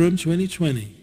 Purim 0.00 0.16
2020. 0.16 0.96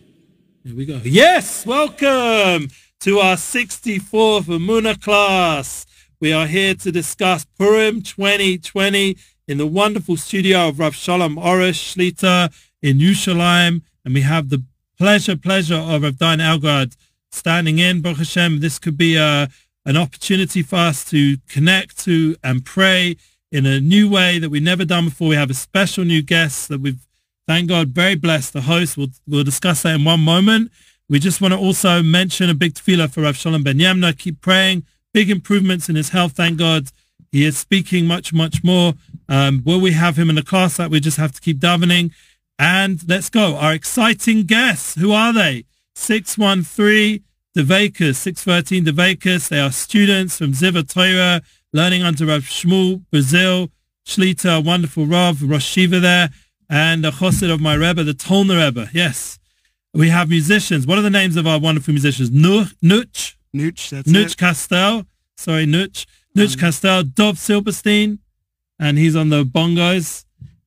Here 0.64 0.76
we 0.76 0.84
go. 0.84 1.00
Yes, 1.04 1.68
welcome 1.68 2.70
to 3.02 3.20
our 3.20 3.36
64th 3.36 4.46
Amuna 4.46 5.00
class. 5.00 5.86
We 6.20 6.34
are 6.34 6.48
here 6.48 6.74
to 6.74 6.92
discuss 6.92 7.46
Purim 7.60 8.02
2020 8.02 9.16
in 9.48 9.60
the 9.60 9.68
wonderful 9.68 10.18
studio 10.18 10.70
of 10.70 10.80
Rav 10.80 10.96
Shalom 10.96 11.36
Arush 11.36 11.94
Shlita 11.94 12.52
in 12.82 12.98
Yerushalayim. 12.98 13.84
And 14.04 14.16
we 14.16 14.22
have 14.22 14.50
the 14.50 14.64
pleasure, 14.98 15.36
pleasure 15.38 15.76
of 15.76 16.02
Rav 16.02 16.14
Dayan 16.14 16.40
Elgrod 16.40 16.98
standing 17.32 17.78
in. 17.78 18.02
Baruch 18.02 18.18
Hashem, 18.18 18.62
this 18.62 18.80
could 18.80 18.98
be 18.98 19.16
a, 19.16 19.48
an 19.86 19.96
opportunity 19.96 20.64
for 20.64 20.78
us 20.78 21.06
to 21.12 21.38
connect 21.48 22.00
to 22.06 22.36
and 22.44 22.66
pray 22.66 23.18
in 23.52 23.68
a 23.68 23.80
new 23.80 24.10
way 24.10 24.40
that 24.40 24.50
we've 24.50 24.64
never 24.64 24.86
done 24.86 25.06
before. 25.06 25.28
We 25.28 25.36
have 25.36 25.52
a 25.52 25.54
special 25.54 26.04
new 26.04 26.24
guest 26.24 26.70
that 26.70 26.82
we've, 26.82 27.07
thank 27.48 27.70
God, 27.70 27.90
very 27.90 28.16
blessed, 28.16 28.54
the 28.54 28.62
host. 28.62 28.98
We'll, 28.98 29.08
we'll 29.28 29.44
discuss 29.44 29.82
that 29.84 29.96
in 29.96 30.04
one 30.04 30.20
moment. 30.20 30.72
We 31.10 31.20
just 31.20 31.42
want 31.42 31.54
to 31.54 31.60
also 31.60 32.04
mention 32.04 32.50
a 32.50 32.54
big 32.54 32.74
tefillah 32.74 33.12
for 33.12 33.22
Rav 33.22 33.38
Shalom 33.38 33.64
Ben 33.64 33.78
Yamna. 33.78 34.18
Keep 34.18 34.42
praying. 34.42 34.86
Big 35.14 35.30
improvements 35.30 35.90
in 35.90 35.96
his 35.96 36.10
health, 36.10 36.34
thank 36.34 36.60
God. 36.60 36.90
He 37.32 37.46
is 37.46 37.58
speaking 37.58 38.06
much, 38.06 38.34
much 38.34 38.64
more. 38.64 38.94
Um, 39.30 39.64
will 39.66 39.80
we 39.80 39.94
have 39.94 40.18
him 40.18 40.30
in 40.30 40.36
the 40.36 40.44
class 40.44 40.78
that 40.78 40.90
we 40.90 41.00
just 41.00 41.18
have 41.18 41.32
to 41.32 41.42
keep 41.42 41.60
davening? 41.60 42.12
And 42.60 43.08
let's 43.08 43.30
go. 43.30 43.56
Our 43.56 43.74
exciting 43.74 44.44
guests. 44.44 44.96
Who 44.96 45.12
are 45.12 45.34
they? 45.34 45.66
613 45.96 47.24
Devakas, 47.56 48.16
613 48.16 48.86
Devakas. 48.86 49.50
They 49.50 49.60
are 49.60 49.72
students 49.72 50.38
from 50.38 50.52
Ziva 50.52 51.42
learning 51.74 52.04
under 52.04 52.26
Rav 52.26 52.44
Shmuel, 52.44 53.04
Brazil, 53.12 53.70
Shlita, 54.06 54.64
wonderful 54.64 55.06
Rav, 55.06 55.42
Rosh 55.42 55.78
Yeshiva 55.78 56.02
there, 56.02 56.30
and 56.70 57.06
a 57.06 57.12
chosid 57.12 57.52
of 57.52 57.60
my 57.62 57.74
Rebbe, 57.74 58.04
the 58.04 58.14
Tolner 58.14 58.64
Rebbe. 58.66 58.90
Yes. 58.94 59.40
We 59.94 60.10
have 60.10 60.30
musicians. 60.30 60.86
What 60.86 60.98
are 60.98 61.02
the 61.02 61.10
names 61.10 61.36
of 61.38 61.48
our 61.48 61.60
wonderful 61.60 61.94
musicians? 61.94 62.30
Nuch, 62.30 62.76
Nuch, 62.84 63.36
Nooch, 63.56 63.90
that's 63.90 64.10
Nuch 64.10 64.32
it. 64.34 64.38
Castell. 64.38 65.06
Sorry, 65.38 65.66
Nuch. 65.66 66.06
Nuch 66.36 66.54
Um, 66.56 66.60
Castell, 66.60 67.04
Dov 67.04 67.40
Silberstein, 67.40 68.20
and 68.80 68.98
he's 68.98 69.16
on 69.16 69.30
the 69.30 69.44
bongos. 69.44 70.26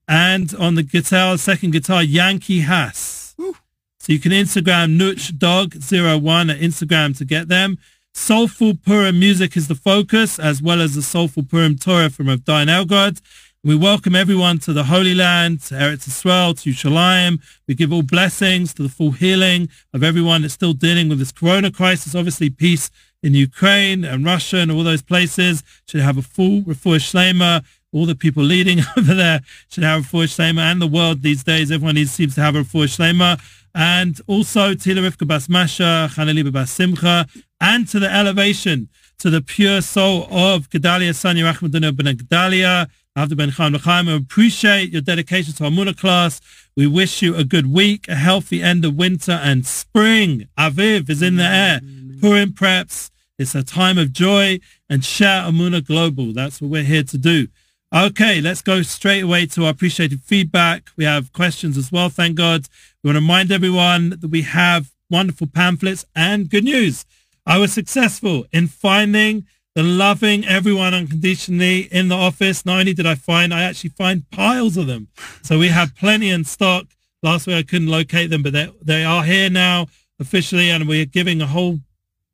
And 0.09 0.53
on 0.57 0.75
the 0.75 0.83
guitar, 0.83 1.39
second 1.39 1.71
guitar, 1.71 2.03
Yankee 2.03 2.61
Hass. 2.61 3.35
Woo. 3.39 3.55
So 4.01 4.13
you 4.13 4.19
can 4.19 4.33
Instagram 4.33 4.99
NuchDog01 4.99 6.51
at 6.51 6.59
Instagram 6.59 7.17
to 7.19 7.25
get 7.25 7.47
them. 7.49 7.79
Soulful 8.13 8.75
Purim 8.75 9.21
music 9.21 9.57
is 9.57 9.69
the 9.69 9.77
focus, 9.77 10.41
as 10.41 10.61
well 10.61 10.81
as 10.81 10.97
the 10.97 11.03
Soulful 11.03 11.45
Purim 11.45 11.77
Torah 11.77 12.11
from 12.11 12.27
Rav 12.27 12.41
Elgrod. 12.41 13.21
We 13.63 13.77
welcome 13.77 14.17
everyone 14.17 14.59
to 14.61 14.73
the 14.73 14.85
Holy 14.85 15.15
Land, 15.15 15.61
to 15.65 15.75
Eretz 15.75 16.09
Yisrael, 16.09 16.59
to 16.63 16.71
Yerushalayim. 16.71 17.43
We 17.69 17.75
give 17.75 17.93
all 17.93 18.01
blessings 18.01 18.73
to 18.73 18.83
the 18.83 18.89
full 18.89 19.11
healing 19.11 19.69
of 19.93 20.03
everyone 20.03 20.41
that's 20.41 20.55
still 20.55 20.73
dealing 20.73 21.11
with 21.11 21.19
this 21.19 21.31
corona 21.31 21.71
crisis. 21.71 22.15
Obviously, 22.15 22.49
peace 22.49 22.91
in 23.23 23.35
Ukraine 23.35 24.03
and 24.03 24.25
Russia 24.25 24.61
and 24.61 24.73
all 24.73 24.83
those 24.83 25.03
places 25.03 25.63
should 25.87 26.01
have 26.01 26.17
a 26.17 26.23
full 26.23 26.63
refuah 26.63 27.01
shlema. 27.01 27.63
All 27.93 28.07
the 28.07 28.15
people 28.15 28.43
leading 28.43 28.81
over 28.97 29.13
there 29.13 29.41
should 29.69 29.85
have 29.85 30.01
a 30.01 30.03
refuah 30.05 30.25
shlema, 30.25 30.61
and 30.61 30.81
the 30.81 30.87
world 30.87 31.21
these 31.21 31.45
days, 31.45 31.71
everyone 31.71 31.97
needs, 31.97 32.13
seems 32.13 32.37
to 32.37 32.41
have 32.41 32.57
a 32.57 32.63
refuah 32.63 32.89
shlema. 32.89 33.39
And 33.75 34.19
also 34.27 34.73
Tila 34.73 35.07
Rivka 35.07 35.29
Bas 35.29 35.51
Masha, 35.51 36.09
Chanaliba 36.11 36.51
Bas 36.51 36.71
Simcha, 36.71 37.27
and 37.61 37.87
to 37.89 37.99
the 37.99 38.11
elevation, 38.11 38.89
to 39.19 39.29
the 39.29 39.43
pure 39.43 39.83
soul 39.83 40.23
of 40.31 40.71
Gedalia 40.71 41.11
Sanya 41.11 41.53
Rachmaduna 41.53 41.95
Ben 41.95 42.17
Gedalia, 42.17 42.89
Avda 43.19 43.37
Ben 43.37 43.49
Chaim 43.49 43.73
L'chaim. 43.75 44.07
We 44.07 44.15
appreciate 44.15 44.91
your 44.91 45.03
dedication 45.03 45.53
to 45.55 45.65
our 45.65 45.71
Muna 45.71 45.97
class. 45.97 46.41
We 46.77 46.87
wish 46.87 47.23
you 47.23 47.35
a 47.35 47.43
good 47.43 47.67
week, 47.67 48.07
a 48.07 48.15
healthy 48.15 48.63
end 48.63 48.85
of 48.85 48.95
winter 48.95 49.33
and 49.33 49.67
spring. 49.67 50.47
Aviv 50.57 51.11
is 51.11 51.21
in 51.21 51.35
the 51.35 51.45
air. 51.45 51.81
Purim 52.21 52.53
preps. 52.53 53.11
It's 53.37 53.55
a 53.55 53.65
time 53.65 53.99
of 53.99 54.13
joy 54.13 54.61
and 54.89 55.05
share 55.05 55.43
Amuna 55.43 55.85
Global. 55.85 56.33
That's 56.33 56.61
what 56.61 56.71
we're 56.71 56.85
here 56.85 57.03
to 57.03 57.19
do. 57.19 57.49
Okay, 57.93 58.41
let's 58.41 58.63
go 58.63 58.83
straight 58.83 59.25
away 59.25 59.47
to 59.47 59.65
our 59.65 59.71
appreciated 59.71 60.23
feedback. 60.23 60.91
We 60.97 61.05
have 61.05 61.33
questions 61.33 61.77
as 61.77 61.91
well, 61.91 62.11
thank 62.11 62.37
God. 62.37 62.69
We 63.03 63.09
want 63.09 63.17
to 63.17 63.21
remind 63.21 63.51
everyone 63.51 64.11
that 64.11 64.29
we 64.31 64.43
have 64.43 64.93
wonderful 65.11 65.49
pamphlets 65.49 66.05
and 66.15 66.49
good 66.49 66.63
news. 66.63 67.05
I 67.45 67.59
was 67.59 67.73
successful 67.73 68.45
in 68.53 68.69
finding 68.69 69.47
the 69.81 69.87
loving 69.87 70.47
everyone 70.47 70.93
unconditionally 70.93 71.89
in 71.91 72.09
the 72.09 72.15
office. 72.15 72.67
Not 72.67 72.81
only 72.81 72.93
did 72.93 73.07
I 73.07 73.15
find, 73.15 73.55
I 73.55 73.63
actually 73.63 73.89
find 73.89 74.29
piles 74.31 74.77
of 74.77 74.87
them. 74.87 75.09
So 75.43 75.59
we 75.59 75.69
have 75.69 75.97
plenty 75.97 76.29
in 76.29 76.45
stock. 76.45 76.85
Last 77.23 77.47
week 77.47 77.57
I 77.57 77.63
couldn't 77.63 77.89
locate 77.89 78.29
them, 78.29 78.43
but 78.43 78.53
they, 78.53 78.71
they 78.83 79.05
are 79.05 79.25
here 79.25 79.49
now 79.49 79.87
officially, 80.19 80.71
and 80.71 80.87
we're 80.87 81.07
giving 81.07 81.41
a 81.41 81.47
whole 81.47 81.79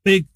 big 0.04 0.26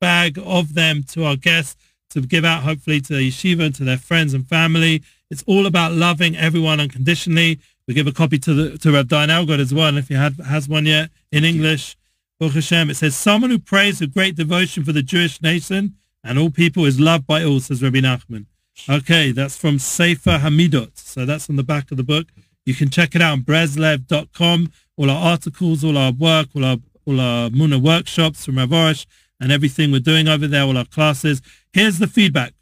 bag 0.00 0.38
of 0.40 0.74
them 0.74 1.02
to 1.08 1.24
our 1.24 1.34
guests 1.34 1.74
to 2.10 2.20
give 2.20 2.44
out 2.44 2.62
hopefully 2.62 3.00
to 3.00 3.14
the 3.14 3.28
yeshiva 3.28 3.66
and 3.66 3.74
to 3.74 3.82
their 3.82 3.98
friends 3.98 4.32
and 4.32 4.46
family. 4.46 5.02
It's 5.28 5.42
all 5.48 5.66
about 5.66 5.94
loving 5.94 6.36
everyone 6.36 6.78
unconditionally. 6.78 7.58
We 7.88 7.94
give 7.94 8.06
a 8.06 8.12
copy 8.12 8.38
to 8.38 8.54
the 8.54 8.78
to 8.78 8.92
Rav 8.92 9.06
Dayan 9.06 9.30
Elgrod 9.30 9.58
as 9.58 9.74
well, 9.74 9.88
and 9.88 9.98
if 9.98 10.06
he 10.06 10.14
had, 10.14 10.36
has 10.38 10.68
one 10.68 10.86
yet 10.86 11.10
in 11.32 11.42
English, 11.42 11.96
Baruch 12.38 12.54
Hashem, 12.54 12.90
it 12.90 12.94
says, 12.94 13.16
someone 13.16 13.50
who 13.50 13.58
prays 13.58 14.00
with 14.00 14.14
great 14.14 14.36
devotion 14.36 14.84
for 14.84 14.92
the 14.92 15.02
Jewish 15.02 15.42
nation 15.42 15.96
and 16.26 16.38
all 16.38 16.50
people 16.50 16.84
is 16.84 16.98
loved 16.98 17.26
by 17.26 17.44
all, 17.44 17.60
says 17.60 17.82
Rabbi 17.82 18.00
Nachman. 18.00 18.46
Okay, 18.88 19.32
that's 19.32 19.56
from 19.56 19.78
Sefer 19.78 20.38
Hamidot. 20.38 20.98
So 20.98 21.24
that's 21.24 21.48
on 21.48 21.56
the 21.56 21.62
back 21.62 21.90
of 21.90 21.96
the 21.96 22.02
book. 22.02 22.28
You 22.64 22.74
can 22.74 22.90
check 22.90 23.14
it 23.14 23.22
out 23.22 23.32
on 23.32 23.42
breslev.com. 23.42 24.72
All 24.96 25.10
our 25.10 25.32
articles, 25.32 25.84
all 25.84 25.96
our 25.96 26.12
work, 26.12 26.48
all 26.54 26.64
our 26.64 26.78
all 27.06 27.20
our 27.20 27.48
Muna 27.50 27.80
workshops 27.80 28.44
from 28.44 28.58
Rav 28.58 28.70
Arush 28.70 29.06
and 29.40 29.52
everything 29.52 29.92
we're 29.92 30.00
doing 30.00 30.28
over 30.28 30.46
there, 30.46 30.62
all 30.62 30.76
our 30.76 30.84
classes. 30.84 31.40
Here's 31.72 31.98
the 31.98 32.06
feedback. 32.06 32.52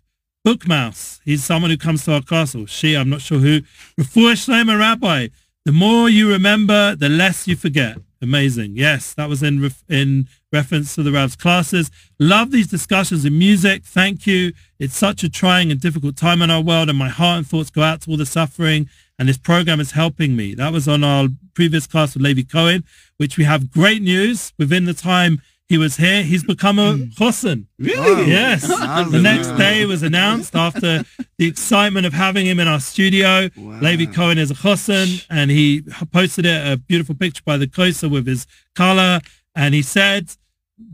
Bookmouse, 0.46 1.20
he's 1.24 1.42
someone 1.42 1.70
who 1.70 1.78
comes 1.78 2.04
to 2.04 2.12
our 2.12 2.22
or 2.54 2.66
she, 2.66 2.94
I'm 2.94 3.08
not 3.08 3.22
sure 3.22 3.38
who. 3.38 3.62
Refuah 3.98 4.34
Shlomo 4.34 4.78
Rabbi, 4.78 5.28
the 5.64 5.72
more 5.72 6.10
you 6.10 6.30
remember, 6.30 6.94
the 6.94 7.08
less 7.08 7.48
you 7.48 7.56
forget. 7.56 7.96
Amazing. 8.24 8.74
Yes, 8.74 9.12
that 9.14 9.28
was 9.28 9.42
in 9.42 9.60
ref- 9.60 9.84
in 9.86 10.28
reference 10.50 10.94
to 10.94 11.02
the 11.02 11.12
Rav's 11.12 11.36
classes. 11.36 11.90
Love 12.18 12.52
these 12.52 12.66
discussions 12.66 13.26
in 13.26 13.38
music. 13.38 13.84
Thank 13.84 14.26
you. 14.26 14.54
It's 14.78 14.96
such 14.96 15.22
a 15.22 15.28
trying 15.28 15.70
and 15.70 15.78
difficult 15.78 16.16
time 16.16 16.40
in 16.40 16.50
our 16.50 16.62
world, 16.62 16.88
and 16.88 16.98
my 16.98 17.10
heart 17.10 17.36
and 17.36 17.46
thoughts 17.46 17.68
go 17.68 17.82
out 17.82 18.00
to 18.00 18.10
all 18.10 18.16
the 18.16 18.24
suffering. 18.24 18.88
And 19.18 19.28
this 19.28 19.36
program 19.36 19.78
is 19.78 19.90
helping 19.90 20.36
me. 20.36 20.54
That 20.54 20.72
was 20.72 20.88
on 20.88 21.04
our 21.04 21.28
previous 21.52 21.86
class 21.86 22.14
with 22.14 22.22
Levy 22.22 22.44
Cohen, 22.44 22.84
which 23.18 23.36
we 23.36 23.44
have 23.44 23.70
great 23.70 24.00
news. 24.00 24.54
Within 24.58 24.86
the 24.86 24.94
time 24.94 25.42
he 25.68 25.78
was 25.78 25.96
here, 25.96 26.22
he's 26.22 26.44
become 26.44 26.78
a 26.78 26.94
mm. 26.94 27.14
chosin. 27.14 27.66
Really? 27.78 28.30
Yes. 28.30 28.66
The 28.68 29.20
next 29.20 29.48
day 29.52 29.86
was 29.86 30.02
announced 30.02 30.54
after 30.54 31.04
the 31.38 31.46
excitement 31.46 32.04
of 32.06 32.12
having 32.12 32.44
him 32.46 32.60
in 32.60 32.68
our 32.68 32.80
studio. 32.80 33.48
Wow. 33.56 33.80
Levi 33.80 34.12
Cohen 34.12 34.38
is 34.38 34.50
a 34.50 34.54
chosin, 34.54 35.24
and 35.30 35.50
he 35.50 35.82
posted 36.12 36.44
it, 36.44 36.72
a 36.72 36.76
beautiful 36.76 37.14
picture 37.14 37.42
by 37.46 37.56
the 37.56 37.66
Kosa 37.66 38.10
with 38.10 38.26
his 38.26 38.46
color, 38.74 39.20
and 39.54 39.74
he 39.74 39.82
said 39.82 40.30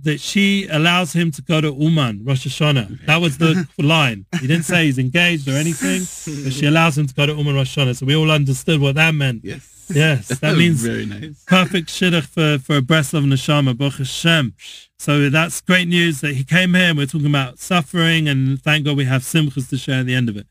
that 0.03 0.21
she 0.21 0.69
allows 0.69 1.13
him 1.15 1.31
to 1.33 1.43
go 1.43 1.61
to 1.61 1.73
Uman, 1.73 2.23
Rosh 2.25 2.47
Hashanah. 2.47 3.07
That 3.07 3.21
was 3.21 3.39
the 3.39 3.67
line. 3.79 4.27
He 4.41 4.47
didn't 4.47 4.65
say 4.65 4.85
he's 4.85 4.99
engaged 4.99 5.49
or 5.49 5.53
anything, 5.53 6.01
but 6.45 6.53
she 6.53 6.67
allows 6.67 6.97
him 6.97 7.07
to 7.07 7.15
go 7.15 7.27
to 7.27 7.35
Uman 7.35 7.55
Rosh 7.55 7.77
Hashanah. 7.77 7.97
So 7.97 8.07
we 8.07 8.15
all 8.15 8.31
understood 8.31 8.81
what 8.81 8.95
that 8.97 9.15
meant. 9.15 9.45
Yes. 9.45 9.80
Yes, 9.91 10.29
that 10.41 10.57
means 10.57 10.83
very 10.83 11.07
nice. 11.07 11.43
perfect 11.47 11.89
shidduch 11.89 12.25
for, 12.25 12.63
for 12.63 12.77
a 12.77 12.81
Breslov 12.81 13.25
Neshama, 13.25 13.77
Baruch 13.77 13.95
Hashem. 13.95 14.55
So 14.99 15.31
that's 15.31 15.61
great 15.61 15.89
news 15.89 16.21
that 16.21 16.35
he 16.35 16.45
came 16.45 16.75
here 16.75 16.91
and 16.91 16.99
we're 16.99 17.07
talking 17.07 17.27
about 17.27 17.59
suffering 17.59 18.29
and 18.29 18.61
thank 18.61 18.85
God 18.85 18.97
we 18.97 19.05
have 19.07 19.23
simchas 19.23 19.69
to 19.71 19.79
share 19.79 20.01
at 20.01 20.07
the 20.07 20.15
end 20.15 20.29
of 20.29 20.37
it. 20.37 20.47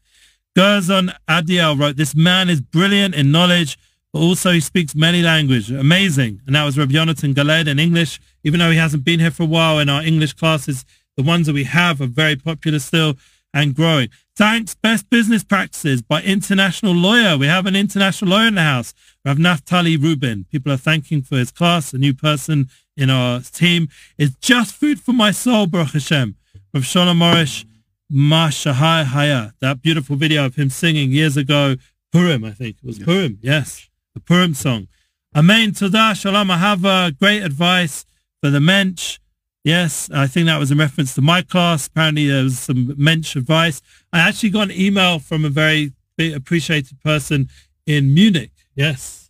Gerzon 0.57 1.13
Adiel 1.27 1.79
wrote, 1.79 1.95
this 1.95 2.15
man 2.15 2.49
is 2.49 2.59
brilliant 2.59 3.13
in 3.15 3.31
knowledge, 3.31 3.77
but 4.11 4.19
also 4.19 4.51
he 4.51 4.59
speaks 4.59 4.95
many 4.95 5.21
languages. 5.21 5.69
Amazing. 5.69 6.41
And 6.47 6.55
that 6.55 6.65
was 6.65 6.77
Rabbi 6.77 6.93
Jonathan 6.93 7.33
Galed 7.33 7.67
in 7.67 7.79
English, 7.79 8.19
even 8.43 8.59
though 8.59 8.71
he 8.71 8.77
hasn't 8.77 9.03
been 9.03 9.19
here 9.19 9.31
for 9.31 9.43
a 9.43 9.45
while 9.45 9.79
in 9.79 9.87
our 9.87 10.03
English 10.03 10.33
classes, 10.33 10.83
the 11.15 11.23
ones 11.23 11.45
that 11.45 11.53
we 11.53 11.65
have 11.65 12.01
are 12.01 12.07
very 12.07 12.35
popular 12.35 12.79
still 12.79 13.15
and 13.53 13.75
growing. 13.75 14.09
Thanks, 14.39 14.73
Best 14.73 15.09
Business 15.09 15.43
Practices 15.43 16.01
by 16.01 16.21
International 16.21 16.93
Lawyer. 16.93 17.37
We 17.37 17.47
have 17.47 17.65
an 17.65 17.75
international 17.75 18.31
lawyer 18.31 18.47
in 18.47 18.55
the 18.55 18.61
house, 18.61 18.93
Rav 19.25 19.35
Naftali 19.35 20.01
Rubin. 20.01 20.45
People 20.49 20.71
are 20.71 20.77
thanking 20.77 21.21
for 21.21 21.35
his 21.35 21.51
class, 21.51 21.93
a 21.93 21.97
new 21.97 22.13
person 22.13 22.69
in 22.95 23.09
our 23.09 23.41
team. 23.41 23.89
It's 24.17 24.33
just 24.35 24.73
food 24.73 25.01
for 25.01 25.11
my 25.11 25.31
soul, 25.31 25.67
Baruch 25.67 25.89
Hashem. 25.89 26.37
Rav 26.73 26.85
Shalom 26.85 27.19
Morish, 27.19 27.65
Mashahai 28.09 29.03
Haya. 29.03 29.51
That 29.59 29.81
beautiful 29.81 30.15
video 30.15 30.45
of 30.45 30.55
him 30.55 30.69
singing 30.69 31.11
years 31.11 31.35
ago, 31.35 31.75
Purim, 32.13 32.45
I 32.45 32.51
think. 32.51 32.77
It 32.81 32.87
was 32.87 32.97
Purim, 32.97 33.39
yes. 33.41 33.89
The 34.13 34.21
Purim 34.21 34.53
song. 34.53 34.87
Amen. 35.35 35.71
Todah, 35.73 36.15
Shalom 36.15 36.47
Ahava. 36.47 37.07
Uh, 37.07 37.11
great 37.11 37.43
advice 37.43 38.05
for 38.41 38.49
the 38.49 38.61
mensch. 38.61 39.19
Yes, 39.63 40.09
I 40.13 40.27
think 40.27 40.45
that 40.45 40.57
was 40.57 40.71
in 40.71 40.77
reference 40.77 41.13
to 41.15 41.21
my 41.21 41.41
class. 41.41 41.87
Apparently 41.87 42.27
there 42.27 42.43
was 42.43 42.59
some 42.59 42.93
mensch 42.97 43.35
advice. 43.35 43.81
I 44.13 44.19
actually 44.19 44.51
got 44.51 44.69
an 44.69 44.79
email 44.79 45.19
from 45.19 45.43
a 45.45 45.49
very 45.49 45.93
appreciated 46.17 47.01
person 47.01 47.49
in 47.85 48.13
Munich. 48.13 48.51
Yes. 48.75 49.29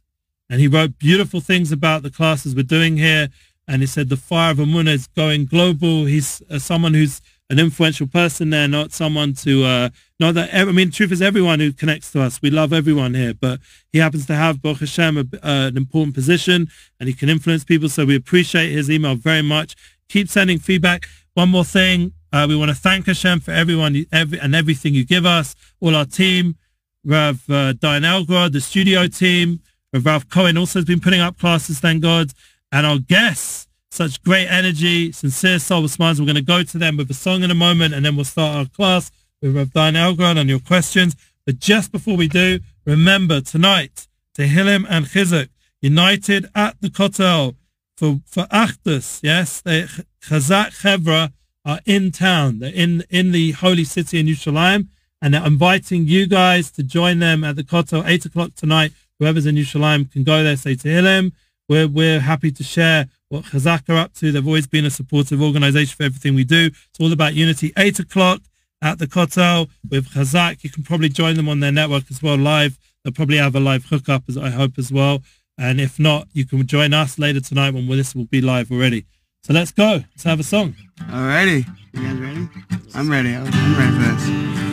and 0.49 0.59
he 0.59 0.67
wrote 0.67 0.97
beautiful 0.97 1.39
things 1.39 1.71
about 1.71 2.03
the 2.03 2.09
classes 2.09 2.55
we're 2.55 2.63
doing 2.63 2.97
here. 2.97 3.29
And 3.67 3.81
he 3.81 3.87
said 3.87 4.09
the 4.09 4.17
fire 4.17 4.51
of 4.51 4.57
Amunah 4.57 4.89
is 4.89 5.07
going 5.07 5.45
global. 5.45 6.05
He's 6.05 6.41
uh, 6.49 6.57
someone 6.57 6.95
who's 6.95 7.21
an 7.51 7.59
influential 7.59 8.07
person 8.07 8.49
there, 8.49 8.67
not 8.67 8.91
someone 8.91 9.33
to, 9.33 9.63
uh, 9.63 9.89
not 10.19 10.33
that, 10.35 10.53
I 10.53 10.65
mean, 10.65 10.91
truth 10.91 11.11
is 11.11 11.21
everyone 11.21 11.59
who 11.59 11.71
connects 11.71 12.11
to 12.11 12.21
us. 12.21 12.41
We 12.41 12.49
love 12.49 12.73
everyone 12.73 13.13
here, 13.13 13.33
but 13.33 13.59
he 13.91 13.99
happens 13.99 14.25
to 14.27 14.35
have, 14.35 14.61
Baruch 14.61 14.79
Hashem, 14.79 15.17
a, 15.17 15.21
uh, 15.21 15.67
an 15.67 15.77
important 15.77 16.15
position 16.15 16.67
and 16.99 17.07
he 17.07 17.13
can 17.13 17.29
influence 17.29 17.63
people. 17.63 17.89
So 17.89 18.05
we 18.05 18.15
appreciate 18.15 18.71
his 18.71 18.89
email 18.89 19.15
very 19.15 19.43
much. 19.43 19.75
Keep 20.09 20.29
sending 20.29 20.59
feedback. 20.59 21.07
One 21.35 21.49
more 21.49 21.63
thing. 21.63 22.13
Uh, 22.33 22.45
we 22.47 22.55
want 22.55 22.69
to 22.69 22.75
thank 22.75 23.05
Hashem 23.07 23.39
for 23.39 23.51
everyone 23.51 24.05
every, 24.11 24.39
and 24.39 24.53
everything 24.53 24.93
you 24.93 25.05
give 25.05 25.25
us, 25.25 25.55
all 25.79 25.95
our 25.95 26.05
team, 26.05 26.57
Rav 27.03 27.43
uh, 27.49 27.73
Dayan 27.73 28.03
Elgrod, 28.03 28.51
the 28.51 28.61
studio 28.61 29.07
team, 29.07 29.61
Ralph 29.93 30.29
Cohen 30.29 30.57
also 30.57 30.79
has 30.79 30.85
been 30.85 30.99
putting 30.99 31.21
up 31.21 31.39
classes, 31.39 31.79
thank 31.79 32.03
God. 32.03 32.31
And 32.71 32.85
our 32.85 32.99
guests, 32.99 33.67
such 33.89 34.21
great 34.23 34.47
energy, 34.47 35.11
sincere 35.11 35.57
soul 35.57 35.87
smiles. 35.87 36.19
We're 36.19 36.27
going 36.27 36.35
to 36.35 36.41
go 36.41 36.61
to 36.61 36.77
them 36.77 36.97
with 36.97 37.09
a 37.09 37.15
song 37.15 37.41
in 37.41 37.49
a 37.49 37.55
moment, 37.55 37.95
and 37.95 38.05
then 38.05 38.15
we'll 38.15 38.25
start 38.25 38.55
our 38.55 38.65
class 38.65 39.11
with 39.41 39.55
Rav 39.55 39.69
Dayan 39.69 39.95
Elgrod 39.95 40.37
and 40.37 40.49
your 40.49 40.59
questions. 40.59 41.15
But 41.45 41.59
just 41.59 41.91
before 41.91 42.15
we 42.15 42.27
do, 42.27 42.59
remember 42.85 43.41
tonight, 43.41 44.07
Tehillim 44.37 44.85
and 44.87 45.05
Chizuk, 45.07 45.49
united 45.81 46.47
at 46.53 46.79
the 46.81 46.89
Kotel 46.89 47.55
for, 47.99 48.21
for 48.25 48.43
Achdus, 48.45 49.19
yes, 49.21 49.59
the 49.59 50.05
Chazak 50.21 50.71
Chevra 50.81 51.33
are 51.65 51.81
in 51.85 52.11
town. 52.11 52.59
They're 52.59 52.73
in, 52.73 53.03
in 53.09 53.33
the 53.33 53.51
holy 53.51 53.83
city 53.83 54.21
in 54.21 54.27
Yerushalayim, 54.27 54.87
and 55.21 55.33
they're 55.33 55.45
inviting 55.45 56.07
you 56.07 56.25
guys 56.25 56.71
to 56.71 56.83
join 56.83 57.19
them 57.19 57.43
at 57.43 57.57
the 57.57 57.63
Kotel, 57.63 58.07
8 58.07 58.25
o'clock 58.25 58.55
tonight 58.55 58.93
whoever's 59.19 59.45
in 59.45 59.55
Yerushalayim 59.55 60.09
can 60.09 60.23
go 60.23 60.45
there, 60.45 60.55
say 60.55 60.75
to 60.75 60.87
Tehillim. 60.87 61.33
We're, 61.67 61.89
we're 61.89 62.21
happy 62.21 62.51
to 62.51 62.63
share 62.63 63.07
what 63.27 63.43
Chazak 63.43 63.89
are 63.89 63.97
up 63.97 64.13
to. 64.15 64.31
They've 64.31 64.47
always 64.47 64.65
been 64.65 64.85
a 64.85 64.89
supportive 64.89 65.41
organization 65.41 65.93
for 65.97 66.03
everything 66.03 66.35
we 66.35 66.45
do. 66.45 66.67
It's 66.67 66.99
all 67.01 67.11
about 67.11 67.35
unity. 67.35 67.73
8 67.77 67.99
o'clock 67.99 68.41
at 68.81 68.97
the 68.97 69.07
Kotel 69.07 69.69
with 69.89 70.09
Chazak. 70.11 70.63
You 70.63 70.69
can 70.69 70.83
probably 70.83 71.09
join 71.09 71.35
them 71.35 71.49
on 71.49 71.59
their 71.59 71.73
network 71.73 72.05
as 72.09 72.23
well 72.23 72.37
live. 72.37 72.79
They'll 73.03 73.13
probably 73.13 73.37
have 73.37 73.55
a 73.55 73.59
live 73.59 73.85
hookup, 73.85 74.23
as 74.29 74.37
I 74.37 74.51
hope, 74.51 74.79
as 74.79 74.89
well. 74.89 75.21
And 75.59 75.81
if 75.81 75.99
not, 75.99 76.29
you 76.31 76.45
can 76.45 76.65
join 76.65 76.93
us 76.93 77.19
later 77.19 77.41
tonight 77.41 77.73
when 77.73 77.85
this 77.89 78.15
will 78.15 78.25
be 78.25 78.39
live 78.39 78.71
already. 78.71 79.05
So 79.43 79.53
let's 79.53 79.71
go. 79.71 80.01
Let's 80.11 80.23
have 80.23 80.39
a 80.39 80.43
song. 80.43 80.73
Alrighty. 81.01 81.67
You 81.93 82.01
guys 82.01 82.17
ready? 82.17 82.49
I'm 82.95 83.09
ready. 83.11 83.35
I'm 83.35 83.43
ready 83.43 83.91
for 83.91 84.15
this. 84.15 84.68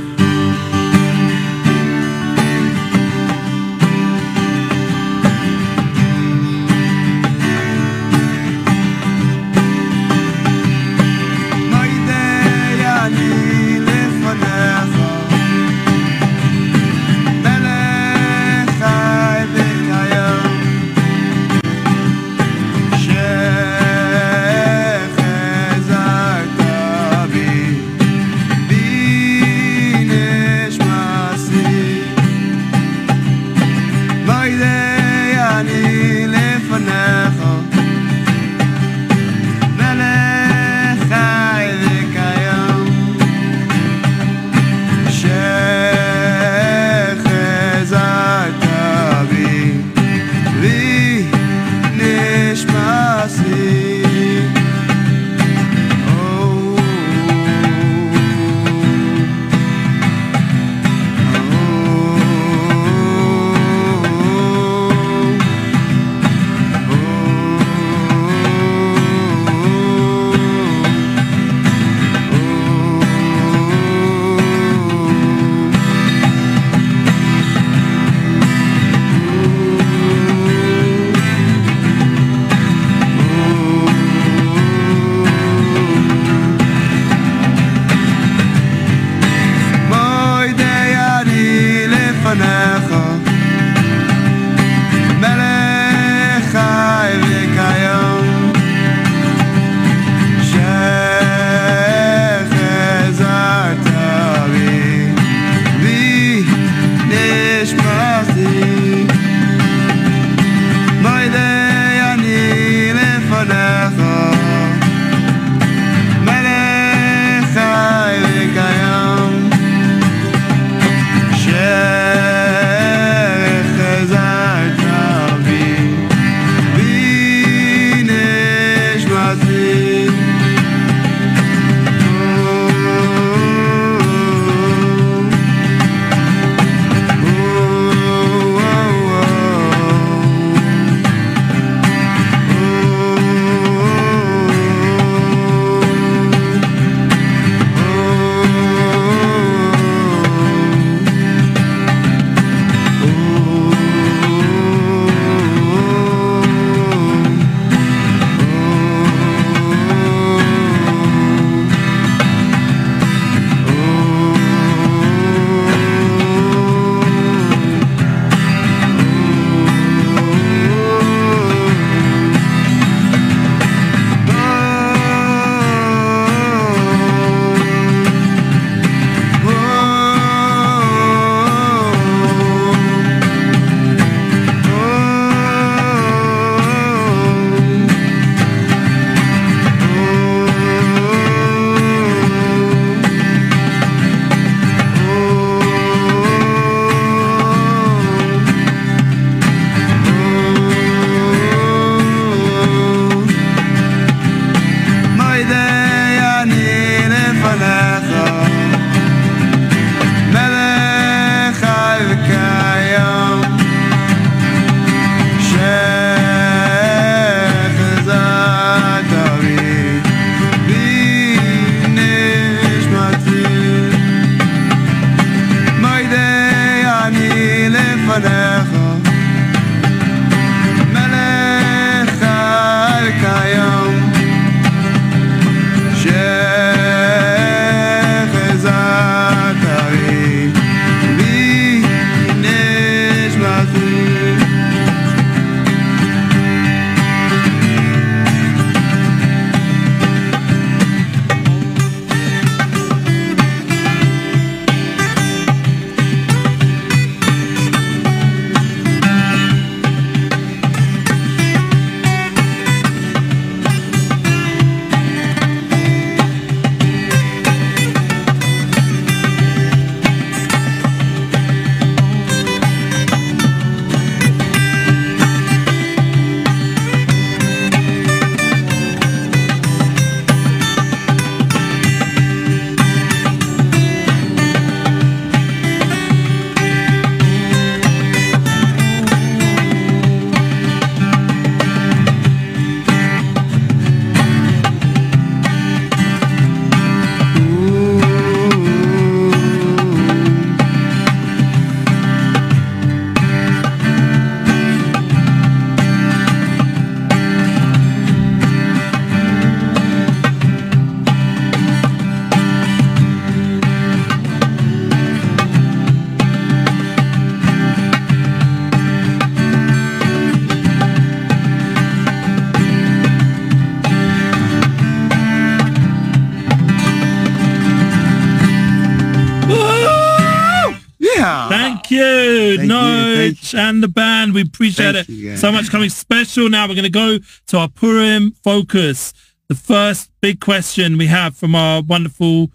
You, 331.91 332.57
Thank 332.57 332.71
Noach, 332.71 333.53
you, 333.53 333.59
and 333.59 333.83
the 333.83 333.89
band. 333.89 334.35
We 334.35 334.43
appreciate 334.43 334.95
Thank 334.95 335.09
it 335.09 335.13
you, 335.13 335.37
so 335.37 335.53
much. 335.53 335.71
Coming 335.71 335.91
special 335.91 336.49
now. 336.49 336.67
We're 336.67 336.75
going 336.75 336.85
to 336.85 336.91
go 336.91 337.19
to 337.49 337.59
our 337.59 337.69
Purim 337.69 338.33
focus. 338.43 339.13
The 339.49 339.55
first 339.55 340.11
big 340.21 340.41
question 340.41 340.99
we 340.99 341.07
have 341.07 341.37
from 341.37 341.55
our 341.55 341.83
wonderful 341.83 342.51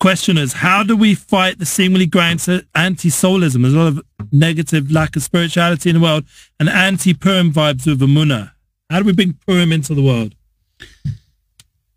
questioners: 0.00 0.54
How 0.54 0.82
do 0.82 0.96
we 0.96 1.14
fight 1.14 1.58
the 1.58 1.66
seemingly 1.66 2.06
growing 2.06 2.38
anti-soulism? 2.74 3.62
There's 3.62 3.74
a 3.74 3.78
lot 3.78 3.88
of 3.88 4.02
negative 4.32 4.90
lack 4.90 5.16
of 5.16 5.22
spirituality 5.22 5.90
in 5.90 5.96
the 5.96 6.02
world 6.02 6.24
and 6.58 6.68
anti-Purim 6.68 7.52
vibes 7.52 7.86
with 7.86 8.00
Amunah. 8.00 8.52
How 8.88 8.98
do 9.00 9.04
we 9.04 9.12
bring 9.12 9.34
Purim 9.46 9.72
into 9.72 9.94
the 9.94 10.02
world? 10.02 10.34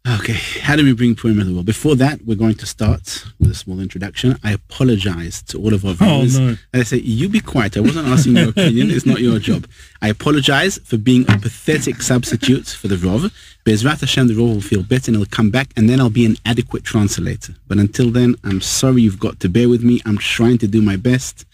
Okay, 0.08 0.34
how 0.62 0.76
do 0.76 0.84
we 0.84 0.94
bring 0.94 1.16
Purim 1.16 1.40
into 1.40 1.50
the 1.50 1.54
world? 1.56 1.66
Before 1.66 1.96
that, 1.96 2.22
we're 2.26 2.36
going 2.36 2.54
to 2.56 2.68
start 2.68 3.26
with 3.40 3.50
a 3.50 3.56
small 3.56 3.80
introduction. 3.80 4.38
I 4.44 4.52
apologize 4.52 5.42
to 5.44 5.58
all 5.58 5.74
of 5.74 5.84
our 5.84 5.96
viewers. 5.96 6.36
Oh, 6.36 6.40
viewers. 6.40 6.40
no. 6.40 6.48
And 6.74 6.82
I 6.82 6.84
say, 6.84 6.98
you 6.98 7.28
be 7.28 7.40
quiet. 7.40 7.76
I 7.76 7.80
wasn't 7.80 8.08
asking 8.10 8.36
your 8.36 8.50
opinion. 8.56 8.92
It's 8.92 9.08
not 9.08 9.20
your 9.20 9.40
job. 9.40 9.66
I 10.04 10.10
apologize 10.10 10.78
for 10.86 10.98
being 10.98 11.24
a 11.24 11.40
pathetic 11.40 12.04
substitute 12.04 12.68
for 12.68 12.88
the 12.88 12.98
Rov. 12.98 13.32
Bezrat 13.66 14.02
Hashem, 14.02 14.28
the 14.28 14.36
Rov 14.36 14.54
will 14.54 14.62
feel 14.62 14.84
better 14.84 15.10
and 15.10 15.18
he'll 15.18 15.26
come 15.26 15.50
back 15.50 15.70
and 15.76 15.90
then 15.90 16.00
I'll 16.00 16.12
be 16.12 16.28
an 16.28 16.36
adequate 16.46 16.84
translator. 16.84 17.56
But 17.68 17.80
until 17.80 18.12
then, 18.12 18.36
I'm 18.44 18.62
sorry 18.62 19.02
you've 19.02 19.20
got 19.20 19.40
to 19.40 19.50
bear 19.50 19.68
with 19.68 19.84
me. 19.84 20.02
I'm 20.06 20.20
trying 20.20 20.60
to 20.60 20.68
do 20.68 20.84
my 20.84 20.98
best. 20.98 21.46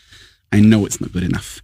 I 0.51 0.60
know 0.60 0.86
it's 0.86 1.00
not 1.00 1.13
good 1.13 1.24
enough. 1.24 1.62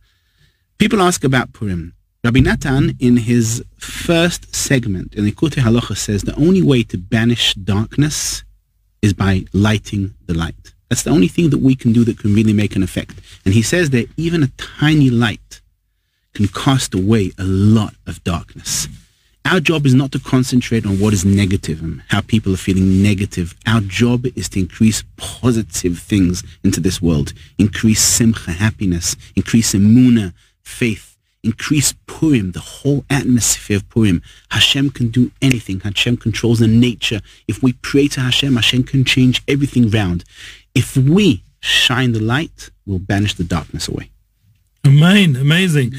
People 0.77 1.01
ask 1.01 1.25
about 1.25 1.51
Purim. 1.51 1.95
Rabbi 2.27 2.41
Natan, 2.41 2.93
in 2.99 3.15
his 3.15 3.63
first 3.77 4.53
segment 4.53 5.15
in 5.15 5.23
the 5.23 5.31
Likutei 5.31 5.61
Halacha, 5.61 5.95
says 5.95 6.23
the 6.23 6.35
only 6.35 6.61
way 6.61 6.83
to 6.83 6.97
banish 6.97 7.53
darkness 7.53 8.43
is 9.01 9.13
by 9.13 9.45
lighting 9.53 10.13
the 10.25 10.33
light. 10.33 10.73
That's 10.89 11.03
the 11.03 11.11
only 11.11 11.29
thing 11.29 11.51
that 11.51 11.59
we 11.59 11.73
can 11.73 11.93
do 11.93 12.03
that 12.03 12.19
can 12.19 12.35
really 12.35 12.51
make 12.51 12.75
an 12.75 12.83
effect. 12.83 13.13
And 13.45 13.53
he 13.53 13.61
says 13.61 13.91
that 13.91 14.09
even 14.17 14.43
a 14.43 14.49
tiny 14.57 15.09
light 15.09 15.61
can 16.33 16.49
cast 16.49 16.93
away 16.93 17.31
a 17.37 17.45
lot 17.45 17.95
of 18.05 18.21
darkness. 18.25 18.89
Our 19.45 19.61
job 19.61 19.85
is 19.85 19.93
not 19.93 20.11
to 20.11 20.19
concentrate 20.19 20.85
on 20.85 20.99
what 20.99 21.13
is 21.13 21.23
negative 21.23 21.81
and 21.81 22.03
how 22.09 22.19
people 22.19 22.53
are 22.53 22.57
feeling 22.57 23.01
negative. 23.01 23.55
Our 23.65 23.79
job 23.79 24.25
is 24.35 24.49
to 24.49 24.59
increase 24.59 25.01
positive 25.15 25.97
things 25.97 26.43
into 26.61 26.81
this 26.81 27.01
world. 27.01 27.31
Increase 27.57 28.01
simcha, 28.01 28.51
happiness. 28.51 29.15
Increase 29.37 29.73
emuna, 29.73 30.33
faith. 30.61 31.16
Increase 31.43 31.93
Purim, 32.07 32.51
the 32.51 32.59
whole 32.59 33.05
atmosphere 33.09 33.77
of 33.77 33.89
Purim. 33.89 34.21
Hashem 34.51 34.89
can 34.89 35.09
do 35.09 35.31
anything. 35.41 35.79
Hashem 35.79 36.17
controls 36.17 36.59
the 36.59 36.67
nature. 36.67 37.21
If 37.47 37.63
we 37.63 37.73
pray 37.73 38.07
to 38.09 38.21
Hashem, 38.21 38.55
Hashem 38.55 38.83
can 38.83 39.05
change 39.05 39.43
everything 39.47 39.89
round. 39.89 40.23
If 40.75 40.97
we 40.97 41.43
shine 41.59 42.11
the 42.11 42.19
light, 42.19 42.69
we'll 42.85 42.99
banish 42.99 43.35
the 43.35 43.43
darkness 43.43 43.87
away. 43.87 44.11
Amen. 44.85 45.35
Amazing. 45.35 45.91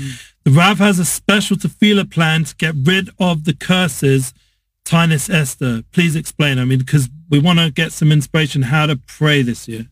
The 0.44 0.50
Rav 0.50 0.78
has 0.78 0.98
a 0.98 1.04
special 1.04 1.56
tefillah 1.56 2.10
plan 2.10 2.44
to 2.44 2.56
get 2.56 2.74
rid 2.82 3.10
of 3.18 3.44
the 3.44 3.54
curses. 3.54 4.32
Tanis 4.84 5.28
Esther, 5.28 5.82
please 5.92 6.16
explain. 6.16 6.58
I 6.58 6.64
mean, 6.64 6.78
because 6.78 7.10
we 7.28 7.38
want 7.38 7.58
to 7.58 7.70
get 7.70 7.92
some 7.92 8.10
inspiration 8.10 8.62
how 8.62 8.86
to 8.86 8.96
pray 8.96 9.42
this 9.42 9.68
year. 9.68 9.86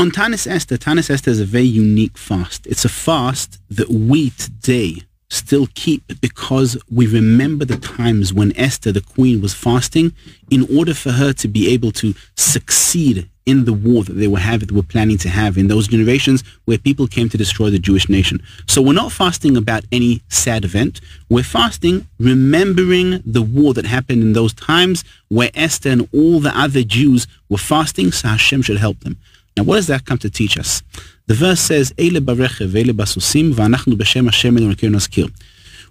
On 0.00 0.10
Tanis 0.10 0.46
Esther, 0.46 0.78
Tanis 0.78 1.10
Esther 1.10 1.30
is 1.30 1.40
a 1.40 1.44
very 1.44 1.66
unique 1.66 2.16
fast. 2.16 2.66
It's 2.66 2.86
a 2.86 2.88
fast 2.88 3.58
that 3.68 3.90
we 3.90 4.30
today 4.30 5.02
still 5.28 5.68
keep 5.74 6.02
because 6.22 6.78
we 6.90 7.06
remember 7.06 7.66
the 7.66 7.76
times 7.76 8.32
when 8.32 8.56
Esther, 8.56 8.92
the 8.92 9.02
queen, 9.02 9.42
was 9.42 9.52
fasting 9.52 10.14
in 10.48 10.66
order 10.74 10.94
for 10.94 11.12
her 11.12 11.34
to 11.34 11.48
be 11.48 11.68
able 11.74 11.92
to 11.92 12.14
succeed 12.34 13.28
in 13.44 13.66
the 13.66 13.74
war 13.74 14.02
that 14.04 14.14
they 14.14 14.26
were 14.26 14.38
having, 14.38 14.68
they 14.68 14.74
were 14.74 14.82
planning 14.82 15.18
to 15.18 15.28
have 15.28 15.58
in 15.58 15.68
those 15.68 15.86
generations 15.86 16.42
where 16.64 16.78
people 16.78 17.06
came 17.06 17.28
to 17.28 17.36
destroy 17.36 17.68
the 17.68 17.78
Jewish 17.78 18.08
nation. 18.08 18.42
So 18.68 18.80
we're 18.80 18.94
not 18.94 19.12
fasting 19.12 19.54
about 19.54 19.84
any 19.92 20.22
sad 20.28 20.64
event. 20.64 21.02
We're 21.28 21.42
fasting 21.44 22.08
remembering 22.18 23.22
the 23.26 23.42
war 23.42 23.74
that 23.74 23.84
happened 23.84 24.22
in 24.22 24.32
those 24.32 24.54
times 24.54 25.04
where 25.28 25.50
Esther 25.52 25.90
and 25.90 26.08
all 26.14 26.40
the 26.40 26.58
other 26.58 26.84
Jews 26.84 27.26
were 27.50 27.58
fasting, 27.58 28.12
so 28.12 28.28
Hashem 28.28 28.62
should 28.62 28.78
help 28.78 29.00
them. 29.00 29.18
Now, 29.56 29.64
what 29.64 29.76
does 29.76 29.88
that 29.88 30.04
come 30.04 30.18
to 30.18 30.30
teach 30.30 30.56
us? 30.58 30.82
The 31.26 31.34
verse 31.34 31.60
says, 31.60 31.92
"Eile 31.98 32.20
basusim, 32.20 33.54
v'anachnu 33.54 33.94
b'shem 33.94 34.24
Hashem 34.24 34.56
Elokeinu 34.56 34.94
nazkir." 34.94 35.30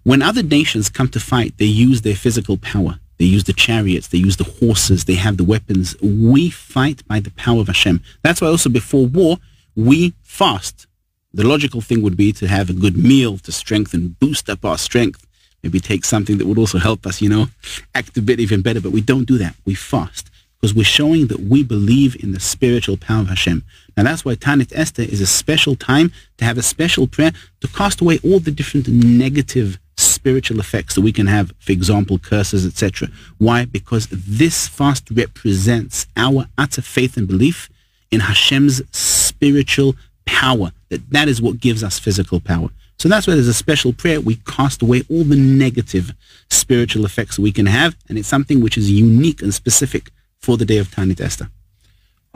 When 0.04 0.22
other 0.22 0.44
nations 0.44 0.90
come 0.90 1.10
to 1.10 1.20
fight, 1.20 1.54
they 1.58 1.66
use 1.66 2.02
their 2.02 2.16
physical 2.16 2.58
power. 2.58 3.00
They 3.18 3.26
use 3.26 3.44
the 3.44 3.54
chariots, 3.54 4.08
they 4.08 4.18
use 4.18 4.38
the 4.38 4.46
horses, 4.46 5.04
they 5.04 5.16
have 5.16 5.36
the 5.36 5.44
weapons. 5.44 5.96
We 6.02 6.50
fight 6.50 7.06
by 7.08 7.20
the 7.20 7.32
power 7.32 7.60
of 7.60 7.68
Hashem. 7.68 8.02
That's 8.22 8.40
why 8.40 8.48
also 8.48 8.70
before 8.70 9.06
war, 9.06 9.38
we 9.76 10.14
fast. 10.24 10.88
The 11.34 11.46
logical 11.46 11.82
thing 11.82 12.02
would 12.02 12.16
be 12.16 12.32
to 12.34 12.48
have 12.48 12.70
a 12.70 12.74
good 12.74 12.98
meal 12.98 13.38
to 13.40 13.52
strengthen, 13.52 14.16
boost 14.20 14.50
up 14.50 14.64
our 14.64 14.78
strength. 14.78 15.28
Maybe 15.62 15.82
take 15.82 16.06
something 16.06 16.38
that 16.38 16.48
would 16.48 16.58
also 16.58 16.78
help 16.78 17.06
us, 17.06 17.22
you 17.22 17.28
know, 17.28 17.50
act 17.94 18.18
a 18.18 18.22
bit 18.22 18.40
even 18.40 18.62
better. 18.62 18.80
But 18.80 18.94
we 18.94 19.02
don't 19.02 19.26
do 19.26 19.38
that. 19.38 19.56
We 19.66 19.76
fast 19.76 20.30
because 20.60 20.76
we're 20.76 20.84
showing 20.84 21.28
that 21.28 21.40
we 21.40 21.64
believe 21.64 22.22
in 22.22 22.32
the 22.34 22.40
spiritual 22.40 22.98
power 22.98 23.22
of 23.22 23.30
Hashem. 23.30 23.64
Now 23.96 24.04
that's 24.04 24.26
why 24.26 24.36
Tanit 24.36 24.74
Esther 24.76 25.04
is 25.04 25.22
a 25.22 25.28
special 25.28 25.76
time 25.76 26.12
to 26.38 26.46
have 26.46 26.58
a 26.58 26.62
special 26.62 27.08
prayer 27.08 27.32
to 27.62 27.68
cast 27.70 28.02
away 28.02 28.20
all 28.24 28.40
the 28.40 28.52
different 28.52 28.88
negative 28.88 29.80
spiritual 29.98 30.60
effects 30.60 30.96
that 30.96 31.02
we 31.02 31.14
can 31.14 31.28
have, 31.28 31.54
for 31.60 31.72
example, 31.72 32.18
curses, 32.18 32.66
etc. 32.66 33.10
Why? 33.38 33.66
Because 33.66 34.08
this 34.12 34.68
fast 34.68 35.10
represents 35.12 36.08
our 36.18 36.48
utter 36.58 36.82
faith 36.82 37.16
and 37.16 37.28
belief 37.28 37.70
in 38.12 38.22
Hashem's 38.22 38.82
spiritual 38.96 39.96
power. 40.26 40.72
That 40.90 41.10
that 41.12 41.28
is 41.28 41.42
what 41.42 41.60
gives 41.60 41.84
us 41.84 42.00
physical 42.00 42.40
power. 42.40 42.70
So 42.98 43.08
that's 43.08 43.28
why 43.28 43.36
there's 43.36 43.48
a 43.48 43.54
special 43.54 43.94
prayer. 43.94 44.20
We 44.20 44.36
cast 44.46 44.82
away 44.82 45.04
all 45.10 45.24
the 45.24 45.38
negative 45.38 46.14
spiritual 46.50 47.06
effects 47.06 47.38
that 47.38 47.42
we 47.42 47.54
can 47.54 47.66
have, 47.66 47.96
and 48.10 48.18
it's 48.18 48.28
something 48.28 48.62
which 48.62 48.78
is 48.78 48.92
unique 48.92 49.42
and 49.42 49.54
specific 49.54 50.12
for 50.40 50.58
the 50.58 50.66
day 50.66 50.78
of 50.78 50.90
Tanit 50.90 51.22
Esther. 51.22 51.50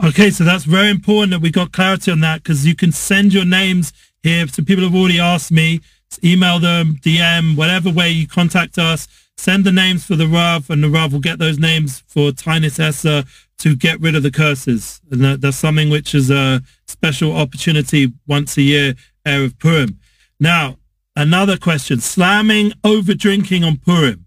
Okay, 0.02 0.30
so 0.30 0.44
that's 0.44 0.64
very 0.64 0.90
important 0.90 1.30
that 1.30 1.40
we 1.40 1.50
got 1.50 1.72
clarity 1.72 2.10
on 2.10 2.20
that 2.20 2.42
because 2.42 2.66
you 2.66 2.74
can 2.74 2.92
send 2.92 3.32
your 3.32 3.44
names 3.44 3.92
here. 4.22 4.46
So 4.48 4.62
people 4.62 4.84
have 4.84 4.94
already 4.94 5.20
asked 5.20 5.52
me, 5.52 5.80
email 6.22 6.58
them, 6.58 6.96
DM, 7.02 7.56
whatever 7.56 7.90
way 7.90 8.10
you 8.10 8.26
contact 8.26 8.76
us, 8.76 9.06
send 9.36 9.64
the 9.64 9.72
names 9.72 10.04
for 10.04 10.16
the 10.16 10.26
Rav 10.26 10.68
and 10.70 10.82
the 10.82 10.90
Rav 10.90 11.12
will 11.12 11.20
get 11.20 11.38
those 11.38 11.58
names 11.58 12.02
for 12.06 12.30
Tanis 12.30 12.80
Esther 12.80 13.24
to 13.58 13.76
get 13.76 14.00
rid 14.00 14.14
of 14.14 14.22
the 14.22 14.30
curses. 14.30 15.00
And 15.10 15.22
that, 15.22 15.40
that's 15.40 15.56
something 15.56 15.90
which 15.90 16.14
is 16.14 16.30
a 16.30 16.62
special 16.86 17.36
opportunity 17.36 18.12
once 18.26 18.56
a 18.56 18.62
year, 18.62 18.94
Air 19.24 19.44
of 19.44 19.58
Purim. 19.58 19.98
Now, 20.40 20.78
another 21.14 21.56
question, 21.56 22.00
slamming 22.00 22.72
over 22.82 23.14
drinking 23.14 23.64
on 23.64 23.78
Purim. 23.78 24.26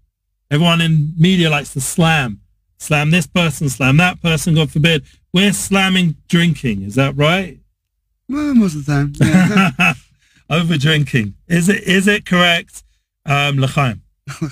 Everyone 0.50 0.80
in 0.80 1.12
media 1.18 1.50
likes 1.50 1.74
to 1.74 1.80
slam. 1.80 2.40
Slam 2.78 3.10
this 3.10 3.26
person, 3.26 3.68
slam 3.68 3.96
that 3.98 4.22
person, 4.22 4.54
God 4.54 4.70
forbid. 4.70 5.04
We're 5.32 5.52
slamming 5.52 6.16
drinking. 6.28 6.82
Is 6.82 6.94
that 6.94 7.16
right? 7.16 7.58
Well, 8.28 8.54
most 8.54 8.76
of 8.76 8.86
the 8.86 8.92
time. 8.92 9.12
Yeah. 9.20 9.94
over 10.50 10.76
drinking. 10.76 11.34
Is 11.46 11.68
it 11.68 11.82
is 11.84 12.08
it 12.08 12.24
correct? 12.26 12.82
Um, 13.26 13.58
L'chaim. 13.58 14.02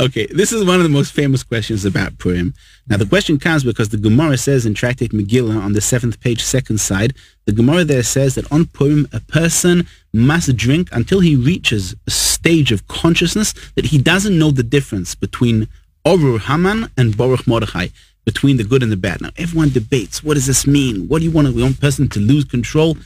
okay, 0.00 0.26
this 0.26 0.50
is 0.52 0.64
one 0.64 0.76
of 0.76 0.82
the 0.82 0.88
most 0.90 1.12
famous 1.12 1.44
questions 1.44 1.84
about 1.84 2.18
Purim. 2.18 2.54
Now, 2.88 2.96
the 2.96 3.06
question 3.06 3.38
comes 3.38 3.62
because 3.62 3.90
the 3.90 3.98
Gemara 3.98 4.36
says 4.36 4.66
in 4.66 4.74
Tractate 4.74 5.12
Megillah 5.12 5.62
on 5.62 5.72
the 5.72 5.80
seventh 5.80 6.18
page, 6.20 6.42
second 6.42 6.80
side, 6.80 7.14
the 7.44 7.52
Gemara 7.52 7.84
there 7.84 8.02
says 8.02 8.34
that 8.34 8.50
on 8.50 8.66
Purim, 8.66 9.06
a 9.12 9.20
person 9.20 9.86
must 10.12 10.56
drink 10.56 10.88
until 10.90 11.20
he 11.20 11.36
reaches 11.36 11.94
a 12.04 12.10
stage 12.10 12.72
of 12.72 12.88
consciousness 12.88 13.54
that 13.76 13.86
he 13.86 13.98
doesn't 13.98 14.36
know 14.36 14.50
the 14.50 14.64
difference 14.64 15.14
between 15.14 15.68
Orur 16.04 16.40
Haman 16.40 16.90
and 16.96 17.16
Baruch 17.16 17.46
Mordechai, 17.46 17.88
between 18.24 18.56
the 18.56 18.64
good 18.64 18.82
and 18.82 18.92
the 18.92 18.96
bad. 18.96 19.20
Now, 19.20 19.30
everyone 19.36 19.70
debates, 19.70 20.22
what 20.22 20.34
does 20.34 20.46
this 20.46 20.66
mean? 20.66 21.08
What 21.08 21.18
do 21.20 21.24
you 21.24 21.30
want 21.30 21.48
a 21.48 21.52
young 21.52 21.74
person 21.74 22.08
to 22.10 22.20
lose 22.20 22.44
control? 22.44 22.96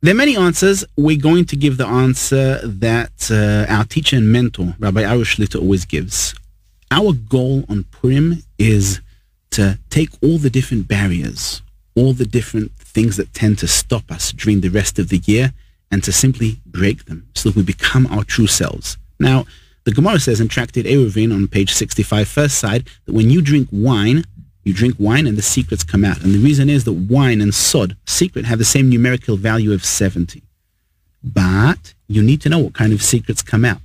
There 0.00 0.14
are 0.14 0.16
many 0.16 0.36
answers. 0.36 0.84
We're 0.96 1.20
going 1.20 1.44
to 1.46 1.56
give 1.56 1.76
the 1.76 1.86
answer 1.86 2.60
that 2.64 3.30
uh, 3.30 3.72
our 3.72 3.84
teacher 3.84 4.16
and 4.16 4.30
mentor, 4.30 4.74
Rabbi 4.78 5.02
Arush 5.02 5.36
Shlita, 5.36 5.60
always 5.60 5.84
gives. 5.84 6.34
Our 6.90 7.12
goal 7.12 7.64
on 7.68 7.84
Purim 7.84 8.42
is 8.58 9.00
to 9.50 9.78
take 9.90 10.10
all 10.22 10.38
the 10.38 10.50
different 10.50 10.88
barriers, 10.88 11.62
all 11.94 12.12
the 12.12 12.26
different 12.26 12.72
things 12.76 13.16
that 13.16 13.34
tend 13.34 13.58
to 13.58 13.66
stop 13.66 14.10
us 14.10 14.32
during 14.32 14.60
the 14.60 14.68
rest 14.68 14.98
of 14.98 15.08
the 15.08 15.18
year, 15.18 15.52
and 15.90 16.04
to 16.04 16.12
simply 16.12 16.60
break 16.66 17.06
them 17.06 17.28
so 17.34 17.48
that 17.48 17.56
we 17.56 17.62
become 17.62 18.06
our 18.06 18.24
true 18.24 18.46
selves. 18.46 18.96
Now, 19.18 19.46
the 19.88 19.94
Gemara 19.94 20.20
says 20.20 20.38
in 20.38 20.48
Tractate 20.48 20.84
Eruvin 20.84 21.34
on 21.34 21.48
page 21.48 21.72
65, 21.72 22.28
first 22.28 22.58
side, 22.58 22.86
that 23.06 23.14
when 23.14 23.30
you 23.30 23.40
drink 23.40 23.70
wine, 23.72 24.22
you 24.62 24.74
drink 24.74 24.96
wine 24.98 25.26
and 25.26 25.38
the 25.38 25.42
secrets 25.42 25.82
come 25.82 26.04
out. 26.04 26.20
And 26.20 26.34
the 26.34 26.38
reason 26.38 26.68
is 26.68 26.84
that 26.84 26.92
wine 26.92 27.40
and 27.40 27.54
sod, 27.54 27.96
secret, 28.04 28.44
have 28.44 28.58
the 28.58 28.66
same 28.66 28.90
numerical 28.90 29.38
value 29.38 29.72
of 29.72 29.82
70. 29.82 30.42
But 31.24 31.94
you 32.06 32.22
need 32.22 32.42
to 32.42 32.50
know 32.50 32.58
what 32.58 32.74
kind 32.74 32.92
of 32.92 33.02
secrets 33.02 33.40
come 33.40 33.64
out. 33.64 33.80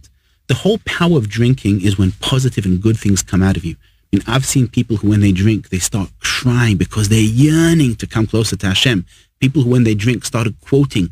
The 0.48 0.56
whole 0.56 0.80
power 0.80 1.16
of 1.16 1.30
drinking 1.30 1.86
is 1.86 1.98
when 1.98 2.12
positive 2.12 2.66
and 2.66 2.82
good 2.82 3.00
things 3.00 3.24
come 3.24 3.42
out 3.42 3.56
of 3.56 3.64
you. 3.64 3.78
I 4.12 4.18
mean, 4.18 4.24
I've 4.28 4.46
seen 4.46 4.68
people 4.68 4.98
who, 4.98 5.10
when 5.10 5.22
they 5.22 5.32
drink, 5.32 5.70
they 5.70 5.80
start 5.80 6.10
crying 6.20 6.76
because 6.76 7.08
they're 7.08 7.22
yearning 7.22 7.96
to 7.96 8.08
come 8.08 8.28
closer 8.28 8.58
to 8.58 8.68
Hashem. 8.68 9.06
People 9.40 9.62
who, 9.62 9.70
when 9.70 9.86
they 9.86 9.96
drink, 9.96 10.26
started 10.26 10.60
quoting 10.60 11.12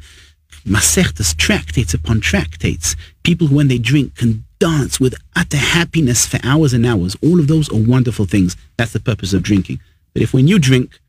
Masechtas, 0.66 1.34
tractates 1.38 1.94
upon 1.94 2.20
tractates. 2.20 2.98
People 3.24 3.48
who, 3.48 3.56
when 3.56 3.70
they 3.70 3.78
drink, 3.78 4.16
can 4.16 4.44
dance 4.62 5.00
with 5.00 5.16
utter 5.36 5.58
happiness 5.58 6.28
for 6.28 6.40
hours 6.44 6.72
and 6.72 6.86
hours. 6.86 7.18
All 7.24 7.40
of 7.40 7.48
those 7.48 7.68
are 7.74 7.82
wonderful 7.96 8.26
things. 8.26 8.56
That's 8.78 8.94
the 8.94 9.00
purpose 9.00 9.34
of 9.34 9.42
drinking. 9.42 9.80
But 10.14 10.22
if 10.22 10.34
when 10.36 10.48
you 10.48 10.60
drink, 10.60 11.00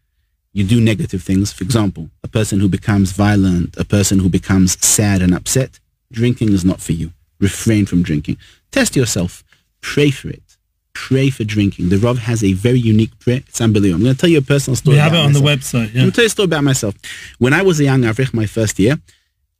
you 0.55 0.65
do 0.65 0.81
negative 0.81 1.23
things, 1.23 1.53
for 1.53 1.63
example, 1.63 2.09
a 2.25 2.29
person 2.29 2.61
who 2.61 2.69
becomes 2.69 3.13
violent, 3.13 3.77
a 3.77 3.85
person 3.85 4.19
who 4.21 4.31
becomes 4.31 4.83
sad 4.85 5.21
and 5.21 5.35
upset, 5.35 5.79
drinking 6.11 6.53
is 6.55 6.65
not 6.65 6.81
for 6.81 6.93
you. 6.93 7.13
Refrain 7.41 7.85
from 7.85 8.03
drinking. 8.03 8.39
Test 8.71 8.97
yourself. 8.97 9.45
Pray 9.83 10.11
for 10.11 10.31
it. 10.31 10.57
Pray 10.95 11.29
for 11.29 11.45
drinking. 11.45 11.91
The 11.91 11.99
Rav 11.99 12.19
has 12.19 12.43
a 12.43 12.55
very 12.55 12.79
unique 12.79 13.19
prayer. 13.19 13.43
It's 13.49 13.61
unbelievable. 13.61 13.97
I'm 13.97 14.05
going 14.05 14.15
to 14.15 14.21
tell 14.21 14.31
you 14.31 14.39
a 14.39 14.43
personal 14.43 14.77
story. 14.77 14.97
We 14.97 15.01
have 15.01 15.13
it 15.13 15.19
on 15.19 15.33
the 15.35 15.41
myself. 15.41 15.89
I'm 15.89 15.95
going 15.95 16.07
to 16.07 16.13
tell 16.13 16.25
you 16.25 16.27
a 16.27 16.31
story 16.31 16.47
about 16.47 16.65
myself. 16.65 16.95
When 17.39 17.53
I 17.53 17.61
was 17.63 17.81
a 17.81 17.85
young 17.85 18.03
Avrich, 18.03 18.33
my 18.33 18.47
first 18.47 18.79
year, 18.79 18.99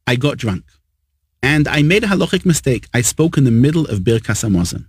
I 0.07 0.17
got 0.17 0.39
drunk. 0.39 0.65
And 1.43 1.67
I 1.67 1.83
made 1.83 2.05
a 2.05 2.07
halachic 2.07 2.47
mistake. 2.47 2.87
I 2.95 3.01
spoke 3.01 3.37
in 3.37 3.45
the 3.45 3.51
middle 3.51 3.85
of 3.87 4.01
Birkas 4.01 4.45
Hamazon, 4.45 4.87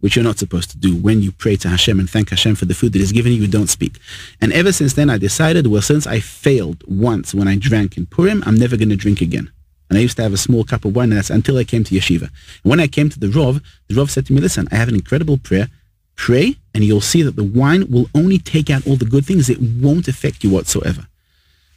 which 0.00 0.16
you're 0.16 0.24
not 0.24 0.38
supposed 0.38 0.70
to 0.70 0.78
do. 0.78 0.94
When 0.94 1.22
you 1.22 1.32
pray 1.32 1.56
to 1.56 1.68
Hashem 1.68 1.98
and 1.98 2.08
thank 2.08 2.30
Hashem 2.30 2.56
for 2.56 2.66
the 2.66 2.74
food 2.74 2.92
that 2.92 3.00
is 3.00 3.12
given 3.12 3.32
you, 3.32 3.42
you 3.42 3.48
don't 3.48 3.68
speak. 3.68 3.98
And 4.40 4.52
ever 4.52 4.70
since 4.70 4.92
then, 4.92 5.08
I 5.08 5.16
decided, 5.16 5.66
well, 5.66 5.82
since 5.82 6.06
I 6.06 6.20
failed 6.20 6.84
once 6.86 7.34
when 7.34 7.48
I 7.48 7.56
drank 7.56 7.96
in 7.96 8.06
Purim, 8.06 8.42
I'm 8.46 8.56
never 8.56 8.76
going 8.76 8.90
to 8.90 8.96
drink 8.96 9.22
again. 9.22 9.50
And 9.88 9.98
I 9.98 10.02
used 10.02 10.16
to 10.16 10.22
have 10.22 10.32
a 10.32 10.38
small 10.38 10.64
cup 10.64 10.84
of 10.84 10.94
wine, 10.94 11.10
and 11.10 11.18
that's 11.18 11.30
until 11.30 11.56
I 11.56 11.64
came 11.64 11.84
to 11.84 11.94
yeshiva. 11.94 12.22
And 12.22 12.30
when 12.70 12.80
I 12.80 12.86
came 12.86 13.08
to 13.10 13.18
the 13.18 13.28
Rov, 13.28 13.62
the 13.88 13.94
Rov 13.94 14.10
said 14.10 14.26
to 14.26 14.32
me, 14.32 14.40
listen, 14.40 14.68
I 14.70 14.76
have 14.76 14.88
an 14.88 14.94
incredible 14.94 15.38
prayer. 15.38 15.68
Pray, 16.16 16.56
and 16.74 16.84
you'll 16.84 17.00
see 17.00 17.22
that 17.22 17.36
the 17.36 17.44
wine 17.44 17.90
will 17.90 18.08
only 18.14 18.38
take 18.38 18.70
out 18.70 18.86
all 18.86 18.96
the 18.96 19.04
good 19.04 19.26
things. 19.26 19.50
It 19.50 19.60
won't 19.60 20.06
affect 20.06 20.44
you 20.44 20.50
whatsoever. 20.50 21.06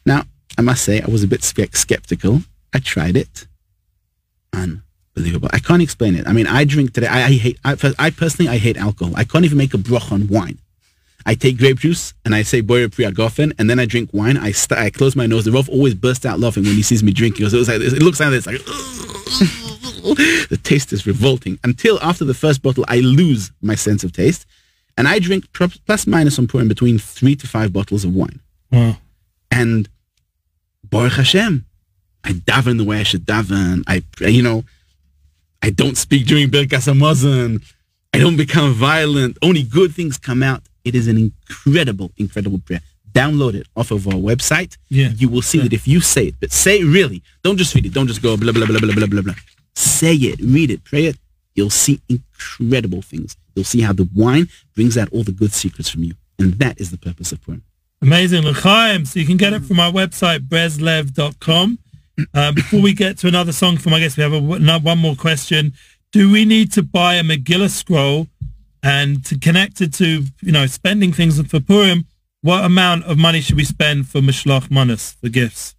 Now, 0.05 0.23
I 0.57 0.61
must 0.61 0.83
say, 0.83 1.01
I 1.01 1.07
was 1.07 1.23
a 1.23 1.27
bit 1.27 1.43
skeptical. 1.43 2.41
I 2.73 2.79
tried 2.79 3.17
it. 3.17 3.46
Unbelievable. 4.53 5.49
I 5.51 5.59
can't 5.59 5.81
explain 5.81 6.15
it. 6.15 6.27
I 6.27 6.33
mean, 6.33 6.47
I 6.47 6.63
drink 6.63 6.93
today. 6.93 7.07
I, 7.07 7.25
I 7.25 7.31
hate, 7.33 7.59
I, 7.63 7.75
I 7.99 8.09
personally, 8.09 8.49
I 8.49 8.57
hate 8.57 8.77
alcohol. 8.77 9.13
I 9.15 9.23
can't 9.23 9.45
even 9.45 9.57
make 9.57 9.73
a 9.73 9.77
broch 9.77 10.11
on 10.11 10.27
wine. 10.27 10.59
I 11.25 11.35
take 11.35 11.57
grape 11.57 11.79
juice 11.79 12.13
and 12.23 12.33
I 12.33 12.43
say 12.43 12.61
boyer 12.61 12.87
priagofen 12.87 13.53
and 13.59 13.69
then 13.69 13.79
I 13.79 13.85
drink 13.85 14.11
wine. 14.13 14.37
I 14.37 14.51
st- 14.51 14.79
I 14.79 14.89
close 14.89 15.13
my 15.15 15.25
nose. 15.25 15.43
The 15.43 15.51
Rov 15.51 15.67
always 15.67 15.93
bursts 15.93 16.25
out 16.25 16.39
laughing 16.39 16.63
when 16.63 16.75
he 16.75 16.81
sees 16.81 17.03
me 17.03 17.11
drinking. 17.11 17.39
Because 17.39 17.53
it, 17.53 17.57
was 17.57 17.67
like, 17.67 17.81
it 17.81 18.01
looks 18.01 18.21
like 18.21 18.29
this, 18.29 18.47
like 18.47 18.63
the 20.49 20.59
taste 20.63 20.93
is 20.93 21.05
revolting. 21.05 21.59
Until 21.65 21.99
after 22.01 22.23
the 22.23 22.33
first 22.33 22.61
bottle, 22.61 22.85
I 22.87 22.99
lose 22.99 23.51
my 23.61 23.75
sense 23.75 24.05
of 24.05 24.13
taste, 24.13 24.45
and 24.97 25.05
I 25.07 25.19
drink 25.19 25.51
plus 25.51 26.07
minus 26.07 26.39
on 26.39 26.47
Purim 26.47 26.69
between 26.69 26.97
three 26.97 27.35
to 27.35 27.47
five 27.47 27.73
bottles 27.73 28.05
of 28.05 28.15
wine. 28.15 28.39
Wow. 28.71 28.97
And 29.51 29.89
Baruch 30.83 31.13
Hashem, 31.13 31.65
I 32.27 32.31
daven 32.33 32.77
the 32.77 32.83
way 32.83 32.99
I 32.99 33.03
should 33.03 33.25
daven. 33.25 33.83
I, 33.87 34.03
you 34.19 34.43
know, 34.43 34.65
I 35.61 35.69
don't 35.69 35.97
speak 35.97 36.27
during 36.27 36.49
Birkas 36.49 36.91
Hamazon. 36.91 37.63
I 38.13 38.19
don't 38.19 38.35
become 38.35 38.73
violent. 38.73 39.37
Only 39.41 39.63
good 39.63 39.93
things 39.95 40.17
come 40.17 40.43
out. 40.43 40.63
It 40.83 40.93
is 40.93 41.07
an 41.07 41.17
incredible, 41.17 42.11
incredible 42.17 42.59
prayer. 42.59 42.81
Download 43.13 43.53
it 43.53 43.65
off 43.77 43.91
of 43.91 44.07
our 44.07 44.15
website. 44.15 44.77
Yeah. 44.89 45.09
You 45.15 45.29
will 45.29 45.41
see 45.41 45.59
that 45.59 45.71
if 45.71 45.87
you 45.87 46.01
say 46.01 46.27
it, 46.27 46.35
but 46.41 46.51
say 46.51 46.81
it 46.81 46.85
really. 46.85 47.23
Don't 47.43 47.55
just 47.55 47.73
read 47.73 47.85
it. 47.85 47.93
Don't 47.93 48.07
just 48.07 48.21
go 48.21 48.35
blah, 48.35 48.51
blah, 48.51 48.65
blah, 48.65 48.77
blah, 48.77 48.93
blah, 48.93 49.07
blah, 49.07 49.21
blah. 49.21 49.33
Say 49.73 50.15
it, 50.15 50.39
read 50.41 50.69
it, 50.69 50.83
pray 50.83 51.05
it. 51.05 51.17
You'll 51.55 51.69
see 51.69 52.01
incredible 52.09 53.01
things. 53.01 53.37
You'll 53.55 53.65
see 53.65 53.81
how 53.81 53.93
the 53.93 54.07
wine 54.13 54.49
brings 54.75 54.97
out 54.97 55.07
all 55.13 55.23
the 55.23 55.31
good 55.31 55.53
secrets 55.53 55.89
from 55.89 56.03
you. 56.03 56.15
And 56.37 56.53
that 56.59 56.79
is 56.79 56.91
the 56.91 56.97
purpose 56.97 57.31
of 57.31 57.41
Purim. 57.41 57.63
Amazing. 58.01 58.43
L'chaim. 58.43 59.05
So 59.05 59.19
you 59.19 59.25
can 59.25 59.37
get 59.37 59.53
it 59.53 59.63
from 59.63 59.79
our 59.79 59.91
website, 59.91 60.47
breslev.com. 60.47 61.79
Uh, 62.33 62.51
before 62.51 62.81
we 62.81 62.93
get 62.93 63.17
to 63.19 63.27
another 63.27 63.51
song 63.51 63.77
from, 63.77 63.93
I 63.93 63.99
guess 63.99 64.17
we 64.17 64.23
have 64.23 64.33
a, 64.33 64.39
one 64.39 64.97
more 64.97 65.15
question. 65.15 65.73
Do 66.11 66.31
we 66.31 66.45
need 66.45 66.71
to 66.73 66.83
buy 66.83 67.15
a 67.15 67.23
Megillah 67.23 67.69
scroll 67.69 68.27
and 68.81 69.23
to 69.25 69.37
connect 69.37 69.81
it 69.81 69.93
to, 69.95 70.23
you 70.41 70.51
know, 70.51 70.65
spending 70.65 71.11
things 71.13 71.39
for 71.47 71.59
Purim? 71.59 72.05
What 72.41 72.63
amount 72.63 73.05
of 73.05 73.17
money 73.17 73.41
should 73.41 73.55
we 73.55 73.65
spend 73.65 74.07
for 74.07 74.21
Mishloch 74.21 74.71
Manas, 74.71 75.17
for 75.21 75.29
gifts? 75.29 75.75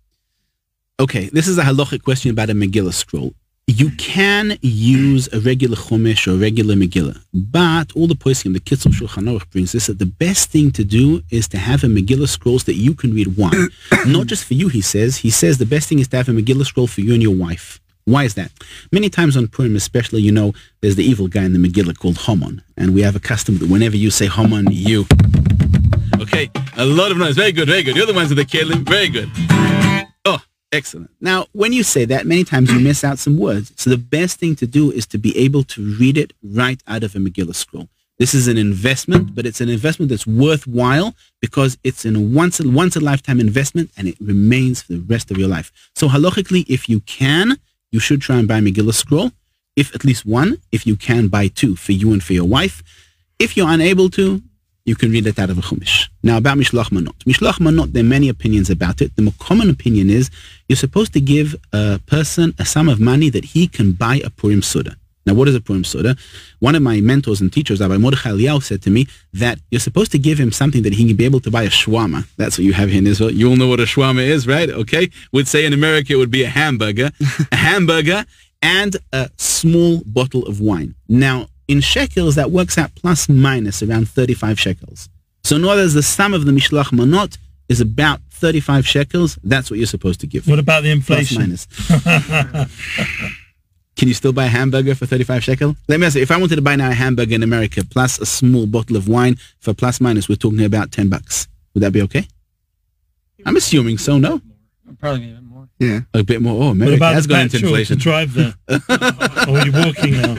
Okay, 1.01 1.31
this 1.33 1.47
is 1.49 1.59
a 1.59 1.63
halachic 1.63 2.03
question 2.03 2.31
about 2.31 2.51
a 2.51 2.55
Megillah 2.55 2.93
scroll. 2.93 3.33
You 3.71 3.91
can 3.91 4.57
use 4.63 5.29
a 5.35 5.41
regular 5.41 5.77
Chumash 5.77 6.27
or 6.27 6.37
a 6.37 6.39
regular 6.39 6.75
Megillah, 6.75 7.23
but 7.35 7.95
all 7.95 8.07
the 8.07 8.15
poskim, 8.15 8.55
the 8.55 8.61
Kitzur 8.61 8.91
Shulchan 8.91 9.29
Aruch 9.29 9.51
brings 9.51 9.73
this, 9.73 9.89
that 9.89 9.99
the 9.99 10.07
best 10.07 10.49
thing 10.49 10.71
to 10.71 10.83
do 10.83 11.23
is 11.31 11.47
to 11.49 11.59
have 11.59 11.85
a 11.85 11.87
Megillah 11.87 12.29
scrolls 12.29 12.65
that 12.65 12.77
you 12.77 12.95
can 12.95 13.13
read 13.13 13.37
one. 13.37 13.69
Not 14.07 14.27
just 14.27 14.47
for 14.47 14.55
you, 14.55 14.69
he 14.69 14.81
says. 14.81 15.19
He 15.19 15.29
says 15.29 15.59
the 15.59 15.67
best 15.67 15.87
thing 15.87 15.99
is 15.99 16.09
to 16.09 16.17
have 16.17 16.31
a 16.31 16.33
Megillah 16.33 16.65
scroll 16.65 16.87
for 16.87 17.03
you 17.03 17.13
and 17.13 17.23
your 17.23 17.37
wife. 17.37 17.79
Why 18.07 18.25
is 18.25 18.37
that? 18.37 18.51
Many 18.91 19.11
times 19.11 19.37
on 19.37 19.49
Purim, 19.49 19.77
especially, 19.77 20.23
you 20.23 20.33
know, 20.33 20.55
there's 20.81 20.97
the 20.97 21.05
evil 21.05 21.29
guy 21.29 21.45
in 21.45 21.53
the 21.53 21.59
Megillah 21.59 21.99
called 21.99 22.17
Haman, 22.17 22.63
and 22.79 22.95
we 22.95 23.03
have 23.03 23.17
a 23.17 23.21
custom 23.21 23.59
that 23.59 23.69
whenever 23.69 23.99
you 23.99 24.11
say 24.11 24.29
Haman, 24.29 24.69
you. 24.71 25.05
Okay, 26.19 26.51
a 26.79 26.87
lot 26.87 27.11
of 27.11 27.19
noise. 27.19 27.37
Very 27.37 27.53
good, 27.53 27.69
very 27.69 27.83
good. 27.83 27.97
You're 27.97 28.07
the 28.07 28.15
ones 28.15 28.31
with 28.31 28.39
the 28.39 28.47
kelim. 28.47 28.89
Very 28.89 29.09
good. 29.11 29.29
Oh, 30.25 30.39
excellent. 30.73 31.11
Now, 31.21 31.47
when 31.53 31.73
you 31.73 31.83
say 31.83 32.05
that, 32.07 32.27
many 32.27 32.45
times 32.45 32.73
you 32.73 32.81
miss 32.81 33.05
out 33.05 33.19
some 33.19 33.39
words. 33.39 33.73
So 33.77 33.91
the 33.91 33.99
best 33.99 34.39
thing 34.39 34.57
to 34.57 34.67
do 34.67 34.91
is 34.91 35.07
to 35.09 35.19
be 35.19 35.37
able 35.39 35.65
to 35.65 35.97
read 35.99 36.17
it 36.19 36.33
right 36.43 36.83
out 36.87 37.05
of 37.05 37.15
a 37.15 37.19
Megillah 37.19 37.55
scroll. 37.55 37.89
This 38.19 38.35
is 38.35 38.49
an 38.49 38.59
investment, 38.59 39.35
but 39.35 39.47
it's 39.47 39.61
an 39.61 39.69
investment 39.69 40.11
that's 40.11 40.27
worthwhile 40.27 41.15
because 41.41 41.79
it's 41.85 42.05
a 42.05 42.19
once 42.19 42.59
a, 42.59 42.69
once 42.69 42.97
a 42.97 43.01
lifetime 43.01 43.39
investment 43.39 43.91
and 43.97 44.09
it 44.09 44.17
remains 44.21 44.83
for 44.83 44.95
the 44.95 45.01
rest 45.01 45.31
of 45.31 45.39
your 45.39 45.49
life. 45.49 45.71
So 45.95 46.09
halachically, 46.09 46.65
if 46.69 46.89
you 46.89 47.01
can, 47.01 47.59
you 47.93 48.01
should 48.01 48.21
try 48.21 48.37
and 48.39 48.49
buy 48.49 48.59
a 48.59 48.61
Megillah 48.61 48.95
scroll. 48.95 49.31
If 49.77 49.95
at 49.95 50.05
least 50.05 50.27
one, 50.27 50.59
if 50.73 50.85
you 50.85 50.97
can 50.97 51.29
buy 51.29 51.47
two 51.47 51.77
for 51.77 51.93
you 51.93 52.13
and 52.13 52.23
for 52.23 52.33
your 52.33 52.45
wife. 52.45 52.83
If 53.39 53.57
you're 53.57 53.71
unable 53.71 54.11
to, 54.11 54.43
you 54.89 54.97
can 54.97 55.11
read 55.13 55.27
it 55.27 55.39
out 55.39 55.51
of 55.51 55.59
a 55.59 55.61
chumash. 55.61 56.09
Now 56.23 56.39
about 56.39 56.57
Mishloach 56.57 56.91
Manot. 56.91 57.19
Mishloach 57.25 57.59
Manot, 57.61 57.93
there 57.93 58.03
are 58.03 58.07
many 58.07 58.29
opinions 58.29 58.71
about 58.71 59.01
it. 59.03 59.15
The 59.17 59.23
more 59.23 59.35
common 59.39 59.69
opinion 59.69 60.09
is 60.09 60.31
you're 60.69 60.77
supposed 60.77 61.13
to 61.13 61.21
give 61.21 61.55
a 61.73 62.01
person 62.07 62.55
a 62.59 62.65
sum 62.65 62.89
of 62.89 62.99
money 62.99 63.29
that 63.31 63.45
he 63.45 63.69
can 63.69 63.93
buy 63.93 64.21
a 64.25 64.31
Purim 64.31 64.63
Suda. 64.63 64.97
Now, 65.27 65.35
what 65.35 65.47
is 65.47 65.55
a 65.55 65.61
Purim 65.61 65.85
Suda? 65.85 66.17
One 66.61 66.75
of 66.75 66.81
my 66.81 67.03
mentors 67.03 67.43
and 67.43 67.53
teachers, 67.53 67.81
Rabbi 67.81 67.99
Mordechai 67.99 68.31
Eliyahu, 68.31 68.63
said 68.63 68.81
to 68.83 68.91
me 68.91 69.07
that 69.35 69.59
you're 69.71 69.79
supposed 69.79 70.11
to 70.13 70.19
give 70.19 70.39
him 70.39 70.51
something 70.53 70.83
that 70.85 70.95
he 70.95 71.07
can 71.07 71.17
be 71.17 71.27
able 71.27 71.41
to 71.41 71.51
buy 71.51 71.65
a 71.65 71.69
shawarma. 71.69 72.27
That's 72.39 72.57
what 72.57 72.65
you 72.65 72.73
have 72.73 72.89
here 72.89 73.01
in 73.01 73.07
Israel. 73.07 73.31
You 73.31 73.51
all 73.51 73.57
know 73.57 73.69
what 73.69 73.79
a 73.79 73.83
shawarma 73.83 74.27
is, 74.27 74.47
right? 74.47 74.71
Okay. 74.71 75.11
Would 75.33 75.47
say 75.47 75.67
in 75.67 75.75
America 75.75 76.15
it 76.15 76.17
would 76.17 76.31
be 76.31 76.45
a 76.45 76.49
hamburger. 76.49 77.11
a 77.53 77.57
hamburger 77.57 78.25
and 78.63 78.97
a 79.13 79.29
small 79.37 80.03
bottle 80.07 80.47
of 80.47 80.63
wine. 80.63 80.95
Now, 81.09 81.49
in 81.69 81.81
shekels, 81.81 82.35
that 82.37 82.51
works 82.51 82.77
out 82.79 82.95
plus 82.95 83.29
minus 83.29 83.83
around 83.83 84.09
35 84.09 84.59
shekels. 84.59 85.09
So 85.45 85.57
in 85.57 85.65
other 85.65 85.83
words, 85.83 85.95
the 85.95 86.03
sum 86.03 86.35
of 86.35 86.45
the 86.47 86.53
Mishloach 86.53 86.87
Manot 86.93 87.39
is 87.69 87.81
about 87.81 88.21
35 88.31 88.87
shekels. 88.87 89.39
That's 89.45 89.71
what 89.71 89.79
you're 89.79 89.87
supposed 89.87 90.21
to 90.21 90.27
give. 90.27 90.47
What 90.49 90.59
about 90.59 90.83
the 90.83 90.91
inflation? 90.91 91.41
minus. 91.41 91.67
Can 93.97 94.07
you 94.07 94.15
still 94.15 94.33
buy 94.33 94.45
a 94.45 94.49
hamburger 94.49 94.95
for 94.95 95.07
35 95.07 95.43
shekel? 95.43 95.77
Let 95.89 95.99
me 95.99 96.07
ask 96.07 96.15
you, 96.15 96.23
if 96.23 96.31
I 96.31 96.37
wanted 96.37 96.57
to 96.57 96.63
buy 96.63 96.77
now 96.77 96.89
a 96.91 96.95
hamburger 96.95 97.35
in 97.35 97.43
America 97.43 97.83
plus 97.85 98.21
a 98.21 98.27
small 98.27 98.67
bottle 98.67 98.97
of 98.97 99.09
wine 99.09 99.37
for 99.59 99.75
plus 99.75 100.01
minus, 100.01 100.29
we're 100.29 100.37
talking 100.37 100.63
about 100.65 100.93
10 100.93 101.09
bucks. 101.09 101.49
Would 101.75 101.83
that 101.83 101.93
be 101.93 102.03
okay? 102.03 102.27
I'm 103.45 103.57
assuming 103.57 103.99
so, 103.99 104.19
no? 104.19 104.41
Probably 105.01 105.31
even 105.31 105.45
more. 105.45 105.69
Yeah. 105.81 106.01
A 106.15 106.23
bit 106.23 106.41
more. 106.43 106.55
Oh, 106.55 106.67
What 106.67 106.71
America 106.73 106.97
about 106.97 107.15
has 107.15 107.27
the 107.27 107.35
gone 107.35 107.41
into 107.43 107.57
petrol 107.59 107.73
to 107.75 107.81
inflation. 107.81 107.99
drive 107.99 108.35
there? 108.35 108.55
or 109.49 109.59
are 109.59 109.67
you 109.67 109.73
walking 109.73 110.13
now? 110.13 110.37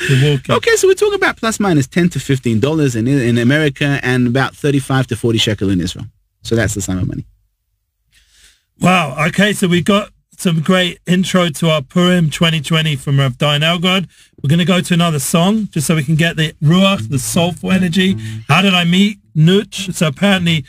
You're 0.00 0.32
walking. 0.32 0.54
Okay, 0.56 0.76
so 0.76 0.88
we're 0.88 0.94
talking 0.94 1.14
about 1.14 1.36
plus 1.36 1.60
minus 1.60 1.86
10 1.86 2.10
to 2.10 2.18
$15 2.18 2.96
in, 2.96 3.06
in 3.06 3.38
America 3.38 4.00
and 4.02 4.26
about 4.26 4.54
35 4.56 5.06
to 5.08 5.16
40 5.16 5.38
shekel 5.38 5.70
in 5.70 5.80
Israel. 5.80 6.06
So 6.42 6.56
that's 6.56 6.74
the 6.74 6.82
sum 6.82 6.98
of 6.98 7.08
money. 7.08 7.24
Wow. 8.80 9.16
Okay, 9.28 9.52
so 9.52 9.68
we 9.68 9.82
got 9.82 10.10
some 10.36 10.60
great 10.60 10.98
intro 11.06 11.48
to 11.48 11.70
our 11.70 11.80
Purim 11.80 12.28
2020 12.28 12.96
from 12.96 13.20
Rav 13.20 13.34
Dayan 13.34 13.60
Elgrod. 13.60 14.08
We're 14.42 14.48
going 14.48 14.58
to 14.58 14.64
go 14.64 14.80
to 14.80 14.94
another 14.94 15.20
song 15.20 15.68
just 15.70 15.86
so 15.86 15.94
we 15.94 16.04
can 16.04 16.16
get 16.16 16.36
the 16.36 16.52
ruach, 16.62 17.08
the 17.08 17.18
soulful 17.18 17.70
energy. 17.70 18.16
How 18.48 18.62
did 18.62 18.74
I 18.74 18.84
meet 18.84 19.18
Nuch? 19.34 19.94
So 19.94 20.08
apparently 20.08 20.64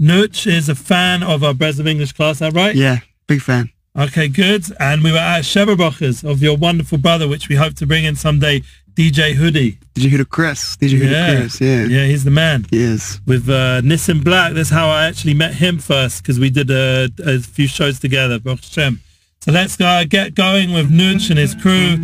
Nuch 0.00 0.46
is 0.46 0.68
a 0.68 0.74
fan 0.74 1.22
of 1.22 1.44
our 1.44 1.52
Breslov 1.52 1.86
English 1.86 2.12
class, 2.12 2.36
is 2.36 2.38
that 2.40 2.54
right? 2.54 2.74
Yeah. 2.74 2.98
Big 3.26 3.42
fan. 3.42 3.70
Okay, 3.98 4.28
good. 4.28 4.64
And 4.78 5.02
we 5.02 5.10
were 5.12 5.18
at 5.18 5.42
Sheva 5.42 5.76
Brachos 5.76 6.22
of 6.28 6.42
your 6.42 6.56
wonderful 6.56 6.98
brother, 6.98 7.26
which 7.28 7.48
we 7.48 7.56
hope 7.56 7.74
to 7.74 7.86
bring 7.86 8.04
in 8.04 8.14
someday, 8.14 8.62
DJ 8.94 9.34
Hoodie. 9.34 9.78
Did 9.94 10.04
you 10.04 10.10
hear 10.10 10.18
the 10.18 10.24
Chris? 10.24 10.76
Did 10.76 10.92
you 10.92 11.00
hear 11.02 11.10
Yeah. 11.10 11.30
the 11.34 11.40
Chris? 11.40 11.60
Yeah. 11.60 11.84
Yeah, 11.86 12.06
he's 12.06 12.22
the 12.24 12.30
man. 12.30 12.66
He 12.70 12.82
is. 12.82 13.20
with 13.26 13.48
uh, 13.48 13.80
Nissan 13.82 14.22
Black. 14.22 14.52
That's 14.54 14.70
how 14.70 14.88
I 14.88 15.06
actually 15.06 15.34
met 15.34 15.54
him 15.54 15.78
first 15.78 16.22
because 16.22 16.38
we 16.38 16.50
did 16.50 16.70
a, 16.70 17.10
a 17.24 17.40
few 17.40 17.66
shows 17.66 17.98
together. 17.98 18.38
Baruch 18.38 18.60
Hashem. 18.64 19.00
So 19.42 19.52
let's 19.52 19.80
uh, 19.80 20.04
get 20.08 20.34
going 20.34 20.72
with 20.72 20.90
Nuch 20.90 21.30
and 21.30 21.38
his 21.38 21.54
crew 21.54 21.96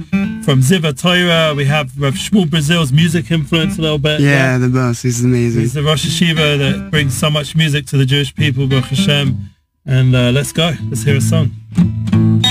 from 0.43 0.61
Zeev 0.63 0.81
HaTorah. 0.91 1.55
We 1.55 1.67
have 1.67 1.93
Rav 2.01 2.15
Shmuel 2.15 2.49
Brazil's 2.51 2.93
music 2.93 3.31
influence 3.31 3.79
a 3.79 3.83
little 3.83 3.99
bit. 3.99 4.21
Yeah, 4.21 4.57
the 4.59 4.69
boss. 4.71 5.03
He's 5.03 5.23
amazing. 5.23 5.61
He's 5.61 5.75
the 5.75 5.83
Rosh 5.83 6.07
Hashiva 6.07 6.59
that 6.59 6.91
brings 6.91 7.17
so 7.17 7.31
much 7.31 7.55
music 7.55 7.87
to 7.89 7.97
the 7.99 8.07
Jewish 8.07 8.35
people, 8.35 8.67
Baruch 8.67 8.87
Hashem. 8.87 9.39
And 9.85 10.17
uh, 10.17 10.31
let's 10.33 10.51
go. 10.51 10.73
Let's 10.89 11.03
hear 11.05 11.17
a 11.17 11.21
song. 11.21 11.53
Thank 11.77 12.15
you. 12.15 12.46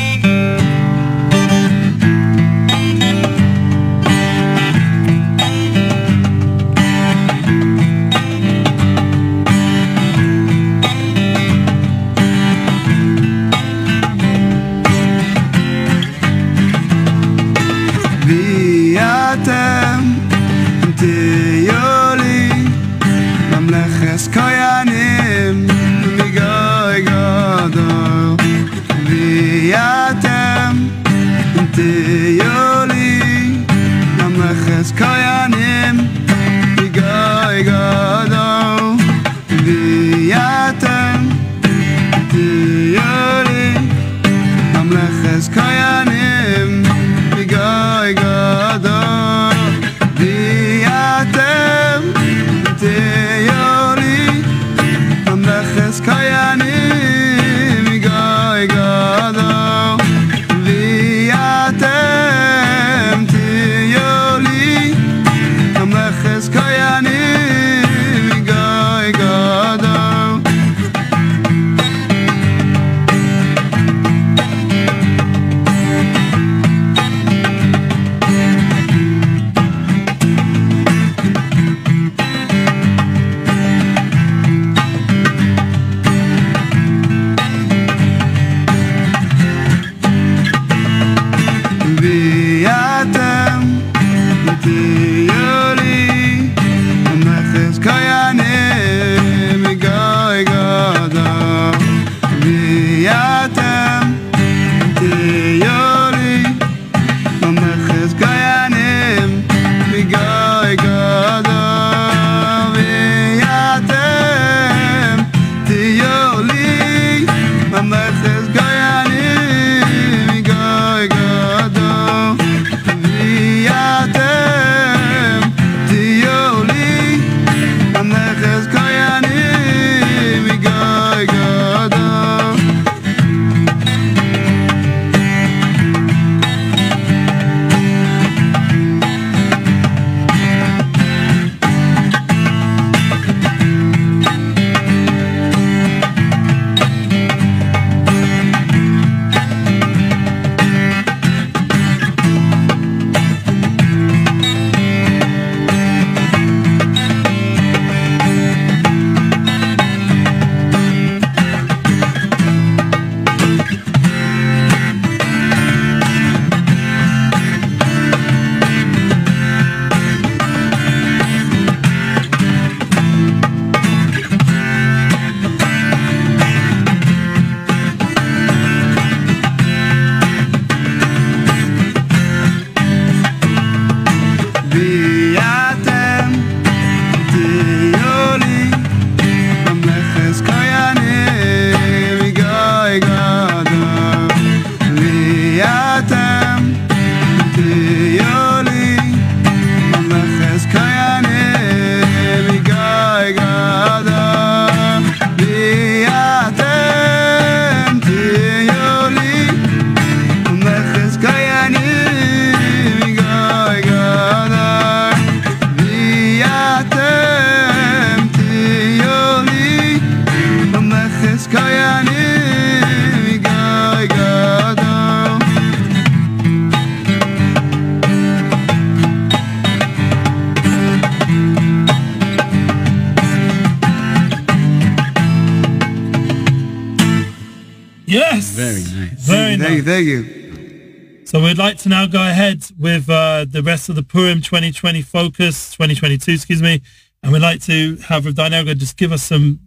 Like 241.66 241.80
to 241.80 241.90
now 241.90 242.06
go 242.06 242.22
ahead 242.22 242.64
with 242.78 243.10
uh, 243.10 243.44
the 243.50 243.64
rest 243.64 243.90
of 243.90 243.96
the 243.96 244.04
Purim 244.04 244.40
2020 244.40 245.02
focus, 245.02 245.72
2022, 245.72 246.34
excuse 246.34 246.62
me. 246.62 246.80
And 247.24 247.34
we'd 247.34 247.42
like 247.42 247.60
to 247.64 247.96
have 248.08 248.28
Rav 248.28 248.36
Dayan 248.36 248.52
Elgrod 248.52 248.78
just 248.78 248.98
give 248.98 249.12
us 249.12 249.24
some 249.24 249.60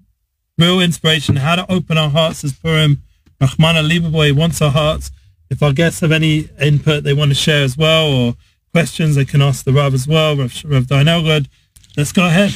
real 0.56 0.78
inspiration, 0.78 1.34
how 1.34 1.56
to 1.56 1.68
open 1.68 1.98
our 1.98 2.08
hearts 2.08 2.44
as 2.44 2.52
Purim. 2.52 3.02
Rahmana 3.40 3.82
Lieberboy 3.84 4.30
wants 4.36 4.62
our 4.62 4.70
hearts. 4.70 5.10
If 5.50 5.60
our 5.60 5.72
guests 5.72 5.98
have 5.98 6.12
any 6.12 6.48
input 6.60 7.02
they 7.02 7.14
want 7.14 7.32
to 7.32 7.34
share 7.34 7.64
as 7.64 7.76
well 7.76 8.12
or 8.12 8.36
questions, 8.72 9.16
they 9.16 9.24
can 9.24 9.42
ask 9.42 9.64
the 9.64 9.72
Rav 9.72 9.92
as 9.92 10.06
well, 10.06 10.36
Rav, 10.36 10.54
Rav 10.66 10.84
Dayan 10.84 11.06
Elgrod. 11.06 11.48
Let's 11.96 12.12
go 12.12 12.26
ahead. 12.26 12.54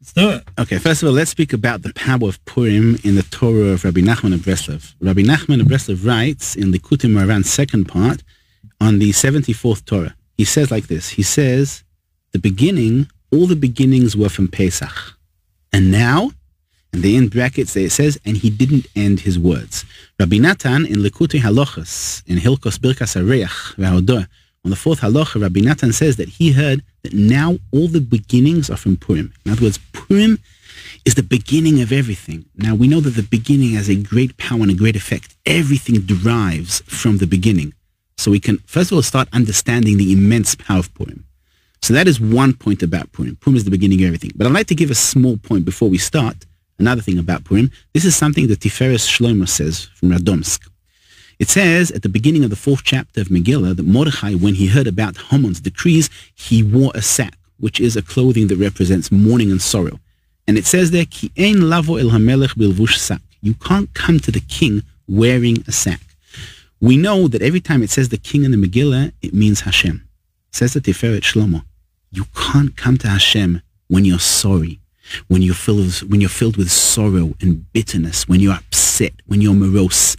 Let's 0.00 0.12
do 0.12 0.30
it. 0.30 0.44
Okay, 0.60 0.78
first 0.78 1.02
of 1.02 1.08
all, 1.08 1.14
let's 1.14 1.32
speak 1.32 1.52
about 1.52 1.82
the 1.82 1.92
power 1.94 2.28
of 2.28 2.44
Purim 2.44 2.98
in 3.02 3.16
the 3.16 3.24
Torah 3.32 3.72
of 3.72 3.84
Rabbi 3.84 4.00
Nachman 4.00 4.32
of 4.32 4.42
Breslov. 4.42 4.94
Rabbi 5.00 5.22
Nachman 5.22 5.60
of 5.60 5.66
Breslov 5.66 6.06
writes 6.06 6.54
in 6.54 6.70
the 6.70 6.78
Likutei 6.78 7.10
Moharan 7.10 7.44
second 7.44 7.86
part 7.86 8.22
on 8.80 8.98
the 8.98 9.10
74th 9.10 9.84
Torah. 9.84 10.14
He 10.36 10.44
says 10.44 10.70
like 10.70 10.86
this. 10.86 11.10
He 11.10 11.22
says, 11.22 11.84
the 12.32 12.38
beginning, 12.38 13.08
all 13.32 13.46
the 13.46 13.56
beginnings 13.56 14.16
were 14.16 14.28
from 14.28 14.48
Pesach. 14.48 15.16
And 15.72 15.90
now, 15.90 16.30
and 16.92 17.02
they 17.02 17.14
in 17.14 17.28
brackets 17.28 17.74
there 17.74 17.84
it 17.84 17.92
says, 17.92 18.18
and 18.24 18.36
he 18.36 18.50
didn't 18.50 18.86
end 18.96 19.20
his 19.20 19.38
words. 19.38 19.84
Rabbi 20.18 20.38
Natan 20.38 20.86
in 20.86 20.96
Likutei 20.96 21.40
Halochas, 21.40 22.26
in 22.26 22.38
Hilkos 22.38 22.78
Birkas 22.78 23.16
Areach, 23.16 24.28
On 24.64 24.70
the 24.70 24.76
fourth 24.76 25.00
halacha, 25.00 25.40
Rabbi 25.40 25.60
Natan 25.60 25.92
says 25.92 26.16
that 26.16 26.28
he 26.28 26.52
heard 26.52 26.82
that 27.02 27.12
now 27.12 27.58
all 27.72 27.88
the 27.88 28.00
beginnings 28.00 28.70
are 28.70 28.76
from 28.76 28.96
Purim. 28.96 29.32
In 29.44 29.52
other 29.52 29.62
words, 29.62 29.78
Purim 29.92 30.38
is 31.04 31.14
the 31.14 31.22
beginning 31.22 31.80
of 31.80 31.92
everything. 31.92 32.44
Now 32.56 32.74
we 32.74 32.88
know 32.88 33.00
that 33.00 33.10
the 33.10 33.22
beginning 33.22 33.70
has 33.74 33.88
a 33.88 33.94
great 33.94 34.36
power 34.36 34.60
and 34.60 34.70
a 34.70 34.74
great 34.74 34.96
effect. 34.96 35.36
Everything 35.46 36.00
derives 36.00 36.80
from 36.86 37.18
the 37.18 37.26
beginning. 37.26 37.72
So 38.20 38.30
we 38.30 38.38
can 38.38 38.58
first 38.66 38.92
of 38.92 38.96
all 38.96 39.02
start 39.02 39.28
understanding 39.32 39.96
the 39.96 40.12
immense 40.12 40.54
power 40.54 40.80
of 40.80 40.92
Purim. 40.94 41.24
So 41.80 41.94
that 41.94 42.06
is 42.06 42.20
one 42.20 42.52
point 42.52 42.82
about 42.82 43.10
Purim. 43.12 43.36
Purim 43.36 43.56
is 43.56 43.64
the 43.64 43.70
beginning 43.70 44.02
of 44.02 44.08
everything. 44.08 44.32
But 44.36 44.46
I'd 44.46 44.52
like 44.52 44.66
to 44.66 44.74
give 44.74 44.90
a 44.90 44.94
small 44.94 45.38
point 45.38 45.64
before 45.64 45.88
we 45.88 45.96
start. 45.96 46.36
Another 46.78 47.00
thing 47.00 47.18
about 47.18 47.44
Purim. 47.44 47.70
This 47.94 48.04
is 48.04 48.14
something 48.14 48.46
that 48.48 48.60
Tiferes 48.60 49.08
Shlomo 49.08 49.48
says 49.48 49.84
from 49.94 50.10
Radomsk. 50.10 50.68
It 51.38 51.48
says 51.48 51.90
at 51.92 52.02
the 52.02 52.10
beginning 52.10 52.44
of 52.44 52.50
the 52.50 52.56
fourth 52.56 52.84
chapter 52.84 53.22
of 53.22 53.28
Megillah 53.28 53.74
that 53.76 53.86
Mordechai, 53.86 54.34
when 54.34 54.54
he 54.54 54.66
heard 54.66 54.86
about 54.86 55.16
Haman's 55.16 55.60
decrees, 55.60 56.10
he 56.34 56.62
wore 56.62 56.92
a 56.94 57.00
sack, 57.00 57.38
which 57.58 57.80
is 57.80 57.96
a 57.96 58.02
clothing 58.02 58.48
that 58.48 58.56
represents 58.56 59.10
mourning 59.10 59.50
and 59.50 59.62
sorrow. 59.62 59.98
And 60.46 60.58
it 60.58 60.66
says 60.66 60.90
there, 60.90 61.06
Ki 61.06 61.32
ein 61.38 61.70
lavo 61.70 61.96
el 61.96 62.10
hamelech 62.10 62.54
bilvush 62.54 62.98
sak. 62.98 63.22
You 63.40 63.54
can't 63.54 63.92
come 63.94 64.20
to 64.20 64.30
the 64.30 64.40
king 64.40 64.82
wearing 65.08 65.64
a 65.66 65.72
sack. 65.72 66.00
We 66.80 66.96
know 66.96 67.28
that 67.28 67.42
every 67.42 67.60
time 67.60 67.82
it 67.82 67.90
says 67.90 68.08
the 68.08 68.16
king 68.16 68.44
in 68.44 68.52
the 68.52 68.56
Megillah, 68.56 69.12
it 69.20 69.34
means 69.34 69.60
Hashem. 69.60 70.08
It 70.48 70.54
says 70.54 70.72
the 70.72 70.80
Tiferet 70.80 71.20
Shlomo. 71.20 71.62
You 72.10 72.24
can't 72.34 72.76
come 72.76 72.96
to 72.98 73.08
Hashem 73.08 73.60
when 73.88 74.04
you're 74.04 74.18
sorry, 74.18 74.80
when 75.28 75.42
you're 75.42 75.54
filled 75.54 75.78
with, 75.78 76.02
when 76.04 76.20
you're 76.20 76.30
filled 76.30 76.56
with 76.56 76.70
sorrow 76.70 77.34
and 77.40 77.70
bitterness, 77.72 78.26
when 78.26 78.40
you're 78.40 78.54
upset, 78.54 79.12
when 79.26 79.40
you're 79.40 79.54
morose. 79.54 80.16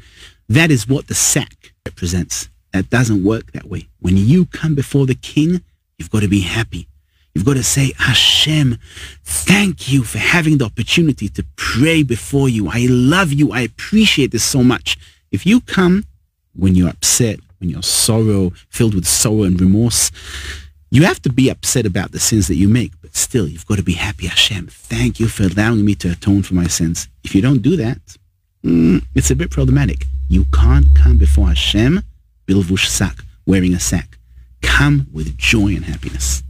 That 0.50 0.70
is 0.70 0.88
what 0.88 1.08
the 1.08 1.16
sack 1.16 1.74
represents. 1.86 2.50
That 2.74 2.90
doesn't 2.90 3.24
work 3.24 3.52
that 3.54 3.66
way. 3.66 3.88
When 4.00 4.16
you 4.16 4.46
come 4.46 4.76
before 4.76 5.06
the 5.06 5.16
king, 5.16 5.62
you've 5.98 6.12
got 6.12 6.22
to 6.22 6.28
be 6.28 6.42
happy. 6.42 6.88
You've 7.34 7.46
got 7.46 7.56
to 7.56 7.64
say, 7.64 7.94
Hashem, 7.98 8.78
thank 9.24 9.92
you 9.92 10.04
for 10.04 10.20
having 10.20 10.58
the 10.58 10.66
opportunity 10.66 11.28
to 11.30 11.46
pray 11.56 12.04
before 12.04 12.50
you. 12.50 12.70
I 12.70 12.88
love 12.90 13.32
you. 13.34 13.52
I 13.52 13.62
appreciate 13.62 14.32
this 14.32 14.44
so 14.44 14.64
much. 14.64 14.98
If 15.32 15.46
you 15.46 15.62
come 15.62 16.04
when 16.56 16.76
you're 16.76 16.90
upset, 16.90 17.40
when 17.60 17.70
you're 17.70 17.84
sorrow, 17.84 18.52
filled 18.70 18.96
with 18.96 19.08
sorrow 19.08 19.44
and 19.44 19.60
remorse, 19.60 20.12
you 20.90 21.04
have 21.04 21.22
to 21.22 21.32
be 21.32 21.50
upset 21.50 21.86
about 21.86 22.12
the 22.12 22.20
sins 22.20 22.48
that 22.48 22.56
you 22.56 22.68
make, 22.68 22.92
but 23.02 23.16
still, 23.16 23.48
you've 23.48 23.66
got 23.66 23.78
to 23.78 23.84
be 23.84 23.94
happy. 23.94 24.28
Hashem, 24.28 24.68
thank 24.68 25.20
you 25.20 25.28
for 25.28 25.44
allowing 25.44 25.86
me 25.86 25.96
to 25.96 26.12
atone 26.12 26.44
for 26.44 26.54
my 26.54 26.68
sins. 26.68 27.08
If 27.24 27.34
you 27.34 27.42
don't 27.42 27.62
do 27.62 27.78
that, 27.78 28.00
mm, 28.64 29.04
it's 29.16 29.32
a 29.32 29.36
bit 29.36 29.52
problematic. 29.52 30.06
You 30.28 30.46
can't 30.54 30.88
come 30.96 31.18
before 31.18 31.48
Hashem, 31.48 32.02
bilvush 32.48 32.88
sak, 32.88 33.24
wearing 33.46 33.74
a 33.74 33.80
sack. 33.80 34.18
Come 34.62 35.08
with 35.12 35.38
joy 35.38 35.70
and 35.76 35.86
happiness. 35.86 36.44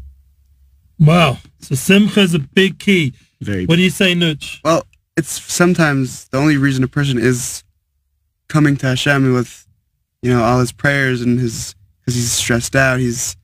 Wow. 1.00 1.38
So 1.60 1.76
simcha 1.76 2.22
is 2.22 2.34
a 2.34 2.40
big 2.40 2.80
key. 2.80 3.14
Very 3.42 3.66
What 3.66 3.78
do 3.78 3.82
you 3.82 3.90
say, 3.90 4.14
Nuch? 4.14 4.60
Well, 4.64 4.86
it's 5.18 5.42
sometimes 5.42 6.28
the 6.30 6.38
only 6.38 6.58
reason 6.58 6.84
a 6.84 6.88
person 6.88 7.18
is 7.18 7.64
coming 8.48 8.78
to 8.78 8.88
Hashem 8.88 9.34
with, 9.34 9.66
you 10.22 10.32
know, 10.32 10.44
all 10.44 10.60
his 10.60 10.72
prayers 10.72 11.22
and 11.22 11.40
his, 11.40 11.76
because 12.00 12.16
he's 12.16 12.32
stressed 12.32 12.76
out, 12.76 13.00
he's, 13.00 13.36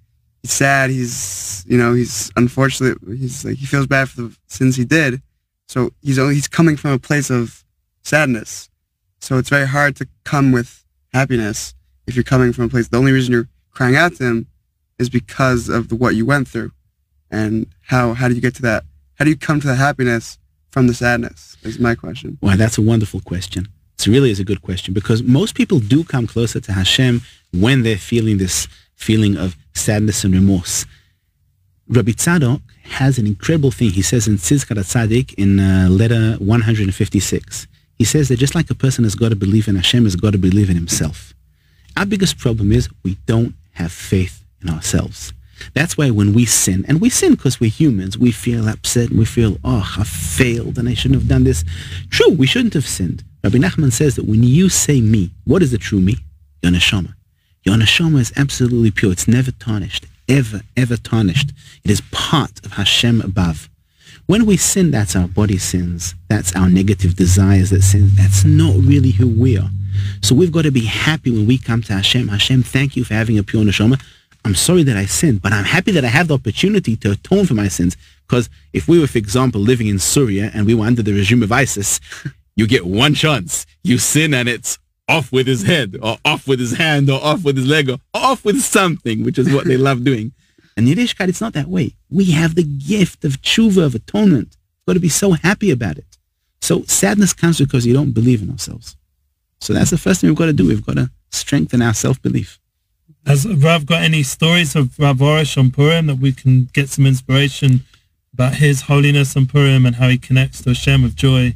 he's 0.41 0.51
sad, 0.51 0.89
he's, 0.89 1.65
you 1.67 1.77
know, 1.77 1.93
he's 1.93 2.31
unfortunate, 2.35 2.97
he's 3.07 3.43
like, 3.45 3.57
he 3.57 3.65
feels 3.65 3.87
bad 3.87 4.09
for 4.09 4.21
the 4.21 4.37
sins 4.47 4.75
he 4.75 4.85
did. 4.85 5.21
So 5.67 5.91
he's 6.01 6.19
only, 6.19 6.35
he's 6.35 6.47
coming 6.47 6.77
from 6.77 6.91
a 6.91 6.99
place 6.99 7.29
of 7.29 7.63
sadness. 8.03 8.69
So 9.19 9.37
it's 9.37 9.49
very 9.49 9.67
hard 9.67 9.95
to 9.97 10.07
come 10.23 10.51
with 10.51 10.85
happiness 11.13 11.73
if 12.05 12.15
you're 12.15 12.23
coming 12.23 12.53
from 12.53 12.65
a 12.65 12.69
place, 12.69 12.87
the 12.87 12.97
only 12.97 13.11
reason 13.11 13.33
you're 13.33 13.49
crying 13.71 13.95
out 13.95 14.15
to 14.15 14.23
him 14.23 14.47
is 14.97 15.09
because 15.09 15.67
of 15.69 15.89
the, 15.89 15.95
what 15.95 16.15
you 16.15 16.25
went 16.25 16.47
through. 16.47 16.71
And 17.29 17.67
how, 17.81 18.13
how 18.13 18.29
do 18.29 18.33
you 18.33 18.41
get 18.41 18.55
to 18.55 18.61
that? 18.61 18.85
How 19.15 19.25
do 19.25 19.29
you 19.29 19.37
come 19.37 19.59
to 19.59 19.67
the 19.67 19.75
happiness 19.75 20.39
from 20.69 20.87
the 20.87 20.93
sadness 20.93 21.57
is 21.63 21.79
my 21.79 21.95
question. 21.95 22.37
Wow, 22.41 22.55
that's 22.55 22.77
a 22.77 22.81
wonderful 22.81 23.19
question. 23.21 23.67
It 23.99 24.07
really 24.07 24.29
is 24.29 24.39
a 24.39 24.45
good 24.45 24.61
question 24.61 24.93
because 24.93 25.23
most 25.23 25.55
people 25.55 25.79
do 25.79 26.03
come 26.03 26.27
closer 26.27 26.59
to 26.61 26.71
Hashem 26.71 27.21
when 27.51 27.81
they're 27.81 27.97
feeling 27.97 28.37
this 28.37 28.67
feeling 28.95 29.35
of 29.35 29.55
sadness 29.73 30.23
and 30.23 30.33
remorse. 30.33 30.85
Rabbi 31.89 32.11
Tzadok 32.11 32.61
has 32.83 33.17
an 33.17 33.25
incredible 33.25 33.71
thing. 33.71 33.89
He 33.89 34.01
says 34.01 34.27
in 34.27 34.35
Tzidkat 34.35 34.77
Tzadik 34.77 35.33
in 35.33 35.59
uh, 35.59 35.87
letter 35.89 36.35
156. 36.39 37.67
He 37.97 38.03
says 38.03 38.27
that 38.27 38.37
just 38.37 38.55
like 38.55 38.69
a 38.69 38.75
person 38.75 39.03
has 39.03 39.15
got 39.15 39.29
to 39.29 39.35
believe 39.35 39.67
in 39.67 39.75
Hashem, 39.75 40.03
has 40.03 40.15
got 40.15 40.31
to 40.31 40.37
believe 40.37 40.69
in 40.69 40.75
himself. 40.75 41.33
Our 41.97 42.05
biggest 42.05 42.37
problem 42.37 42.71
is 42.71 42.89
we 43.03 43.17
don't 43.25 43.55
have 43.73 43.91
faith 43.91 44.45
in 44.61 44.69
ourselves. 44.69 45.33
That's 45.73 45.97
why 45.97 46.11
when 46.11 46.33
we 46.33 46.45
sin, 46.45 46.85
and 46.87 47.01
we 47.01 47.09
sin 47.09 47.33
because 47.33 47.59
we're 47.59 47.71
humans, 47.71 48.17
we 48.17 48.31
feel 48.31 48.69
upset 48.69 49.09
and 49.09 49.17
we 49.17 49.25
feel, 49.25 49.57
oh, 49.63 49.95
I 49.97 50.03
failed 50.03 50.77
and 50.77 50.87
I 50.87 50.93
shouldn't 50.93 51.19
have 51.19 51.27
done 51.27 51.45
this. 51.45 51.65
True, 52.11 52.29
we 52.29 52.45
shouldn't 52.45 52.75
have 52.75 52.87
sinned. 52.87 53.23
Rabbi 53.43 53.57
Nachman 53.57 53.91
says 53.91 54.15
that 54.15 54.25
when 54.25 54.43
you 54.43 54.69
say 54.69 55.01
me, 55.01 55.31
what 55.45 55.61
is 55.61 55.71
the 55.71 55.77
true 55.77 56.01
me? 56.01 56.17
Your 56.61 56.71
neshama. 56.71 57.13
Your 57.63 57.75
neshama 57.75 58.19
is 58.19 58.33
absolutely 58.35 58.91
pure. 58.91 59.11
It's 59.11 59.27
never 59.27 59.51
tarnished, 59.51 60.05
ever, 60.27 60.61
ever 60.75 60.97
tarnished. 60.97 61.51
It 61.83 61.91
is 61.91 62.01
part 62.11 62.65
of 62.65 62.73
Hashem 62.73 63.21
above. 63.21 63.69
When 64.25 64.45
we 64.45 64.57
sin, 64.57 64.91
that's 64.91 65.15
our 65.15 65.27
body 65.27 65.57
sins. 65.57 66.15
That's 66.27 66.55
our 66.55 66.69
negative 66.69 67.15
desires 67.15 67.69
that 67.69 67.83
sin. 67.83 68.09
That's 68.15 68.43
not 68.43 68.75
really 68.75 69.11
who 69.11 69.27
we 69.27 69.57
are. 69.57 69.69
So 70.21 70.35
we've 70.35 70.51
got 70.51 70.63
to 70.63 70.71
be 70.71 70.85
happy 70.85 71.31
when 71.31 71.47
we 71.47 71.57
come 71.57 71.81
to 71.83 71.93
Hashem. 71.93 72.27
Hashem, 72.27 72.63
thank 72.63 72.95
you 72.95 73.03
for 73.03 73.13
having 73.13 73.37
a 73.37 73.43
pure 73.43 73.63
neshama. 73.63 74.01
I'm 74.43 74.55
sorry 74.55 74.83
that 74.83 74.97
I 74.97 75.05
sinned, 75.05 75.41
but 75.41 75.53
I'm 75.53 75.65
happy 75.65 75.91
that 75.91 76.05
I 76.05 76.09
have 76.09 76.27
the 76.27 76.35
opportunity 76.35 76.95
to 76.97 77.11
atone 77.11 77.45
for 77.45 77.53
my 77.53 77.67
sins. 77.67 77.97
Because 78.27 78.49
if 78.73 78.87
we 78.87 78.99
were, 78.99 79.07
for 79.07 79.17
example, 79.17 79.61
living 79.61 79.87
in 79.87 79.99
Syria 79.99 80.51
and 80.53 80.65
we 80.65 80.73
were 80.73 80.85
under 80.85 81.01
the 81.01 81.13
regime 81.13 81.43
of 81.43 81.51
ISIS, 81.51 81.99
you 82.57 82.67
get 82.67 82.85
one 82.85 83.13
chance. 83.13 83.65
You 83.83 83.97
sin 83.97 84.33
and 84.33 84.49
it's 84.49 84.77
off 85.07 85.31
with 85.31 85.47
his 85.47 85.63
head 85.63 85.95
or 86.01 86.17
off 86.25 86.47
with 86.47 86.59
his 86.59 86.73
hand 86.73 87.09
or 87.09 87.23
off 87.23 87.45
with 87.45 87.55
his 87.55 87.67
leg 87.67 87.89
or 87.89 87.99
off 88.13 88.43
with 88.43 88.61
something, 88.61 89.23
which 89.23 89.37
is 89.37 89.53
what 89.53 89.65
they 89.65 89.77
love 89.77 90.03
doing. 90.03 90.33
And 90.75 90.87
Yiddishkeit, 90.87 91.29
it's 91.29 91.39
not 91.39 91.53
that 91.53 91.69
way. 91.69 91.95
We 92.09 92.31
have 92.31 92.55
the 92.55 92.63
gift 92.63 93.23
of 93.23 93.41
tshuva, 93.41 93.85
of 93.85 93.95
atonement. 93.95 94.57
We've 94.85 94.93
got 94.93 94.93
to 94.95 94.99
be 94.99 95.07
so 95.09 95.31
happy 95.31 95.71
about 95.71 95.97
it. 95.97 96.17
So 96.59 96.83
sadness 96.83 97.31
comes 97.31 97.59
because 97.59 97.85
you 97.85 97.93
don't 97.93 98.11
believe 98.11 98.41
in 98.41 98.49
ourselves. 98.49 98.97
So 99.61 99.73
that's 99.73 99.91
the 99.91 99.97
first 99.97 100.21
thing 100.21 100.29
we've 100.29 100.37
got 100.37 100.47
to 100.47 100.53
do. 100.53 100.67
We've 100.67 100.85
got 100.85 100.95
to 100.95 101.11
strengthen 101.31 101.81
our 101.81 101.93
self-belief. 101.93 102.59
Has 103.25 103.47
Rav 103.47 103.85
got 103.85 104.01
any 104.01 104.23
stories 104.23 104.75
of 104.75 104.97
Rav 104.97 105.17
Arush 105.17 105.57
on 105.57 105.71
Purim 105.71 106.07
that 106.07 106.17
we 106.17 106.31
can 106.31 106.69
get 106.73 106.89
some 106.89 107.05
inspiration 107.05 107.81
about 108.33 108.55
his 108.55 108.81
holiness 108.81 109.35
on 109.37 109.45
Purim 109.45 109.85
and 109.85 109.95
how 109.97 110.09
he 110.09 110.17
connects 110.17 110.61
to 110.63 110.71
Hashem 110.71 111.03
of 111.03 111.15
joy? 111.15 111.55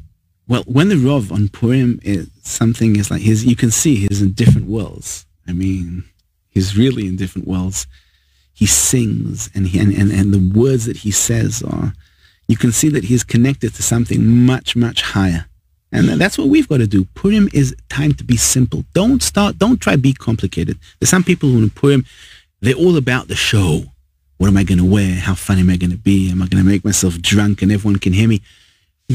Well, 0.52 0.64
when 0.64 0.90
the 0.90 0.98
Rav 0.98 1.32
on 1.32 1.48
Purim 1.48 2.02
is 2.04 2.30
something 2.44 2.98
is 2.98 3.10
like 3.10 3.22
his, 3.22 3.46
you 3.46 3.56
can 3.56 3.72
see 3.72 3.96
he's 3.96 4.22
in 4.22 4.34
different 4.34 4.68
worlds. 4.68 5.26
I 5.48 5.54
mean, 5.54 6.04
he's 6.50 6.78
really 6.78 7.08
in 7.08 7.16
different 7.16 7.48
worlds. 7.48 7.88
He 8.54 8.66
sings 8.66 9.50
and, 9.56 9.66
he, 9.66 9.80
and, 9.80 9.94
and, 9.94 10.12
and 10.12 10.34
the 10.34 10.60
words 10.60 10.88
that 10.88 10.98
he 10.98 11.12
says 11.12 11.64
are, 11.64 11.94
you 12.50 12.58
can 12.58 12.74
see 12.74 12.90
that 12.90 13.06
he's 13.06 13.24
connected 13.24 13.74
to 13.76 13.82
something 13.82 14.46
much, 14.46 14.76
much 14.76 15.04
higher. 15.04 15.46
And 15.94 16.10
that's 16.20 16.38
what 16.38 16.50
we've 16.50 16.68
got 16.68 16.80
to 16.80 16.88
do. 16.88 17.06
Purim 17.16 17.48
is 17.54 17.74
time 17.88 18.12
to 18.16 18.26
be 18.26 18.36
simple. 18.36 18.84
Don't 18.94 19.24
start, 19.24 19.58
don't 19.58 19.80
try 19.80 19.96
be 19.96 20.12
complicated. 20.12 20.78
There's 21.00 21.10
some 21.10 21.24
people 21.24 21.48
who 21.48 21.60
in 21.60 21.70
Purim, 21.70 22.04
they're 22.60 22.76
all 22.76 22.98
about 22.98 23.30
the 23.30 23.38
show. 23.38 23.86
What 24.36 24.48
am 24.48 24.58
I 24.58 24.66
going 24.66 24.80
to 24.80 24.84
wear? 24.84 25.16
How 25.16 25.34
funny 25.34 25.62
am 25.62 25.70
I 25.70 25.78
going 25.78 25.92
to 25.92 25.98
be? 25.98 26.30
Am 26.30 26.42
I 26.42 26.48
going 26.48 26.62
to 26.62 26.70
make 26.70 26.84
myself 26.84 27.22
drunk 27.22 27.62
and 27.62 27.72
everyone 27.72 28.00
can 28.00 28.12
hear 28.12 28.28
me? 28.28 28.42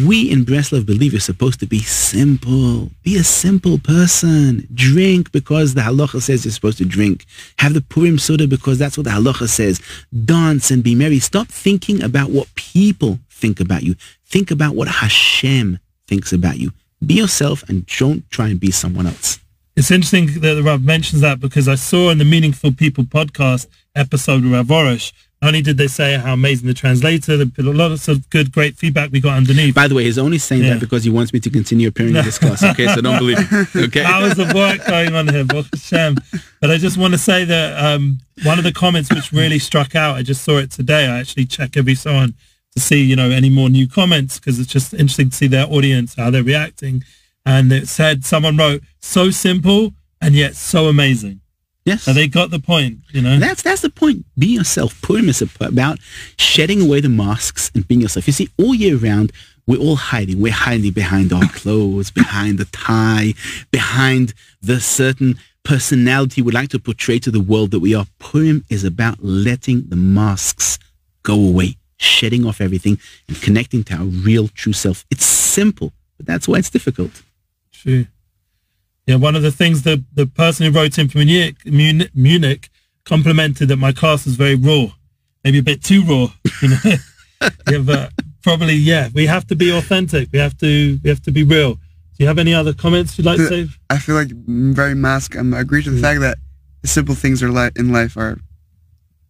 We 0.04 0.30
in 0.30 0.44
Breslov 0.44 0.84
believe 0.84 1.12
you're 1.12 1.20
supposed 1.20 1.58
to 1.60 1.66
be 1.66 1.78
simple. 1.78 2.90
Be 3.02 3.16
a 3.16 3.24
simple 3.24 3.78
person. 3.78 4.68
Drink 4.74 5.32
because 5.32 5.72
the 5.72 5.80
halacha 5.80 6.20
says 6.20 6.44
you're 6.44 6.52
supposed 6.52 6.78
to 6.78 6.84
drink. 6.84 7.24
Have 7.58 7.72
the 7.72 7.80
Purim 7.80 8.18
soda 8.18 8.46
because 8.46 8.78
that's 8.78 8.98
what 8.98 9.04
the 9.04 9.10
halacha 9.10 9.48
says. 9.48 9.80
Dance 10.24 10.70
and 10.70 10.82
be 10.82 10.94
merry. 10.94 11.18
Stop 11.18 11.48
thinking 11.48 12.02
about 12.02 12.30
what 12.30 12.54
people 12.56 13.20
think 13.30 13.58
about 13.58 13.84
you. 13.84 13.94
Think 14.26 14.50
about 14.50 14.74
what 14.74 14.88
Hashem 14.88 15.78
thinks 16.06 16.32
about 16.32 16.58
you. 16.58 16.72
Be 17.04 17.14
yourself 17.14 17.66
and 17.68 17.86
don't 17.86 18.28
try 18.30 18.48
and 18.48 18.60
be 18.60 18.70
someone 18.72 19.06
else. 19.06 19.38
It's 19.76 19.90
interesting 19.90 20.40
that 20.40 20.54
the 20.54 20.62
Rav 20.62 20.82
mentions 20.82 21.22
that 21.22 21.40
because 21.40 21.68
I 21.68 21.74
saw 21.74 22.10
in 22.10 22.18
the 22.18 22.24
Meaningful 22.24 22.72
People 22.72 23.04
podcast 23.04 23.66
episode 23.94 24.42
with 24.42 24.52
Rav 24.52 24.66
Arush, 24.66 25.12
not 25.42 25.48
only 25.48 25.60
did 25.60 25.76
they 25.76 25.86
say 25.86 26.16
how 26.16 26.32
amazing 26.32 26.66
the 26.66 26.72
translator, 26.74 27.34
a 27.34 27.62
lot 27.62 27.90
of 28.08 28.30
good, 28.30 28.50
great 28.50 28.76
feedback 28.76 29.12
we 29.12 29.20
got 29.20 29.36
underneath. 29.36 29.74
By 29.74 29.86
the 29.86 29.94
way, 29.94 30.04
he's 30.04 30.16
only 30.16 30.38
saying 30.38 30.64
Yeah. 30.64 30.74
that 30.74 30.80
because 30.80 31.04
he 31.04 31.10
wants 31.10 31.32
me 31.32 31.40
to 31.40 31.50
continue 31.50 31.88
appearing 31.88 32.16
in 32.16 32.24
this 32.24 32.38
class. 32.38 32.62
Okay, 32.62 32.86
so 32.86 33.02
don't 33.02 33.18
believe 33.18 33.38
him. 33.46 33.66
Okay. 33.84 34.02
hours 34.12 34.38
of 34.38 34.52
work 34.54 34.84
going 34.86 35.14
on 35.14 35.28
here, 35.28 35.44
Hashem. 35.52 36.16
But 36.60 36.70
I 36.70 36.78
just 36.78 36.96
want 36.96 37.12
to 37.12 37.18
say 37.18 37.44
that 37.44 37.84
um, 37.84 38.18
one 38.44 38.56
of 38.58 38.64
the 38.64 38.72
comments 38.72 39.10
which 39.12 39.30
really 39.30 39.58
struck 39.58 39.94
out, 39.94 40.16
I 40.16 40.22
just 40.22 40.42
saw 40.42 40.56
it 40.56 40.70
today. 40.70 41.06
I 41.06 41.18
actually 41.20 41.44
check 41.44 41.76
every 41.76 41.94
so 41.94 42.14
on 42.14 42.32
to 42.74 42.80
see, 42.80 43.02
you 43.02 43.14
know, 43.14 43.30
any 43.30 43.50
more 43.50 43.68
new 43.68 43.86
comments 43.86 44.38
because 44.38 44.58
it's 44.58 44.72
just 44.72 44.94
interesting 44.94 45.28
to 45.30 45.36
see 45.36 45.48
their 45.48 45.66
audience, 45.66 46.14
how 46.14 46.30
they're 46.30 46.42
reacting. 46.42 47.04
And 47.44 47.70
it 47.72 47.88
said, 47.88 48.24
someone 48.24 48.56
wrote, 48.56 48.82
so 49.00 49.30
simple 49.30 49.92
and 50.20 50.34
yet 50.34 50.56
so 50.56 50.86
amazing. 50.88 51.40
Yes. 51.86 52.02
So 52.02 52.12
they 52.12 52.26
got 52.26 52.50
the 52.50 52.58
point, 52.58 52.98
you 53.12 53.22
know. 53.22 53.38
That's 53.38 53.62
that's 53.62 53.80
the 53.80 53.90
point. 53.90 54.26
Be 54.36 54.48
yourself. 54.48 55.00
Purim 55.02 55.28
is 55.28 55.40
about 55.60 56.00
shedding 56.36 56.82
away 56.82 57.00
the 57.00 57.08
masks 57.08 57.70
and 57.76 57.86
being 57.86 58.00
yourself. 58.00 58.26
You 58.26 58.32
see, 58.32 58.48
all 58.58 58.74
year 58.74 58.96
round, 58.96 59.30
we're 59.68 59.78
all 59.80 59.94
hiding. 59.94 60.40
We're 60.40 60.52
hiding 60.52 60.90
behind 60.90 61.32
our 61.32 61.46
clothes, 61.48 62.10
behind 62.10 62.58
the 62.58 62.64
tie, 62.66 63.34
behind 63.70 64.34
the 64.60 64.80
certain 64.80 65.38
personality 65.62 66.42
we'd 66.42 66.54
like 66.54 66.70
to 66.70 66.80
portray 66.80 67.20
to 67.20 67.30
the 67.30 67.40
world 67.40 67.70
that 67.70 67.80
we 67.80 67.94
are. 67.94 68.06
Purim 68.18 68.64
is 68.68 68.82
about 68.82 69.22
letting 69.22 69.88
the 69.88 69.96
masks 69.96 70.80
go 71.22 71.34
away, 71.34 71.76
shedding 71.98 72.44
off 72.44 72.60
everything 72.60 72.98
and 73.28 73.40
connecting 73.40 73.84
to 73.84 73.94
our 73.94 74.04
real 74.04 74.48
true 74.48 74.72
self. 74.72 75.04
It's 75.08 75.24
simple, 75.24 75.92
but 76.16 76.26
that's 76.26 76.48
why 76.48 76.58
it's 76.58 76.70
difficult. 76.70 77.22
Yeah, 79.06 79.16
one 79.16 79.36
of 79.36 79.42
the 79.42 79.52
things 79.52 79.82
the 79.82 80.04
the 80.14 80.26
person 80.26 80.66
who 80.66 80.78
wrote 80.78 80.98
in 80.98 81.08
from 81.08 81.20
Munich, 81.20 81.56
Munich, 81.64 82.10
Munich 82.14 82.70
complimented 83.04 83.68
that 83.68 83.76
my 83.76 83.92
class 83.92 84.24
was 84.24 84.34
very 84.34 84.56
raw, 84.56 84.86
maybe 85.44 85.58
a 85.58 85.62
bit 85.62 85.82
too 85.82 86.02
raw. 86.02 86.28
You 86.60 86.68
know, 86.68 86.96
yeah, 87.70 87.78
but 87.78 88.12
probably 88.42 88.74
yeah. 88.74 89.08
We 89.14 89.26
have 89.26 89.46
to 89.46 89.56
be 89.56 89.70
authentic. 89.70 90.28
We 90.32 90.40
have 90.40 90.58
to 90.58 90.98
we 91.02 91.08
have 91.08 91.22
to 91.22 91.30
be 91.30 91.44
real. 91.44 91.74
Do 91.74 92.24
you 92.24 92.26
have 92.26 92.38
any 92.38 92.54
other 92.54 92.72
comments 92.72 93.16
you'd 93.16 93.26
like 93.26 93.36
to 93.36 93.48
say? 93.48 93.68
I 93.90 93.98
feel 93.98 94.14
like 94.14 94.30
very 94.30 94.94
mask. 94.94 95.36
I'm, 95.36 95.52
I 95.52 95.60
agree 95.60 95.82
to 95.82 95.90
the 95.90 95.98
mm. 95.98 96.02
fact 96.02 96.20
that 96.20 96.38
the 96.82 96.88
simple 96.88 97.14
things 97.14 97.42
are 97.42 97.50
li- 97.50 97.70
in 97.76 97.92
life 97.92 98.16
are 98.16 98.38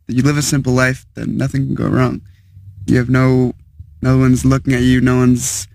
that 0.06 0.14
you 0.14 0.22
live 0.22 0.36
a 0.38 0.42
simple 0.42 0.72
life, 0.72 1.04
then 1.14 1.36
nothing 1.36 1.66
can 1.66 1.74
go 1.74 1.88
wrong. 1.88 2.22
You 2.86 2.98
have 2.98 3.10
no 3.10 3.54
no 4.00 4.16
one's 4.18 4.44
looking 4.44 4.72
at 4.72 4.82
you. 4.82 5.00
No 5.00 5.16
one's 5.16 5.66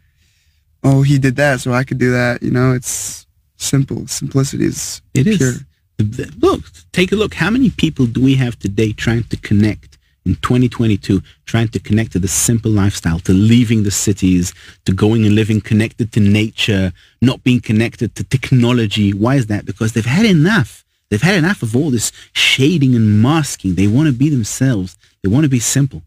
oh 0.83 1.01
he 1.01 1.19
did 1.19 1.35
that, 1.35 1.61
so 1.61 1.73
I 1.73 1.83
could 1.83 1.97
do 1.97 2.11
that. 2.11 2.41
You 2.41 2.51
know, 2.51 2.71
it's 2.71 3.20
simple. 3.61 4.07
Simplicity 4.07 4.65
is 4.65 5.01
It 5.13 5.27
is. 5.27 5.37
pure. 5.37 5.53
The- 5.97 6.31
Look, 6.39 6.63
take 6.93 7.11
a 7.11 7.15
look. 7.15 7.33
How 7.35 7.49
many 7.51 7.69
people 7.69 8.05
do 8.05 8.21
we 8.21 8.35
have 8.35 8.57
today 8.57 8.91
trying 8.91 9.23
to 9.25 9.37
connect 9.37 9.97
in 10.25 10.35
2022, 10.35 11.21
trying 11.45 11.67
to 11.69 11.79
connect 11.79 12.11
to 12.13 12.19
the 12.19 12.27
simple 12.27 12.71
lifestyle, 12.71 13.19
to 13.19 13.33
leaving 13.33 13.83
the 13.83 13.91
cities, 13.91 14.53
to 14.85 14.93
going 14.93 15.25
and 15.25 15.35
living 15.35 15.61
connected 15.61 16.11
to 16.13 16.19
nature, 16.19 16.91
not 17.21 17.43
being 17.43 17.59
connected 17.61 18.15
to 18.15 18.23
technology? 18.23 19.13
Why 19.13 19.35
is 19.35 19.45
that? 19.47 19.65
Because 19.65 19.93
they've 19.93 20.05
had 20.05 20.25
enough. 20.25 20.83
They've 21.09 21.21
had 21.21 21.35
enough 21.35 21.61
of 21.61 21.75
all 21.75 21.91
this 21.91 22.11
shading 22.33 22.95
and 22.95 23.21
masking. 23.21 23.75
They 23.75 23.87
want 23.87 24.07
to 24.07 24.13
be 24.13 24.29
themselves. 24.29 24.97
They 25.21 25.29
want 25.29 25.43
to 25.43 25.49
be 25.49 25.59
simple. 25.59 26.01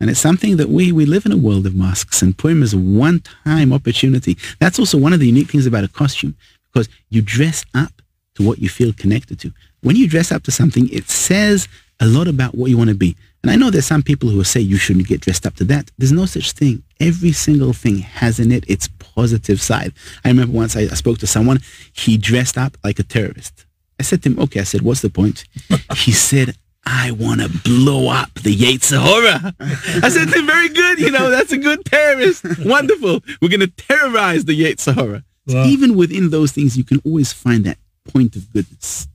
And 0.00 0.08
it's 0.08 0.20
something 0.20 0.56
that 0.56 0.68
we, 0.70 0.92
we 0.92 1.04
live 1.04 1.26
in 1.26 1.32
a 1.32 1.36
world 1.36 1.66
of 1.66 1.74
masks 1.74 2.22
and 2.22 2.36
Purim 2.36 2.62
is 2.62 2.72
a 2.72 2.78
one-time 2.78 3.70
opportunity. 3.72 4.36
That's 4.58 4.78
also 4.78 4.96
one 4.98 5.12
of 5.12 5.20
the 5.20 5.26
unique 5.26 5.50
things 5.50 5.66
about 5.66 5.84
a 5.84 5.88
costume 5.88 6.36
because 6.72 6.88
you 7.08 7.22
dress 7.22 7.64
up 7.74 8.02
to 8.34 8.46
what 8.46 8.58
you 8.58 8.68
feel 8.68 8.92
connected 8.92 9.38
to. 9.40 9.52
When 9.82 9.96
you 9.96 10.08
dress 10.08 10.32
up 10.32 10.42
to 10.44 10.50
something, 10.50 10.88
it 10.90 11.08
says 11.08 11.68
a 12.00 12.06
lot 12.06 12.28
about 12.28 12.54
what 12.54 12.70
you 12.70 12.78
want 12.78 12.90
to 12.90 12.96
be. 12.96 13.16
And 13.42 13.50
I 13.50 13.56
know 13.56 13.70
there's 13.70 13.86
some 13.86 14.02
people 14.02 14.28
who 14.28 14.36
will 14.36 14.44
say 14.44 14.60
you 14.60 14.76
shouldn't 14.76 15.06
get 15.06 15.20
dressed 15.20 15.46
up 15.46 15.54
to 15.56 15.64
that. 15.64 15.90
There's 15.96 16.12
no 16.12 16.26
such 16.26 16.52
thing. 16.52 16.82
Every 16.98 17.32
single 17.32 17.72
thing 17.72 17.98
has 17.98 18.38
in 18.38 18.52
it 18.52 18.68
its 18.68 18.88
positive 18.98 19.60
side. 19.60 19.92
I 20.24 20.28
remember 20.28 20.56
once 20.56 20.76
I, 20.76 20.82
I 20.82 20.94
spoke 20.94 21.18
to 21.18 21.26
someone, 21.26 21.60
he 21.92 22.18
dressed 22.18 22.58
up 22.58 22.76
like 22.84 22.98
a 22.98 23.02
terrorist. 23.02 23.64
I 23.98 24.02
said 24.02 24.22
to 24.22 24.30
him, 24.30 24.38
okay, 24.40 24.60
I 24.60 24.64
said, 24.64 24.82
what's 24.82 25.00
the 25.00 25.10
point? 25.10 25.44
he 25.96 26.12
said, 26.12 26.54
I 26.84 27.10
want 27.12 27.40
to 27.40 27.48
blow 27.62 28.08
up 28.08 28.32
the 28.34 28.54
Yetzer 28.54 29.00
Hara. 29.00 29.54
I 30.02 30.08
said 30.08 30.28
to 30.28 30.38
him, 30.38 30.46
very 30.46 30.70
good, 30.70 30.98
you 30.98 31.10
know, 31.10 31.30
that's 31.30 31.52
a 31.52 31.58
good 31.58 31.84
terrorist. 31.84 32.44
Wonderful. 32.64 33.20
We're 33.40 33.48
going 33.48 33.60
to 33.60 33.68
terrorize 33.68 34.46
the 34.46 34.58
Yetzer 34.58 34.94
Hara. 34.94 35.22
Wow. 35.54 35.64
even 35.64 35.96
within 35.96 36.30
those 36.30 36.52
things, 36.52 36.76
you 36.76 36.84
can 36.84 37.00
always 37.04 37.32
find 37.32 37.64
that 37.64 37.78
point 38.12 38.36
of 38.36 38.52
goodness. 38.52 39.06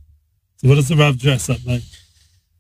So 0.57 0.67
what 0.69 0.75
does 0.75 0.87
the 0.87 0.95
Rav 0.95 1.17
dress 1.19 1.49
up 1.49 1.57
like? 1.65 1.83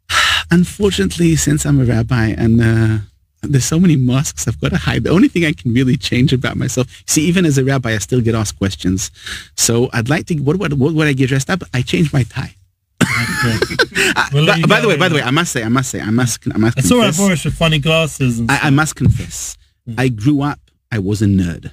Unfortunately, 0.51 1.35
since 1.35 1.65
I'm 1.65 1.79
a 1.79 1.85
rabbi 1.85 2.27
and 2.37 2.61
uh, 2.61 2.97
there's 3.41 3.65
so 3.65 3.79
many 3.79 3.95
masks 3.95 4.47
I've 4.47 4.59
got 4.61 4.71
to 4.71 4.77
hide, 4.77 5.03
the 5.03 5.09
only 5.11 5.27
thing 5.27 5.45
I 5.45 5.53
can 5.53 5.73
really 5.73 5.97
change 5.97 6.33
about 6.33 6.57
myself, 6.57 6.87
see, 7.07 7.21
even 7.27 7.45
as 7.45 7.57
a 7.57 7.63
rabbi, 7.63 7.93
I 7.93 7.97
still 7.99 8.21
get 8.21 8.35
asked 8.35 8.57
questions. 8.57 9.11
So 9.57 9.89
I'd 9.93 10.09
like 10.09 10.25
to, 10.27 10.35
what, 10.35 10.57
what, 10.57 10.73
what 10.73 10.93
would 10.93 11.07
I 11.07 11.13
get 11.13 11.29
dressed 11.29 11.49
up? 11.49 11.61
I 11.73 11.81
change 11.81 12.11
my 12.13 12.23
tie. 12.23 12.55
Okay. 13.01 13.57
I- 14.15 14.29
by, 14.31 14.61
by 14.67 14.81
the 14.81 14.87
way, 14.87 14.97
by 14.97 15.09
the 15.09 15.15
way, 15.15 15.21
I 15.21 15.31
must 15.31 15.51
say, 15.51 15.63
I 15.63 15.69
must 15.69 15.89
say, 15.89 16.01
I 16.01 16.09
must, 16.09 16.39
I 16.53 16.57
must 16.57 16.77
I 16.77 16.81
saw 16.81 17.01
confess. 17.01 17.45
With 17.45 17.53
funny 17.55 17.79
glasses 17.79 18.39
and 18.39 18.49
I, 18.51 18.59
I 18.63 18.69
must 18.69 18.95
confess, 18.95 19.57
I 19.97 20.09
grew 20.09 20.41
up, 20.41 20.59
I 20.91 20.99
was 20.99 21.21
a 21.21 21.25
nerd. 21.25 21.71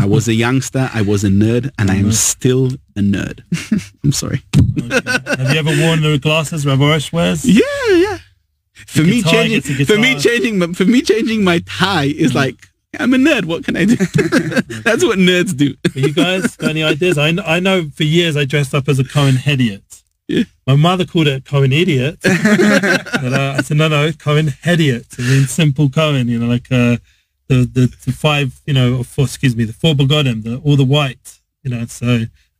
I 0.00 0.06
was 0.06 0.28
a 0.28 0.34
youngster, 0.34 0.90
I 0.92 1.02
was 1.02 1.24
a 1.24 1.28
nerd, 1.28 1.70
and 1.78 1.90
I 1.90 1.96
am 1.96 2.12
still 2.12 2.66
a 2.96 3.00
nerd. 3.00 3.42
I'm 4.04 4.12
sorry. 4.12 4.42
Have 4.54 5.52
you 5.52 5.58
ever 5.58 5.70
worn 5.82 6.02
the 6.02 6.18
glasses 6.20 6.66
Rav 6.66 6.78
wears? 6.80 7.44
Yeah, 7.44 7.62
yeah. 7.90 8.18
For 8.86 9.02
me 9.02 9.22
guitar 9.22 9.32
changing, 9.32 9.86
for 9.86 9.96
me 9.98 10.18
changing, 10.18 10.58
my- 10.58 10.72
for 10.72 10.84
me 10.84 11.00
changing 11.02 11.42
my 11.44 11.60
tie 11.66 12.04
is 12.04 12.34
like 12.34 12.68
I'm 12.98 13.14
a 13.14 13.16
nerd. 13.16 13.44
What 13.46 13.64
can 13.64 13.76
I 13.76 13.84
do? 13.84 13.96
That's 14.82 15.04
what 15.04 15.18
nerds 15.18 15.56
do. 15.56 15.74
You 15.94 16.12
guys 16.12 16.56
got 16.56 16.70
any 16.70 16.82
ideas? 16.82 17.18
I, 17.18 17.28
I 17.28 17.60
know 17.60 17.88
for 17.90 18.04
years 18.04 18.36
I 18.36 18.44
dressed 18.44 18.74
up 18.74 18.88
as 18.88 18.98
a 18.98 19.04
Cohen 19.04 19.34
Hediot. 19.36 19.82
Yeah. 20.28 20.44
My 20.66 20.74
mother 20.76 21.04
called 21.04 21.28
it 21.28 21.44
Cohen 21.44 21.72
Idiot. 21.72 22.18
but 22.22 22.32
uh, 23.32 23.54
I 23.58 23.62
said, 23.62 23.76
no, 23.76 23.88
no, 23.88 24.10
Cohen 24.12 24.46
Hediot. 24.48 25.18
It 25.18 25.22
means 25.22 25.50
simple 25.50 25.88
Cohen, 25.88 26.28
you 26.28 26.38
know, 26.38 26.46
like 26.46 26.70
uh, 26.70 26.96
the, 27.48 27.64
the, 27.64 27.94
the 28.04 28.12
five, 28.12 28.60
you 28.66 28.74
know, 28.74 29.02
four, 29.02 29.24
excuse 29.24 29.54
me, 29.56 29.64
the 29.64 29.72
four 29.72 29.94
begodim, 29.94 30.42
the, 30.42 30.58
all 30.58 30.76
the 30.76 30.84
white, 30.84 31.40
you 31.62 31.70
know, 31.70 31.84
so 31.86 32.06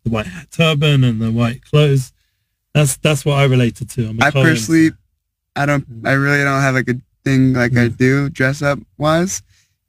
the 0.04 0.10
white 0.10 0.26
hat 0.26 0.48
turban 0.50 1.04
and 1.04 1.20
the 1.20 1.32
white 1.32 1.64
clothes. 1.64 2.12
That's 2.74 2.96
that's 2.98 3.24
what 3.24 3.34
I 3.34 3.44
related 3.44 3.88
to. 3.90 4.08
I'm 4.08 4.20
a 4.20 4.26
I 4.26 4.30
Cohen. 4.30 4.46
personally, 4.46 4.90
I 5.54 5.66
don't, 5.66 5.84
I 6.04 6.12
really 6.12 6.44
don't 6.44 6.60
have 6.60 6.74
like 6.74 6.88
a 6.88 6.96
thing 7.24 7.54
like 7.54 7.76
I 7.76 7.88
do 7.88 8.28
dress 8.28 8.62
up 8.62 8.78
wise. 8.98 9.42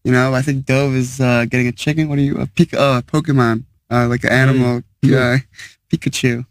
You 0.04 0.14
know, 0.14 0.34
I 0.34 0.42
think 0.42 0.66
Dove 0.66 0.96
is 0.96 1.20
uh, 1.20 1.46
getting 1.50 1.68
a 1.68 1.74
chicken. 1.74 2.08
What 2.08 2.18
are 2.18 2.22
you? 2.22 2.38
A 2.38 2.46
Pika, 2.46 2.76
oh, 2.78 2.98
a 3.00 3.02
Pokemon, 3.02 3.66
uh, 3.92 4.08
like 4.08 4.24
an 4.24 4.32
animal, 4.32 4.78
uh, 5.04 5.38
Pikachu. 5.92 6.46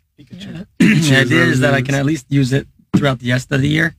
the 0.79 1.17
idea 1.17 1.45
is 1.45 1.61
that 1.61 1.75
I 1.75 1.83
can 1.83 1.95
at 1.95 2.05
least 2.05 2.27
use 2.29 2.53
it 2.53 2.67
throughout 2.97 3.19
the 3.21 3.31
rest 3.31 3.51
of 3.53 3.61
the 3.63 3.69
year. 3.69 3.95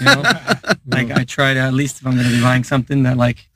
You 0.00 0.04
know, 0.04 0.22
like 0.86 1.10
I 1.10 1.24
try 1.24 1.54
to 1.54 1.60
at 1.60 1.74
least 1.74 2.00
if 2.00 2.06
I'm 2.06 2.14
going 2.14 2.26
to 2.26 2.32
be 2.32 2.42
buying 2.42 2.64
something 2.64 3.02
that 3.04 3.16
like 3.16 3.48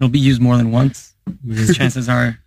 it'll 0.00 0.10
be 0.10 0.18
used 0.18 0.40
more 0.40 0.56
than 0.56 0.70
once 0.70 1.14
because 1.46 1.76
chances 1.76 2.08
are 2.08 2.38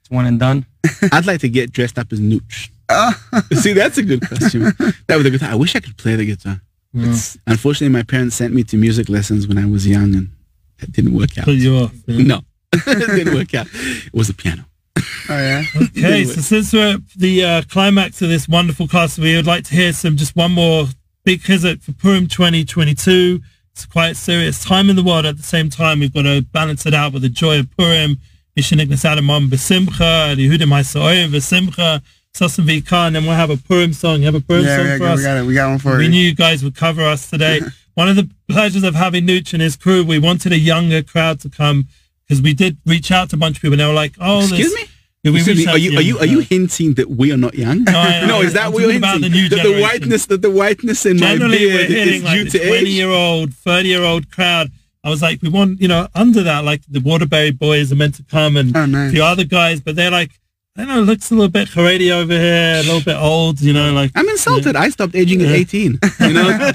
it's 0.00 0.10
one 0.10 0.26
and 0.26 0.38
done. 0.38 0.66
I'd 1.12 1.26
like 1.26 1.40
to 1.40 1.48
get 1.48 1.72
dressed 1.72 1.98
up 1.98 2.12
as 2.12 2.20
Nooch. 2.20 2.70
See, 3.54 3.72
that's 3.72 3.98
a 3.98 4.02
good 4.02 4.26
question. 4.26 4.62
that 5.06 5.16
was 5.16 5.26
a 5.26 5.30
guitar. 5.30 5.50
I 5.50 5.54
wish 5.54 5.74
I 5.74 5.80
could 5.80 5.96
play 5.96 6.16
the 6.16 6.26
guitar. 6.26 6.60
Yeah. 6.92 7.16
Unfortunately, 7.46 7.92
my 7.92 8.02
parents 8.04 8.36
sent 8.36 8.54
me 8.54 8.62
to 8.64 8.76
music 8.76 9.08
lessons 9.08 9.48
when 9.48 9.58
I 9.58 9.66
was 9.66 9.86
young, 9.86 10.14
and 10.14 10.30
that 10.78 10.92
didn't 10.92 11.14
work 11.14 11.36
out. 11.38 11.46
Put 11.46 11.54
you 11.56 11.76
off. 11.76 11.92
yeah. 12.06 12.24
No, 12.24 12.40
it 12.72 13.16
didn't 13.16 13.34
work 13.34 13.54
out. 13.54 13.66
It 13.72 14.12
was 14.14 14.28
the 14.28 14.34
piano. 14.34 14.64
oh 14.96 15.02
yeah. 15.30 15.64
Okay, 15.76 16.24
so 16.24 16.40
since 16.40 16.72
we're 16.72 16.94
at 16.94 17.00
the 17.16 17.44
uh, 17.44 17.62
climax 17.68 18.22
of 18.22 18.28
this 18.28 18.46
wonderful 18.48 18.86
class, 18.86 19.18
we 19.18 19.34
would 19.34 19.46
like 19.46 19.64
to 19.64 19.74
hear 19.74 19.92
some 19.92 20.16
just 20.16 20.36
one 20.36 20.52
more 20.52 20.86
big 21.24 21.40
chizuk 21.40 21.82
for 21.82 21.92
Purim 21.92 22.26
2022. 22.26 23.40
It's 23.72 23.86
quite 23.86 24.10
a 24.12 24.14
serious 24.14 24.62
time 24.64 24.88
in 24.90 24.96
the 24.96 25.02
world. 25.02 25.26
At 25.26 25.36
the 25.36 25.42
same 25.42 25.68
time, 25.70 26.00
we've 26.00 26.12
got 26.12 26.22
to 26.22 26.42
balance 26.52 26.86
it 26.86 26.94
out 26.94 27.12
with 27.12 27.22
the 27.22 27.28
joy 27.28 27.58
of 27.60 27.76
Purim. 27.76 28.18
Mishanik 28.56 28.86
Nasadamam 28.86 29.48
Besimcha, 29.48 30.36
Yehudim 30.36 30.68
Haisoim 30.68 31.30
Besimcha, 31.30 32.00
Sasim 32.32 32.64
Vika, 32.66 33.08
and 33.08 33.16
then 33.16 33.24
we'll 33.24 33.34
have 33.34 33.50
a 33.50 33.56
Purim 33.56 33.92
song. 33.92 34.20
You 34.20 34.26
have 34.26 34.36
a 34.36 34.40
Purim 34.40 34.64
Yeah, 34.64 34.76
song 34.76 34.92
we 34.92 34.98
for 34.98 35.04
us? 35.06 35.18
we 35.18 35.24
got 35.24 35.36
it. 35.38 35.44
We 35.46 35.54
got 35.54 35.68
one 35.70 35.78
for 35.78 35.96
We 35.98 36.04
you. 36.04 36.10
knew 36.10 36.20
you 36.20 36.34
guys 36.34 36.62
would 36.62 36.76
cover 36.76 37.02
us 37.02 37.28
today. 37.28 37.60
One 37.94 38.08
of 38.08 38.16
the 38.16 38.28
pleasures 38.48 38.82
of 38.82 38.96
having 38.96 39.24
Nooch 39.24 39.52
and 39.52 39.62
his 39.62 39.76
crew, 39.76 40.02
we 40.04 40.18
wanted 40.18 40.50
a 40.52 40.58
younger 40.58 41.00
crowd 41.00 41.38
to 41.40 41.48
come 41.48 41.86
because 42.26 42.42
we 42.42 42.52
did 42.52 42.76
reach 42.84 43.12
out 43.12 43.30
to 43.30 43.36
a 43.36 43.38
bunch 43.38 43.56
of 43.58 43.62
people 43.62 43.74
and 43.74 43.80
they 43.80 43.86
were 43.86 43.92
like, 43.92 44.14
oh, 44.20 44.40
Excuse 44.40 44.72
this- 44.72 44.82
me. 44.82 44.88
Yeah, 45.24 45.30
we 45.30 45.38
Excuse 45.38 45.56
reached 45.56 45.66
me, 45.66 45.72
out 45.72 45.76
are 45.76 45.78
you 45.78 45.98
are 45.98 46.02
you 46.02 46.18
are 46.18 46.26
you 46.26 46.40
hinting 46.40 46.94
that 46.94 47.08
we 47.10 47.32
are 47.32 47.36
not 47.38 47.54
young? 47.54 47.88
I- 47.88 48.26
no, 48.26 48.40
I- 48.40 48.44
is 48.44 48.52
that 48.52 48.66
I'm 48.66 48.72
what 48.72 48.82
you're 48.82 48.90
talking 48.92 48.98
about 48.98 49.12
hinting? 49.14 49.30
the 49.32 49.36
new 49.36 49.48
that 49.48 49.62
the 49.62 49.80
whiteness 49.82 50.26
that 50.26 50.42
the 50.42 50.50
whiteness 50.50 51.06
in 51.06 51.18
my 51.18 51.28
generally 51.32 51.66
we're 51.66 51.88
beard 51.88 52.08
is 52.08 52.22
like 52.22 52.34
due 52.36 52.44
the 52.44 52.58
to 52.58 52.66
20 52.68 52.76
age. 52.76 52.88
year 52.88 53.08
old 53.08 53.54
30 53.54 53.88
year 53.88 54.02
old 54.02 54.30
crowd 54.30 54.70
i 55.02 55.08
was 55.08 55.22
like 55.22 55.40
we 55.40 55.48
want 55.48 55.80
you 55.80 55.88
know 55.88 56.08
under 56.14 56.42
that 56.42 56.62
like 56.64 56.82
the 56.90 57.00
waterbury 57.00 57.50
boys 57.52 57.90
are 57.90 57.96
meant 57.96 58.14
to 58.16 58.22
come 58.24 58.56
and 58.58 58.76
Oh, 58.76 58.84
nice. 58.84 59.12
few 59.12 59.24
other 59.24 59.44
guys 59.44 59.80
but 59.80 59.96
they're 59.96 60.10
like 60.10 60.30
i 60.76 60.84
don't 60.84 60.88
know 60.88 61.00
looks 61.02 61.30
a 61.30 61.34
little 61.34 61.48
bit 61.50 61.68
Haredi 61.68 62.10
over 62.10 62.32
here 62.32 62.74
a 62.76 62.82
little 62.82 63.00
bit 63.00 63.16
old 63.16 63.60
you 63.60 63.72
know 63.72 63.92
like 63.92 64.10
I'm 64.14 64.28
insulted. 64.28 64.74
I 64.76 64.88
stopped 64.88 65.14
aging 65.14 65.42
at 65.42 65.48
18. 65.50 65.98
You 66.20 66.32
know? 66.32 66.72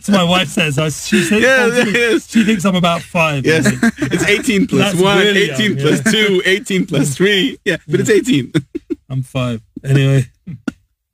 so 0.00 0.12
my 0.12 0.24
wife 0.24 0.48
says 0.48 0.78
I, 0.78 0.88
she 0.90 1.22
says 1.22 1.40
Yeah, 1.42 1.68
oh, 1.70 1.84
she, 1.84 1.90
yes. 1.92 2.30
she 2.30 2.44
thinks 2.44 2.64
i'm 2.64 2.76
about 2.76 3.02
five 3.02 3.46
yes, 3.46 3.66
it's 3.98 4.24
18 4.24 4.66
plus 4.66 4.92
That's 4.92 5.02
1, 5.02 5.18
really 5.18 5.50
18 5.50 5.70
young, 5.70 5.78
plus 5.78 6.02
yeah. 6.06 6.26
2, 6.28 6.42
18 6.44 6.86
plus 6.86 7.14
3. 7.16 7.58
Yeah, 7.64 7.76
but 7.88 8.00
it's 8.00 8.10
18. 8.10 8.52
i'm 9.08 9.22
five 9.22 9.62
anyway 9.84 10.24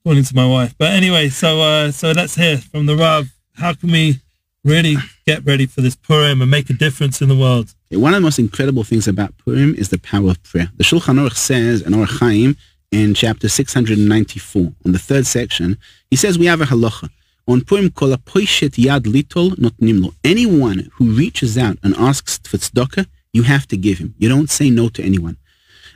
according 0.00 0.24
to 0.24 0.34
my 0.34 0.46
wife 0.46 0.74
but 0.78 0.92
anyway 0.92 1.28
so 1.28 1.60
uh 1.60 1.90
so 1.90 2.12
let's 2.12 2.34
hear 2.34 2.58
from 2.58 2.86
the 2.86 2.96
rav 2.96 3.28
how 3.54 3.72
can 3.72 3.90
we 3.90 4.20
really 4.66 4.96
get 5.26 5.44
ready 5.46 5.64
for 5.64 5.80
this 5.80 5.94
purim 5.94 6.42
and 6.42 6.50
make 6.50 6.68
a 6.68 6.72
difference 6.72 7.22
in 7.22 7.28
the 7.28 7.36
world 7.36 7.72
One 7.90 8.12
of 8.12 8.20
the 8.20 8.26
most 8.26 8.40
incredible 8.40 8.82
things 8.82 9.06
about 9.06 9.32
Purim 9.38 9.76
is 9.76 9.90
the 9.90 9.98
power 9.98 10.30
of 10.30 10.42
prayer. 10.42 10.70
The 10.76 10.82
Shulchan 10.82 11.20
Aruch 11.20 11.36
says 11.36 11.82
in 11.82 11.92
Orach 11.92 12.18
Chaim, 12.18 12.56
in 12.90 13.14
chapter 13.14 13.48
694, 13.48 14.72
on 14.84 14.92
the 14.92 14.98
third 14.98 15.24
section, 15.24 15.78
he 16.10 16.16
says 16.16 16.36
we 16.36 16.46
have 16.46 16.60
a 16.60 16.64
halacha. 16.64 17.08
On 17.46 17.60
Purim 17.60 17.90
kol 17.90 18.08
yad 18.08 19.02
litol 19.02 19.56
not 19.56 19.76
nimlo. 19.76 20.12
Anyone 20.24 20.90
who 20.94 21.12
reaches 21.12 21.56
out 21.56 21.78
and 21.84 21.94
asks 21.94 22.38
for 22.38 22.56
tzedakah, 22.56 23.06
you 23.32 23.44
have 23.44 23.68
to 23.68 23.76
give 23.76 23.98
him. 23.98 24.16
You 24.18 24.28
don't 24.28 24.50
say 24.50 24.68
no 24.68 24.88
to 24.88 25.02
anyone. 25.02 25.36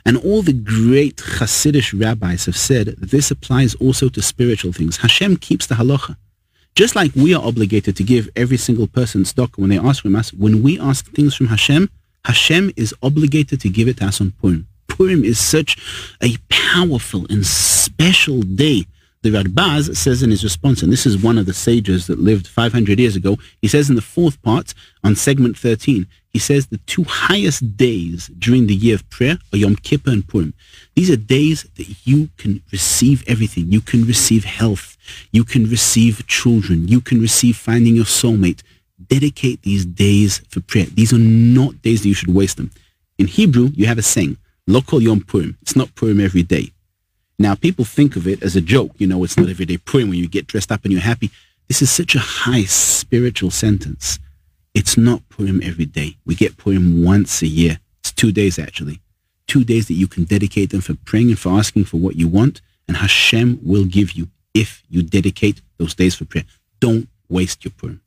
And 0.05 0.15
all 0.17 0.41
the 0.41 0.53
great 0.53 1.17
Hasidic 1.17 1.99
rabbis 1.99 2.45
have 2.45 2.57
said 2.57 2.95
this 2.97 3.31
applies 3.31 3.75
also 3.75 4.07
to 4.09 4.21
spiritual 4.21 4.71
things. 4.71 4.97
Hashem 4.97 5.37
keeps 5.37 5.67
the 5.67 5.75
halacha. 5.75 6.15
Just 6.75 6.95
like 6.95 7.13
we 7.15 7.33
are 7.33 7.43
obligated 7.43 7.97
to 7.97 8.03
give 8.03 8.29
every 8.35 8.57
single 8.57 8.87
person 8.87 9.25
stock 9.25 9.57
when 9.57 9.69
they 9.69 9.77
ask 9.77 10.01
from 10.01 10.15
us, 10.15 10.31
when 10.31 10.63
we 10.63 10.79
ask 10.79 11.05
things 11.11 11.35
from 11.35 11.47
Hashem, 11.47 11.89
Hashem 12.25 12.71
is 12.77 12.93
obligated 13.03 13.59
to 13.61 13.69
give 13.69 13.87
it 13.87 13.97
to 13.97 14.05
us 14.05 14.21
on 14.21 14.31
Purim. 14.41 14.67
Purim 14.87 15.23
is 15.23 15.39
such 15.39 15.77
a 16.21 16.37
powerful 16.49 17.25
and 17.29 17.45
special 17.45 18.41
day. 18.41 18.85
The 19.23 19.29
Radbaz 19.31 19.95
says 19.95 20.23
in 20.23 20.31
his 20.31 20.43
response, 20.43 20.81
and 20.81 20.91
this 20.91 21.05
is 21.05 21.21
one 21.21 21.37
of 21.37 21.45
the 21.45 21.53
sages 21.53 22.07
that 22.07 22.19
lived 22.19 22.47
500 22.47 22.99
years 22.99 23.15
ago, 23.15 23.37
he 23.61 23.67
says 23.67 23.89
in 23.89 23.95
the 23.95 24.01
fourth 24.01 24.41
part 24.41 24.73
on 25.03 25.15
segment 25.15 25.57
13, 25.57 26.07
he 26.29 26.39
says 26.39 26.67
the 26.67 26.77
two 26.87 27.03
highest 27.03 27.77
days 27.77 28.27
during 28.39 28.67
the 28.67 28.73
year 28.73 28.95
of 28.95 29.07
prayer 29.09 29.37
are 29.53 29.57
Yom 29.57 29.75
Kippur 29.75 30.11
and 30.11 30.27
Purim. 30.27 30.53
These 30.95 31.11
are 31.11 31.17
days 31.17 31.69
that 31.75 32.07
you 32.07 32.29
can 32.37 32.63
receive 32.71 33.23
everything. 33.27 33.71
You 33.71 33.81
can 33.81 34.03
receive 34.05 34.45
health. 34.45 34.90
You 35.31 35.43
can 35.43 35.65
receive 35.65 36.25
children. 36.27 36.87
You 36.87 37.01
can 37.01 37.21
receive 37.21 37.57
finding 37.57 37.95
your 37.95 38.05
soulmate. 38.05 38.61
Dedicate 39.07 39.61
these 39.63 39.85
days 39.85 40.39
for 40.49 40.61
prayer. 40.61 40.85
These 40.85 41.13
are 41.13 41.17
not 41.17 41.81
days 41.81 42.01
that 42.01 42.07
you 42.07 42.13
should 42.13 42.33
waste 42.33 42.57
them. 42.57 42.71
In 43.17 43.27
Hebrew, 43.27 43.69
you 43.75 43.87
have 43.87 43.97
a 43.97 44.01
saying, 44.01 44.37
Lokol 44.69 45.01
Yom 45.01 45.21
Purim. 45.21 45.57
It's 45.61 45.75
not 45.75 45.93
Purim 45.95 46.19
every 46.19 46.43
day. 46.43 46.71
Now, 47.39 47.55
people 47.55 47.85
think 47.85 48.15
of 48.15 48.27
it 48.27 48.43
as 48.43 48.55
a 48.55 48.61
joke. 48.61 48.91
You 48.97 49.07
know, 49.07 49.23
it's 49.23 49.37
not 49.37 49.49
every 49.49 49.65
day 49.65 49.77
Purim 49.77 50.09
when 50.09 50.19
you 50.19 50.27
get 50.27 50.47
dressed 50.47 50.71
up 50.71 50.83
and 50.83 50.91
you're 50.91 51.01
happy. 51.01 51.31
This 51.67 51.81
is 51.81 51.89
such 51.89 52.15
a 52.15 52.19
high 52.19 52.65
spiritual 52.65 53.49
sentence. 53.49 54.19
It's 54.73 54.97
not 54.97 55.27
Purim 55.29 55.61
every 55.63 55.85
day. 55.85 56.17
We 56.25 56.35
get 56.35 56.57
Purim 56.57 57.03
once 57.03 57.41
a 57.41 57.47
year. 57.47 57.79
It's 57.99 58.11
two 58.11 58.31
days, 58.31 58.59
actually. 58.59 59.01
Two 59.47 59.63
days 59.63 59.87
that 59.87 59.95
you 59.95 60.07
can 60.07 60.23
dedicate 60.23 60.69
them 60.69 60.81
for 60.81 60.95
praying 61.05 61.29
and 61.29 61.39
for 61.39 61.49
asking 61.49 61.85
for 61.85 61.97
what 61.97 62.15
you 62.15 62.27
want, 62.27 62.61
and 62.87 62.97
Hashem 62.97 63.59
will 63.63 63.85
give 63.85 64.13
you 64.13 64.27
if 64.53 64.83
you 64.89 65.01
dedicate 65.03 65.61
those 65.77 65.93
days 65.95 66.15
for 66.15 66.25
prayer. 66.25 66.45
Don't 66.79 67.07
waste 67.29 67.63
your 67.63 67.71
Purim. 67.71 68.01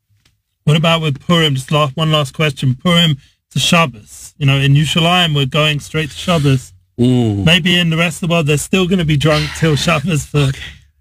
What 0.64 0.76
about 0.76 1.02
with 1.02 1.20
Purim? 1.20 1.54
Just 1.54 1.70
last, 1.70 1.96
one 1.96 2.10
last 2.10 2.34
question. 2.34 2.74
Purim 2.74 3.16
to 3.50 3.58
Shabbos. 3.58 4.34
You 4.38 4.46
know, 4.46 4.56
in 4.58 4.74
Yerushalayim, 4.74 5.34
we're 5.34 5.46
going 5.46 5.80
straight 5.80 6.10
to 6.10 6.16
Shabbos. 6.16 6.72
Ooh. 7.00 7.34
Maybe 7.44 7.78
in 7.78 7.90
the 7.90 7.96
rest 7.96 8.22
of 8.22 8.28
the 8.28 8.32
world, 8.32 8.46
they're 8.46 8.56
still 8.58 8.86
going 8.86 8.98
to 8.98 9.04
be 9.04 9.16
drunk 9.16 9.48
till 9.58 9.76
Shabbos 9.76 10.26
for, 10.26 10.50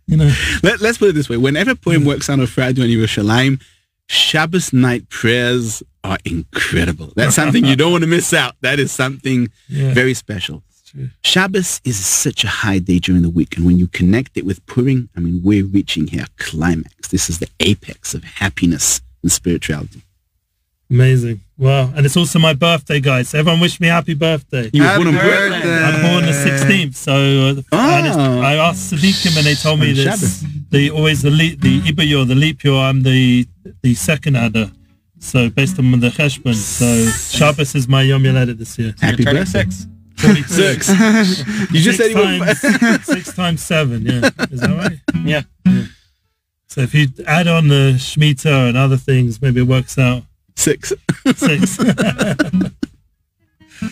you 0.08 0.18
know. 0.18 0.32
Let, 0.64 0.82
us 0.82 0.98
put 0.98 1.10
it 1.10 1.14
this 1.14 1.30
way. 1.30 1.38
Whenever 1.38 1.76
Purim 1.76 2.06
works 2.06 2.30
on 2.30 2.40
a 2.40 2.48
Friday 2.48 2.82
on 2.82 2.88
Yerushalayim, 2.88 3.62
Shabbos 4.08 4.74
night 4.74 5.08
prayers 5.10 5.82
are 6.04 6.18
incredible. 6.26 7.14
That's 7.16 7.36
something 7.36 7.64
you 7.64 7.76
don't 7.76 7.92
want 7.92 8.04
to 8.04 8.10
miss 8.10 8.34
out. 8.34 8.56
That 8.62 8.80
is 8.80 8.92
something 8.92 9.48
Yeah. 9.70 9.94
very 9.94 10.14
special. 10.14 10.64
Shabbos 11.24 11.82
is 11.84 12.04
such 12.06 12.44
a 12.44 12.48
high 12.48 12.80
day 12.80 13.00
during 13.00 13.22
the 13.24 13.30
week, 13.30 13.58
and 13.58 13.66
when 13.66 13.78
you 13.80 13.88
connect 13.88 14.38
it 14.38 14.46
with 14.46 14.66
Purim, 14.68 15.10
I 15.16 15.20
mean, 15.20 15.42
we're 15.44 15.66
reaching 15.66 16.08
here 16.08 16.24
a 16.24 16.44
climax. 16.44 17.08
This 17.10 17.30
is 17.30 17.40
the 17.40 17.48
apex 17.60 18.14
of 18.14 18.24
happiness 18.24 19.02
and 19.22 19.32
spirituality. 19.32 20.04
Amazing. 20.90 21.42
Wow. 21.58 21.92
And 21.96 22.06
it's 22.06 22.16
also 22.18 22.38
my 22.38 22.54
birthday, 22.54 23.00
guys. 23.00 23.34
Everyone 23.34 23.60
wish 23.60 23.80
me 23.80 23.88
happy 23.88 24.14
birthday. 24.14 24.70
You 24.74 24.84
Happy 24.84 25.04
born 25.04 25.16
on 25.16 25.22
birthday. 25.24 25.84
I'm 25.84 26.02
born 26.04 26.26
the 26.26 26.32
16th, 26.34 26.96
so 26.96 27.14
uh, 27.14 27.54
the- 27.54 27.66
and 27.72 28.06
it's- 28.06 28.18
I 28.18 28.56
asked 28.56 28.94
Sadiqim 28.94 29.38
and 29.38 29.46
they 29.48 29.56
told 29.56 29.80
me 29.80 29.90
On 29.90 29.96
that 29.96 30.04
Shabbos. 30.20 30.44
the 30.70 30.92
always 30.92 31.22
the 31.24 31.32
leap, 31.32 31.62
the 31.62 31.82
Ibayur, 31.82 32.28
the 32.28 32.36
leap 32.36 32.64
year, 32.64 32.74
I'm 32.76 33.02
the 33.04 33.48
the 33.82 33.96
second 33.96 34.36
Adar. 34.36 34.72
So 35.20 35.50
based 35.50 35.80
on 35.80 35.90
the 36.00 36.10
Cheshbon, 36.10 36.54
so 36.54 37.10
Shabbos 37.38 37.74
is 37.76 37.88
my 37.88 38.02
Yom 38.04 38.24
Yeledet 38.24 38.58
this 38.60 38.78
year. 38.78 38.94
Happy 39.02 39.24
You're 39.24 39.34
birthday. 39.34 39.66
Six. 40.48 40.90
You 41.74 41.82
just 41.82 41.98
Six 41.98 41.98
said 41.98 42.12
you 42.12 42.18
were... 42.18 42.46
times, 42.46 43.06
six 43.06 43.34
times 43.34 43.64
seven, 43.64 44.06
yeah. 44.06 44.30
Is 44.52 44.62
that 44.62 44.70
right? 44.78 45.00
Yeah. 45.26 45.42
So 46.68 46.82
if 46.82 46.94
you 46.94 47.08
add 47.28 47.48
on 47.48 47.68
the 47.68 47.94
Shemitah 47.98 48.70
and 48.70 48.78
other 48.78 48.98
things, 48.98 49.42
maybe 49.42 49.62
it 49.62 49.68
works 49.68 49.98
out 49.98 50.24
Six. 50.56 50.94
six. 51.36 51.80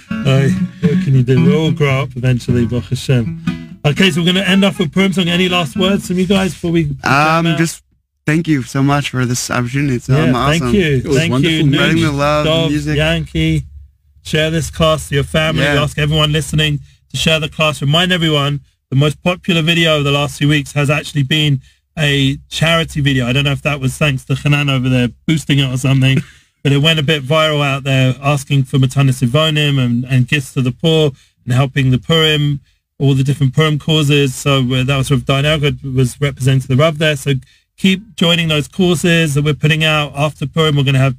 Aye, 0.09 0.49
what 0.81 1.03
can 1.03 1.15
you 1.15 1.23
do? 1.23 1.43
We'll 1.43 1.65
all 1.65 1.71
grow 1.71 2.03
up 2.03 2.15
eventually, 2.15 2.65
Baruch 2.65 2.85
Hashem. 2.85 3.79
Okay, 3.85 4.11
so 4.11 4.21
we're 4.21 4.25
going 4.25 4.35
to 4.35 4.47
end 4.47 4.63
off 4.63 4.79
with 4.79 4.93
Purim 4.93 5.11
song. 5.11 5.27
Any 5.27 5.49
last 5.49 5.75
words 5.75 6.07
from 6.07 6.19
you 6.19 6.27
guys 6.27 6.53
before 6.53 6.71
we? 6.71 6.95
Um, 7.03 7.45
just 7.57 7.83
thank 8.25 8.47
you 8.47 8.61
so 8.63 8.83
much 8.83 9.09
for 9.09 9.25
this 9.25 9.49
opportunity. 9.49 9.95
It's 9.95 10.07
yeah, 10.07 10.23
um, 10.23 10.35
awesome. 10.35 10.59
thank 10.59 10.75
you, 10.75 11.01
was 11.05 11.17
thank 11.17 11.31
wonderful 11.31 11.57
you, 11.57 11.65
meeting 11.65 11.73
you. 11.73 11.79
Nuge, 11.79 11.83
Spreading 11.83 12.03
the 12.03 12.11
love, 12.11 12.45
Dov, 12.45 12.69
music. 12.69 12.97
Yankee. 12.97 13.63
Share 14.23 14.49
this 14.49 14.69
class 14.69 15.09
to 15.09 15.15
your 15.15 15.23
family. 15.23 15.63
Yeah. 15.63 15.81
Ask 15.81 15.97
everyone 15.97 16.31
listening 16.31 16.79
to 17.09 17.17
share 17.17 17.39
the 17.39 17.49
class. 17.49 17.81
Remind 17.81 18.11
everyone 18.11 18.61
the 18.89 18.95
most 18.95 19.21
popular 19.23 19.61
video 19.61 19.97
of 19.97 20.03
the 20.03 20.11
last 20.11 20.37
few 20.37 20.47
weeks 20.47 20.73
has 20.73 20.89
actually 20.89 21.23
been 21.23 21.61
a 21.97 22.37
charity 22.49 23.01
video. 23.01 23.25
I 23.25 23.33
don't 23.33 23.45
know 23.45 23.51
if 23.51 23.61
that 23.63 23.79
was 23.79 23.97
thanks 23.97 24.25
to 24.25 24.35
Hanan 24.35 24.69
over 24.69 24.89
there 24.89 25.09
boosting 25.25 25.59
it 25.59 25.73
or 25.73 25.77
something, 25.77 26.19
but 26.63 26.71
it 26.71 26.79
went 26.79 26.99
a 26.99 27.03
bit 27.03 27.23
viral 27.23 27.63
out 27.63 27.83
there 27.83 28.15
asking 28.21 28.63
for 28.63 28.77
Matanis 28.77 29.25
Ivonim 29.25 29.83
and, 29.83 30.05
and 30.05 30.27
gifts 30.27 30.53
to 30.53 30.61
the 30.61 30.71
poor 30.71 31.11
and 31.45 31.53
helping 31.53 31.91
the 31.91 31.97
Purim, 31.97 32.59
all 32.99 33.13
the 33.13 33.23
different 33.23 33.53
Purim 33.53 33.79
causes. 33.79 34.35
So 34.35 34.59
uh, 34.59 34.83
that 34.83 34.97
was 34.97 35.07
sort 35.07 35.21
of 35.21 35.25
Elgrod 35.25 35.95
was 35.95 36.19
representing 36.21 36.67
the 36.67 36.81
Rav 36.81 36.97
there. 36.97 37.15
So 37.15 37.33
keep 37.77 38.15
joining 38.15 38.47
those 38.47 38.67
courses 38.67 39.33
that 39.33 39.43
we're 39.43 39.53
putting 39.53 39.83
out 39.83 40.13
after 40.15 40.45
Purim. 40.45 40.75
We're 40.75 40.83
going 40.83 40.93
to 40.93 40.99
have 40.99 41.15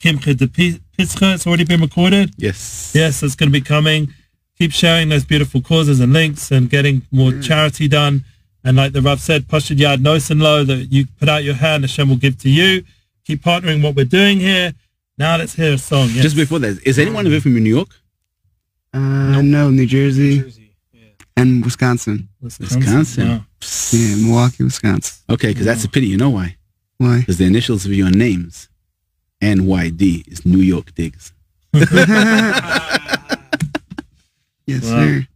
Kimcha 0.00 0.36
de 0.36 0.46
Pi- 0.46 0.80
Pischa. 0.98 1.34
It's 1.34 1.46
already 1.46 1.64
been 1.64 1.80
recorded. 1.80 2.32
Yes. 2.36 2.92
Yes, 2.94 3.22
it's 3.22 3.34
going 3.34 3.50
to 3.52 3.52
be 3.52 3.64
coming. 3.64 4.12
Keep 4.58 4.72
sharing 4.72 5.08
those 5.10 5.24
beautiful 5.24 5.60
causes 5.60 6.00
and 6.00 6.12
links 6.12 6.50
and 6.50 6.70
getting 6.70 7.02
more 7.10 7.32
charity 7.40 7.88
done. 7.88 8.24
And 8.64 8.76
like 8.76 8.92
the 8.92 9.02
Rav 9.02 9.20
said, 9.20 9.46
Pashad 9.46 9.76
Yad 9.76 10.00
Nos 10.00 10.30
and 10.30 10.40
Lo, 10.40 10.64
that 10.64 10.90
you 10.90 11.06
put 11.18 11.28
out 11.28 11.44
your 11.44 11.54
hand, 11.54 11.84
Hashem 11.84 12.08
will 12.08 12.16
give 12.16 12.38
to 12.38 12.50
you. 12.50 12.82
Keep 13.24 13.42
partnering 13.42 13.82
what 13.82 13.94
we're 13.94 14.04
doing 14.04 14.40
here. 14.40 14.72
Now 15.18 15.36
let's 15.36 15.54
hear 15.54 15.74
a 15.74 15.78
song. 15.78 16.08
Yes. 16.10 16.22
Just 16.22 16.36
before 16.36 16.58
that, 16.60 16.84
is 16.86 16.98
anyone 16.98 17.26
of 17.26 17.32
you 17.32 17.40
from 17.40 17.54
New 17.54 17.74
York? 17.74 17.88
Uh, 18.92 19.42
no, 19.42 19.70
New 19.70 19.86
Jersey 19.86 20.52
and 21.36 21.64
Wisconsin. 21.64 22.28
Wisconsin. 22.40 23.28
Wow. 23.28 23.44
Yeah, 23.92 24.16
Milwaukee, 24.16 24.64
Wisconsin. 24.64 25.22
Okay, 25.28 25.48
because 25.48 25.66
that's 25.66 25.84
a 25.84 25.88
pity. 25.88 26.06
You 26.06 26.16
know 26.16 26.30
why? 26.30 26.56
Why? 26.98 27.20
Because 27.20 27.38
the 27.38 27.44
initials 27.44 27.84
of 27.84 27.92
your 27.92 28.10
names, 28.10 28.68
NYD, 29.42 30.26
is 30.28 30.44
New 30.46 30.58
York 30.58 30.94
Digs. 30.94 31.32
Yes, 34.68 34.82
Wow. 34.82 34.90
sir. 34.90 35.26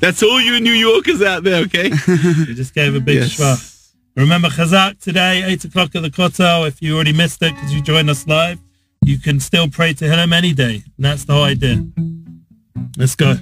That's 0.00 0.22
all 0.22 0.40
you 0.40 0.58
New 0.58 0.72
Yorkers 0.72 1.20
out 1.20 1.42
there, 1.44 1.62
okay? 1.64 1.90
You 1.90 2.54
just 2.54 2.72
gave 2.74 2.94
a 2.94 3.00
big 3.00 3.16
Yes. 3.16 3.36
shva. 3.36 3.92
Remember 4.16 4.48
Chazak 4.48 4.98
today, 5.00 5.42
8 5.44 5.66
o'clock 5.66 5.94
at 5.94 6.00
the 6.02 6.08
Kotel. 6.10 6.66
If 6.66 6.80
you 6.80 6.94
already 6.94 7.12
missed 7.12 7.42
it 7.42 7.54
because 7.54 7.74
you 7.74 7.82
joined 7.82 8.08
us 8.08 8.26
live, 8.26 8.58
you 9.04 9.18
can 9.18 9.38
still 9.38 9.68
pray 9.68 9.92
to 9.92 10.08
him 10.08 10.32
any 10.32 10.54
day. 10.54 10.76
And 10.96 11.04
that's 11.04 11.24
the 11.24 11.34
whole 11.34 11.44
idea. 11.44 11.84
Let's 12.96 13.14
go. 13.14 13.36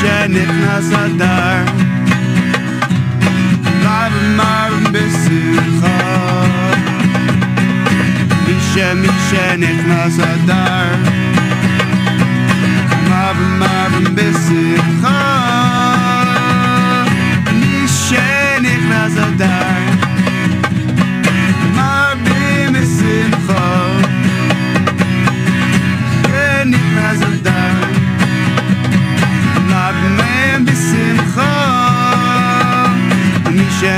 Misha, 0.00 0.26
Misha, 0.28 0.28
נכנס 0.28 0.92
אדר. 0.92 1.64
רב 3.82 4.12
מר 4.36 4.74
בשמחה. 4.92 6.44
מישה, 8.46 8.94
מישה, 8.94 9.56
נכנס 9.56 10.18
אדר. 10.20 10.94
רב 13.10 13.36
מר 13.58 14.10
בשמחה. 14.14 15.59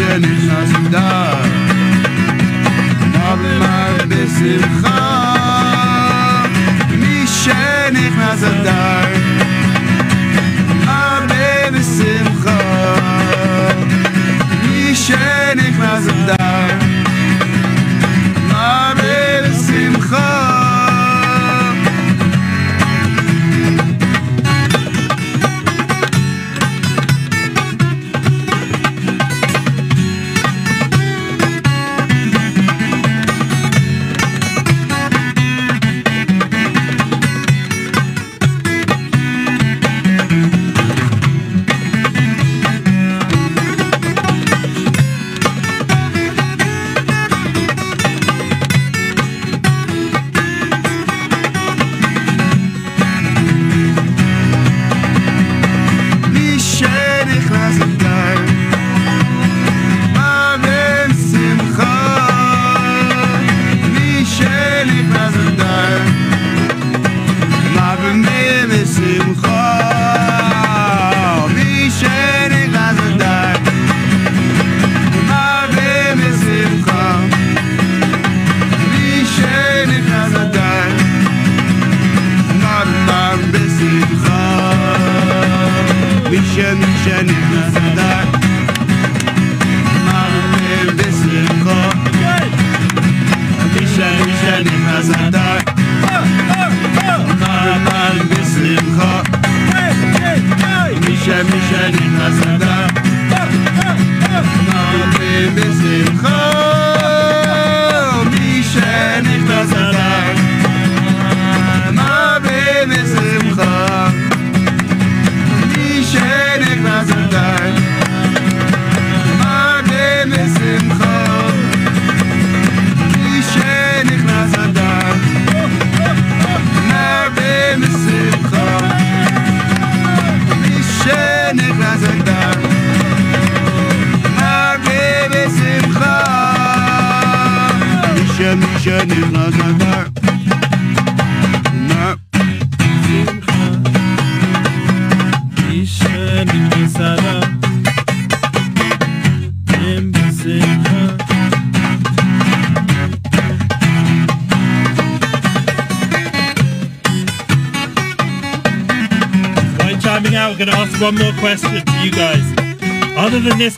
שנכנס 0.00 0.70
לדר 0.84 1.34
נאמר 3.12 3.96
בשמחה 4.08 5.34
מי 6.90 7.26
שנכנס 7.26 8.42
לדר 8.42 9.06
הרבה 10.86 11.70
בשמחה 11.72 12.58
מי 14.62 14.94
שנכנס 14.94 16.06
לדר 16.06 16.78
הרבה 18.50 19.48
בשמחה 19.48 20.39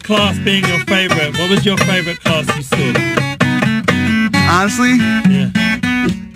class 0.03 0.37
being 0.41 0.65
your 0.67 0.81
favorite, 0.87 1.39
what 1.39 1.49
was 1.51 1.65
your 1.65 1.77
favorite 1.79 2.19
class 2.21 2.47
you 2.57 2.63
saw? 2.63 2.77
Honestly, 4.51 4.97
Yeah. 4.97 5.51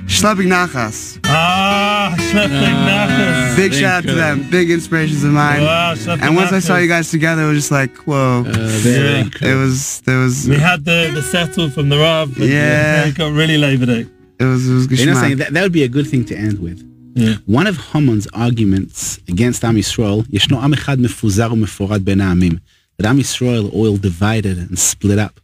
Schlepping 0.07 0.47
Nachas. 0.47 1.19
Ah, 1.25 2.15
Schlepping 2.17 2.77
Nachas. 2.87 3.57
Big 3.57 3.73
shout 3.75 4.05
out 4.05 4.05
to 4.05 4.15
them. 4.15 4.49
Big 4.51 4.71
inspirations 4.71 5.25
of 5.25 5.33
mine. 5.33 5.63
Wow, 5.63 5.95
Schlepping 5.95 6.23
And 6.23 6.37
once 6.37 6.53
I 6.53 6.61
saw 6.61 6.75
Nachas. 6.75 6.83
you 6.83 6.89
guys 6.89 7.11
together, 7.11 7.43
it 7.43 7.49
was 7.49 7.59
just 7.59 7.71
like, 7.73 7.97
whoa. 8.07 8.45
Yeah. 8.47 9.25
It 9.43 9.55
was, 9.57 10.01
there 10.03 10.19
was, 10.19 10.47
We 10.49 10.55
it 10.57 10.61
had 10.61 10.85
the, 10.85 11.11
the 11.13 11.23
settle 11.23 11.69
from 11.71 11.89
the 11.89 11.99
Rav. 11.99 12.33
but 12.39 12.47
Yeah. 12.47 13.07
It 13.07 13.17
got 13.17 13.33
really 13.33 13.59
Labor 13.59 13.87
Day. 13.87 14.07
was, 14.39 14.69
it 14.69 14.75
was 14.75 14.87
good 14.87 15.01
You 15.01 15.07
know, 15.07 15.13
what 15.13 15.19
I'm 15.19 15.25
saying 15.25 15.31
shit. 15.33 15.39
that, 15.39 15.53
that 15.55 15.63
would 15.63 15.73
be 15.73 15.83
a 15.83 15.89
good 15.89 16.07
thing 16.07 16.25
to 16.27 16.37
end 16.37 16.61
with. 16.61 16.81
Yeah. 17.15 17.35
One 17.47 17.67
of 17.67 17.77
Haman's 17.93 18.27
arguments 18.29 19.19
against 19.29 19.65
Am 19.65 19.77
Yisrael, 19.77 20.25
ישנו 20.33 20.61
עם 20.63 20.73
אחד 20.73 21.01
מפוזר 21.01 21.53
ומפורד 21.53 22.05
בין 22.05 22.21
העמים. 22.21 22.53
That 22.98 23.06
Am 23.08 23.18
Yisrael 23.18 23.72
all 23.74 23.98
divided 23.98 24.58
and 24.58 24.78
split 24.78 25.20
up. 25.20 25.40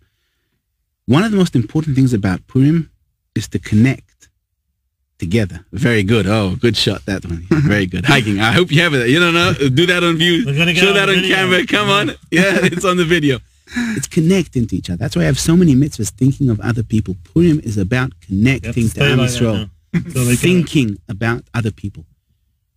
One 1.06 1.24
of 1.24 1.32
the 1.32 1.38
most 1.38 1.56
important 1.56 1.96
things 1.96 2.14
about 2.14 2.46
Purim 2.48 2.90
is 3.36 3.48
to 3.50 3.60
connect 3.60 4.30
together. 5.20 5.66
Very 5.72 6.04
good. 6.04 6.26
Oh, 6.28 6.56
good 6.56 6.76
shot 6.76 7.06
that 7.06 7.26
one. 7.26 7.46
Very 7.50 7.86
good. 7.86 8.06
Hiking. 8.06 8.40
I 8.40 8.52
hope 8.52 8.72
you 8.72 8.82
have 8.82 8.94
it. 8.94 9.10
You 9.10 9.20
don't 9.20 9.34
know. 9.34 9.54
Do 9.54 9.86
that 9.86 10.04
on 10.04 10.18
view. 10.18 10.44
Show 10.76 10.94
that 10.94 11.10
on 11.10 11.22
camera. 11.24 11.66
Come 11.66 11.90
on. 11.90 12.10
Yeah, 12.32 12.58
it's 12.64 12.86
on 12.86 12.98
the 12.98 13.06
video. 13.06 13.40
It's 13.96 14.08
connecting 14.08 14.68
to 14.68 14.76
each 14.76 14.90
other. 14.90 14.98
That's 14.98 15.16
why 15.16 15.24
I 15.24 15.26
have 15.26 15.40
so 15.40 15.56
many 15.56 15.76
mitzvahs 15.76 16.10
thinking 16.10 16.50
of 16.50 16.60
other 16.60 16.84
people. 16.84 17.16
Purim 17.24 17.60
is 17.60 17.78
about 17.78 18.10
to 18.12 18.28
connecting 18.28 18.74
to 18.74 18.90
stay 18.90 19.12
Am 19.12 19.20
Yisrael 19.20 19.54
now. 19.54 19.70
Until 19.94 20.26
they 20.26 20.32
get 20.32 20.34
it. 20.34 20.40
thinking 20.40 20.98
about 21.08 21.44
other 21.54 21.72
people. 21.72 22.06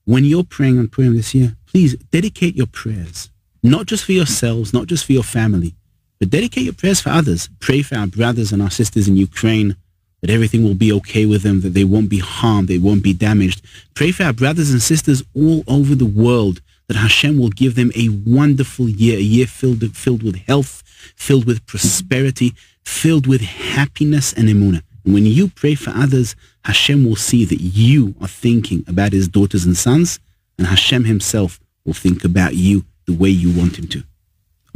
When 0.05 0.25
you're 0.25 0.45
praying 0.45 0.79
on 0.79 0.89
Purim 0.89 1.17
this 1.17 1.35
year, 1.35 1.57
please 1.67 1.97
dedicate 1.97 2.55
your 2.55 2.67
prayers, 2.67 3.31
not 3.71 3.87
just 3.87 4.05
for 4.05 4.13
yourselves, 4.13 4.73
not 4.73 4.87
just 4.87 5.05
for 5.05 5.13
your 5.13 5.23
family, 5.23 5.75
but 6.19 6.31
dedicate 6.31 6.65
your 6.65 6.73
prayers 6.73 7.01
for 7.01 7.11
others. 7.11 7.49
Pray 7.61 7.83
for 7.83 7.97
our 7.97 8.07
brothers 8.07 8.53
and 8.53 8.63
our 8.63 8.71
sisters 8.71 9.09
in 9.09 9.17
Ukraine, 9.17 9.77
that 10.21 10.31
everything 10.31 10.63
will 10.63 10.75
be 10.75 10.93
okay 10.93 11.27
with 11.27 11.43
them, 11.43 11.61
that 11.61 11.75
they 11.75 11.85
won't 11.85 12.09
be 12.09 12.19
harmed, 12.19 12.69
they 12.69 12.79
won't 12.79 13.03
be 13.03 13.13
damaged. 13.13 13.63
Pray 13.95 14.13
for 14.13 14.25
our 14.25 14.33
brothers 14.33 14.71
and 14.71 14.81
sisters 14.81 15.23
all 15.35 15.63
over 15.67 15.95
the 15.95 16.07
world, 16.07 16.61
that 16.89 16.97
Hashem 16.97 17.39
will 17.39 17.51
give 17.51 17.75
them 17.75 17.93
a 17.95 18.09
wonderful 18.09 18.89
year, 18.89 19.19
a 19.19 19.23
year 19.23 19.47
filled, 19.47 19.85
filled 19.97 20.23
with 20.23 20.37
health, 20.37 20.83
filled 21.17 21.45
with 21.45 21.67
prosperity, 21.67 22.55
filled 22.85 23.27
with 23.27 23.41
happiness 23.41 24.33
and 24.33 24.49
emunah. 24.49 24.83
And 25.05 25.15
when 25.15 25.27
you 25.27 25.49
pray 25.49 25.75
for 25.75 25.91
others, 25.91 26.35
Hashem 26.65 27.05
will 27.05 27.17
see 27.17 27.45
that 27.45 27.61
you 27.61 28.15
are 28.21 28.29
thinking 28.29 28.85
about 28.89 29.13
his 29.13 29.29
daughters 29.29 29.65
and 29.65 29.77
sons, 29.77 30.19
and 30.59 30.67
Hashem 30.67 31.05
himself 31.05 31.61
will 31.85 31.95
think 31.95 32.25
about 32.25 32.55
you 32.55 32.85
the 33.07 33.15
way 33.17 33.29
you 33.31 33.53
want 33.59 33.79
him 33.79 33.87
to. 33.89 34.03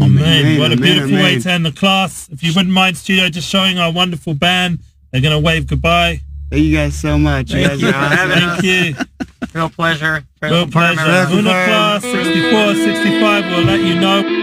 Amen. 0.00 0.22
Amen, 0.22 0.58
What 0.60 0.70
a 0.70 0.74
amen, 0.74 0.82
beautiful 0.82 1.16
way 1.16 1.38
to 1.38 1.50
end 1.50 1.66
the 1.66 1.72
class. 1.72 2.28
If 2.30 2.42
you 2.42 2.52
wouldn't 2.54 2.72
mind, 2.74 2.96
studio, 2.96 3.28
just 3.28 3.48
showing 3.48 3.78
our 3.78 3.92
wonderful 3.92 4.34
band. 4.34 4.78
They're 5.12 5.20
going 5.20 5.32
to 5.34 5.38
wave 5.44 5.66
goodbye. 5.66 6.20
Thank 6.50 6.62
you 6.64 6.76
guys 6.76 6.94
so 6.98 7.18
much. 7.18 7.50
You 7.52 7.60
guys 7.66 7.80
Thank 7.80 7.82
you 7.82 7.88
are 7.88 7.94
awesome. 7.94 8.16
having 8.30 8.48
Thank 8.48 8.98
you. 8.98 9.04
Real 9.54 9.68
pleasure. 9.68 10.24
Real 10.40 10.66
pleasure. 10.66 11.02
Real 11.02 11.38
Una 11.38 11.50
pleasure. 11.50 11.66
class 11.66 12.02
64, 12.02 12.74
65. 12.74 13.44
We'll 13.46 13.64
let 13.64 13.80
you 13.80 14.00
know. 14.00 14.39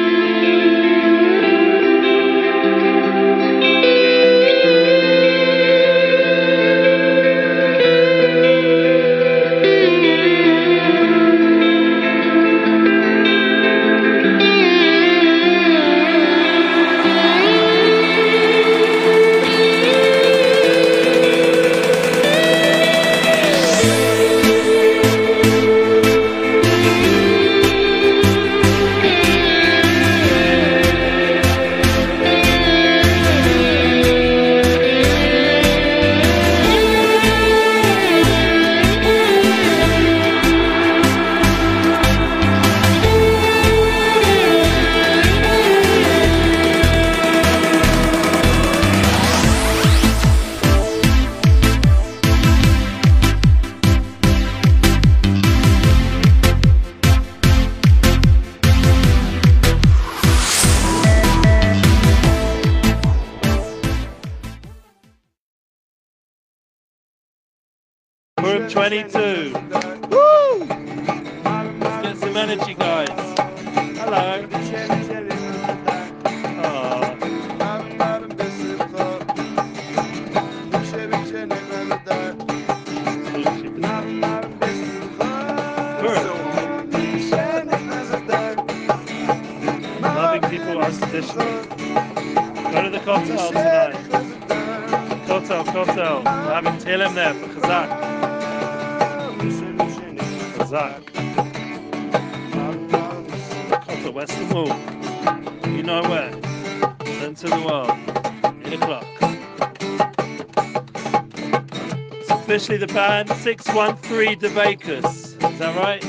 613 113.56 114.40
Devacus. 114.42 115.06
Is 115.54 115.60
that 115.60 115.74
right? 115.78 116.04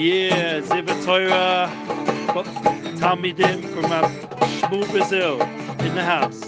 Yeah, 0.00 0.58
Zeev 0.58 0.86
HaTorah, 0.88 1.68
Talmidim 2.98 3.62
from 3.72 3.84
uh, 3.92 4.02
Shmuel, 4.58 4.90
Brazil, 4.90 5.40
in 5.86 5.94
the 5.94 6.02
house. 6.02 6.40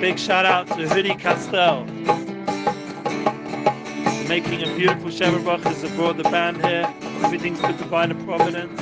Big 0.00 0.20
shout 0.20 0.46
out 0.46 0.68
to 0.68 0.88
Hoodie 0.88 1.16
Castell. 1.16 1.84
Making 4.28 4.62
a 4.62 4.76
beautiful 4.76 5.10
Sheva 5.10 5.42
Brachos 5.42 5.80
that 5.80 5.92
brought 5.96 6.16
the 6.16 6.22
band 6.22 6.64
here. 6.64 6.86
Everything's 7.24 7.60
for 7.60 7.72
divine 7.72 8.24
providence. 8.24 8.80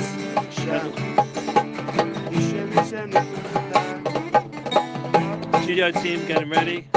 Studio 5.63 5.91
team 5.91 6.27
getting 6.27 6.51
ready. 6.51 6.87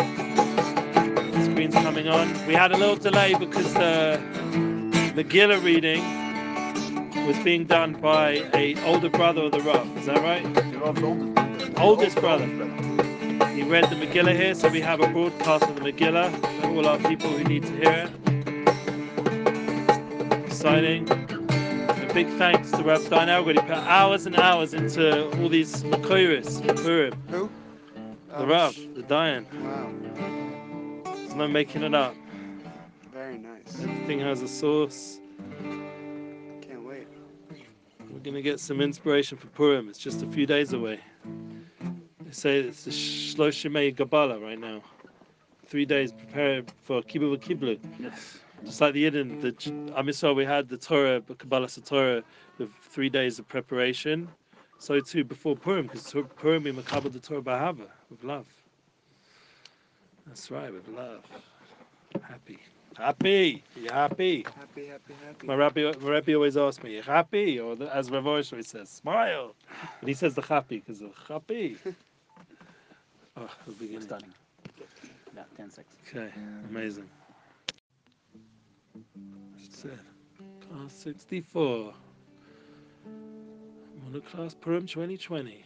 Screen's 1.73 1.85
coming 1.85 2.09
on. 2.09 2.47
We 2.47 2.55
had 2.55 2.73
a 2.73 2.77
little 2.77 2.97
delay 2.97 3.35
because 3.35 3.73
the 3.75 4.21
Megillah 5.15 5.63
reading 5.63 6.03
was 7.27 7.39
being 7.39 7.65
done 7.65 7.95
by 7.95 8.43
a 8.55 8.77
older 8.85 9.09
brother 9.09 9.43
of 9.43 9.53
the 9.53 9.61
Rav. 9.61 9.87
Is 9.97 10.07
that 10.07 10.21
right? 10.23 10.45
Oldest 11.79 12.17
brother. 12.17 12.47
He 13.55 13.63
read 13.63 13.85
the 13.85 13.97
Megillah 13.97 14.37
here, 14.37 14.55
so 14.55 14.69
we 14.69 14.81
have 14.81 15.01
a 15.01 15.09
broadcast 15.09 15.65
of 15.65 15.77
the 15.77 15.93
Megillah 15.93 16.31
for 16.61 16.69
all 16.69 16.87
our 16.87 16.99
people 16.99 17.31
who 17.31 17.45
need 17.45 17.63
to 17.63 17.73
hear 17.73 18.09
it. 18.09 18.11
Exciting. 20.47 21.11
A 21.11 22.11
big 22.13 22.29
thanks 22.37 22.71
to 22.73 22.83
Rav 22.83 23.03
Stein. 23.03 23.29
He 23.47 23.55
put 23.55 23.71
hours 23.71 24.27
and 24.27 24.37
hours 24.37 24.75
into 24.75 25.31
all 25.41 25.49
these 25.49 25.83
Purim. 25.83 26.45
Who? 27.31 27.51
The 28.37 28.47
Rav, 28.47 28.75
the 28.95 29.03
Dayan. 29.03 29.47
Wow. 29.63 30.42
There's 31.33 31.49
no 31.49 31.49
making 31.49 31.83
it 31.83 31.95
up. 31.95 32.15
Very 33.11 33.39
nice. 33.39 33.83
Everything 33.83 34.21
has 34.21 34.43
a 34.43 34.49
source. 34.49 35.19
Can't 36.61 36.85
wait. 36.85 37.09
We're 38.11 38.19
going 38.19 38.35
to 38.35 38.43
get 38.43 38.61
some 38.61 38.83
inspiration 38.83 39.39
for 39.39 39.47
Purim. 39.47 39.89
It's 39.89 39.99
just 39.99 40.23
a 40.23 40.27
few 40.27 40.45
days 40.45 40.75
away. 40.75 41.01
They 42.21 42.33
say 42.33 42.59
it's 42.59 42.85
the 42.85 42.91
Shloshimei 42.91 43.97
Gabala 43.97 44.43
right 44.43 44.59
now. 44.59 44.83
Three 45.65 45.87
days 45.87 46.13
prepared 46.13 46.71
for 46.83 47.01
Kibbutz 47.01 47.39
Kiblu. 47.39 47.79
Yes. 47.99 48.41
Just 48.67 48.83
like 48.83 48.93
the 48.93 49.11
Yidden, 49.11 49.41
the 49.41 49.97
Am 49.97 50.09
Yisrael, 50.09 50.37
we 50.37 50.45
had 50.45 50.69
the 50.69 50.77
Torah, 50.77 51.23
the 51.27 51.35
Kabbalah 51.35 51.69
Torah, 51.69 52.23
with 52.59 52.69
three 52.83 53.09
days 53.09 53.39
of 53.39 53.49
preparation. 53.49 54.29
So 54.79 55.01
too 55.01 55.25
before 55.25 55.57
Purim, 55.57 55.87
because 55.87 56.15
Purim 56.37 56.65
we 56.65 56.73
makabel 56.73 57.11
the 57.11 57.21
Torah 57.21 57.41
Bahava, 57.41 57.89
with 58.11 58.23
love. 58.23 58.62
That's 60.27 60.51
right, 60.51 60.73
with 60.73 60.89
love. 60.89 61.23
Happy. 62.23 62.59
Happy. 62.97 63.65
You 63.77 63.91
happy? 63.91 64.45
Happy, 64.57 64.87
happy, 64.87 65.15
happy. 65.27 65.47
My 65.47 65.55
rabbi, 65.55 65.93
my 66.01 66.11
rabbi 66.11 66.35
always 66.35 66.57
asks 66.57 66.83
me, 66.85 66.97
"You 66.97 67.03
happy?" 67.03 67.59
Or 67.59 67.75
the, 67.75 67.95
as 67.95 68.11
Rav 68.11 68.27
Osh 68.27 68.53
always 68.53 68.69
says, 68.69 68.91
"Smile." 68.91 69.55
And 70.01 70.09
he 70.09 70.15
says 70.15 70.35
the 70.35 70.43
happy 70.43 70.79
because 70.79 71.01
of 71.03 71.13
happy. 71.29 71.77
Oh, 73.35 73.49
the 73.67 73.73
beginning. 73.73 74.03
Starting. 74.03 74.29
Yeah, 75.35 75.45
10 75.57 75.71
seconds. 75.71 75.97
Okay, 76.07 76.31
amazing. 76.69 77.09
That's 79.57 79.85
it. 79.87 79.99
Class 80.69 80.93
64. 80.93 81.95
Monoclass 84.05 84.55
Purim 84.61 84.87
2020. 84.87 85.65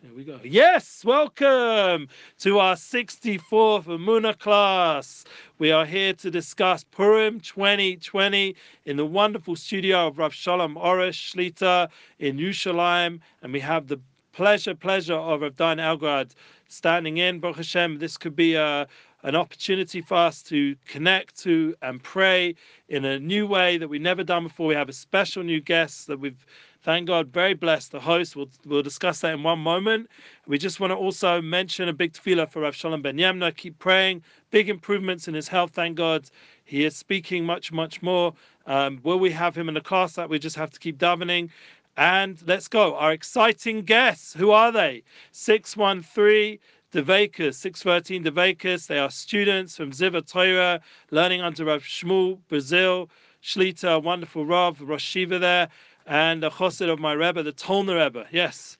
Here 0.00 0.14
we 0.14 0.22
go. 0.22 0.38
Yes, 0.44 1.04
welcome 1.04 2.06
to 2.38 2.60
our 2.60 2.76
64th 2.76 3.86
Amuna 3.86 4.38
class. 4.38 5.24
We 5.58 5.72
are 5.72 5.84
here 5.84 6.12
to 6.12 6.30
discuss 6.30 6.84
Purim 6.84 7.40
2020 7.40 8.54
in 8.84 8.96
the 8.96 9.04
wonderful 9.04 9.56
studio 9.56 10.06
of 10.06 10.18
Rav 10.18 10.32
Shalom 10.32 10.76
Arush 10.76 11.34
Shlita 11.34 11.88
in 12.20 12.36
Yerushalayim. 12.38 13.18
And 13.42 13.52
we 13.52 13.58
have 13.58 13.88
the 13.88 13.98
pleasure, 14.30 14.72
pleasure 14.72 15.14
of 15.16 15.40
Rav 15.40 15.56
Dan 15.56 15.78
Elgrod 15.78 16.30
standing 16.68 17.16
in. 17.16 17.40
Baruch 17.40 17.56
Hashem, 17.56 17.98
this 17.98 18.16
could 18.16 18.36
be 18.36 18.54
a, 18.54 18.86
an 19.24 19.34
opportunity 19.34 20.00
for 20.00 20.14
us 20.14 20.44
to 20.44 20.76
connect 20.86 21.36
to 21.40 21.74
and 21.82 22.00
pray 22.00 22.54
in 22.88 23.04
a 23.04 23.18
new 23.18 23.48
way 23.48 23.78
that 23.78 23.88
we've 23.88 24.00
never 24.00 24.22
done 24.22 24.44
before. 24.44 24.68
We 24.68 24.76
have 24.76 24.88
a 24.88 24.92
special 24.92 25.42
new 25.42 25.60
guest 25.60 26.06
that 26.06 26.20
we've, 26.20 26.46
thank 26.82 27.06
God, 27.06 27.28
very 27.28 27.54
blessed. 27.54 27.92
The 27.92 28.00
host, 28.00 28.36
we'll, 28.36 28.48
we'll 28.66 28.82
discuss 28.82 29.20
that 29.20 29.34
in 29.34 29.42
one 29.42 29.58
moment. 29.58 30.08
We 30.46 30.58
just 30.58 30.80
want 30.80 30.90
to 30.92 30.96
also 30.96 31.40
mention 31.40 31.88
a 31.88 31.92
big 31.92 32.12
tefillah 32.12 32.50
for 32.50 32.62
Rav 32.62 32.74
Shalom 32.74 33.02
Ben 33.02 33.16
Yemna. 33.16 33.56
Keep 33.56 33.78
praying. 33.78 34.22
Big 34.50 34.68
improvements 34.68 35.28
in 35.28 35.34
his 35.34 35.48
health, 35.48 35.72
thank 35.72 35.96
God. 35.96 36.30
He 36.64 36.84
is 36.84 36.96
speaking 36.96 37.44
much, 37.44 37.72
much 37.72 38.02
more. 38.02 38.34
Um, 38.66 39.00
will 39.02 39.18
we 39.18 39.30
have 39.30 39.56
him 39.56 39.68
in 39.68 39.74
the 39.74 39.80
class? 39.80 40.14
That 40.14 40.28
we 40.28 40.38
just 40.38 40.56
have 40.56 40.70
to 40.70 40.78
keep 40.80 40.98
davening. 40.98 41.50
And 41.96 42.40
let's 42.46 42.68
go. 42.68 42.94
Our 42.96 43.12
exciting 43.12 43.82
guests. 43.82 44.34
Who 44.34 44.50
are 44.50 44.70
they? 44.70 45.02
613 45.32 46.58
Devakas, 46.92 47.54
613 47.56 48.24
Devakas. 48.24 48.86
They 48.86 48.98
are 48.98 49.10
students 49.10 49.76
from 49.76 49.90
Zeev 49.90 50.12
HaTorah, 50.12 50.80
learning 51.10 51.42
under 51.42 51.64
Rav 51.64 51.82
Shmuel, 51.82 52.38
Brazil. 52.48 53.10
Shlita, 53.42 54.02
wonderful 54.02 54.44
Rav, 54.46 54.80
Rosh 54.80 55.16
Yeshiva 55.16 55.38
there. 55.38 55.68
And 56.08 56.42
the 56.42 56.48
chosed 56.48 56.80
of 56.80 56.98
my 56.98 57.12
Rebbe, 57.12 57.42
the 57.42 57.52
Tolner 57.52 58.02
Rebbe. 58.02 58.26
Yes. 58.32 58.78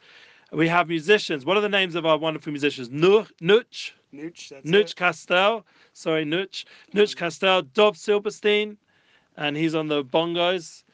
We 0.51 0.67
have 0.69 0.89
musicians. 0.89 1.45
What 1.45 1.59
are 1.59 1.61
the 1.61 1.69
names 1.69 1.95
of 1.95 2.07
our 2.07 2.17
wonderful 2.17 2.53
musicians? 2.53 2.89
Nuch, 2.89 3.29
Nuch, 3.43 3.93
Nuch. 4.65 4.97
Castell. 4.97 5.67
Sorry, 5.93 6.25
Nuch. 6.25 6.65
Nuch 6.95 7.15
Castell, 7.17 7.63
Dov 7.63 7.99
Silberstein. 7.99 8.79
And 9.37 9.59
he's 9.59 9.75
on 9.75 9.89
the 9.89 10.03
bongos. 10.03 10.85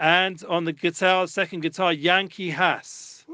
And 0.00 0.42
on 0.48 0.64
the 0.64 0.72
guitar, 0.72 1.28
second 1.28 1.60
guitar, 1.60 1.92
Yankee 1.92 2.50
Hass. 2.50 3.24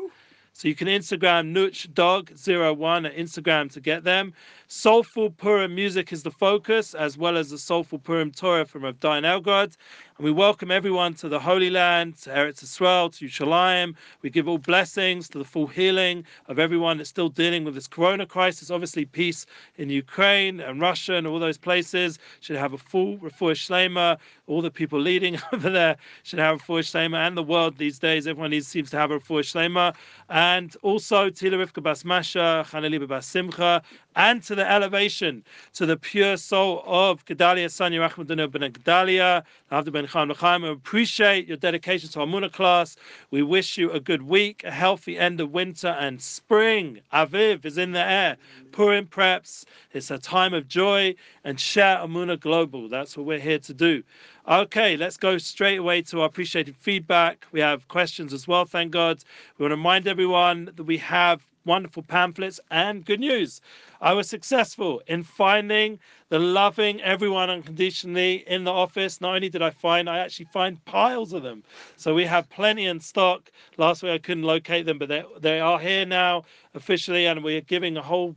So 0.53 0.69
you 0.69 0.75
can 0.75 0.89
Instagram 0.89 1.55
Nooch 1.55 1.89
NuchDog01 1.95 3.07
at 3.07 3.17
Instagram 3.17 3.73
to 3.73 3.81
get 3.81 4.05
them. 4.05 4.35
Soulful 4.73 5.31
Purim 5.31 5.75
music 5.75 6.13
is 6.13 6.23
the 6.23 6.31
focus, 6.31 6.95
as 6.95 7.19
well 7.19 7.37
as 7.37 7.51
the 7.51 7.59
Soulful 7.59 7.99
Purim 7.99 8.31
Torah 8.31 8.65
from 8.65 8.85
Rav 8.85 9.01
Elgrod. 9.01 9.77
And 10.17 10.25
we 10.25 10.31
welcome 10.31 10.71
everyone 10.71 11.15
to 11.15 11.29
the 11.29 11.41
Holy 11.41 11.71
Land, 11.71 12.19
to 12.19 12.31
Eretz 12.31 12.63
Yisrael, 12.63 13.11
to 13.17 13.25
Yerushalayim. 13.25 13.97
We 14.23 14.31
give 14.31 14.47
all 14.47 14.59
blessings 14.59 15.29
to 15.31 15.39
the 15.39 15.45
full 15.45 15.67
healing 15.67 16.25
of 16.47 16.61
everyone 16.61 16.99
that's 16.99 17.09
still 17.09 17.31
dealing 17.31 17.65
with 17.65 17.75
this 17.75 17.89
corona 17.89 18.27
crisis. 18.27 18.71
Obviously, 18.71 19.07
peace 19.07 19.45
in 19.79 19.91
Ukraine 19.91 20.61
and 20.61 20.81
Russia 20.81 21.15
and 21.15 21.27
all 21.27 21.41
those 21.41 21.59
places 21.59 22.19
should 22.41 22.57
have 22.57 22.75
a 22.75 22.79
full 22.79 23.17
refuah 23.17 23.57
shlema. 23.57 24.19
All 24.47 24.63
the 24.63 24.71
people 24.71 25.01
leading 25.01 25.39
over 25.53 25.71
there 25.71 25.97
should 26.23 26.39
have 26.39 26.57
a 26.57 26.59
refuah 26.59 26.81
shlema, 26.81 27.27
and 27.27 27.37
the 27.37 27.43
world 27.43 27.79
these 27.79 27.99
days, 27.99 28.29
everyone 28.29 28.51
needs, 28.51 28.69
seems 28.69 28.91
to 28.91 28.99
have 28.99 29.11
a 29.11 29.19
refuah 29.19 29.41
shlema. 29.41 29.97
And 30.29 30.77
also, 30.83 31.29
Tila 31.31 31.67
Rivka 31.67 31.83
Bas 31.83 32.05
Masha, 32.05 32.65
Chaneliba 32.69 33.09
Bas 33.09 33.27
Simcha, 33.27 33.83
and 34.17 34.43
to 34.43 34.55
the 34.55 34.71
elevation 34.71 35.45
to 35.75 35.87
the 35.87 35.97
pure 35.97 36.37
soul 36.37 36.83
of 36.87 37.25
Gedalia 37.25 37.67
Sanya 37.67 38.09
Rachmaduna 38.09 38.51
ben 38.51 38.73
Gedalia, 38.73 39.43
Avda 39.71 39.93
ben 39.93 40.07
Chaim 40.07 40.29
L'chaim. 40.29 40.63
We 40.63 40.69
appreciate 40.69 41.47
your 41.47 41.57
dedication 41.57 42.09
to 42.11 42.21
our 42.21 42.27
Muna 42.27 42.53
class. 42.53 42.97
We 43.31 43.43
wish 43.43 43.79
you 43.79 43.91
a 43.93 44.01
good 44.01 44.23
week, 44.23 44.63
a 44.65 44.71
healthy 44.71 45.19
end 45.19 45.41
of 45.41 45.53
winter 45.53 45.89
and 45.89 46.21
spring. 46.21 47.01
Aviv 47.13 47.65
is 47.65 47.79
in 47.79 47.93
the 47.93 48.05
air. 48.05 48.37
Purim 48.73 49.07
preps. 49.07 49.65
It's 49.93 50.11
a 50.11 50.19
time 50.19 50.55
of 50.55 50.69
joy 50.69 51.15
and 51.45 51.59
share 51.59 51.99
Amuna 51.99 52.39
Global. 52.39 52.89
That's 52.89 53.17
what 53.17 53.27
we're 53.27 53.39
here 53.39 53.59
to 53.59 53.75
do. 53.75 54.03
Okay, 54.49 54.97
let's 54.97 55.17
go 55.17 55.39
straight 55.39 55.79
away 55.79 56.03
to 56.03 56.21
our 56.21 56.27
appreciated 56.27 56.75
feedback. 56.75 57.47
We 57.53 57.61
have 57.61 57.87
questions 57.89 58.33
as 58.33 58.49
well, 58.49 58.65
thank 58.65 58.91
God. 58.91 59.23
We 59.59 59.65
want 59.65 59.73
to 59.73 59.77
remind 59.77 60.09
everyone 60.09 60.71
that 60.77 60.85
we 60.85 60.97
have 60.99 61.47
wonderful 61.65 62.03
pamphlets. 62.03 62.61
And 62.71 63.05
good 63.05 63.21
news, 63.21 63.61
I 64.01 64.13
was 64.13 64.29
successful 64.29 65.03
in 65.07 65.23
finding 65.23 65.99
the 66.29 66.39
loving 66.39 67.01
everyone 67.03 67.51
unconditionally 67.51 68.45
in 68.47 68.65
the 68.65 68.73
office. 68.73 69.21
Not 69.21 69.35
only 69.35 69.49
did 69.49 69.63
I 69.63 69.71
find, 69.71 70.09
I 70.09 70.19
actually 70.19 70.49
find 70.53 70.85
piles 70.85 71.33
of 71.33 71.43
them. 71.43 71.63
So 71.97 72.15
we 72.15 72.25
have 72.25 72.49
plenty 72.49 72.87
in 72.87 73.01
stock. 73.01 73.51
Last 73.77 74.03
week 74.03 74.13
I 74.13 74.19
couldn't 74.19 74.45
locate 74.45 74.87
them, 74.87 74.99
but 74.99 75.09
they, 75.09 75.25
they 75.41 75.61
are 75.61 75.79
here 75.79 76.07
now 76.07 76.45
officially, 76.75 77.27
and 77.27 77.43
we're 77.43 77.61
giving 77.61 77.97
a 77.97 78.03
whole 78.03 78.37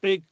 big 0.00 0.22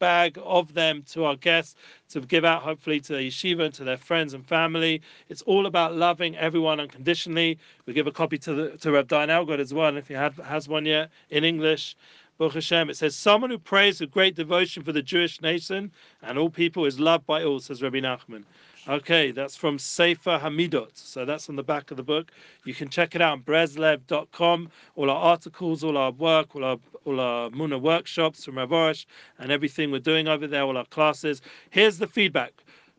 bag 0.00 0.36
of 0.42 0.74
them 0.74 1.04
to 1.12 1.24
our 1.24 1.36
guests 1.36 1.76
to 2.08 2.20
give 2.20 2.44
out 2.44 2.62
hopefully 2.62 2.98
to 2.98 3.12
the 3.12 3.28
yeshiva 3.28 3.66
and 3.66 3.74
to 3.74 3.84
their 3.84 3.96
friends 3.96 4.34
and 4.34 4.44
family. 4.44 5.00
It's 5.28 5.42
all 5.42 5.66
about 5.66 5.94
loving 5.94 6.36
everyone 6.36 6.80
unconditionally. 6.80 7.58
We 7.86 7.92
give 7.92 8.08
a 8.08 8.12
copy 8.12 8.38
to 8.38 8.52
the 8.52 8.78
to 8.78 8.90
Reb 8.90 9.06
Dayan 9.06 9.28
Elgrod 9.28 9.60
as 9.60 9.72
well, 9.72 9.96
if 9.96 10.08
he 10.08 10.14
had, 10.14 10.32
has 10.34 10.68
one 10.68 10.84
yet 10.84 11.10
in 11.30 11.44
English. 11.44 11.94
Baruch 12.38 12.54
Hashem, 12.54 12.88
it 12.88 12.96
says, 12.96 13.14
Someone 13.14 13.50
who 13.50 13.58
prays 13.58 14.00
with 14.00 14.10
great 14.10 14.34
devotion 14.34 14.82
for 14.82 14.92
the 14.92 15.02
Jewish 15.02 15.42
nation 15.42 15.92
and 16.22 16.38
all 16.38 16.48
people 16.48 16.86
is 16.86 16.98
loved 16.98 17.26
by 17.26 17.44
all, 17.44 17.60
says 17.60 17.82
Rabbi 17.82 18.00
Nachman. 18.00 18.44
Okay, 18.90 19.30
that's 19.30 19.54
from 19.54 19.78
Sefer 19.78 20.36
Hamidot. 20.42 20.90
So 20.94 21.24
that's 21.24 21.48
on 21.48 21.54
the 21.54 21.62
back 21.62 21.92
of 21.92 21.96
the 21.96 22.02
book. 22.02 22.32
You 22.64 22.74
can 22.74 22.88
check 22.88 23.14
it 23.14 23.22
out 23.22 23.44
breslev.com. 23.44 24.68
All 24.96 25.10
our 25.10 25.16
articles, 25.16 25.84
all 25.84 25.96
our 25.96 26.10
work, 26.10 26.56
all 26.56 26.64
our 26.64 26.76
all 27.04 27.20
our 27.20 27.50
Muna 27.50 27.80
workshops 27.80 28.44
from 28.44 28.58
Rav 28.58 29.04
and 29.38 29.52
everything 29.52 29.92
we're 29.92 30.00
doing 30.00 30.26
over 30.26 30.48
there, 30.48 30.62
all 30.62 30.76
our 30.76 30.86
classes. 30.86 31.40
Here's 31.70 31.98
the 31.98 32.08
feedback. 32.08 32.52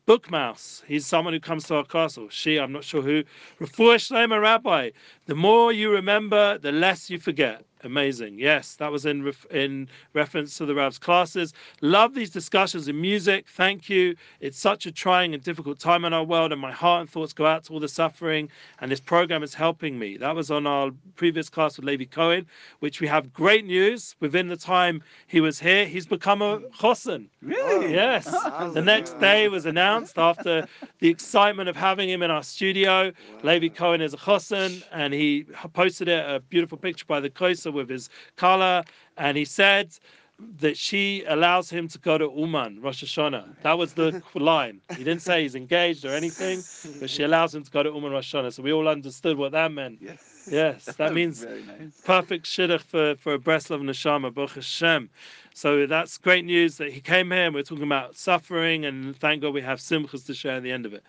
Bookmouse, 0.08 0.82
he's 0.88 1.06
someone 1.06 1.34
who 1.34 1.42
comes 1.42 1.66
to 1.66 1.76
our 1.76 1.84
castle. 1.84 2.30
She, 2.30 2.58
I'm 2.58 2.72
not 2.72 2.86
sure 2.86 3.02
who. 3.02 3.26
Refuah 3.60 3.98
Shlema 3.98 4.42
Rabbi, 4.42 4.92
the 5.26 5.36
more 5.36 5.74
you 5.74 5.92
remember, 5.92 6.58
the 6.58 6.72
less 6.72 7.10
you 7.10 7.20
forget. 7.20 7.66
Amazing. 7.84 8.38
Yes, 8.38 8.76
that 8.76 8.92
was 8.92 9.06
in 9.06 9.24
ref- 9.24 9.46
in 9.48 9.88
reference 10.14 10.56
to 10.58 10.66
the 10.66 10.76
Rav's 10.76 11.00
classes. 11.00 11.54
Love 11.82 12.14
these 12.14 12.30
discussions 12.30 12.88
in 12.88 13.00
music. 13.02 13.48
Thank 13.50 13.90
you. 13.90 14.16
It's 14.40 14.60
such 14.60 14.86
a 14.86 14.92
trying 14.92 15.34
and 15.34 15.42
difficult 15.44 15.80
time 15.80 16.06
in 16.06 16.14
our 16.14 16.24
world, 16.24 16.52
and 16.52 16.62
my 16.62 16.72
heart 16.72 17.02
and 17.02 17.10
thoughts 17.10 17.34
go 17.34 17.46
out 17.46 17.64
to 17.66 17.74
all 17.74 17.80
the 17.80 17.88
suffering. 17.88 18.50
And 18.80 18.92
this 18.92 19.00
program 19.00 19.42
is 19.42 19.56
helping 19.56 19.98
me. 19.98 20.18
That 20.18 20.36
was 20.36 20.52
on 20.52 20.68
our 20.68 20.92
previous 21.16 21.50
class 21.50 21.78
with 21.78 21.86
Levi 21.86 22.06
Cohen, 22.06 22.46
which 22.80 23.02
we 23.02 23.08
have 23.08 23.34
great 23.34 23.66
news. 23.66 24.16
Within 24.20 24.48
the 24.48 24.58
time 24.58 25.02
he 25.26 25.42
was 25.42 25.60
here, 25.60 25.88
he's 25.88 26.06
become 26.06 26.44
a 26.44 26.62
chosen. 26.80 27.30
Really? 27.42 27.88
Oh, 27.88 27.90
yes. 27.90 28.26
the 28.74 28.82
next 28.82 29.20
day 29.20 29.48
was 29.48 29.66
announced 29.66 30.20
after 30.20 30.68
the 31.00 31.10
excitement 31.10 31.68
of 31.68 31.76
having 31.76 32.10
him 32.10 32.22
in 32.22 32.30
our 32.30 32.44
studio. 32.44 33.12
Levi 33.42 33.70
Cohen 33.70 34.02
is 34.02 34.14
a 34.14 34.18
chosen, 34.18 34.84
and 34.92 35.14
he 35.14 35.46
posted 35.74 36.08
it, 36.08 36.24
a 36.30 36.40
beautiful 36.40 36.78
picture 36.78 37.06
by 37.08 37.20
the 37.20 37.30
Kosa 37.30 37.71
with 37.72 37.90
his 37.90 38.10
kala, 38.36 38.84
and 39.18 39.38
he 39.38 39.46
said 39.46 39.92
that 40.60 40.76
she 40.78 41.24
allows 41.28 41.70
him 41.70 41.88
to 41.88 42.00
go 42.00 42.18
to 42.18 42.32
Uman, 42.36 42.82
Rosh 42.82 43.04
Hashanah. 43.04 43.62
That 43.62 43.78
was 43.78 43.94
the 43.94 44.22
line. 44.36 44.82
He 44.98 45.04
didn't 45.04 45.22
say 45.22 45.44
he's 45.44 45.56
engaged 45.56 46.04
or 46.06 46.14
anything, 46.14 46.64
but 47.00 47.10
she 47.10 47.24
allows 47.24 47.54
him 47.54 47.64
to 47.64 47.72
go 47.72 47.84
to 47.84 47.90
Uman 47.90 48.12
Rosh 48.12 48.34
Hashanah. 48.34 48.54
So 48.54 48.64
we 48.64 48.74
all 48.74 48.88
understood 48.88 49.38
what 49.38 49.52
that 49.52 49.72
meant. 49.72 50.00
Yes. 50.02 50.32
Yes, 50.50 50.86
that 50.98 51.14
means 51.14 51.46
nice. 51.46 52.02
perfect 52.04 52.46
shidduch 52.46 52.82
for, 52.82 53.16
for 53.16 53.34
a 53.34 53.40
Breslov 53.40 53.82
Neshama, 53.82 54.34
Baruch 54.34 54.52
Hashem. 54.52 55.10
So 55.54 55.86
that's 55.86 56.18
great 56.18 56.46
news 56.46 56.78
that 56.78 56.92
he 56.92 57.02
came 57.02 57.32
here 57.32 57.46
and 57.46 57.54
we're 57.54 57.64
talking 57.64 57.84
about 57.84 58.16
suffering, 58.16 58.86
and 58.86 59.16
thank 59.18 59.42
God 59.42 59.54
we 59.54 59.62
have 59.62 59.80
simchas 59.80 60.26
to 60.26 60.34
share 60.34 60.56
at 60.56 60.64
the 60.64 60.72
end 60.72 60.86
of 60.86 60.94
it. 60.94 61.04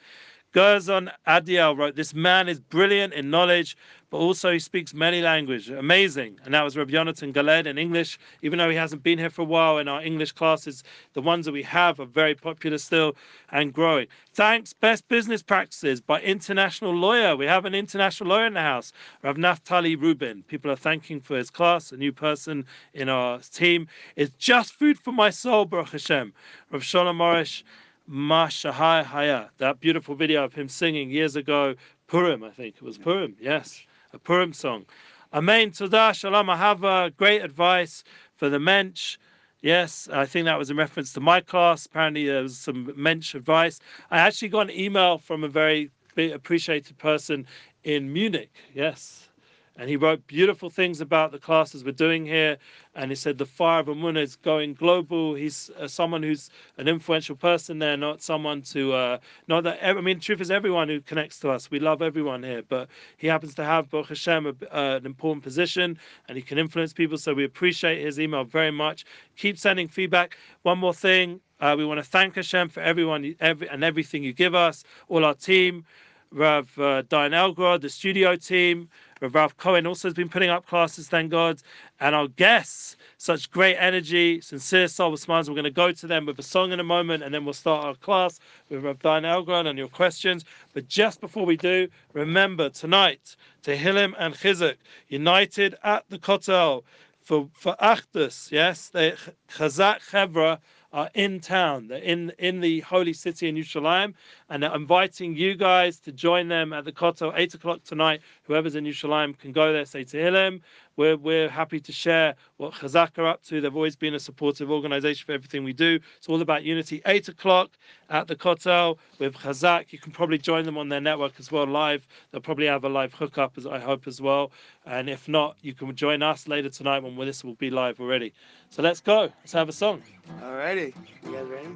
Gerzon 0.52 1.10
Adiel 1.26 1.76
wrote, 1.76 1.96
This 1.96 2.12
man 2.12 2.48
is 2.48 2.60
brilliant 2.60 3.14
in 3.14 3.30
knowledge, 3.30 3.76
but 4.12 4.18
also 4.18 4.52
he 4.52 4.58
speaks 4.58 4.92
many 4.92 5.22
languages. 5.22 5.70
Amazing. 5.70 6.38
And 6.44 6.52
that 6.52 6.62
was 6.62 6.76
Rabbi 6.76 6.92
Jonathan 6.92 7.32
Galed 7.32 7.64
in 7.64 7.78
English. 7.78 8.18
Even 8.42 8.58
though 8.58 8.68
he 8.68 8.76
hasn't 8.76 9.02
been 9.02 9.18
here 9.18 9.30
for 9.30 9.40
a 9.40 9.46
while 9.46 9.78
in 9.78 9.88
our 9.88 10.02
English 10.02 10.32
classes, 10.32 10.84
the 11.14 11.22
ones 11.22 11.46
that 11.46 11.52
we 11.52 11.62
have 11.62 11.98
are 11.98 12.04
very 12.04 12.34
popular 12.34 12.76
still 12.76 13.16
and 13.52 13.72
growing. 13.72 14.06
Thanks, 14.34 14.74
Best 14.74 15.08
Business 15.08 15.42
Practices 15.42 16.02
by 16.02 16.20
International 16.20 16.94
Lawyer. 16.94 17.36
We 17.36 17.46
have 17.46 17.64
an 17.64 17.74
international 17.74 18.28
lawyer 18.28 18.44
in 18.44 18.52
the 18.52 18.60
house, 18.60 18.92
Rav 19.22 19.36
Naftali 19.36 19.98
Rubin. 19.98 20.42
People 20.42 20.70
are 20.70 20.76
thanking 20.76 21.18
for 21.18 21.38
his 21.38 21.48
class, 21.48 21.90
a 21.90 21.96
new 21.96 22.12
person 22.12 22.66
in 22.92 23.08
our 23.08 23.38
team. 23.38 23.88
It's 24.16 24.36
just 24.36 24.74
food 24.74 24.98
for 24.98 25.12
my 25.12 25.30
soul, 25.30 25.64
Baruch 25.64 25.88
Hashem. 25.88 26.34
Rav 26.70 26.84
Shalom 26.84 27.16
Morish. 27.16 27.62
Mashahai 28.10 29.04
Haya, 29.04 29.48
that 29.58 29.78
beautiful 29.78 30.16
video 30.16 30.44
of 30.44 30.52
him 30.52 30.68
singing 30.68 31.08
years 31.08 31.36
ago, 31.36 31.76
Purim, 32.08 32.42
I 32.42 32.50
think 32.50 32.74
it 32.74 32.82
was 32.82 32.98
Purim, 32.98 33.36
yes, 33.40 33.86
a 34.12 34.18
Purim 34.18 34.52
song. 34.52 34.84
Amen, 35.32 35.70
Todah, 35.70 36.14
Shalom 36.14 36.48
Ahava, 36.48 37.06
uh, 37.06 37.08
great 37.16 37.42
advice 37.42 38.04
for 38.36 38.50
the 38.50 38.58
mensch. 38.58 39.16
Yes, 39.62 40.08
I 40.12 40.26
think 40.26 40.44
that 40.44 40.58
was 40.58 40.70
in 40.70 40.76
reference 40.76 41.12
to 41.14 41.20
my 41.20 41.40
class. 41.40 41.86
Apparently, 41.86 42.26
there 42.26 42.42
was 42.42 42.58
some 42.58 42.92
mensch 42.96 43.34
advice. 43.34 43.80
I 44.10 44.18
actually 44.18 44.48
got 44.48 44.70
an 44.70 44.78
email 44.78 45.18
from 45.18 45.44
a 45.44 45.48
very 45.48 45.90
appreciated 46.16 46.98
person 46.98 47.46
in 47.84 48.12
Munich. 48.12 48.50
Yes, 48.74 49.28
and 49.76 49.88
he 49.88 49.96
wrote 49.96 50.26
beautiful 50.26 50.68
things 50.68 51.00
about 51.00 51.32
the 51.32 51.38
classes 51.38 51.82
we're 51.82 51.92
doing 51.92 52.26
here. 52.26 52.58
And 52.94 53.10
he 53.10 53.14
said 53.14 53.38
the 53.38 53.46
fire 53.46 53.80
of 53.80 53.86
Amunah 53.86 54.22
is 54.22 54.36
going 54.36 54.74
global. 54.74 55.34
He's 55.34 55.70
uh, 55.78 55.88
someone 55.88 56.22
who's 56.22 56.50
an 56.76 56.88
influential 56.88 57.36
person 57.36 57.78
there, 57.78 57.96
not 57.96 58.20
someone 58.22 58.60
to, 58.62 58.92
uh, 58.92 59.18
not 59.48 59.64
that, 59.64 59.78
I 59.82 59.98
mean, 60.00 60.20
truth 60.20 60.42
is 60.42 60.50
everyone 60.50 60.88
who 60.88 61.00
connects 61.00 61.38
to 61.40 61.50
us. 61.50 61.70
We 61.70 61.80
love 61.80 62.02
everyone 62.02 62.42
here, 62.42 62.62
but 62.68 62.88
he 63.16 63.26
happens 63.26 63.54
to 63.54 63.64
have, 63.64 63.88
Baruch 63.88 64.08
Hashem, 64.08 64.46
a, 64.46 64.50
uh, 64.76 64.96
an 64.96 65.06
important 65.06 65.42
position 65.42 65.98
and 66.28 66.36
he 66.36 66.42
can 66.42 66.58
influence 66.58 66.92
people. 66.92 67.16
So 67.16 67.32
we 67.32 67.44
appreciate 67.44 68.04
his 68.04 68.20
email 68.20 68.44
very 68.44 68.70
much. 68.70 69.06
Keep 69.36 69.58
sending 69.58 69.88
feedback. 69.88 70.36
One 70.62 70.78
more 70.78 70.94
thing. 70.94 71.40
Uh, 71.60 71.76
we 71.78 71.86
want 71.86 71.98
to 71.98 72.04
thank 72.04 72.34
Hashem 72.34 72.68
for 72.68 72.80
everyone 72.80 73.34
every, 73.40 73.68
and 73.68 73.84
everything 73.84 74.24
you 74.24 74.32
give 74.32 74.54
us, 74.54 74.84
all 75.08 75.24
our 75.24 75.34
team, 75.34 75.84
Rav 76.32 76.70
uh, 76.78 77.02
Dayan 77.04 77.32
Elgrod, 77.32 77.82
the 77.82 77.88
studio 77.88 78.36
team, 78.36 78.88
Ralph 79.28 79.56
Cohen 79.56 79.86
also 79.86 80.08
has 80.08 80.14
been 80.14 80.28
putting 80.28 80.50
up 80.50 80.66
classes, 80.66 81.08
thank 81.08 81.30
God. 81.30 81.60
And 82.00 82.14
our 82.14 82.28
guests, 82.28 82.96
such 83.18 83.50
great 83.50 83.76
energy, 83.76 84.40
sincere 84.40 84.88
soul 84.88 85.16
smiles. 85.16 85.48
We're 85.48 85.54
going 85.54 85.64
to 85.64 85.70
go 85.70 85.92
to 85.92 86.06
them 86.06 86.26
with 86.26 86.38
a 86.38 86.42
song 86.42 86.72
in 86.72 86.80
a 86.80 86.84
moment, 86.84 87.22
and 87.22 87.32
then 87.32 87.44
we'll 87.44 87.54
start 87.54 87.84
our 87.84 87.94
class 87.94 88.40
with 88.68 88.84
Rav 88.84 88.98
Dayan 88.98 89.22
Elgrod 89.22 89.66
and 89.66 89.78
your 89.78 89.88
questions. 89.88 90.44
But 90.74 90.88
just 90.88 91.20
before 91.20 91.46
we 91.46 91.56
do, 91.56 91.88
remember 92.14 92.68
tonight, 92.68 93.36
Tehillim 93.62 94.14
and 94.18 94.34
Chizuk, 94.34 94.76
united 95.08 95.76
at 95.84 96.04
the 96.08 96.18
Kotel 96.18 96.82
for, 97.22 97.48
for 97.52 97.76
Achdus, 97.80 98.50
yes, 98.50 98.88
the 98.88 99.16
Chazak 99.52 100.00
Chevra 100.10 100.58
are 100.92 101.10
in 101.14 101.40
town. 101.40 101.88
They're 101.88 101.98
in 101.98 102.32
in 102.38 102.60
the 102.60 102.80
holy 102.80 103.12
city 103.12 103.48
in 103.48 103.56
Yerushalayim, 103.56 104.14
and 104.50 104.62
they're 104.62 104.74
inviting 104.74 105.34
you 105.36 105.54
guys 105.54 105.98
to 106.00 106.12
join 106.12 106.48
them 106.48 106.72
at 106.72 106.84
the 106.84 106.92
Kotel, 106.92 107.32
eight 107.36 107.54
o'clock 107.54 107.82
tonight. 107.84 108.20
Whoever's 108.44 108.74
in 108.74 108.84
Yerushalayim 108.84 109.38
can 109.38 109.52
go 109.52 109.72
there, 109.72 109.84
say 109.84 110.04
to 110.04 110.16
Tehillim. 110.16 110.60
We're 110.96 111.16
we're 111.16 111.48
happy 111.48 111.80
to 111.80 111.92
share 111.92 112.34
what 112.56 112.72
Chazak 112.74 113.18
are 113.18 113.26
up 113.26 113.42
to. 113.44 113.60
They've 113.60 113.74
always 113.74 113.96
been 113.96 114.14
a 114.14 114.20
supportive 114.20 114.70
organization 114.70 115.26
for 115.26 115.32
everything 115.32 115.64
we 115.64 115.72
do. 115.72 115.98
It's 116.16 116.28
all 116.28 116.40
about 116.40 116.64
unity. 116.64 117.02
Eight 117.06 117.28
o'clock 117.28 117.70
at 118.10 118.28
the 118.28 118.36
Kotel 118.36 118.98
with 119.18 119.34
Chazak. 119.34 119.92
You 119.92 119.98
can 119.98 120.12
probably 120.12 120.38
join 120.38 120.64
them 120.64 120.76
on 120.78 120.88
their 120.88 121.00
network 121.00 121.32
as 121.38 121.50
well 121.50 121.66
live. 121.66 122.06
They'll 122.30 122.40
probably 122.40 122.66
have 122.66 122.84
a 122.84 122.88
live 122.88 123.14
hookup, 123.14 123.56
as 123.56 123.66
I 123.66 123.78
hope 123.78 124.06
as 124.06 124.20
well. 124.20 124.52
And 124.86 125.08
if 125.08 125.28
not, 125.28 125.56
you 125.62 125.74
can 125.74 125.94
join 125.94 126.22
us 126.22 126.48
later 126.48 126.68
tonight 126.68 127.02
when 127.02 127.16
this 127.26 127.44
will 127.44 127.54
be 127.54 127.70
live 127.70 128.00
already. 128.00 128.32
So 128.70 128.82
let's 128.82 129.00
go. 129.00 129.30
Let's 129.40 129.52
have 129.52 129.68
a 129.68 129.72
song. 129.72 130.02
Alrighty. 130.40 130.94
You 131.24 131.32
guys 131.32 131.48
ready? 131.48 131.68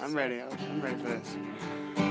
I'm 0.00 0.14
ready. 0.14 0.40
I'm 0.40 0.80
ready 0.80 1.02
for 1.02 1.08
this. 1.08 2.07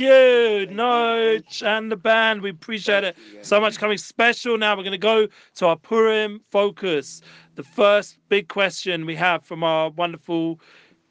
You, 0.00 0.66
Noach 0.70 1.62
and 1.62 1.92
the 1.92 1.96
band. 1.96 2.42
We 2.42 2.50
appreciate 2.50 3.04
it 3.04 3.16
so 3.42 3.60
much 3.60 3.78
coming 3.78 3.98
special. 3.98 4.58
Now 4.58 4.76
we're 4.76 4.82
going 4.82 4.92
to 4.92 4.98
go 4.98 5.28
to 5.56 5.66
our 5.66 5.76
Purim 5.76 6.40
focus. 6.50 7.20
The 7.54 7.62
first 7.62 8.18
big 8.28 8.48
question 8.48 9.06
we 9.06 9.14
have 9.16 9.44
from 9.44 9.62
our 9.62 9.90
wonderful 9.90 10.60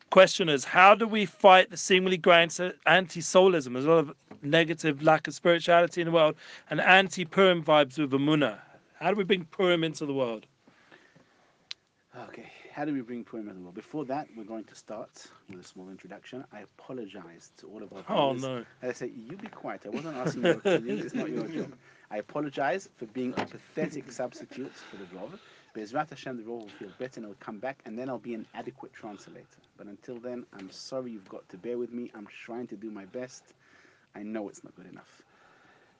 questioners 0.09 0.63
How 0.65 0.95
do 0.95 1.07
we 1.07 1.25
fight 1.25 1.69
the 1.69 1.77
seemingly 1.77 2.17
growing 2.17 2.49
anti 2.85 3.21
soulism? 3.21 3.73
There's 3.73 3.85
a 3.85 3.89
lot 3.89 3.99
of 3.99 4.13
negative 4.41 5.03
lack 5.03 5.27
of 5.27 5.33
spirituality 5.33 6.01
in 6.01 6.05
the 6.05 6.11
world 6.11 6.35
and 6.69 6.81
anti 6.81 7.25
Purim 7.25 7.63
vibes 7.63 7.97
with 7.99 8.11
Amunah. 8.11 8.59
How 8.99 9.11
do 9.11 9.15
we 9.15 9.23
bring 9.23 9.45
Purim 9.45 9.83
into 9.83 10.05
the 10.05 10.13
world? 10.13 10.45
Okay, 12.17 12.48
how 12.79 12.85
do 12.85 12.93
we 12.93 13.01
bring 13.01 13.25
Purim 13.25 13.49
into 13.49 13.55
the 13.55 13.61
world? 13.61 13.75
Before 13.75 14.05
that, 14.05 14.29
we're 14.37 14.45
going 14.45 14.63
to 14.63 14.73
start 14.73 15.09
with 15.49 15.59
a 15.59 15.63
small 15.65 15.89
introduction. 15.89 16.45
I 16.53 16.61
apologize 16.61 17.51
to 17.57 17.67
all 17.67 17.83
of 17.83 17.91
our 17.91 18.05
Oh, 18.07 18.31
no. 18.31 18.63
I 18.81 18.93
say, 18.93 19.11
you 19.13 19.35
be 19.35 19.49
quiet. 19.49 19.81
I 19.85 19.89
wasn't 19.89 20.15
asking 20.15 20.43
your 20.43 20.53
opinion. 20.53 20.99
It's 20.99 21.13
not 21.13 21.29
your 21.29 21.45
job. 21.49 21.73
I 22.09 22.19
apologize 22.19 22.87
for 22.95 23.05
being 23.07 23.33
a 23.35 23.45
pathetic 23.45 24.09
substitute 24.09 24.71
for 24.73 24.95
the 24.95 25.03
Rov. 25.07 25.37
Bezrat 25.75 26.09
Hashem, 26.09 26.37
the 26.37 26.43
Rov 26.43 26.61
will 26.61 26.69
feel 26.69 26.91
better 26.97 27.19
and 27.19 27.25
it'll 27.25 27.35
come 27.41 27.59
back, 27.59 27.81
and 27.85 27.99
then 27.99 28.07
I'll 28.07 28.17
be 28.17 28.33
an 28.33 28.45
adequate 28.55 28.93
translator. 28.93 29.59
But 29.77 29.87
until 29.87 30.15
then, 30.15 30.45
I'm 30.57 30.71
sorry 30.71 31.11
you've 31.11 31.27
got 31.27 31.49
to 31.49 31.57
bear 31.57 31.77
with 31.77 31.91
me. 31.91 32.09
I'm 32.15 32.27
trying 32.45 32.67
to 32.67 32.77
do 32.77 32.89
my 32.89 33.03
best. 33.03 33.43
I 34.15 34.23
know 34.23 34.47
it's 34.47 34.63
not 34.63 34.73
good 34.77 34.87
enough. 34.89 35.21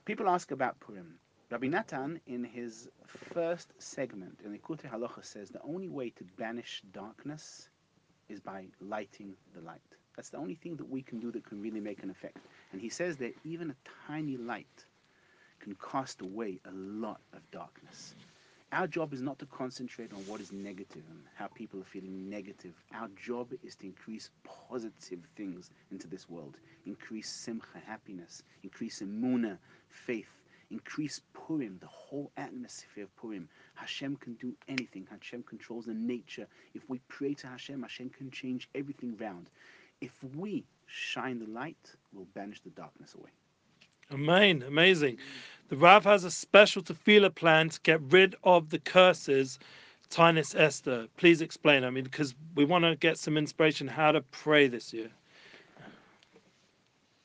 People 0.06 0.30
ask 0.30 0.52
about 0.52 0.80
Purim. 0.80 1.16
Rabbi 1.52 1.68
Natan, 1.68 2.20
in 2.28 2.44
his 2.44 2.88
first 3.08 3.74
segment 3.80 4.40
in 4.46 4.52
the 4.52 4.60
Likutei 4.60 4.88
Halacha, 4.88 5.26
says 5.26 5.50
the 5.50 5.62
only 5.64 5.90
way 5.90 6.12
to 6.12 6.24
banish 6.38 6.84
darkness 6.94 7.70
is 8.28 8.40
by 8.40 8.68
lighting 8.80 9.34
the 9.56 9.62
light. 9.62 9.82
That's 10.16 10.30
the 10.30 10.38
only 10.38 10.54
thing 10.54 10.76
that 10.76 10.88
we 10.88 11.02
can 11.02 11.20
do 11.20 11.32
that 11.32 11.44
can 11.44 11.60
really 11.60 11.80
make 11.80 12.04
an 12.04 12.12
effect. 12.12 12.38
And 12.72 12.80
he 12.80 12.90
says 12.90 13.18
that 13.18 13.34
even 13.44 13.72
a 13.72 13.76
tiny 14.08 14.38
light 14.38 14.86
can 15.60 15.76
cast 15.92 16.22
away 16.22 16.60
a 16.66 16.72
lot 16.72 17.20
of 17.34 17.40
darkness. 17.50 18.14
Our 18.72 18.86
job 18.86 19.12
is 19.12 19.22
not 19.24 19.40
to 19.40 19.48
concentrate 19.48 20.14
on 20.14 20.20
what 20.28 20.42
is 20.42 20.52
negative 20.52 21.02
and 21.10 21.24
how 21.34 21.48
people 21.48 21.82
are 21.82 21.86
feeling 21.86 22.30
negative. 22.30 22.76
Our 22.94 23.08
job 23.26 23.54
is 23.64 23.76
to 23.78 23.88
increase 23.88 24.30
positive 24.70 25.22
things 25.36 25.72
into 25.90 26.08
this 26.08 26.30
world. 26.30 26.58
Increase 26.86 27.28
simcha, 27.28 27.80
happiness. 27.88 28.44
Increase 28.62 29.02
emuna, 29.02 29.58
faith 29.90 30.30
increase 30.72 31.22
Purim, 31.34 31.78
the 31.80 31.88
whole 31.88 32.32
atmosphere 32.38 33.04
of 33.04 33.16
Purim. 33.16 33.50
Hashem 33.76 34.16
can 34.18 34.34
do 34.36 34.54
anything. 34.68 35.08
Hashem 35.10 35.44
controls 35.44 35.86
the 35.86 35.94
nature. 35.94 36.48
If 36.74 36.88
we 36.90 37.00
pray 37.08 37.34
to 37.36 37.48
Hashem, 37.48 37.82
Hashem 37.82 38.10
can 38.10 38.30
change 38.32 38.70
everything 38.76 39.18
round. 39.18 39.50
If 40.02 40.12
we 40.36 40.64
shine 40.86 41.40
the 41.40 41.48
light, 41.48 41.96
we'll 42.14 42.28
banish 42.34 42.62
the 42.62 42.70
darkness 42.72 43.16
away. 43.16 43.30
Amen. 44.12 44.64
Amazing. 44.68 45.18
The 45.70 45.78
Rav 45.78 46.04
has 46.06 46.24
a 46.24 46.32
special 46.32 46.82
tefillah 46.82 47.36
plan 47.36 47.70
to 47.70 47.80
get 47.82 48.02
rid 48.02 48.36
of 48.44 48.70
the 48.70 48.80
curses. 48.80 49.60
Tanis 50.10 50.60
Esther, 50.60 51.08
please 51.18 51.42
explain. 51.42 51.84
I 51.84 51.92
mean, 51.92 52.04
because 52.04 52.34
we 52.56 52.66
want 52.66 52.86
to 52.86 52.96
get 52.96 53.20
some 53.20 53.38
inspiration 53.38 53.88
how 53.88 54.12
to 54.12 54.22
pray 54.22 54.68
this 54.68 54.92
year 54.92 55.10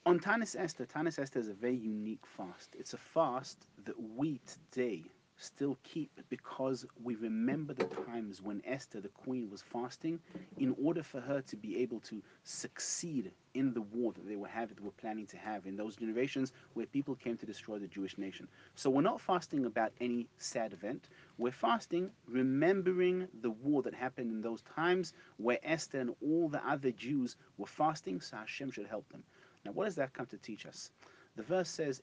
on 0.07 0.20
Tanis 0.20 0.55
Esther, 0.59 0.84
Tanis 0.84 1.18
Esther 1.18 1.38
is 1.38 1.48
a 1.48 1.55
very 1.55 1.76
unique 1.76 2.26
fast. 2.26 2.76
It's 2.78 2.92
a 2.92 2.98
fast 2.98 3.66
that 3.86 3.94
we 4.16 4.38
today 4.46 5.02
still 5.38 5.78
keep 5.82 6.11
because 6.28 6.84
we 7.02 7.16
remember 7.16 7.72
the 7.72 7.84
times 7.84 8.42
when 8.42 8.62
Esther, 8.66 9.00
the 9.00 9.09
queen, 9.09 9.50
was 9.50 9.62
fasting 9.62 10.20
in 10.59 10.76
order 10.80 11.02
for 11.02 11.20
her 11.20 11.40
to 11.40 11.57
be 11.57 11.78
able 11.78 12.00
to 12.00 12.22
succeed 12.44 13.32
in 13.55 13.72
the 13.72 13.80
war 13.80 14.12
that 14.12 14.28
they 14.28 14.36
were 14.36 14.46
having, 14.46 14.76
were 14.82 14.90
planning 14.92 15.26
to 15.26 15.36
have 15.38 15.66
in 15.66 15.76
those 15.76 15.96
generations 15.96 16.52
where 16.74 16.86
people 16.86 17.14
came 17.14 17.36
to 17.38 17.46
destroy 17.46 17.78
the 17.78 17.86
Jewish 17.86 18.18
nation. 18.18 18.46
So 18.74 18.90
we're 18.90 19.00
not 19.00 19.20
fasting 19.20 19.64
about 19.64 19.92
any 20.00 20.28
sad 20.38 20.72
event. 20.74 21.09
We're 21.38 21.50
fasting 21.50 22.11
remembering 22.28 23.26
the 23.40 23.50
war 23.50 23.82
that 23.82 23.94
happened 23.94 24.32
in 24.32 24.42
those 24.42 24.62
times 24.76 25.14
where 25.38 25.59
Esther 25.62 26.00
and 26.00 26.14
all 26.22 26.48
the 26.48 26.64
other 26.68 26.90
Jews 26.90 27.36
were 27.57 27.66
fasting, 27.66 28.20
so 28.20 28.36
Hashem 28.36 28.70
should 28.70 28.86
help 28.86 29.09
them. 29.11 29.24
Now, 29.65 29.73
what 29.73 29.87
does 29.87 29.95
that 29.97 30.12
come 30.12 30.27
to 30.27 30.37
teach 30.39 30.67
us? 30.67 30.91
The 31.37 31.43
verse 31.43 31.71
says, 31.71 32.03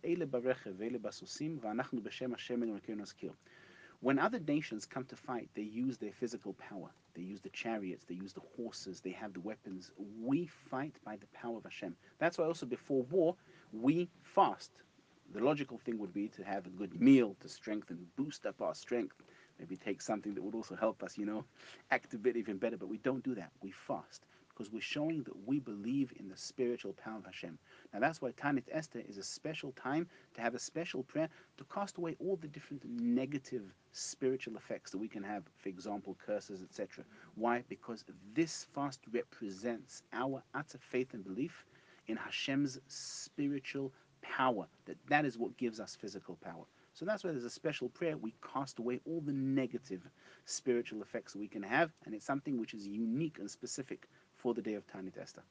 When 4.01 4.20
other 4.20 4.39
nations 4.39 4.86
come 4.86 5.05
to 5.05 5.16
fight, 5.16 5.49
they 5.53 5.62
use 5.62 5.97
their 5.97 6.12
physical 6.12 6.53
power. 6.53 6.89
They 7.14 7.22
use 7.22 7.41
the 7.41 7.49
chariots, 7.49 8.05
they 8.05 8.16
use 8.16 8.34
the 8.34 8.41
horses, 8.57 8.99
they 9.01 9.12
have 9.12 9.34
the 9.34 9.39
weapons. 9.41 9.91
We 10.20 10.47
fight 10.47 10.95
by 11.05 11.18
the 11.18 11.28
power 11.28 11.57
of 11.57 11.64
Hashem. 11.64 11.95
That's 12.18 12.38
why 12.38 12.45
also 12.45 12.66
before 12.66 13.03
war, 13.03 13.36
we 13.72 14.09
fast. 14.24 14.72
The 15.34 15.43
logical 15.43 15.78
thing 15.78 15.99
would 15.99 16.14
be 16.14 16.28
to 16.30 16.43
have 16.43 16.66
a 16.66 16.72
good 16.72 16.99
meal 16.99 17.36
to 17.41 17.47
strengthen, 17.47 18.07
boost 18.18 18.45
up 18.45 18.62
our 18.62 18.76
strength. 18.76 19.16
Maybe 19.59 19.78
take 19.78 20.01
something 20.01 20.34
that 20.34 20.41
would 20.41 20.55
also 20.55 20.76
help 20.76 21.03
us, 21.03 21.18
you 21.18 21.26
know, 21.26 21.45
act 21.91 22.14
a 22.16 22.18
bit 22.18 22.36
even 22.36 22.57
better. 22.57 22.78
But 22.78 22.89
we 22.89 22.97
don't 22.97 23.24
do 23.24 23.36
that. 23.36 23.51
We 23.62 23.72
fast 23.72 24.26
because 24.62 24.72
we're 24.72 24.80
showing 24.80 25.24
that 25.24 25.47
we 25.47 25.59
believe 25.59 26.14
in 26.20 26.30
the 26.30 26.38
spiritual 26.38 26.93
power 26.93 27.18
of 27.18 27.26
Hashem. 27.26 27.57
Now 27.91 27.99
that's 27.99 28.22
why 28.22 28.30
Tanis 28.32 28.68
Esther 28.72 29.01
is 29.09 29.18
a 29.18 29.24
special 29.24 29.72
time 29.72 30.07
to 30.36 30.41
have 30.41 30.53
a 30.53 30.59
special 30.59 31.01
prayer 31.01 31.30
to 31.57 31.64
cast 31.74 31.97
away 31.97 32.16
all 32.20 32.36
the 32.36 32.47
different 32.47 32.84
negative 32.86 33.64
spiritual 33.91 34.55
effects 34.57 34.91
that 34.91 34.99
we 34.99 35.07
can 35.07 35.24
have, 35.24 35.41
for 35.57 35.70
example, 35.70 36.16
curses, 36.24 36.62
etc. 36.62 37.03
Why? 37.34 37.64
Because 37.70 38.05
this 38.36 38.68
fast 38.76 38.99
represents 39.12 40.03
our 40.14 40.43
utter 40.53 40.78
faith 40.78 41.16
and 41.16 41.24
belief 41.24 41.66
in 42.05 42.16
Hashem's 42.16 42.80
spiritual 42.88 43.91
power. 44.22 44.68
That 44.86 44.97
that 45.09 45.26
is 45.26 45.39
what 45.39 45.57
gives 45.57 45.80
us 45.80 45.97
physical 45.99 46.38
power. 46.43 46.66
So 46.93 47.05
that's 47.05 47.24
why 47.24 47.32
there's 47.32 47.45
a 47.45 47.49
special 47.49 47.89
prayer. 47.89 48.18
We 48.18 48.36
cast 48.53 48.78
away 48.78 48.99
all 49.05 49.22
the 49.22 49.34
negative 49.34 50.01
spiritual 50.45 51.01
effects 51.01 51.36
we 51.36 51.47
can 51.47 51.64
have, 51.64 51.91
and 52.05 52.14
it's 52.14 52.26
something 52.26 52.59
which 52.59 52.74
is 52.74 52.86
unique 52.86 53.39
and 53.39 53.49
specific 53.49 54.07
for 54.41 54.53
the 54.53 54.61
day 54.61 54.73
of 54.73 54.83
Tanis 54.87 55.17
Esther. 55.21 55.43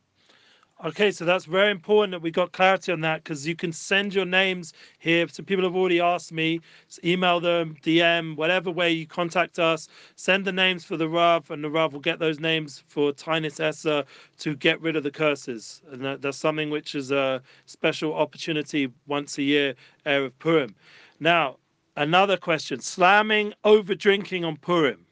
Okay, 0.83 1.11
so 1.11 1.27
that's 1.27 1.45
very 1.45 1.71
important 1.71 2.13
that 2.13 2.23
we 2.23 2.31
got 2.31 2.53
clarity 2.53 2.91
on 2.91 3.03
that 3.03 3.23
because 3.23 3.47
you 3.47 3.55
can 3.55 3.71
send 3.71 4.15
your 4.15 4.25
names 4.25 4.73
here. 4.99 5.29
Some 5.29 5.45
people 5.45 5.63
have 5.65 5.77
already 5.77 6.01
asked 6.01 6.33
me, 6.33 6.59
email 7.05 7.39
them, 7.39 7.77
DM, 7.83 8.35
whatever 8.35 8.71
way 8.71 8.91
you 8.91 9.07
contact 9.07 9.59
us. 9.59 9.89
Send 10.17 10.47
the 10.47 10.53
names 10.53 10.83
for 10.83 10.97
the 10.97 11.07
Rav, 11.07 11.51
and 11.51 11.63
the 11.63 11.69
Rav 11.69 11.93
will 11.93 12.01
get 12.01 12.19
those 12.19 12.41
names 12.41 12.83
for 12.89 13.13
Taanis 13.13 13.61
Esther 13.61 14.05
to 14.39 14.57
get 14.57 14.81
rid 14.81 14.97
of 14.97 15.03
the 15.03 15.11
curses. 15.11 15.83
And 15.93 16.03
that, 16.03 16.23
that's 16.23 16.39
something 16.39 16.71
which 16.71 16.95
is 16.95 17.11
a 17.11 17.43
special 17.67 18.15
opportunity 18.15 18.91
once 19.07 19.37
a 19.37 19.43
year, 19.43 19.75
Air 20.07 20.25
of 20.25 20.39
Purim. 20.39 20.75
Now, 21.21 21.59
another 21.99 22.39
question 22.39 22.81
slamming 22.81 23.53
over 23.65 23.95
drinking 23.95 24.47
on 24.47 24.57
Purim. 24.57 25.05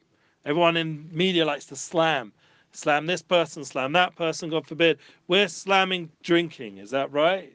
Everyone 0.45 0.77
in 0.77 1.07
media 1.11 1.45
likes 1.45 1.65
to 1.65 1.75
slam 1.75 2.33
slam 2.71 3.05
this 3.07 3.21
person, 3.21 3.63
slam 3.63 3.93
that 3.93 4.15
person, 4.15 4.49
God 4.49 4.67
forbid. 4.67 4.99
We're 5.27 5.47
slamming 5.47 6.11
drinking, 6.23 6.77
is 6.77 6.91
that 6.91 7.11
right? 7.11 7.53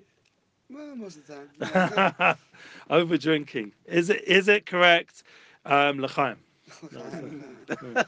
Well, 0.70 0.96
most 0.96 1.18
of 1.18 1.26
the 1.26 1.34
time. 1.60 2.36
Over 2.90 3.16
drinking. 3.16 3.72
Is 3.86 4.10
it 4.10 4.24
is 4.26 4.48
it 4.48 4.66
correct, 4.66 5.22
um, 5.64 6.00
L'chaim? 6.00 6.36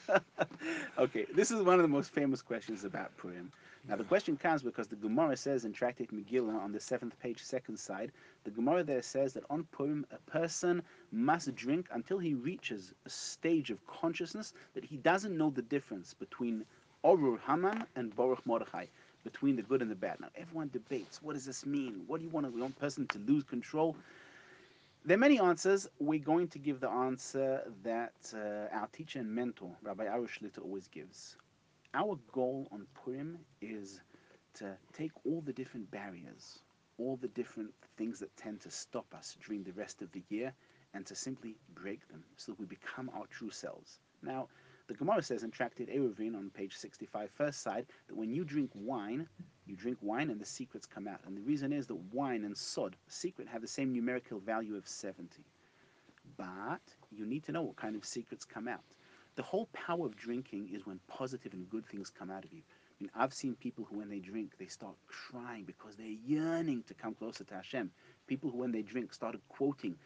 okay, 0.99 1.27
this 1.35 1.51
is 1.51 1.63
one 1.63 1.75
of 1.77 1.83
the 1.83 1.89
most 1.89 2.11
famous 2.11 2.43
questions 2.43 2.85
about 2.85 3.17
Purim. 3.17 3.53
Now, 3.89 3.95
the 3.97 4.05
question 4.05 4.37
comes 4.37 4.63
because 4.63 4.89
the 4.89 4.97
Gemara 4.97 5.37
says 5.37 5.65
in 5.65 5.73
Tractate 5.73 6.11
Megillah 6.11 6.61
on 6.61 6.73
the 6.73 6.81
seventh 6.81 7.19
page, 7.21 7.41
second 7.43 7.79
side, 7.79 8.11
the 8.45 8.51
Gemara 8.51 8.83
there 8.83 9.03
says 9.03 9.33
that 9.35 9.45
on 9.49 9.65
Purim, 9.71 10.05
a 10.11 10.19
person 10.31 10.83
must 11.13 11.55
drink 11.55 11.87
until 11.93 12.19
he 12.19 12.35
reaches 12.35 12.93
a 13.05 13.11
stage 13.11 13.71
of 13.71 13.87
consciousness 13.87 14.55
that 14.75 14.85
he 14.85 14.97
doesn't 14.97 15.37
know 15.37 15.51
the 15.51 15.63
difference 15.63 16.15
between 16.15 16.65
Orur 17.07 17.39
Haman 17.47 17.85
and 17.95 18.17
Baruch 18.17 18.45
Mordechai, 18.45 18.87
between 19.23 19.55
the 19.55 19.63
good 19.63 19.81
and 19.81 19.89
the 19.89 19.95
bad. 19.95 20.19
Now, 20.19 20.27
everyone 20.35 20.71
debates 20.73 21.23
what 21.23 21.35
does 21.35 21.45
this 21.45 21.65
mean? 21.65 22.03
What 22.09 22.19
do 22.19 22.25
you 22.25 22.31
want 22.31 22.47
a 22.47 22.51
one 22.51 22.73
person 22.73 23.07
to 23.07 23.21
lose 23.21 23.45
control? 23.45 23.95
There 25.05 25.15
are 25.17 25.21
many 25.21 25.39
answers. 25.39 25.87
We're 26.01 26.19
going 26.19 26.49
to 26.49 26.59
give 26.59 26.81
the 26.81 26.91
answer 26.91 27.63
that 27.85 28.15
uh, 28.35 28.75
our 28.77 28.89
teacher 28.93 29.21
and 29.21 29.33
mentor, 29.33 29.71
Rabbi 29.85 30.05
Arush 30.07 30.41
shlita, 30.41 30.61
always 30.61 30.89
gives. 30.89 31.37
Our 31.95 32.19
goal 32.33 32.67
on 32.73 32.89
Purim 32.97 33.39
is 33.61 34.01
to 34.55 34.77
take 34.93 35.13
all 35.25 35.41
the 35.43 35.53
different 35.53 35.89
barriers, 35.93 36.59
all 36.99 37.17
the 37.23 37.29
different 37.29 37.73
things 37.97 38.19
that 38.19 38.37
tend 38.37 38.63
to 38.63 38.71
stop 38.73 39.07
us 39.15 39.37
during 39.47 39.63
the 39.63 39.73
rest 39.75 40.03
of 40.03 40.11
the 40.11 40.25
year, 40.29 40.53
and 40.93 41.07
to 41.07 41.15
simply 41.15 41.55
break 41.73 42.09
them 42.09 42.25
so 42.37 42.51
that 42.51 42.59
we 42.59 42.67
become 42.67 43.13
our 43.15 43.27
true 43.27 43.51
selves. 43.51 44.01
Now, 44.25 44.49
the 44.89 44.95
Gemara 44.95 45.23
says 45.23 45.43
in 45.43 45.51
Tractate 45.51 45.89
Eruvin 45.89 46.37
on 46.37 46.51
page 46.51 46.77
65, 46.77 47.31
first 47.31 47.63
side, 47.63 47.87
that 48.07 48.17
when 48.17 48.33
you 48.33 48.45
drink 48.45 48.71
wine, 48.75 49.29
you 49.67 49.75
drink 49.75 49.99
wine 50.01 50.31
and 50.31 50.41
the 50.41 50.47
secrets 50.47 50.87
come 50.87 51.09
out. 51.09 51.21
And 51.27 51.37
the 51.37 51.43
reason 51.43 51.73
is 51.73 51.87
that 51.89 51.97
wine 52.13 52.45
and 52.45 52.57
sod, 52.57 52.97
secret, 53.09 53.49
have 53.49 53.63
the 53.63 53.69
same 53.69 53.93
numerical 53.93 54.39
value 54.39 54.77
of 54.77 54.87
70. 54.87 55.45
But 56.37 56.83
you 57.11 57.27
need 57.27 57.45
to 57.45 57.53
know 57.53 57.63
what 57.63 57.77
kind 57.77 57.97
of 57.97 58.05
secrets 58.05 58.45
come 58.45 58.69
out. 58.69 58.85
The 59.35 59.43
whole 59.43 59.69
power 59.73 60.07
of 60.07 60.17
drinking 60.17 60.71
is 60.73 60.87
when 60.87 61.01
positive 61.09 61.53
and 61.53 61.69
good 61.69 61.85
things 61.87 62.11
come 62.11 62.31
out 62.31 62.45
of 62.45 62.53
you. 62.53 62.63
I 62.99 63.03
mean, 63.03 63.11
I've 63.15 63.35
seen 63.35 63.55
people 63.57 63.85
who, 63.85 63.99
when 63.99 64.09
they 64.09 64.21
drink, 64.21 64.53
they 64.59 64.67
start 64.67 64.95
crying 65.07 65.65
because 65.65 65.97
they're 65.97 66.07
yearning 66.07 66.85
to 66.85 66.95
come 66.95 67.15
closer 67.15 67.45
to 67.45 67.55
Hashem. 67.55 67.91
People 68.27 68.51
who, 68.51 68.59
when 68.59 68.73
they 68.73 68.83
drink, 68.83 69.13
started 69.13 69.41
quoting 69.49 69.97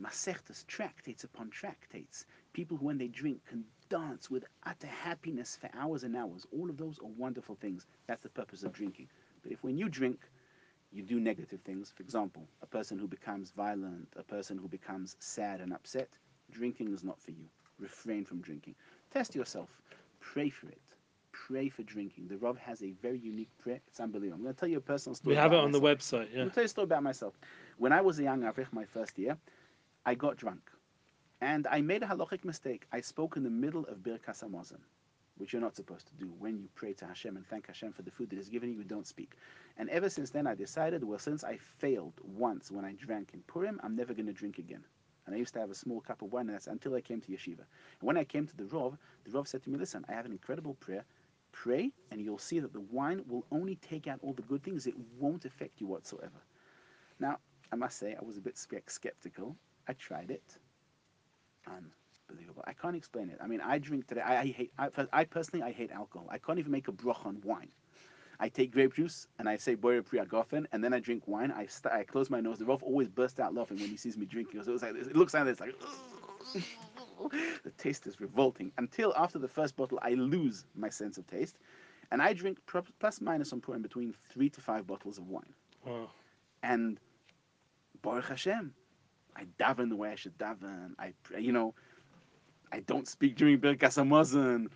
Masechtas, 0.00 0.66
tractates 0.66 1.24
upon 1.24 1.50
tractates. 1.50 2.26
People 2.52 2.76
who, 2.76 2.86
when 2.86 2.98
they 2.98 3.08
drink, 3.08 3.44
can 3.46 3.64
dance 3.88 4.30
with 4.30 4.44
uh, 4.44 4.70
utter 4.70 4.86
happiness 4.86 5.56
for 5.60 5.70
hours 5.78 6.04
and 6.04 6.16
hours. 6.16 6.46
All 6.52 6.68
of 6.70 6.76
those 6.76 6.98
are 6.98 7.08
wonderful 7.16 7.56
things. 7.60 7.86
That's 8.06 8.22
the 8.22 8.28
purpose 8.28 8.62
of 8.62 8.72
drinking. 8.72 9.08
But 9.42 9.52
if 9.52 9.62
when 9.62 9.76
you 9.76 9.88
drink, 9.88 10.20
you 10.92 11.02
do 11.02 11.20
negative 11.20 11.60
things, 11.62 11.92
for 11.94 12.02
example, 12.02 12.48
a 12.62 12.66
person 12.66 12.98
who 12.98 13.06
becomes 13.06 13.50
violent, 13.50 14.08
a 14.16 14.22
person 14.22 14.56
who 14.58 14.68
becomes 14.68 15.16
sad 15.20 15.60
and 15.60 15.72
upset, 15.72 16.08
drinking 16.50 16.92
is 16.92 17.04
not 17.04 17.20
for 17.20 17.32
you. 17.32 17.44
Refrain 17.78 18.24
from 18.24 18.40
drinking. 18.40 18.74
Test 19.12 19.34
yourself. 19.34 19.68
Pray 20.20 20.48
for 20.48 20.68
it. 20.68 20.80
Pray 21.32 21.68
for 21.68 21.82
drinking. 21.82 22.28
The 22.28 22.38
Rav 22.38 22.56
has 22.58 22.82
a 22.82 22.92
very 23.02 23.18
unique 23.18 23.50
prayer. 23.58 23.80
It's 23.88 24.00
unbelievable. 24.00 24.36
I'm 24.36 24.42
going 24.42 24.54
to 24.54 24.60
tell 24.60 24.68
you 24.68 24.78
a 24.78 24.80
personal 24.80 25.14
story. 25.14 25.34
We 25.34 25.40
have 25.40 25.52
it 25.52 25.58
on 25.58 25.72
the 25.72 25.80
website. 25.80 26.28
Yeah. 26.34 26.44
I'll 26.44 26.50
tell 26.50 26.62
you 26.62 26.66
a 26.66 26.68
story 26.68 26.84
about 26.84 27.02
myself. 27.02 27.34
When 27.76 27.92
I 27.92 28.00
was 28.00 28.18
a 28.18 28.22
young 28.22 28.42
Avrich, 28.42 28.72
my 28.72 28.84
first 28.84 29.18
year, 29.18 29.36
I 30.06 30.14
got 30.14 30.36
drunk. 30.36 30.70
And 31.40 31.66
I 31.66 31.80
made 31.82 32.02
a 32.02 32.06
halachic 32.06 32.44
mistake. 32.44 32.86
I 32.92 33.00
spoke 33.00 33.36
in 33.36 33.42
the 33.42 33.50
middle 33.50 33.84
of 33.86 33.98
Birkas 33.98 34.42
Hamazon, 34.42 34.80
which 35.36 35.52
you're 35.52 35.60
not 35.60 35.76
supposed 35.76 36.06
to 36.06 36.14
do. 36.14 36.32
When 36.38 36.58
you 36.58 36.68
pray 36.74 36.94
to 36.94 37.06
Hashem 37.06 37.36
and 37.36 37.46
thank 37.46 37.66
Hashem 37.66 37.92
for 37.92 38.02
the 38.02 38.10
food 38.10 38.30
that 38.30 38.36
He's 38.36 38.48
given 38.48 38.72
you 38.72 38.82
don't 38.84 39.06
speak. 39.06 39.34
And 39.76 39.90
ever 39.90 40.08
since 40.08 40.30
then, 40.30 40.46
I 40.46 40.54
decided, 40.54 41.04
well, 41.04 41.18
since 41.18 41.44
I 41.44 41.58
failed 41.78 42.14
once 42.22 42.70
when 42.70 42.86
I 42.86 42.92
drank 42.92 43.30
in 43.34 43.42
Purim, 43.42 43.78
I'm 43.82 43.94
never 43.94 44.14
going 44.14 44.26
to 44.26 44.32
drink 44.32 44.58
again. 44.58 44.82
And 45.26 45.34
I 45.34 45.38
used 45.38 45.52
to 45.54 45.60
have 45.60 45.70
a 45.70 45.74
small 45.74 46.00
cup 46.00 46.22
of 46.22 46.32
wine, 46.32 46.46
and 46.46 46.54
that's 46.54 46.68
until 46.68 46.94
I 46.94 47.00
came 47.00 47.20
to 47.20 47.32
yeshiva. 47.32 47.58
And 47.58 48.02
when 48.02 48.16
I 48.16 48.24
came 48.24 48.46
to 48.46 48.56
the 48.56 48.64
Rov, 48.64 48.96
the 49.24 49.30
Rov 49.32 49.46
said 49.46 49.62
to 49.64 49.70
me, 49.70 49.78
listen, 49.78 50.06
I 50.08 50.12
have 50.12 50.24
an 50.24 50.32
incredible 50.32 50.74
prayer. 50.74 51.04
Pray, 51.52 51.90
and 52.10 52.20
you'll 52.20 52.38
see 52.38 52.60
that 52.60 52.72
the 52.72 52.80
wine 52.80 53.22
will 53.26 53.44
only 53.50 53.76
take 53.76 54.06
out 54.06 54.20
all 54.22 54.32
the 54.32 54.42
good 54.42 54.62
things. 54.62 54.86
It 54.86 54.94
won't 55.18 55.44
affect 55.44 55.80
you 55.80 55.86
whatsoever. 55.86 56.40
Now, 57.18 57.38
I 57.72 57.76
must 57.76 57.98
say, 57.98 58.14
I 58.14 58.24
was 58.24 58.38
a 58.38 58.40
bit 58.40 58.56
skeptical. 58.86 59.56
I 59.88 59.94
tried 59.94 60.30
it. 60.30 60.58
Unbelievable. 61.66 62.62
I 62.66 62.72
can't 62.72 62.96
explain 62.96 63.30
it. 63.30 63.38
I 63.42 63.46
mean, 63.46 63.60
I 63.60 63.78
drink 63.78 64.06
today. 64.06 64.20
I, 64.20 64.40
I 64.40 64.46
hate. 64.46 64.72
I, 64.78 64.88
I 65.12 65.24
personally, 65.24 65.64
I 65.64 65.72
hate 65.72 65.90
alcohol. 65.90 66.28
I 66.30 66.38
can't 66.38 66.58
even 66.58 66.72
make 66.72 66.88
a 66.88 66.92
broch 66.92 67.24
on 67.24 67.40
wine. 67.44 67.68
I 68.38 68.48
take 68.48 68.70
grape 68.72 68.94
juice 68.94 69.26
and 69.38 69.48
I 69.48 69.56
say 69.56 69.74
boyer 69.74 70.02
pri 70.02 70.18
agofen, 70.18 70.66
and 70.72 70.84
then 70.84 70.92
I 70.92 71.00
drink 71.00 71.22
wine. 71.26 71.50
I 71.50 71.66
st- 71.66 71.94
I 71.94 72.04
close 72.04 72.28
my 72.30 72.40
nose. 72.40 72.58
The 72.58 72.64
Rov 72.66 72.82
always 72.82 73.08
bursts 73.08 73.40
out 73.40 73.54
laughing 73.54 73.78
when 73.78 73.88
he 73.88 73.96
sees 73.96 74.16
me 74.18 74.26
drinking. 74.26 74.62
So 74.62 74.70
it, 74.70 74.72
was 74.74 74.82
like, 74.82 74.94
it 74.94 75.16
looks 75.16 75.34
like 75.34 75.44
this, 75.44 75.60
like 75.60 75.74
the 77.64 77.70
taste 77.78 78.06
is 78.06 78.20
revolting. 78.20 78.72
Until 78.78 79.14
after 79.16 79.38
the 79.38 79.48
first 79.48 79.76
bottle, 79.76 79.98
I 80.02 80.14
lose 80.14 80.66
my 80.74 80.90
sense 80.90 81.16
of 81.18 81.26
taste, 81.26 81.56
and 82.10 82.20
I 82.20 82.32
drink 82.32 82.58
plus 82.98 83.20
minus 83.20 83.52
on 83.52 83.60
Purim 83.60 83.82
between 83.82 84.14
three 84.30 84.50
to 84.50 84.60
five 84.60 84.86
bottles 84.86 85.18
of 85.18 85.28
wine. 85.28 85.54
Wow. 85.84 86.10
And 86.62 87.00
Baruch 88.02 88.26
Hashem, 88.28 88.74
I 89.36 89.44
daven 89.60 89.90
the 89.90 89.96
way 89.96 90.10
I 90.10 90.16
should 90.16 90.38
daven. 90.38 90.92
I, 90.98 91.12
pray, 91.24 91.40
you 91.42 91.52
know, 91.52 91.74
I 92.72 92.80
don't 92.80 93.08
speak 93.08 93.36
during 93.36 93.58
Birkas 93.58 93.98
Hamazon. 94.02 94.68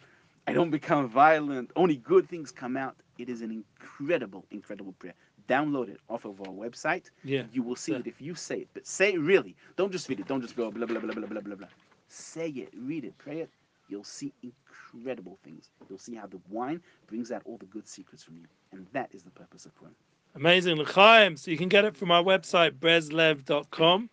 I 0.46 0.52
don't 0.52 0.70
become 0.70 1.08
violent. 1.08 1.70
Only 1.76 1.96
good 1.96 2.28
things 2.28 2.52
come 2.52 2.76
out. 2.76 2.96
It 3.18 3.28
is 3.28 3.42
an 3.42 3.50
incredible, 3.52 4.46
incredible 4.50 4.92
prayer. 4.94 5.14
Download 5.48 5.88
it 5.88 6.00
off 6.08 6.24
of 6.24 6.40
our 6.40 6.48
website. 6.54 7.10
Yeah. 7.24 7.44
You 7.52 7.62
will 7.62 7.76
see 7.76 7.92
Yeah. 7.92 7.98
it 7.98 8.06
if 8.06 8.20
you 8.20 8.34
say 8.34 8.60
it. 8.60 8.68
But 8.74 8.86
say 8.86 9.14
it 9.14 9.20
really. 9.20 9.56
Don't 9.76 9.92
just 9.92 10.08
read 10.08 10.20
it. 10.20 10.28
Don't 10.28 10.42
just 10.42 10.56
go 10.56 10.70
blah, 10.70 10.86
blah, 10.86 11.00
blah, 11.00 11.12
blah, 11.12 11.26
blah, 11.26 11.40
blah, 11.40 11.54
blah. 11.56 11.68
Say 12.08 12.48
it. 12.50 12.72
Read 12.76 13.04
it. 13.04 13.16
Pray 13.18 13.40
it. 13.40 13.50
You'll 13.88 14.04
see 14.04 14.32
incredible 14.42 15.38
things. 15.44 15.70
You'll 15.88 15.98
see 15.98 16.14
how 16.14 16.26
the 16.26 16.40
wine 16.50 16.80
brings 17.08 17.32
out 17.32 17.42
all 17.44 17.58
the 17.58 17.66
good 17.66 17.88
secrets 17.88 18.22
from 18.24 18.36
you. 18.38 18.46
And 18.72 18.86
that 18.92 19.14
is 19.14 19.22
the 19.22 19.30
purpose 19.30 19.66
of 19.66 19.74
Purim. 19.76 19.94
Amazing. 20.34 20.76
L'chaim. 20.76 21.36
So 21.36 21.50
you 21.50 21.56
can 21.56 21.68
get 21.68 21.84
it 21.84 21.96
from 21.96 22.10
our 22.10 22.22
website, 22.22 22.72
breslev.com. 22.72 24.10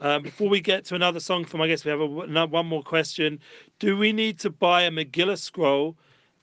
Um, 0.00 0.22
before 0.22 0.48
we 0.48 0.60
get 0.60 0.84
to 0.86 0.94
another 0.94 1.20
song 1.20 1.44
from 1.44 1.60
I 1.60 1.68
guess 1.68 1.84
we 1.84 1.90
have 1.90 2.00
a, 2.00 2.06
one 2.06 2.66
more 2.66 2.82
question. 2.82 3.38
Do 3.78 3.96
we 3.96 4.12
need 4.12 4.38
to 4.40 4.50
buy 4.50 4.82
a 4.82 4.90
Megillah 4.90 5.38
scroll 5.38 5.96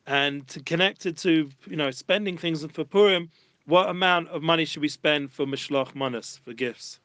and 0.07 0.47
to 0.47 0.61
connect 0.61 1.05
it 1.05 1.17
to, 1.17 1.49
you 1.67 1.75
know, 1.75 1.91
spending 1.91 2.37
things 2.37 2.65
for 2.65 2.83
Purim? 2.83 3.29
What 3.65 3.89
amount 3.89 4.27
of 4.29 4.41
money 4.41 4.65
should 4.65 4.81
we 4.81 4.89
spend 4.89 5.31
for 5.31 5.45
Mishloch 5.45 5.95
Manas, 5.95 6.39
for 6.43 6.53
gifts? 6.53 6.99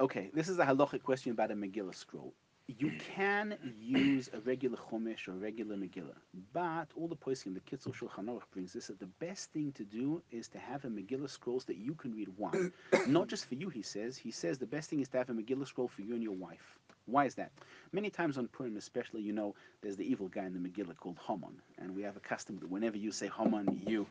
Okay, 0.00 0.30
this 0.32 0.48
is 0.48 0.58
a 0.58 0.64
halachic 0.64 1.02
question 1.02 1.32
about 1.32 1.50
a 1.50 1.54
Megillah 1.54 1.94
scroll. 1.94 2.32
You 2.78 2.92
can 3.16 3.56
use 3.80 4.30
a 4.32 4.38
regular 4.40 4.76
Chumash 4.76 5.26
or 5.26 5.32
a 5.32 5.34
regular 5.34 5.76
Megillah, 5.76 6.14
but 6.52 6.86
all 6.94 7.08
the 7.08 7.16
poskim, 7.16 7.54
the 7.54 7.60
Kitzur 7.60 7.92
Shulchan 7.92 8.26
Aruch 8.26 8.42
brings 8.52 8.72
this 8.72 8.86
that 8.86 9.00
the 9.00 9.06
best 9.06 9.50
thing 9.50 9.72
to 9.72 9.84
do 9.84 10.22
is 10.30 10.46
to 10.48 10.58
have 10.58 10.84
a 10.84 10.88
Megillah 10.88 11.28
scrolls 11.28 11.64
that 11.64 11.78
you 11.78 11.94
can 11.94 12.14
read 12.14 12.28
one. 12.36 12.72
Not 13.08 13.26
just 13.26 13.46
for 13.46 13.56
you, 13.56 13.70
he 13.70 13.82
says. 13.82 14.16
He 14.16 14.30
says 14.30 14.58
the 14.58 14.66
best 14.66 14.88
thing 14.88 15.00
is 15.00 15.08
to 15.08 15.18
have 15.18 15.30
a 15.30 15.32
Megillah 15.32 15.66
scroll 15.66 15.88
for 15.88 16.02
you 16.02 16.14
and 16.14 16.22
your 16.22 16.34
wife. 16.34 16.78
Why 17.06 17.24
is 17.24 17.34
that? 17.34 17.50
Many 17.92 18.08
times 18.08 18.38
on 18.38 18.46
Purim, 18.46 18.76
especially, 18.76 19.22
you 19.22 19.32
know, 19.32 19.54
there's 19.82 19.96
the 19.96 20.08
evil 20.08 20.28
guy 20.28 20.44
in 20.44 20.52
the 20.52 20.60
Megillah 20.60 20.96
called 20.96 21.18
Haman, 21.26 21.60
and 21.78 21.96
we 21.96 22.02
have 22.02 22.16
a 22.16 22.20
custom 22.20 22.58
that 22.60 22.70
whenever 22.70 22.96
you 22.96 23.10
say 23.10 23.28
Haman, 23.36 23.82
you. 23.84 24.06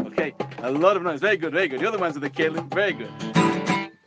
Okay, 0.00 0.34
a 0.58 0.72
lot 0.72 0.96
of 0.96 1.02
noise. 1.02 1.20
Very 1.20 1.36
good, 1.36 1.52
very 1.52 1.68
good. 1.68 1.80
You're 1.80 1.92
the 1.92 1.98
ones 1.98 2.18
with 2.18 2.22
the 2.24 2.30
kelim. 2.30 2.72
Very 2.74 2.94
good. 2.94 3.10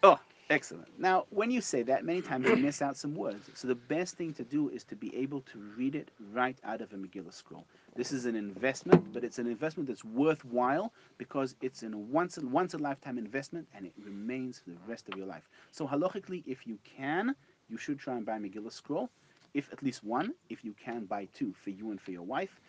Oh, 0.04 0.20
excellent. 0.50 0.88
Now, 1.00 1.26
when 1.30 1.52
you 1.52 1.62
say 1.62 1.84
that, 1.84 2.06
many 2.06 2.22
times 2.22 2.48
you 2.48 2.56
miss 2.58 2.82
out 2.82 2.98
some 2.98 3.16
words. 3.16 3.50
So 3.54 3.68
the 3.68 3.76
best 3.76 4.16
thing 4.18 4.34
to 4.36 4.44
do 4.44 4.70
is 4.70 4.84
to 4.86 4.96
be 4.96 5.16
able 5.16 5.42
to 5.42 5.60
read 5.78 5.96
it 5.96 6.12
right 6.34 6.58
out 6.64 6.82
of 6.82 6.94
a 6.94 6.96
Megillah 6.96 7.34
scroll. 7.34 7.66
This 7.96 8.12
is 8.12 8.26
an 8.26 8.36
investment, 8.36 9.14
but 9.14 9.24
it's 9.24 9.40
an 9.40 9.48
investment 9.48 9.88
that's 9.88 10.06
worthwhile 10.06 10.94
because 11.18 11.56
it's 11.62 11.84
a 11.84 11.90
once 11.90 12.38
in 12.38 12.52
once 12.52 12.74
a 12.74 12.78
lifetime 12.78 13.18
investment 13.18 13.68
and 13.76 13.86
it 13.86 13.94
remains 14.04 14.60
for 14.60 14.72
the 14.72 14.80
rest 14.88 15.10
of 15.10 15.18
your 15.18 15.28
life. 15.28 15.50
So 15.72 15.88
halachically, 15.88 16.44
if 16.46 16.68
you 16.68 16.78
can, 16.84 17.36
you 17.70 17.78
should 17.78 18.00
try 18.00 18.16
and 18.16 18.26
buy 18.26 18.38
a 18.38 18.40
Megillah 18.40 18.72
scroll. 18.72 19.10
If 19.54 19.72
at 19.72 19.82
least 19.84 20.04
one, 20.04 20.34
if 20.50 20.64
you 20.64 20.74
can 20.82 21.06
buy 21.06 21.28
two 21.34 21.54
for 21.64 21.72
you 21.72 21.92
and 21.92 22.00
for 22.00 22.12
your 22.12 22.24
wife. 22.24 22.60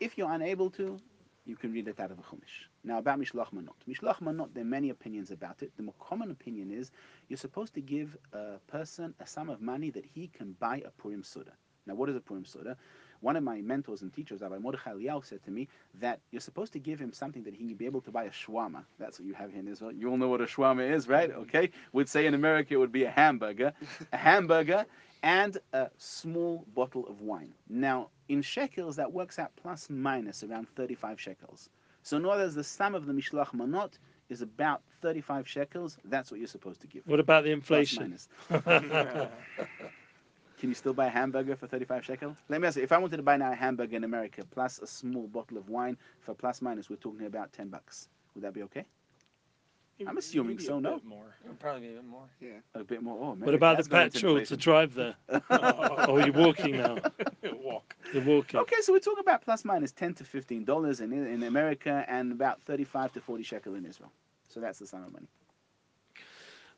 If 0.00 0.16
you're 0.16 0.32
unable 0.32 0.70
to, 0.70 0.98
you 1.46 1.56
can 1.56 1.72
read 1.72 1.88
it 1.88 1.98
out 1.98 2.10
of 2.10 2.18
a 2.18 2.22
Chumash. 2.22 2.68
Now, 2.84 2.98
about 2.98 3.18
Mishlach 3.20 3.52
Manot. 3.52 3.74
Mishlach 3.88 4.20
Manot, 4.20 4.52
there 4.54 4.62
are 4.62 4.66
many 4.66 4.90
opinions 4.90 5.30
about 5.30 5.62
it. 5.62 5.72
The 5.76 5.82
more 5.82 5.94
common 6.00 6.30
opinion 6.30 6.70
is 6.70 6.90
you're 7.28 7.36
supposed 7.36 7.74
to 7.74 7.80
give 7.80 8.16
a 8.32 8.58
person 8.68 9.14
a 9.20 9.26
sum 9.26 9.48
of 9.48 9.60
money 9.60 9.90
that 9.90 10.04
he 10.04 10.28
can 10.28 10.52
buy 10.60 10.82
a 10.84 10.90
Purim 10.90 11.22
Suda. 11.22 11.52
Now, 11.86 11.94
what 11.94 12.08
is 12.08 12.16
a 12.16 12.20
Purim 12.20 12.44
Suda? 12.44 12.76
One 13.20 13.36
of 13.36 13.42
my 13.42 13.60
mentors 13.60 14.00
and 14.00 14.12
teachers, 14.12 14.40
Rabbi 14.40 14.58
Mordechai 14.58 14.92
Eliyahu, 14.92 15.26
said 15.26 15.42
to 15.44 15.50
me 15.50 15.68
that 16.00 16.20
you're 16.30 16.40
supposed 16.40 16.72
to 16.72 16.78
give 16.78 16.98
him 16.98 17.12
something 17.12 17.42
that 17.44 17.54
he 17.54 17.68
can 17.68 17.76
be 17.76 17.84
able 17.84 18.00
to 18.02 18.10
buy 18.10 18.24
a 18.24 18.30
shawarma. 18.30 18.84
That's 18.98 19.18
what 19.18 19.26
you 19.26 19.34
have 19.34 19.50
here 19.50 19.60
in 19.60 19.68
Israel. 19.68 19.92
You 19.92 20.10
all 20.10 20.16
know 20.16 20.28
what 20.28 20.40
a 20.40 20.46
shawarma 20.46 20.90
is, 20.90 21.06
right? 21.06 21.30
Mm-hmm. 21.30 21.40
Okay. 21.42 21.70
We'd 21.92 22.08
say 22.08 22.26
in 22.26 22.32
America 22.34 22.74
it 22.74 22.76
would 22.78 22.92
be 22.92 23.04
a 23.04 23.10
hamburger. 23.10 23.74
A 24.12 24.16
hamburger 24.16 24.86
and 25.22 25.58
a 25.72 25.90
small 25.98 26.64
bottle 26.74 27.06
of 27.08 27.20
wine. 27.20 27.52
Now, 27.68 28.08
in 28.28 28.42
shekels, 28.42 28.96
that 28.96 29.12
works 29.12 29.38
out 29.38 29.52
plus 29.56 29.88
minus 29.90 30.42
around 30.42 30.68
35 30.68 31.20
shekels. 31.20 31.68
So, 32.02 32.16
in 32.16 32.24
other 32.24 32.44
words, 32.44 32.54
the 32.54 32.64
sum 32.64 32.94
of 32.94 33.06
the 33.06 33.12
Mishlach 33.12 33.52
Manot 33.54 33.98
is 34.28 34.42
about 34.42 34.82
35 35.02 35.46
shekels. 35.46 35.98
That's 36.04 36.30
what 36.30 36.38
you're 36.38 36.48
supposed 36.48 36.80
to 36.80 36.86
give. 36.86 37.02
What 37.06 37.20
about 37.20 37.44
the 37.44 37.50
inflation? 37.50 38.16
Can 40.60 40.68
you 40.68 40.74
still 40.74 40.92
buy 40.92 41.06
a 41.06 41.10
hamburger 41.10 41.56
for 41.56 41.66
35 41.66 42.04
shekel? 42.04 42.36
Let 42.50 42.60
me 42.60 42.68
ask 42.68 42.76
you, 42.76 42.82
if 42.82 42.92
I 42.92 42.98
wanted 42.98 43.16
to 43.16 43.22
buy 43.22 43.38
now 43.38 43.50
a 43.50 43.54
hamburger 43.54 43.96
in 43.96 44.04
America 44.04 44.44
plus 44.50 44.78
a 44.78 44.86
small 44.86 45.26
bottle 45.26 45.56
of 45.56 45.70
wine 45.70 45.96
for 46.20 46.34
plus 46.34 46.60
minus, 46.60 46.90
we're 46.90 46.96
talking 46.96 47.24
about 47.26 47.52
10 47.54 47.68
bucks. 47.68 48.08
Would 48.34 48.44
that 48.44 48.52
be 48.52 48.62
okay? 48.64 48.84
I'm 50.06 50.18
assuming 50.18 50.58
so, 50.58 50.78
no? 50.78 51.00
more. 51.04 51.36
It'll 51.44 51.56
probably 51.56 51.82
be 51.82 51.88
a 51.88 51.96
bit 51.96 52.04
more. 52.04 52.24
Yeah. 52.40 52.48
a 52.74 52.84
bit 52.84 53.02
more. 53.02 53.18
Oh, 53.20 53.34
What 53.34 53.54
about 53.54 53.72
the 53.72 53.76
that's 53.76 53.88
going 53.88 54.04
into 54.04 54.18
petrol 54.18 54.34
to 54.34 54.40
inflation. 54.40 54.58
drive 54.58 54.94
there? 54.94 55.14
oh, 55.50 56.18
you're 56.18 56.32
walking 56.32 56.76
now. 56.76 56.98
Walk. 57.62 57.94
You're 58.12 58.24
walking. 58.24 58.60
Okay, 58.60 58.76
so 58.80 58.92
we're 58.92 58.98
talking 59.00 59.20
about 59.20 59.42
plus 59.42 59.64
minus 59.64 59.92
10 59.92 60.14
to 60.14 60.24
15 60.24 60.64
dollars 60.64 61.00
in 61.00 61.12
in 61.12 61.42
America 61.42 62.04
and 62.08 62.32
about 62.32 62.62
35 62.62 63.12
to 63.12 63.20
40 63.20 63.42
shekel 63.42 63.74
in 63.74 63.84
Israel. 63.84 64.12
So 64.48 64.60
that's 64.60 64.78
the 64.78 64.86
sum 64.86 65.04
of 65.04 65.12
money. 65.12 65.28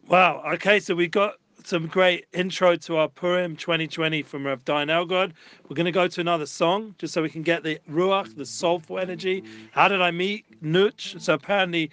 Wow. 0.08 0.42
Okay, 0.54 0.80
so 0.80 0.94
we 0.94 1.06
got 1.08 1.34
some 1.64 1.86
great 1.86 2.26
intro 2.32 2.74
to 2.76 2.96
our 2.96 3.08
Purim 3.08 3.56
2020 3.56 4.22
from 4.22 4.46
Rav 4.46 4.64
Dayan 4.64 4.88
Elgrod. 4.88 5.32
We're 5.68 5.76
going 5.76 5.86
to 5.86 5.92
go 5.92 6.08
to 6.08 6.20
another 6.20 6.46
song 6.46 6.94
just 6.98 7.14
so 7.14 7.22
we 7.22 7.30
can 7.30 7.42
get 7.42 7.62
the 7.62 7.78
ruach, 7.88 8.34
the 8.36 8.44
soulful 8.44 8.98
energy. 8.98 9.44
How 9.70 9.88
did 9.88 10.02
I 10.02 10.10
meet 10.10 10.44
Nuch? 10.62 11.20
So 11.20 11.34
apparently, 11.34 11.90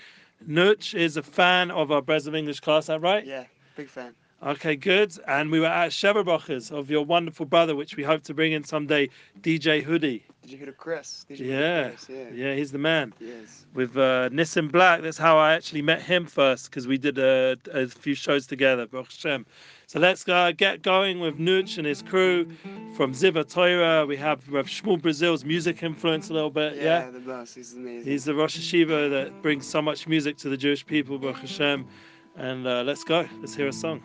Nuch 0.48 0.94
is 0.94 1.18
a 1.18 1.24
fan 1.24 1.72
of 1.72 1.92
our 1.92 2.02
Breslov 2.02 2.36
English 2.38 2.60
class. 2.60 2.88
That 2.88 3.02
right? 3.02 3.26
Yeah, 3.26 3.46
big 3.76 3.90
fan. 3.90 4.14
Okay, 4.42 4.76
good. 4.78 5.12
And 5.28 5.52
we 5.52 5.60
were 5.60 5.66
at 5.66 5.92
Sheva 5.92 6.24
Brachos 6.24 6.72
of 6.72 6.90
your 6.90 7.04
wonderful 7.04 7.46
brother, 7.46 7.76
which 7.76 7.98
we 7.98 8.04
hope 8.04 8.24
to 8.24 8.34
bring 8.34 8.54
in 8.54 8.64
someday, 8.64 9.10
DJ 9.42 9.84
Hoodie. 9.84 10.24
Did 10.42 10.52
you 10.52 10.58
hear 10.58 10.70
of 10.70 10.78
Chris? 10.78 11.26
Did 11.28 11.40
you 11.40 11.52
Yeah, 11.52 11.90
Chris? 11.90 12.08
Yeah. 12.10 12.30
yeah, 12.34 12.56
he's 12.56 12.72
the 12.72 12.78
man. 12.78 13.14
Yes. 13.20 13.66
With 13.74 13.98
uh, 13.98 14.30
Nissan 14.30 14.72
Black, 14.72 15.02
that's 15.02 15.18
how 15.18 15.38
I 15.38 15.54
actually 15.54 15.82
met 15.82 16.02
him 16.02 16.26
first, 16.26 16.70
because 16.70 16.88
we 16.88 16.98
did 16.98 17.18
a, 17.20 17.58
a 17.74 17.88
few 17.88 18.16
shows 18.16 18.48
together, 18.48 18.86
Baruch 18.88 19.12
Hashem. 19.12 19.46
So 19.90 20.00
let's 20.00 20.30
uh, 20.30 20.52
get 20.56 20.84
going 20.84 21.20
with 21.20 21.40
Nuch 21.40 21.80
and 21.80 21.88
his 21.88 22.04
crew 22.04 22.46
from 22.94 23.12
Zeev 23.12 23.34
HaTorah. 23.44 24.08
We 24.08 24.18
have 24.18 24.48
Rav 24.48 24.68
Shmuel 24.68 25.02
Brazil's 25.02 25.44
music 25.44 25.82
influence 25.82 26.30
a 26.30 26.34
little 26.34 26.52
bit, 26.52 26.76
yeah? 26.76 27.10
the 27.10 27.20
boss. 27.20 27.56
He's 27.56 27.74
amazing. 27.74 28.12
He's 28.12 28.24
the 28.24 28.36
Rosh 28.36 28.56
Yeshiva 28.56 29.10
that 29.10 29.42
brings 29.42 29.66
so 29.66 29.82
much 29.82 30.08
music 30.08 30.38
to 30.38 30.50
the 30.50 30.58
Jewish 30.58 30.86
people, 30.86 31.18
Baruch 31.18 31.38
Hashem. 31.38 31.88
And 32.36 32.68
uh, 32.68 32.84
let's 32.84 33.04
go. 33.04 33.28
Let's 33.40 33.56
hear 33.56 33.68
a 33.68 33.74
song. 33.74 34.04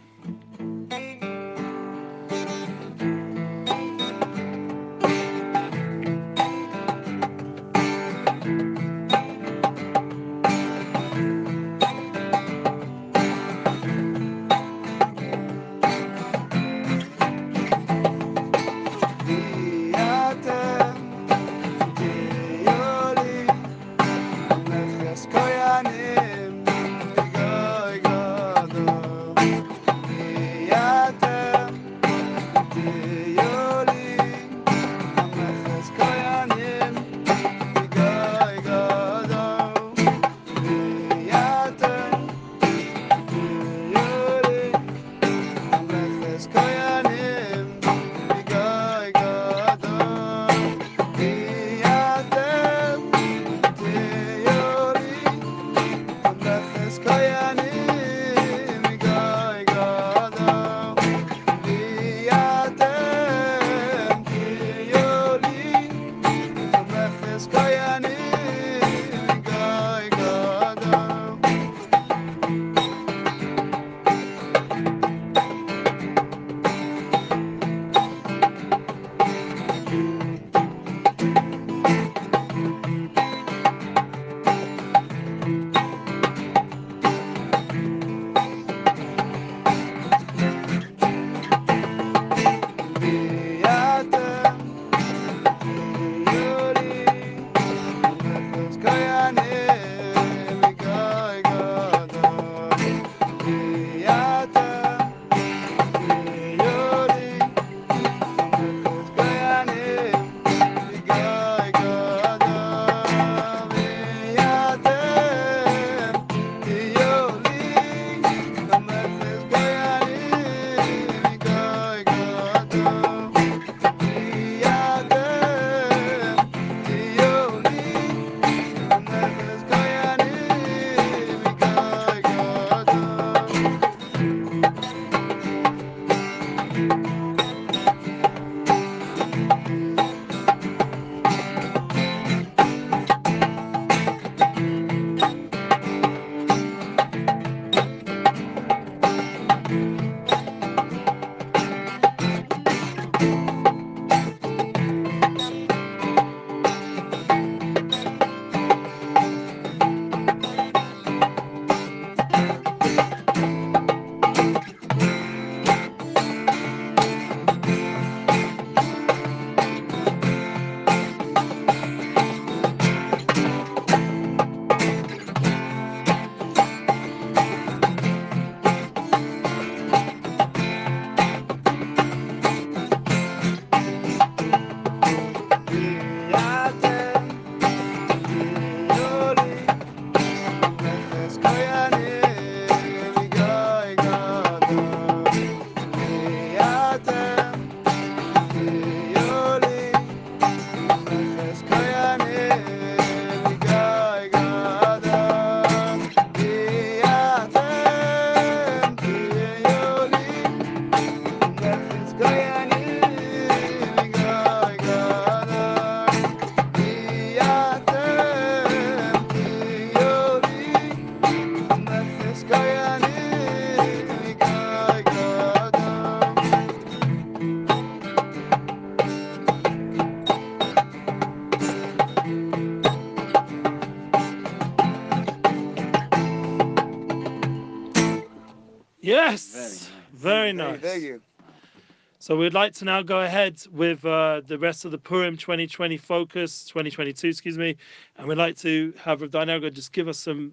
So 242.24 242.34
we'd 242.34 242.54
like 242.54 242.72
to 242.76 242.86
now 242.86 243.02
go 243.02 243.20
ahead 243.20 243.60
with 243.70 244.02
uh, 244.06 244.40
the 244.46 244.58
rest 244.58 244.86
of 244.86 244.92
the 244.92 244.96
Purim 244.96 245.36
2020 245.36 245.98
focus, 245.98 246.64
2022, 246.64 247.28
excuse 247.28 247.58
me, 247.58 247.76
and 248.16 248.26
we'd 248.26 248.38
like 248.38 248.56
to 248.60 248.94
have 248.98 249.20
Rav 249.20 249.30
Dayan 249.30 249.48
Elgrod 249.48 249.74
just 249.74 249.92
give 249.92 250.08
us 250.08 250.20
some 250.20 250.50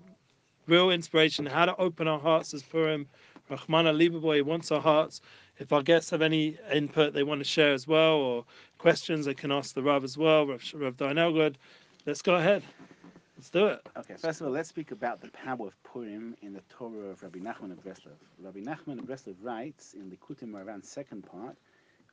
real 0.68 0.90
inspiration 0.90 1.46
how 1.46 1.66
to 1.66 1.74
open 1.78 2.10
our 2.10 2.20
hearts 2.20 2.54
as 2.54 2.62
Purim. 2.62 3.08
Rachmana 3.50 3.96
liba 3.96 4.20
ba'i 4.20 4.42
wants 4.42 4.70
our 4.70 4.82
hearts. 4.82 5.22
If 5.60 5.72
our 5.72 5.82
guests 5.82 6.10
have 6.10 6.22
any 6.22 6.58
input 6.74 7.14
they 7.14 7.24
want 7.24 7.40
to 7.40 7.46
share 7.46 7.72
as 7.72 7.88
well 7.88 8.16
or 8.16 8.44
questions, 8.78 9.26
they 9.26 9.34
can 9.34 9.50
ask 9.50 9.74
the 9.74 9.82
Rav 9.82 10.04
as 10.04 10.18
well, 10.18 10.46
Rav, 10.48 10.62
Rav. 10.76 11.56
Let's 12.06 12.22
go 12.22 12.36
ahead. 12.36 12.64
Let's 13.42 13.50
do 13.50 13.66
it. 13.66 13.82
Okay, 13.98 14.14
first 14.18 14.40
of 14.40 14.46
all, 14.46 14.54
let's 14.54 14.70
speak 14.70 14.92
about 14.92 15.20
the 15.20 15.30
power 15.30 15.66
of 15.66 15.84
Purim 15.84 16.36
in 16.44 16.54
the 16.54 16.62
Torah 16.70 17.10
of 17.10 17.24
Rabbi 17.24 17.40
Nachman 17.40 17.72
of 17.72 17.84
Breslov. 17.84 18.20
Rabbi 18.38 18.60
Nachman 18.60 19.00
of 19.00 19.06
Breslov 19.06 19.34
writes 19.42 19.96
in 19.96 20.12
Likutei 20.12 20.44
Moharan 20.44 20.86
second 20.86 21.24
part 21.24 21.58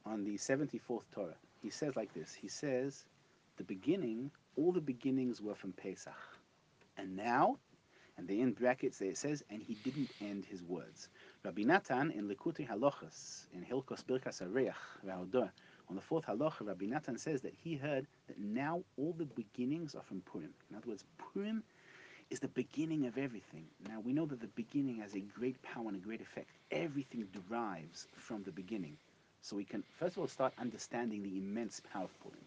on 0.06 0.24
the 0.24 0.38
74th 0.38 1.02
Torah. 1.12 1.34
He 1.60 1.68
says 1.68 1.96
like 1.96 2.14
this. 2.14 2.32
He 2.32 2.48
says, 2.48 3.04
the 3.58 3.64
beginning, 3.64 4.30
all 4.56 4.72
the 4.72 4.80
beginnings 4.80 5.42
were 5.42 5.54
from 5.54 5.72
Pesach. 5.72 6.14
And 6.96 7.14
now, 7.14 7.58
and 8.16 8.26
they 8.26 8.40
in 8.40 8.52
brackets 8.52 8.98
there 8.98 9.10
it 9.10 9.18
says, 9.18 9.44
and 9.50 9.62
he 9.62 9.74
didn't 9.84 10.08
end 10.22 10.46
his 10.46 10.62
words. 10.62 11.10
Rabbi 11.44 11.64
Natan 11.64 12.10
in 12.10 12.26
Likutei 12.26 12.66
Halachas, 12.66 13.48
in 13.52 13.62
Hilkos 13.62 14.02
Birkas 14.02 14.40
Areach, 14.40 14.72
on 15.88 15.96
the 15.96 16.02
fourth 16.02 16.26
halacha, 16.26 16.66
Rabbi 16.66 16.86
Natan 16.86 17.16
says 17.16 17.40
that 17.42 17.54
he 17.62 17.74
heard 17.74 18.06
that 18.26 18.38
now 18.38 18.82
all 18.98 19.14
the 19.16 19.24
beginnings 19.24 19.94
are 19.94 20.02
from 20.02 20.20
Purim. 20.20 20.52
In 20.70 20.76
other 20.76 20.88
words, 20.88 21.04
Purim 21.32 21.62
is 22.30 22.40
the 22.40 22.48
beginning 22.48 23.06
of 23.06 23.16
everything. 23.16 23.64
Now 23.88 24.00
we 24.00 24.12
know 24.12 24.26
that 24.26 24.40
the 24.40 24.48
beginning 24.48 24.96
has 24.96 25.14
a 25.14 25.20
great 25.20 25.60
power 25.62 25.88
and 25.88 25.96
a 25.96 26.00
great 26.00 26.20
effect. 26.20 26.50
Everything 26.70 27.26
derives 27.32 28.06
from 28.16 28.42
the 28.42 28.52
beginning. 28.52 28.96
So 29.40 29.56
we 29.56 29.64
can 29.64 29.82
first 29.98 30.16
of 30.16 30.20
all 30.20 30.26
start 30.26 30.52
understanding 30.58 31.22
the 31.22 31.38
immense 31.38 31.80
power 31.92 32.04
of 32.04 32.20
Purim. 32.20 32.44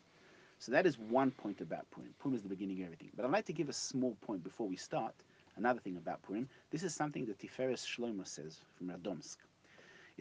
So 0.60 0.72
that 0.74 0.86
is 0.86 1.00
one 1.00 1.32
point 1.32 1.62
about 1.62 1.90
Purim. 1.90 2.14
Purim 2.20 2.36
is 2.36 2.44
the 2.44 2.50
beginning 2.50 2.80
of 2.82 2.86
everything. 2.86 3.10
But 3.16 3.26
I'd 3.26 3.32
like 3.32 3.46
to 3.48 3.54
give 3.54 3.70
a 3.70 3.74
small 3.74 4.16
point 4.22 4.44
before 4.44 4.68
we 4.68 4.76
start. 4.76 5.16
Another 5.58 5.80
thing 5.80 5.98
about 5.98 6.22
Purim. 6.22 6.48
This 6.70 6.84
is 6.84 6.94
something 6.94 7.26
that 7.26 7.40
Tiferes 7.40 7.84
Shlomo 7.86 8.28
says 8.28 8.60
from 8.78 8.90
Radomsk. 8.90 9.38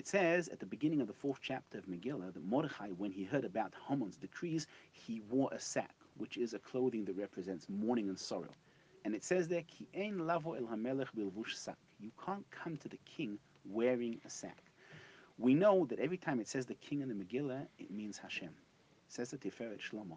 It 0.00 0.08
says 0.08 0.48
at 0.48 0.60
the 0.60 0.64
beginning 0.64 1.02
of 1.02 1.08
the 1.08 1.12
fourth 1.12 1.40
chapter 1.42 1.76
of 1.76 1.84
Megillah 1.84 2.32
that 2.32 2.42
Mordechai, 2.42 2.88
when 2.96 3.12
he 3.12 3.22
heard 3.22 3.44
about 3.44 3.74
Haman's 3.86 4.16
decrees, 4.16 4.66
he 4.92 5.20
wore 5.28 5.50
a 5.52 5.60
sack, 5.60 5.94
which 6.16 6.38
is 6.38 6.54
a 6.54 6.58
clothing 6.58 7.04
that 7.04 7.18
represents 7.18 7.68
mourning 7.68 8.08
and 8.08 8.18
sorrow. 8.18 8.54
And 9.04 9.14
it 9.14 9.22
says 9.22 9.46
there, 9.46 9.60
Ki 9.60 9.86
ein 9.94 10.26
lavo 10.26 10.54
el 10.54 10.62
bilvush 10.62 11.54
sak. 11.54 11.76
You 11.98 12.10
can't 12.24 12.50
come 12.50 12.78
to 12.78 12.88
the 12.88 12.96
king 13.04 13.38
wearing 13.66 14.18
a 14.24 14.30
sack. 14.30 14.62
We 15.36 15.52
know 15.52 15.84
that 15.84 16.00
every 16.00 16.16
time 16.16 16.40
it 16.40 16.48
says 16.48 16.64
the 16.64 16.76
king 16.76 17.02
in 17.02 17.08
the 17.08 17.14
Megillah, 17.14 17.66
it 17.78 17.90
means 17.90 18.16
Hashem. 18.16 18.48
It 18.48 19.12
says 19.12 19.32
the 19.32 19.36
Tiferet 19.36 19.80
Shlomo. 19.80 20.16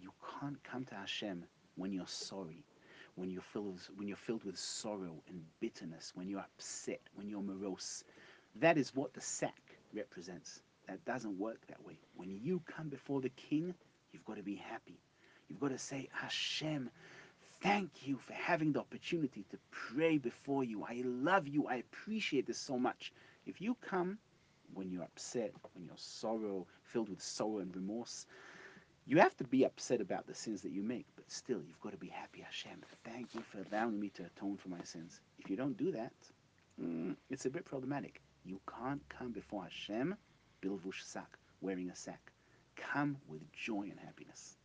You 0.00 0.10
can't 0.40 0.60
come 0.64 0.84
to 0.86 0.96
Hashem 0.96 1.44
when 1.76 1.92
you're 1.92 2.08
sorry, 2.08 2.64
when 3.14 3.30
you're 3.30 3.42
filled 3.42 3.74
with, 3.74 3.90
when 3.94 4.08
you're 4.08 4.16
filled 4.16 4.42
with 4.42 4.58
sorrow 4.58 5.22
and 5.28 5.44
bitterness, 5.60 6.10
when 6.16 6.28
you're 6.28 6.40
upset, 6.40 7.02
when 7.14 7.28
you're 7.28 7.42
morose. 7.42 8.02
That 8.56 8.76
is 8.76 8.94
what 8.94 9.14
the 9.14 9.20
sack 9.20 9.60
represents. 9.94 10.60
That 10.88 11.04
doesn't 11.04 11.38
work 11.38 11.60
that 11.68 11.84
way. 11.86 11.98
When 12.16 12.38
you 12.42 12.62
come 12.66 12.88
before 12.88 13.20
the 13.20 13.28
king, 13.30 13.74
you've 14.12 14.24
got 14.24 14.36
to 14.36 14.42
be 14.42 14.56
happy. 14.56 14.98
You've 15.48 15.60
got 15.60 15.70
to 15.70 15.78
say, 15.78 16.08
Hashem, 16.12 16.90
thank 17.62 17.90
you 18.06 18.18
for 18.18 18.32
having 18.32 18.72
the 18.72 18.80
opportunity 18.80 19.44
to 19.50 19.58
pray 19.70 20.18
before 20.18 20.64
you. 20.64 20.84
I 20.84 21.02
love 21.04 21.46
you. 21.46 21.66
I 21.68 21.76
appreciate 21.76 22.46
this 22.46 22.58
so 22.58 22.78
much. 22.78 23.12
If 23.46 23.60
you 23.60 23.76
come 23.80 24.18
when 24.74 24.90
you're 24.90 25.02
upset, 25.02 25.52
when 25.74 25.84
you're 25.86 25.94
sorrow, 25.96 26.66
filled 26.82 27.08
with 27.08 27.22
sorrow 27.22 27.58
and 27.58 27.74
remorse, 27.74 28.26
you 29.06 29.18
have 29.18 29.36
to 29.38 29.44
be 29.44 29.64
upset 29.64 30.00
about 30.00 30.26
the 30.26 30.34
sins 30.34 30.62
that 30.62 30.72
you 30.72 30.82
make, 30.82 31.06
but 31.16 31.30
still, 31.30 31.60
you've 31.66 31.80
got 31.80 31.92
to 31.92 31.98
be 31.98 32.08
happy. 32.08 32.42
Hashem, 32.42 32.80
thank 33.04 33.34
you 33.34 33.42
for 33.42 33.58
allowing 33.70 33.98
me 33.98 34.10
to 34.10 34.24
atone 34.24 34.56
for 34.56 34.68
my 34.68 34.82
sins. 34.84 35.20
If 35.38 35.50
you 35.50 35.56
don't 35.56 35.76
do 35.76 35.90
that, 35.92 36.12
mm, 36.80 37.16
it's 37.28 37.46
a 37.46 37.50
bit 37.50 37.64
problematic. 37.64 38.20
You 38.44 38.60
can't 38.66 39.02
come 39.08 39.32
before 39.32 39.64
Hashem, 39.64 40.16
bilvush 40.62 41.02
sak, 41.02 41.38
wearing 41.60 41.90
a 41.90 41.96
sack. 41.96 42.32
Come 42.76 43.16
with 43.28 43.40
joy 43.52 43.82
and 43.90 43.98
happiness. 43.98 44.56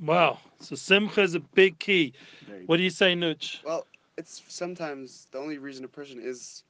Wow. 0.00 0.38
So 0.60 0.74
simcha 0.76 1.22
is 1.22 1.34
a 1.34 1.40
big 1.40 1.78
key. 1.78 2.12
Very 2.46 2.64
What 2.66 2.76
do 2.76 2.82
you 2.82 2.90
say, 2.90 3.14
Nuch? 3.14 3.64
Well, 3.64 3.86
it's 4.18 4.42
sometimes 4.48 5.28
the 5.30 5.38
only 5.38 5.58
reason 5.58 5.84
a 5.84 5.88
person 5.88 6.20
is 6.20 6.64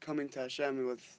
coming 0.00 0.28
to 0.30 0.40
Hashem 0.40 0.86
with, 0.86 1.18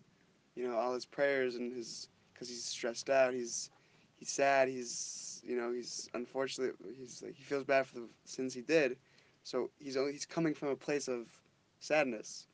you 0.55 0.67
know, 0.67 0.75
all 0.75 0.93
his 0.93 1.05
prayers 1.05 1.55
and 1.55 1.71
his, 1.71 2.07
because 2.33 2.49
he's 2.49 2.63
stressed 2.63 3.09
out, 3.09 3.33
he's, 3.33 3.69
he's 4.17 4.29
sad, 4.29 4.67
he's, 4.67 5.41
you 5.45 5.55
know, 5.55 5.71
he's 5.71 6.09
unfortunately, 6.13 6.75
he's 6.97 7.21
like 7.23 7.35
he 7.35 7.43
feels 7.43 7.63
bad 7.63 7.85
for 7.87 7.99
the 7.99 8.07
sins 8.25 8.53
he 8.53 8.61
did, 8.61 8.97
so 9.43 9.69
he's 9.79 9.97
only 9.97 10.11
he's 10.11 10.25
coming 10.25 10.53
from 10.53 10.69
a 10.69 10.75
place 10.75 11.07
of 11.07 11.27
sadness, 11.79 12.47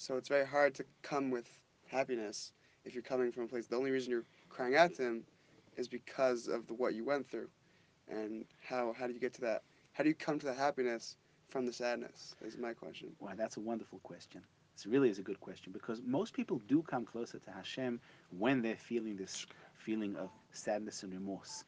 so 0.00 0.16
it's 0.16 0.30
very 0.30 0.46
hard 0.46 0.74
to 0.74 0.84
come 1.02 1.30
with 1.30 1.46
happiness 1.88 2.52
if 2.86 2.94
you're 2.94 3.02
coming 3.02 3.30
from 3.30 3.42
a 3.42 3.46
place. 3.46 3.66
The 3.66 3.76
only 3.76 3.90
reason 3.90 4.10
you're 4.10 4.24
crying 4.48 4.74
out 4.74 4.94
to 4.94 5.02
him 5.02 5.24
is 5.76 5.88
because 5.88 6.48
of 6.48 6.66
the 6.66 6.72
what 6.72 6.94
you 6.94 7.04
went 7.04 7.28
through, 7.28 7.48
and 8.08 8.46
how 8.66 8.94
how 8.98 9.06
do 9.06 9.12
you 9.12 9.20
get 9.20 9.34
to 9.34 9.42
that? 9.42 9.62
How 9.92 10.02
do 10.02 10.08
you 10.08 10.14
come 10.14 10.38
to 10.38 10.46
the 10.46 10.54
happiness 10.54 11.16
from 11.50 11.66
the 11.66 11.72
sadness? 11.74 12.34
Is 12.40 12.56
my 12.56 12.72
question. 12.72 13.10
Wow, 13.20 13.32
that's 13.36 13.58
a 13.58 13.60
wonderful 13.60 13.98
question. 14.02 14.40
It 14.74 14.86
really 14.86 15.10
is 15.10 15.18
a 15.18 15.22
good 15.22 15.38
question 15.38 15.70
because 15.70 16.00
most 16.02 16.32
people 16.32 16.62
do 16.66 16.80
come 16.80 17.04
closer 17.04 17.38
to 17.38 17.50
Hashem 17.50 18.00
when 18.38 18.62
they're 18.62 18.76
feeling 18.76 19.18
this 19.18 19.46
feeling 19.76 20.16
of 20.16 20.30
sadness 20.52 21.02
and 21.02 21.12
remorse. 21.12 21.64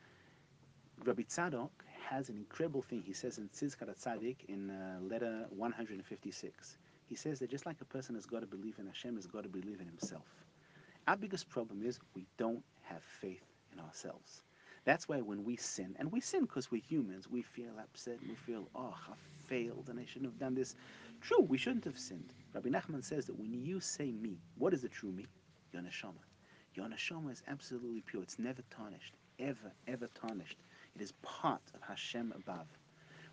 Rabbi 1.05 1.25
Tzadok 1.25 1.69
has 2.09 2.31
an 2.31 2.39
incredible 2.39 2.81
thing. 2.81 3.03
He 3.05 3.13
says 3.13 3.37
in 3.37 3.51
Tzidkat 3.51 3.95
Tzadik 4.03 4.37
in 4.49 4.71
uh, 4.71 5.01
letter 5.03 5.45
156. 5.51 6.79
He 7.13 7.17
says 7.17 7.41
that 7.41 7.51
just 7.51 7.67
like 7.67 7.77
a 7.83 7.85
person 7.85 8.15
has 8.15 8.25
got 8.25 8.41
to 8.41 8.47
believe 8.47 8.79
in 8.79 8.87
Hashem, 8.87 9.17
has 9.17 9.27
got 9.27 9.43
to 9.43 9.49
believe 9.51 9.83
in 9.83 9.87
himself. 9.87 10.25
Our 11.07 11.15
biggest 11.15 11.47
problem 11.51 11.83
is 11.85 12.01
we 12.15 12.25
don't 12.39 12.65
have 12.85 13.03
faith 13.21 13.45
in 13.71 13.81
ourselves. 13.81 14.41
That's 14.87 15.11
why 15.11 15.21
when 15.21 15.45
we 15.45 15.57
sin, 15.57 15.95
and 15.99 16.11
we 16.11 16.23
sin 16.23 16.41
because 16.47 16.71
we're 16.71 16.81
humans, 16.81 17.29
we 17.29 17.43
feel 17.43 17.79
upset, 17.79 18.19
and 18.19 18.31
we 18.31 18.35
feel, 18.35 18.67
oh, 18.75 18.95
I 19.11 19.13
failed 19.47 19.89
and 19.91 20.01
I 20.01 20.07
shouldn't 20.07 20.31
have 20.31 20.41
done 20.41 20.55
this. 20.55 20.75
True, 21.21 21.43
we 21.43 21.59
shouldn't 21.59 21.85
have 21.85 21.99
sinned. 21.99 22.33
Rabbi 22.55 22.71
Nachman 22.71 23.05
says 23.05 23.27
that 23.27 23.39
when 23.39 23.53
you 23.53 23.79
say 23.79 24.11
me, 24.11 24.39
what 24.57 24.73
is 24.73 24.81
the 24.81 24.89
true 24.89 25.13
me? 25.13 25.27
Your 25.75 25.83
neshama. 25.83 26.23
Your 26.73 26.87
neshama 26.87 27.31
is 27.31 27.43
absolutely 27.47 28.01
pure. 28.07 28.23
It's 28.23 28.39
never 28.39 28.63
tarnished. 28.71 29.13
Ever, 29.39 29.71
ever 29.87 30.09
tarnished. 30.19 30.57
It 30.97 31.03
is 31.03 31.13
part 31.21 31.61
of 31.75 31.83
Hashem 31.87 32.33
above. 32.35 32.69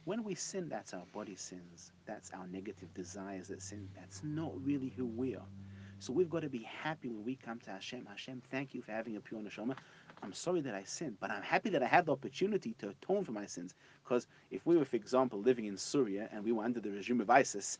When 0.06 0.24
we 0.24 0.36
sin, 0.36 0.70
that's 0.70 0.94
our 0.94 1.06
body 1.14 1.36
sins. 1.36 1.92
That's 2.06 2.32
our 2.32 2.48
negative 2.48 2.94
desires 2.94 3.50
that 3.50 3.62
sin. 3.62 3.88
That's 3.96 4.22
not 4.24 4.54
really 4.66 4.94
who 4.98 5.06
we 5.06 5.36
are. 5.36 5.46
So 6.00 6.14
we've 6.14 6.30
got 6.30 6.42
to 6.42 6.50
be 6.50 6.64
happy 6.64 7.10
when 7.10 7.26
we 7.26 7.36
come 7.36 7.60
to 7.60 7.72
Hashem. 7.72 8.06
Hashem, 8.10 8.42
thank 8.50 8.74
you 8.74 8.82
for 8.82 8.92
having 8.92 9.18
a 9.18 9.20
pure 9.20 9.42
neshama. 9.42 9.76
I'm 10.24 10.34
sorry 10.34 10.62
that 10.62 10.74
I 10.74 10.84
sinned, 10.84 11.18
but 11.20 11.30
I'm 11.30 11.44
happy 11.44 11.70
that 11.72 11.84
I 11.84 11.88
had 11.88 12.06
the 12.06 12.14
opportunity 12.14 12.74
to 12.80 12.90
atone 12.90 13.24
for 13.24 13.34
my 13.34 13.46
sins. 13.46 13.76
Because 14.04 14.28
if 14.52 14.66
we 14.66 14.78
were, 14.78 14.86
for 14.86 14.96
example, 14.96 15.40
living 15.40 15.66
in 15.66 15.78
Syria 15.78 16.30
and 16.32 16.44
we 16.44 16.52
were 16.54 16.64
under 16.64 16.80
the 16.80 16.90
regime 16.90 17.22
of 17.22 17.30
ISIS, 17.30 17.78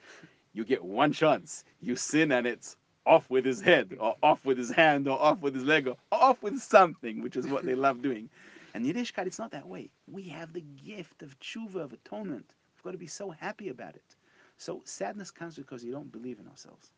you 0.54 0.66
get 0.66 0.84
one 0.84 1.14
chance. 1.14 1.64
You 1.82 1.96
sin 1.96 2.32
and 2.34 2.46
it's 2.46 2.76
off 3.06 3.30
with 3.30 3.46
his 3.46 3.62
head, 3.62 3.96
or 4.00 4.16
off 4.22 4.46
with 4.46 4.58
his 4.58 4.70
hand, 4.70 5.08
or 5.08 5.20
off 5.20 5.42
with 5.42 5.56
his 5.56 5.64
leg, 5.64 5.88
or 5.88 5.98
off 6.12 6.44
with 6.44 6.60
something, 6.60 7.22
which 7.24 7.36
is 7.36 7.48
what 7.48 7.66
they 7.66 7.74
love 7.76 8.02
doing. 8.02 8.30
And 8.74 8.86
Yiddishkeit, 8.86 9.26
it's 9.26 9.40
not 9.40 9.52
that 9.52 9.68
way. 9.68 9.90
We 10.08 10.24
have 10.30 10.54
the 10.54 10.62
gift 10.62 11.24
of 11.24 11.40
tshuva, 11.40 11.76
of 11.76 11.94
atonement. 11.94 12.54
We've 12.76 12.84
got 12.84 12.92
to 12.92 12.98
be 12.98 13.08
so 13.08 13.30
happy 13.30 13.70
about 13.70 13.96
it. 13.96 14.16
So 14.58 14.82
sadness 14.86 15.32
comes 15.32 15.56
because 15.56 15.84
you 15.84 15.92
don't 15.92 16.12
believe 16.12 16.40
in 16.40 16.48
ourselves. 16.48 16.92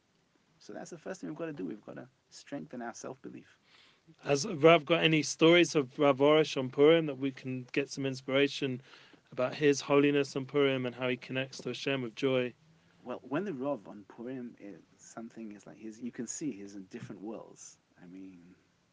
So 0.59 0.73
that's 0.73 0.89
the 0.89 0.97
first 0.97 1.21
thing 1.21 1.29
we've 1.29 1.37
got 1.37 1.45
to 1.45 1.53
do. 1.53 1.65
We've 1.65 1.85
got 1.85 1.95
to 1.95 2.07
strengthen 2.29 2.81
our 2.81 2.93
self-belief. 2.93 3.57
Has 4.23 4.45
Rav 4.45 4.85
got 4.85 5.03
any 5.03 5.21
stories 5.21 5.75
of 5.75 5.97
Rav 5.97 6.17
Arush 6.17 6.57
on 6.57 6.69
Purim 6.69 7.05
that 7.05 7.17
we 7.17 7.31
can 7.31 7.65
get 7.71 7.89
some 7.89 8.05
inspiration 8.05 8.81
about 9.31 9.55
his 9.55 9.79
holiness 9.79 10.35
on 10.35 10.45
Purim 10.45 10.85
and 10.85 10.93
how 10.93 11.07
he 11.07 11.15
connects 11.17 11.59
to 11.61 11.69
Hashem 11.69 12.01
with 12.01 12.15
joy? 12.15 12.53
Well, 13.03 13.21
when 13.23 13.45
the 13.45 13.53
Rav 13.53 13.87
on 13.87 14.03
Purim 14.07 14.55
is 14.59 14.81
something 14.97 15.53
is 15.53 15.65
like 15.65 15.77
he's, 15.77 15.99
you 15.99 16.11
can 16.11 16.27
see 16.27 16.51
he's 16.51 16.75
in 16.75 16.83
different 16.91 17.21
worlds. 17.21 17.77
I 18.03 18.05
mean, 18.07 18.39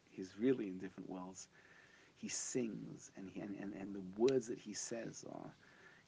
he's 0.09 0.29
really 0.39 0.67
in 0.67 0.79
different 0.79 1.09
worlds. 1.09 1.47
He 2.19 2.27
sings 2.27 3.11
and, 3.15 3.29
he, 3.33 3.39
and, 3.39 3.55
and, 3.59 3.73
and 3.73 3.95
the 3.95 4.21
words 4.21 4.47
that 4.47 4.59
he 4.59 4.73
says 4.73 5.25
are, 5.31 5.49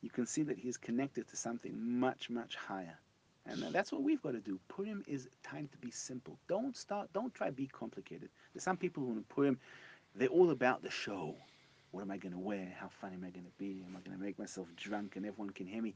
you 0.01 0.09
can 0.09 0.25
see 0.25 0.43
that 0.43 0.57
he's 0.57 0.77
connected 0.77 1.27
to 1.29 1.38
something 1.38 1.73
much, 1.99 2.29
much 2.29 2.55
higher. 2.55 2.97
And 3.45 3.63
that's 3.71 3.91
what 3.91 4.03
we've 4.03 4.21
got 4.21 4.33
to 4.33 4.39
do. 4.39 4.59
Purim 4.67 5.03
is 5.07 5.27
time 5.43 5.67
to 5.71 5.77
be 5.79 5.89
simple. 5.89 6.38
Don't 6.47 6.75
start, 6.75 7.11
don't 7.13 7.33
try 7.33 7.47
to 7.47 7.53
be 7.53 7.67
complicated. 7.67 8.29
There's 8.53 8.63
some 8.63 8.77
people 8.77 9.03
who 9.03 9.13
in 9.13 9.23
Purim, 9.23 9.57
they're 10.15 10.27
all 10.27 10.51
about 10.51 10.83
the 10.83 10.91
show. 10.91 11.35
What 11.91 12.01
am 12.01 12.11
I 12.11 12.17
going 12.17 12.33
to 12.33 12.39
wear? 12.39 12.73
How 12.79 12.89
funny 13.01 13.15
am 13.15 13.23
I 13.23 13.29
going 13.29 13.45
to 13.45 13.51
be? 13.57 13.83
Am 13.88 13.95
I 13.95 13.99
going 14.07 14.17
to 14.17 14.23
make 14.23 14.38
myself 14.38 14.67
drunk 14.75 15.15
and 15.15 15.25
everyone 15.25 15.49
can 15.51 15.65
hear 15.65 15.81
me? 15.81 15.95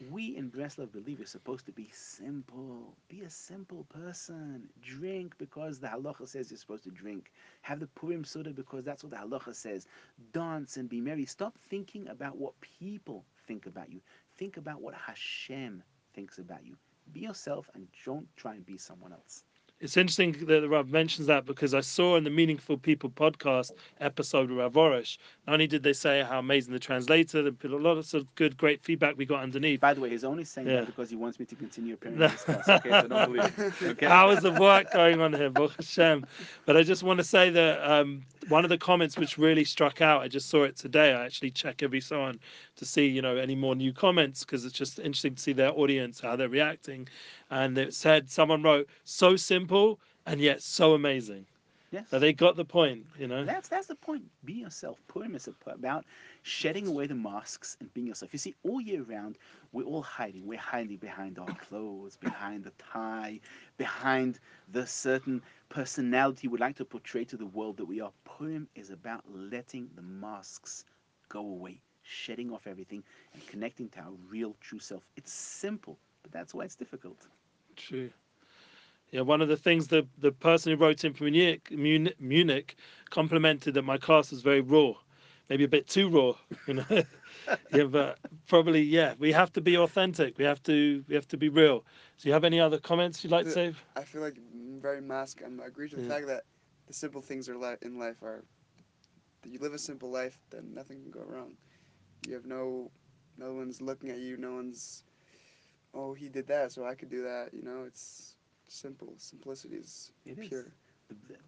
We 0.00 0.36
in 0.36 0.50
Breslov 0.50 0.92
believe 0.92 1.18
you're 1.18 1.26
supposed 1.26 1.66
to 1.66 1.72
be 1.72 1.88
simple. 1.92 2.96
Be 3.08 3.22
a 3.22 3.30
simple 3.30 3.84
person. 3.84 4.68
Drink 4.80 5.34
because 5.38 5.80
the 5.80 5.88
halacha 5.88 6.28
says 6.28 6.50
you're 6.50 6.58
supposed 6.58 6.84
to 6.84 6.90
drink. 6.90 7.32
Have 7.62 7.80
the 7.80 7.88
Purim 7.88 8.24
soda 8.24 8.50
because 8.50 8.84
that's 8.84 9.02
what 9.02 9.10
the 9.10 9.16
halacha 9.16 9.54
says. 9.54 9.86
Dance 10.32 10.76
and 10.76 10.88
be 10.88 11.00
merry. 11.00 11.24
Stop 11.24 11.58
thinking 11.68 12.06
about 12.08 12.36
what 12.36 12.54
people 12.60 13.24
think 13.48 13.66
about 13.66 13.90
you. 13.90 14.00
Think 14.36 14.56
about 14.56 14.80
what 14.80 14.94
Hashem 14.94 15.82
thinks 16.14 16.38
about 16.38 16.64
you. 16.64 16.76
Be 17.12 17.20
yourself 17.20 17.68
and 17.74 17.88
don't 18.04 18.28
try 18.36 18.54
and 18.54 18.64
be 18.64 18.78
someone 18.78 19.12
else. 19.12 19.42
It's 19.80 19.96
interesting 19.96 20.32
that 20.46 20.60
the 20.60 20.68
Rav 20.68 20.88
mentions 20.88 21.28
that 21.28 21.46
because 21.46 21.72
I 21.72 21.82
saw 21.82 22.16
in 22.16 22.24
the 22.24 22.30
Meaningful 22.30 22.78
People 22.78 23.10
podcast 23.10 23.70
episode 24.00 24.50
with 24.50 24.58
Rav 24.58 24.72
Arush, 24.72 25.18
not 25.46 25.52
only 25.52 25.68
did 25.68 25.84
they 25.84 25.92
say 25.92 26.24
how 26.28 26.40
amazing 26.40 26.72
the 26.72 26.80
translator, 26.80 27.42
they 27.42 27.52
put 27.52 27.70
a 27.70 27.76
lot 27.76 27.96
of 27.96 28.04
sort 28.04 28.24
of 28.24 28.34
good, 28.34 28.56
great 28.56 28.82
feedback 28.82 29.16
we 29.16 29.24
got 29.24 29.40
underneath. 29.40 29.78
By 29.78 29.94
the 29.94 30.00
way, 30.00 30.10
he's 30.10 30.24
only 30.24 30.42
saying 30.42 30.66
Yeah. 30.66 30.80
that 30.80 30.86
because 30.86 31.10
he 31.10 31.16
wants 31.16 31.38
me 31.38 31.46
to 31.46 31.54
continue 31.54 31.94
appearing 31.94 32.16
in 32.20 32.22
this 32.22 32.42
class. 32.42 32.68
Okay, 32.68 32.90
so 32.90 33.06
don't 33.06 33.32
believe. 33.32 33.74
Okay. 33.88 34.06
hours 34.06 34.44
of 34.44 34.58
work 34.58 34.90
going 34.92 35.20
on 35.20 35.32
here, 35.32 35.48
Baruch 35.48 35.76
Hashem. 35.76 36.26
But 36.66 36.76
I 36.76 36.82
just 36.82 37.04
want 37.04 37.18
to 37.18 37.24
say 37.24 37.50
that 37.50 37.78
um, 37.88 38.24
one 38.48 38.64
of 38.64 38.70
the 38.70 38.78
comments 38.78 39.16
which 39.16 39.38
really 39.38 39.64
struck 39.64 40.00
out, 40.00 40.22
I 40.22 40.26
just 40.28 40.48
saw 40.48 40.64
it 40.64 40.76
today. 40.76 41.12
I 41.14 41.24
actually 41.24 41.52
check 41.52 41.84
every 41.84 42.00
so 42.00 42.20
on 42.20 42.40
to 42.76 42.84
see, 42.84 43.06
you 43.06 43.22
know, 43.22 43.36
any 43.36 43.54
more 43.54 43.76
new 43.76 43.92
comments 43.92 44.44
because 44.44 44.64
it's 44.64 44.76
just 44.76 44.98
interesting 44.98 45.36
to 45.36 45.40
see 45.40 45.52
their 45.52 45.70
audience, 45.70 46.18
how 46.20 46.34
they're 46.34 46.48
reacting. 46.48 47.06
And 47.50 47.78
it 47.78 47.94
said, 47.94 48.28
someone 48.28 48.62
wrote, 48.62 48.88
so 49.04 49.36
simple 49.36 49.67
and 49.70 50.00
yet 50.40 50.62
so 50.62 50.62
amazing. 50.62 51.46
Yes. 51.90 52.06
So 52.10 52.18
they 52.18 52.32
got 52.32 52.56
the 52.56 52.64
point, 52.64 53.06
you 53.18 53.26
know. 53.26 53.44
That's 53.44 53.68
that's 53.68 53.86
the 53.86 53.94
point. 53.94 54.22
Be 54.44 54.52
yourself. 54.54 55.00
Purim 55.08 55.34
is 55.34 55.48
about 55.66 56.04
shedding 56.42 56.86
away 56.86 57.06
the 57.06 57.14
masks 57.14 57.76
and 57.80 57.92
being 57.94 58.06
yourself. 58.06 58.32
You 58.32 58.38
see, 58.38 58.54
all 58.62 58.80
year 58.80 59.02
round, 59.02 59.38
we're 59.72 59.84
all 59.84 60.02
hiding. 60.02 60.46
We're 60.46 60.58
hiding 60.58 60.96
behind 60.96 61.38
our 61.38 61.54
clothes, 61.54 62.16
behind 62.16 62.64
the 62.64 62.72
tie, 62.78 63.40
behind 63.76 64.38
the 64.68 64.86
certain 64.86 65.42
personality 65.68 66.48
we'd 66.48 66.60
like 66.60 66.76
to 66.76 66.84
portray 66.84 67.24
to 67.24 67.36
the 67.36 67.46
world 67.46 67.76
that 67.78 67.86
we 67.86 68.00
are. 68.00 68.12
Purim 68.24 68.68
is 68.74 68.90
about 68.90 69.24
letting 69.32 69.88
the 69.94 70.02
masks 70.02 70.84
go 71.28 71.40
away, 71.40 71.80
shedding 72.02 72.52
off 72.52 72.66
everything, 72.66 73.02
and 73.32 73.46
connecting 73.46 73.88
to 73.90 74.00
our 74.00 74.12
real, 74.28 74.56
true 74.60 74.78
self. 74.80 75.02
It's 75.16 75.32
simple, 75.32 75.98
but 76.22 76.32
that's 76.32 76.54
why 76.54 76.64
it's 76.64 76.76
difficult. 76.76 77.28
True. 77.76 78.10
Yeah, 79.10 79.22
one 79.22 79.40
of 79.40 79.48
the 79.48 79.56
things 79.56 79.88
the 79.88 80.06
the 80.18 80.32
person 80.32 80.72
who 80.72 80.78
wrote 80.78 81.04
in 81.04 81.12
from 81.12 81.30
Munich, 81.30 81.70
Munich, 81.70 82.20
Munich 82.20 82.76
complimented 83.10 83.74
that 83.74 83.82
my 83.82 83.96
class 83.98 84.30
was 84.30 84.42
very 84.42 84.60
raw, 84.60 84.92
maybe 85.48 85.64
a 85.64 85.68
bit 85.68 85.86
too 85.88 86.08
raw, 86.08 86.34
you 86.66 86.74
know. 86.74 87.02
yeah, 87.70 87.84
but 87.84 88.18
probably 88.46 88.82
yeah, 88.82 89.14
we 89.18 89.32
have 89.32 89.52
to 89.52 89.60
be 89.60 89.76
authentic. 89.76 90.38
We 90.38 90.44
have 90.44 90.62
to 90.64 91.04
we 91.08 91.14
have 91.14 91.28
to 91.28 91.36
be 91.36 91.48
real. 91.48 91.84
Do 92.18 92.28
you 92.28 92.32
have 92.34 92.44
any 92.44 92.60
other 92.60 92.78
comments 92.78 93.22
you'd 93.24 93.32
like 93.32 93.44
to 93.46 93.50
say? 93.52 93.74
I 93.96 94.04
feel 94.04 94.22
like 94.22 94.38
very 94.80 95.00
mask. 95.00 95.42
I'm- 95.42 95.60
I 95.60 95.66
agree 95.66 95.88
to 95.88 95.96
the 95.96 96.02
Yeah. 96.02 96.12
fact 96.12 96.26
that 96.28 96.44
the 96.86 96.94
simple 96.94 97.22
things 97.22 97.48
are 97.48 97.56
li- 97.56 97.78
in 97.82 97.98
life 97.98 98.22
are 98.22 98.44
that 99.42 99.50
you 99.50 99.58
live 99.58 99.74
a 99.74 99.78
simple 99.78 100.10
life, 100.10 100.40
then 100.50 100.74
nothing 100.74 101.02
can 101.02 101.10
go 101.10 101.22
wrong. 101.24 101.58
You 102.26 102.34
have 102.34 102.46
no, 102.46 102.92
no 103.36 103.54
one's 103.54 103.80
looking 103.82 104.10
at 104.10 104.18
you. 104.18 104.36
No 104.38 104.54
one's, 104.54 105.04
oh, 105.94 106.14
he 106.14 106.28
did 106.28 106.48
that, 106.48 106.72
so 106.72 106.84
I 106.86 106.94
could 106.96 107.10
do 107.10 107.22
that. 107.24 107.54
You 107.54 107.62
know, 107.62 107.84
it's 107.84 108.37
simple. 108.70 109.14
Simplicity 109.18 109.76
is 109.76 110.12
It 110.24 110.38
is. 110.38 110.64
pure. 110.64 110.72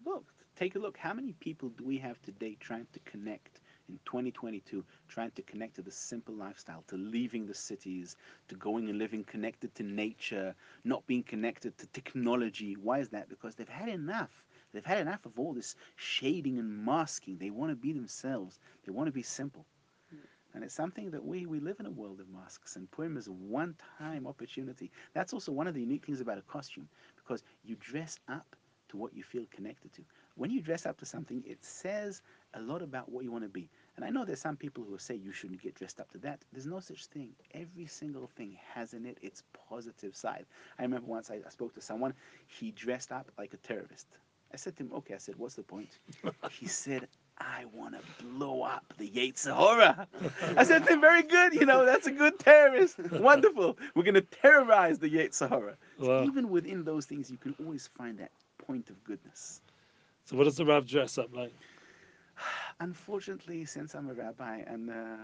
Look, 0.05 0.33
take 0.57 0.75
a 0.77 0.79
look. 0.79 0.97
How 0.97 1.13
many 1.15 1.33
people 1.33 1.69
do 1.71 1.85
we 1.85 1.99
have 1.99 2.21
today 2.23 2.57
trying 2.61 2.87
to 2.93 3.01
connect 3.01 3.61
in 3.89 3.99
2022, 4.05 4.85
trying 5.09 5.31
to 5.33 5.43
connect 5.43 5.77
to 5.77 5.83
the 5.83 5.91
simple 5.91 6.35
lifestyle, 6.35 6.83
to 6.89 6.97
leaving 6.97 7.47
the 7.47 7.55
cities, 7.55 8.17
to 8.49 8.55
going 8.57 8.89
and 8.89 8.99
living 8.99 9.25
connected 9.25 9.75
to 9.77 9.83
nature, 9.83 10.55
not 10.85 11.07
being 11.07 11.23
connected 11.23 11.77
to 11.79 11.87
technology? 11.89 12.75
Why 12.75 12.99
is 13.01 13.09
that? 13.11 13.29
Because 13.29 13.55
they've 13.57 13.69
had 13.69 13.89
enough. 13.89 14.45
They've 14.73 14.85
had 14.85 14.99
enough 14.99 15.25
of 15.27 15.39
all 15.39 15.53
this 15.55 15.75
shading 15.97 16.59
and 16.59 16.85
masking. 16.85 17.39
They 17.39 17.51
want 17.51 17.71
to 17.71 17.77
be 17.77 17.93
themselves. 17.93 18.59
They 18.85 18.93
want 18.93 19.07
to 19.09 19.13
be 19.13 19.23
simple. 19.23 19.67
Hmm. 20.11 20.19
And 20.55 20.65
it's 20.65 20.75
something 20.75 21.11
that 21.11 21.25
we, 21.25 21.47
we 21.47 21.61
live 21.61 21.81
in 21.81 21.87
a 21.87 21.91
world 21.91 22.21
of 22.21 22.29
masks, 22.29 22.77
and 22.77 22.91
Purim 22.91 23.17
is 23.17 23.27
a 23.29 23.33
one 23.33 23.75
time 23.99 24.27
opportunity. 24.27 24.91
That's 25.13 25.33
also 25.33 25.53
one 25.53 25.67
of 25.67 25.75
the 25.75 25.81
unique 25.81 26.05
things 26.07 26.21
about 26.21 26.39
a 26.39 26.43
costume, 26.43 26.89
because 27.31 27.45
you 27.65 27.77
dress 27.77 28.19
up 28.29 28.57
to 28.89 28.97
what 28.97 29.15
you 29.15 29.23
feel 29.23 29.45
connected 29.55 29.93
to. 29.93 30.03
When 30.35 30.51
you 30.51 30.61
dress 30.61 30.85
up 30.85 30.99
to 30.99 31.07
something, 31.07 31.45
it 31.47 31.65
says 31.65 32.23
a 32.55 32.61
lot 32.61 32.83
about 32.83 33.09
what 33.09 33.23
you 33.23 33.31
want 33.31 33.45
to 33.45 33.49
be. 33.49 33.69
And 33.95 34.05
I 34.05 34.11
know 34.11 34.25
there's 34.25 34.41
some 34.41 34.57
people 34.57 34.83
who 34.83 34.99
say 34.99 35.15
you 35.15 35.31
shouldn't 35.31 35.63
get 35.63 35.77
dressed 35.77 36.01
up 36.01 36.11
to 36.11 36.19
that. 36.19 36.41
There's 36.53 36.67
no 36.67 36.81
such 36.81 37.07
thing. 37.07 37.31
Every 37.55 37.87
single 37.87 38.27
thing 38.27 38.57
has 38.75 38.95
in 38.95 39.07
it 39.07 39.19
its 39.23 39.45
positive 39.69 40.17
side. 40.17 40.47
I 40.77 40.83
remember 40.83 41.07
once 41.07 41.31
I, 41.31 41.37
I 41.47 41.51
spoke 41.51 41.73
to 41.75 41.81
someone, 41.81 42.15
he 42.49 42.73
dressed 42.73 43.13
up 43.13 43.31
like 43.39 43.55
a 43.55 43.59
terrorist. 43.59 44.09
I 44.53 44.57
said 44.57 44.77
to 44.79 44.83
him, 44.83 44.93
okay, 44.95 45.15
I 45.15 45.19
said, 45.19 45.37
what's 45.37 45.55
the 45.55 45.63
point? 45.63 45.99
he 46.51 46.67
said, 46.67 47.07
I 47.41 47.65
want 47.73 47.95
to 47.95 48.25
blow 48.25 48.63
up 48.63 48.85
the 48.99 49.09
Yetzer 49.09 49.57
Hara. 49.57 50.07
I 50.57 50.65
said 50.65 50.85
to 50.85 50.93
him, 50.93 51.01
very 51.01 51.23
good, 51.23 51.55
you 51.55 51.65
know, 51.65 51.87
that's 51.87 52.07
a 52.07 52.13
good 52.13 52.39
terrorist. 52.39 52.99
Wonderful. 53.13 53.79
We're 53.95 54.03
going 54.03 54.15
to 54.15 54.21
terrorize 54.21 54.99
the 54.99 55.09
Yetzer 55.09 55.49
Hara. 55.49 55.77
Wow. 55.99 56.25
Even 56.25 56.51
within 56.51 56.85
those 56.85 57.07
things, 57.07 57.31
you 57.31 57.39
can 57.39 57.55
always 57.59 57.89
find 57.97 58.19
that 58.19 58.31
point 58.59 58.91
of 58.91 59.03
goodness. 59.05 59.63
So 60.27 60.37
what 60.37 60.45
does 60.45 60.57
the 60.57 60.67
Rav 60.67 60.87
dress 60.87 61.17
up 61.17 61.35
like? 61.35 61.55
Unfortunately, 62.81 63.65
since 63.65 63.95
I'm 63.95 64.11
a 64.11 64.15
rabbi 64.15 64.59
and 64.67 64.91
uh, 64.91 65.17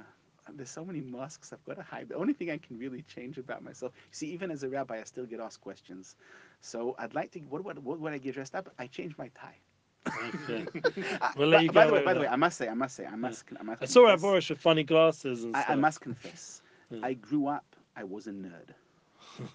there's 0.54 0.70
so 0.70 0.84
many 0.84 1.00
masks 1.00 1.52
I've 1.52 1.64
got 1.64 1.76
to 1.76 1.82
hide, 1.82 2.08
the 2.08 2.16
only 2.16 2.32
thing 2.32 2.50
I 2.50 2.56
can 2.58 2.78
really 2.78 3.02
change 3.02 3.36
about 3.36 3.62
myself, 3.62 3.92
you 3.96 4.14
see, 4.14 4.28
even 4.28 4.50
as 4.50 4.62
a 4.62 4.68
rabbi, 4.68 5.00
I 5.00 5.04
still 5.04 5.26
get 5.26 5.40
asked 5.40 5.60
questions. 5.60 6.16
So 6.62 6.96
I'd 6.98 7.14
like 7.14 7.30
to, 7.32 7.40
what, 7.40 7.62
what, 7.62 7.78
what 7.78 8.00
would 8.00 8.12
I 8.12 8.18
get 8.18 8.34
dressed 8.34 8.54
up? 8.54 8.72
I 8.78 8.86
change 8.86 9.16
my 9.18 9.28
tie. 9.38 9.58
Okay. 10.06 10.66
We'll 11.36 11.48
let 11.48 11.58
by, 11.58 11.62
you 11.62 11.72
by 11.72 11.84
get 11.84 11.86
the 11.88 11.92
way, 11.94 12.04
by 12.04 12.14
the 12.14 12.20
way. 12.20 12.28
I 12.28 12.36
must 12.36 12.56
say, 12.58 12.68
I 12.68 12.74
must 12.74 12.96
say, 12.96 13.06
I 13.06 13.16
must, 13.16 13.44
I 13.58 13.62
must 13.62 13.82
I 13.82 13.86
saw 13.86 14.02
Rav 14.04 14.20
confess- 14.20 14.44
Arush 14.44 14.50
with 14.50 14.60
funny 14.60 14.84
glasses 14.84 15.44
and 15.44 15.56
I, 15.56 15.62
stuff. 15.62 15.72
I 15.72 15.74
must 15.76 16.00
confess, 16.00 16.62
Yeah. 16.90 17.00
I 17.02 17.14
grew 17.14 17.48
up, 17.48 17.64
I 17.96 18.04
was 18.04 18.26
a 18.26 18.30
nerd. 18.32 18.70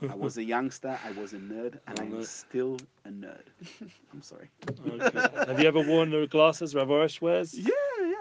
I 0.09 0.13
was 0.15 0.37
a 0.37 0.43
youngster, 0.43 0.99
I 1.03 1.11
was 1.19 1.33
a 1.33 1.37
nerd, 1.37 1.79
and 1.87 1.99
Oh, 1.99 2.03
I'm 2.03 2.11
no. 2.11 2.23
still 2.23 2.77
a 3.05 3.09
nerd. 3.09 3.45
I'm 4.13 4.21
sorry. 4.21 4.49
Okay. 4.69 5.19
Have 5.47 5.59
you 5.59 5.67
ever 5.67 5.81
worn 5.81 6.11
the 6.11 6.27
glasses 6.27 6.75
Rav 6.75 6.87
Arush 6.89 7.19
wears? 7.21 7.57
Yeah, 7.57 7.69
yeah. 8.01 8.13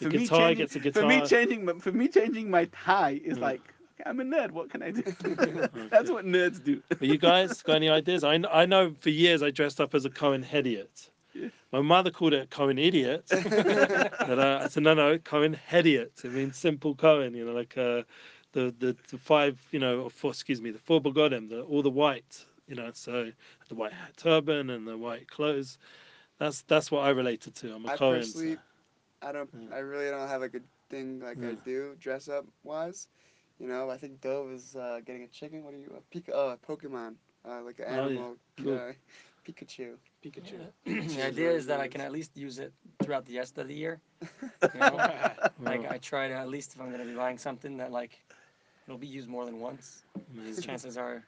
The 0.00 0.08
guitar 0.10 0.54
gets 0.54 0.76
a 0.76 0.78
guitar. 0.78 1.02
For 1.02 1.08
me 1.08 1.26
changing, 1.26 1.80
for 1.80 1.90
me 1.90 2.06
changing 2.06 2.48
my 2.50 2.66
tie 2.66 3.20
is 3.24 3.38
Yeah. 3.38 3.44
like, 3.44 3.62
okay, 4.00 4.08
I'm 4.08 4.20
a 4.20 4.24
nerd. 4.24 4.52
What 4.52 4.70
can 4.70 4.82
I 4.84 4.92
do? 4.92 5.02
That's 5.90 6.10
what 6.10 6.24
nerds 6.24 6.62
do. 6.62 6.80
But 6.90 7.02
you 7.02 7.18
guys 7.18 7.60
got 7.62 7.74
any 7.76 7.88
ideas? 7.88 8.22
I, 8.22 8.34
I 8.52 8.64
know 8.66 8.94
for 9.00 9.10
years 9.10 9.42
I 9.42 9.50
dressed 9.50 9.80
up 9.80 9.94
as 9.96 10.04
a 10.04 10.10
Cohen 10.10 10.44
Hediot. 10.44 11.10
My 11.72 11.80
mother 11.80 12.10
called 12.10 12.32
it 12.34 12.50
Cohen 12.50 12.78
Idiot. 12.78 13.38
but 14.24 14.38
uh, 14.38 14.60
I 14.64 14.68
said, 14.68 14.82
no, 14.82 14.94
no, 14.94 15.18
Cohen 15.18 15.56
Hediot. 15.70 16.24
It 16.24 16.32
means 16.32 16.56
simple 16.56 16.94
Cohen, 16.94 17.34
you 17.34 17.44
know, 17.44 17.52
like 17.52 17.76
uh, 17.76 18.02
the, 18.52 18.74
the, 18.78 18.96
the 19.10 19.18
five, 19.18 19.66
you 19.70 19.78
know, 19.78 20.00
or 20.02 20.10
four, 20.10 20.30
excuse 20.30 20.60
me, 20.60 20.70
the 20.70 20.78
four 20.78 21.00
begodim, 21.00 21.48
the, 21.48 21.62
all 21.62 21.82
the 21.82 21.90
white, 21.90 22.46
you 22.66 22.74
know, 22.74 22.90
so 22.92 23.32
the 23.68 23.74
white 23.74 23.92
hat 23.92 24.16
turban 24.16 24.70
and 24.70 24.86
the 24.86 24.96
white 24.96 25.28
clothes. 25.28 25.78
That's 26.38 26.62
that's 26.62 26.90
what 26.90 27.00
I 27.04 27.10
related 27.10 27.54
to. 27.56 27.74
I'm 27.74 27.84
a 27.86 27.90
I 27.90 27.96
Cohen. 27.96 28.22
personally, 28.22 28.56
so- 28.56 28.58
I 29.22 29.32
don't. 29.32 29.50
Yeah. 29.54 29.68
I 29.72 29.78
really 29.78 30.10
don't 30.10 30.28
have 30.28 30.42
a 30.42 30.50
thing 30.88 31.20
like 31.20 31.42
I 31.42 31.54
do 31.54 31.96
dress 31.98 32.28
up 32.28 32.46
wise. 32.62 33.08
You 33.58 33.66
know, 33.68 33.90
I 33.90 33.96
think 33.96 34.20
Dove 34.20 34.52
is 34.52 34.74
uh, 34.76 35.00
getting 35.04 35.22
a 35.22 35.28
chicken. 35.28 35.64
What 35.64 35.74
are 35.74 35.78
you? 35.78 35.92
A 35.96 36.14
Pika, 36.14 36.30
uh, 36.34 36.56
Pokemon, 36.56 37.16
uh, 37.46 37.62
like 37.62 37.78
an 37.80 37.86
Oh, 37.88 38.08
yeah. 38.08 38.20
animal. 38.20 38.36
Cool. 38.62 38.82
Guy. 39.52 39.64
Pikachu. 39.64 39.94
Pikachu. 40.24 40.58
the 41.16 41.26
idea 41.26 41.50
is 41.50 41.66
that 41.66 41.80
I 41.80 41.88
can 41.88 42.00
at 42.00 42.12
least 42.12 42.36
use 42.36 42.58
it 42.58 42.72
throughout 43.02 43.26
the 43.26 43.38
rest 43.38 43.58
of 43.58 43.68
the 43.68 43.74
year. 43.74 44.00
You 44.74 44.80
know? 44.80 44.96
like 45.60 45.90
I 45.90 45.98
try 45.98 46.28
to 46.28 46.34
at 46.34 46.48
least 46.48 46.74
if 46.74 46.80
I'm 46.80 46.90
gonna 46.90 47.04
be 47.04 47.14
buying 47.14 47.38
something 47.38 47.76
that 47.76 47.92
like 47.92 48.18
it'll 48.86 48.98
be 48.98 49.06
used 49.06 49.28
more 49.28 49.44
than 49.44 49.60
once. 49.60 50.02
Because 50.34 50.64
chances 50.64 50.96
are 50.96 51.22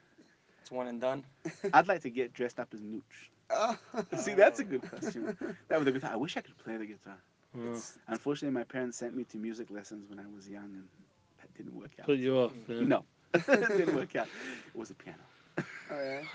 it's 0.61 0.71
one 0.71 0.87
and 0.87 0.99
done. 0.99 1.23
I'd 1.73 1.87
like 1.87 2.01
to 2.01 2.09
get 2.09 2.33
dressed 2.33 2.59
up 2.59 2.73
as 2.73 2.81
Nooch. 2.81 3.01
Oh. 3.49 3.77
See, 4.17 4.33
that's 4.33 4.59
a 4.59 4.63
good 4.63 4.81
costume. 4.81 5.37
That 5.69 5.79
was 5.79 5.87
a 5.87 5.91
good. 5.91 6.03
I 6.03 6.17
wish 6.17 6.37
I 6.37 6.41
could 6.41 6.57
play 6.57 6.77
the 6.77 6.85
guitar. 6.85 7.17
Unfortunately, 8.07 8.53
my 8.53 8.63
parents 8.63 8.97
sent 8.97 9.15
me 9.15 9.23
to 9.25 9.37
music 9.37 9.69
lessons 9.71 10.09
when 10.09 10.19
I 10.19 10.25
was 10.35 10.47
young, 10.47 10.63
and 10.63 10.87
that 11.39 11.53
didn't 11.55 11.75
work 11.75 11.91
out. 11.99 12.05
put 12.05 12.17
you 12.17 12.37
off. 12.37 12.53
Mm. 12.53 12.81
yeah. 12.81 12.87
No, 12.87 13.05
it 13.33 13.77
didn't 13.77 13.95
work 13.95 14.15
out. 14.15 14.27
It 14.73 14.77
was 14.77 14.89
a 14.89 14.93
piano. 14.93 15.19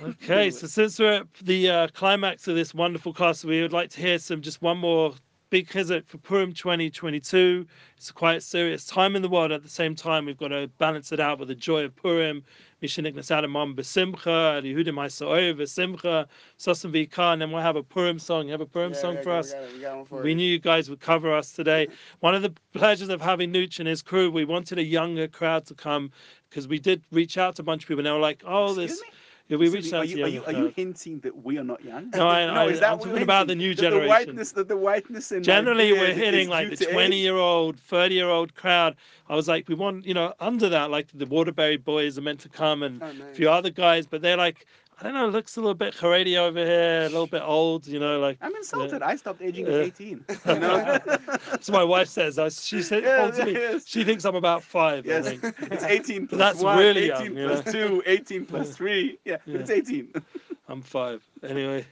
Okay, 0.03 0.51
so 0.51 0.67
since 0.67 0.99
we're 0.99 1.13
at 1.21 1.33
the 1.43 1.71
uh, 1.71 1.89
climax 1.95 2.47
of 2.49 2.55
this 2.55 2.75
wonderful 2.75 3.13
cast, 3.13 3.45
we 3.45 3.63
would 3.63 3.73
like 3.73 3.91
to 3.91 4.01
hear 4.01 4.19
some 4.19 4.43
just 4.43 4.61
one 4.63 4.79
more 4.79 5.15
big 5.51 5.69
chizuk 5.69 6.07
for 6.07 6.19
Purim 6.19 6.53
2022. 6.53 7.67
It's 7.97 8.11
a 8.11 8.13
quite 8.13 8.43
serious 8.43 8.85
time 8.85 9.17
in 9.17 9.23
the 9.23 9.29
world. 9.29 9.53
At 9.53 9.63
the 9.63 9.69
same 9.69 9.95
time, 9.95 10.27
we've 10.27 10.37
got 10.37 10.49
to 10.49 10.69
balance 10.79 11.13
it 11.13 11.21
out 11.21 11.39
with 11.39 11.49
the 11.49 11.55
joy 11.55 11.85
of 11.85 11.95
Purim. 11.97 12.43
Mishanik 12.83 13.15
Nasadamam 13.15 13.75
Besimcha, 13.75 14.61
Yehudim 14.63 14.97
Haisoe 14.97 15.55
Besimcha, 15.55 16.27
Sosim 16.59 16.93
Vika, 16.93 17.33
and 17.33 17.41
then 17.41 17.51
we'll 17.51 17.63
have 17.63 17.77
a 17.77 17.83
Purim 17.83 18.19
song. 18.19 18.47
You 18.47 18.53
have 18.53 18.61
a 18.61 18.67
Purim 18.67 18.93
Yeah, 18.93 18.99
song 18.99 19.15
yeah, 19.15 19.23
for 19.23 19.31
we 19.31 19.37
us? 19.37 19.53
got 19.55 19.73
We 19.73 19.81
got 19.81 20.09
for 20.09 20.23
We 20.23 20.35
knew 20.35 20.47
you 20.47 20.59
guys 20.59 20.91
would 20.91 21.01
cover 21.01 21.33
us 21.35 21.53
today. 21.53 21.89
One 22.21 22.35
of 22.35 22.43
the 22.43 22.53
pleasures 22.75 23.09
of 23.09 23.23
having 23.23 23.51
Nooch 23.53 23.79
and 23.79 23.89
his 23.89 24.03
crew, 24.03 24.31
we 24.31 24.45
wanted 24.45 24.79
a 24.79 24.85
younger 24.85 25.27
crowd 25.27 25.65
to 25.67 25.75
come 25.75 26.11
because 26.51 26.69
we 26.69 26.79
did 26.79 27.03
reach 27.11 27.37
out 27.39 27.57
to 27.57 27.63
a 27.63 27.65
bunch 27.65 27.85
of 27.85 27.89
people 27.89 28.01
and 28.01 28.07
they 28.07 28.13
were 28.13 28.19
like, 28.19 28.43
oh, 28.47 28.75
this. 28.75 29.01
Me? 29.01 29.09
Yeah, 29.49 29.59
we 29.59 29.69
So 29.69 29.75
reached 29.75 29.93
are 29.93 29.97
out 29.99 30.09
you, 30.09 30.17
to 30.17 30.23
are 30.25 30.29
you, 30.29 30.45
are 30.45 30.53
you 30.53 30.67
hinting 30.75 31.21
that 31.21 31.45
we 31.45 31.57
are 31.59 31.65
not 31.65 31.85
young? 31.85 32.11
No, 32.11 32.27
I- 32.27 32.43
I- 32.63 32.65
is 32.67 32.81
that 32.81 32.93
I'm 32.93 32.99
talking 32.99 33.23
about 33.23 33.47
the 33.47 33.55
new 33.55 33.75
generation. 33.75 34.03
The 34.03 34.09
whiteness, 34.09 34.53
that 34.53 34.69
the 34.69 34.77
whiteness 34.77 35.31
in 35.33 35.43
Generally, 35.43 35.93
we're 35.93 36.15
hitting 36.15 36.49
like 36.49 36.69
the 36.71 36.77
20 36.77 37.17
year 37.17 37.37
old, 37.37 37.79
30 37.79 38.15
year 38.17 38.29
old 38.29 38.55
crowd. 38.55 38.97
I 39.29 39.37
was 39.37 39.47
like, 39.49 39.69
we 39.69 39.75
want, 39.75 40.05
you 40.05 40.15
know, 40.15 40.35
under 40.41 40.69
that, 40.69 40.91
like 40.91 41.09
the 41.15 41.27
Waterbury 41.27 41.77
boys 41.77 42.19
are 42.19 42.23
meant 42.23 42.41
to 42.41 42.49
come 42.49 42.83
and 42.83 43.03
Oh, 43.03 43.07
a 43.09 43.35
few 43.35 43.49
other 43.51 43.71
guys, 43.71 44.07
but 44.07 44.21
they're 44.23 44.37
like, 44.37 44.67
I 44.99 45.03
don't 45.03 45.13
know, 45.13 45.29
looks 45.29 45.57
a 45.57 45.61
little 45.61 45.75
bit 45.75 45.95
Haredi 45.95 46.37
over 46.39 46.59
here, 46.65 47.01
a 47.03 47.09
little 47.11 47.27
bit 47.27 47.43
old, 47.45 47.87
you 47.87 47.99
know, 48.01 48.19
like. 48.19 48.39
I'm 48.41 48.55
insulted. 48.57 49.01
Yeah. 49.03 49.09
I 49.09 49.17
stopped 49.17 49.43
aging 49.43 49.67
Yeah. 49.67 49.73
at 49.75 49.81
18. 50.01 50.25
You 50.47 50.59
know? 50.59 50.99
What 51.05 51.69
my 51.69 51.85
wife 51.85 52.09
says. 52.09 52.39
I, 52.39 52.49
she 52.49 52.81
said 52.83 53.03
Yeah, 53.03 53.31
me 53.45 53.53
yes. 53.53 53.87
she 53.87 54.05
thinks 54.05 54.25
I'm 54.25 54.37
about 54.37 54.63
five. 54.63 55.05
yes. 55.05 55.27
I 55.27 55.37
think. 55.37 55.55
it's 55.73 55.85
18 55.85 56.29
plus 56.29 56.39
That's 56.39 56.61
1, 56.61 56.79
really 56.79 57.11
18 57.11 57.25
young, 57.25 57.37
you 57.37 57.47
plus 57.61 57.73
2, 57.73 58.03
18 58.07 58.47
plus 58.47 58.75
3. 58.75 59.19
Yeah, 59.27 59.37
Yeah. 59.45 59.59
it's 59.59 59.71
18. 59.71 60.15
I'm 60.69 60.81
five. 60.81 61.23
Anyway, 61.43 61.85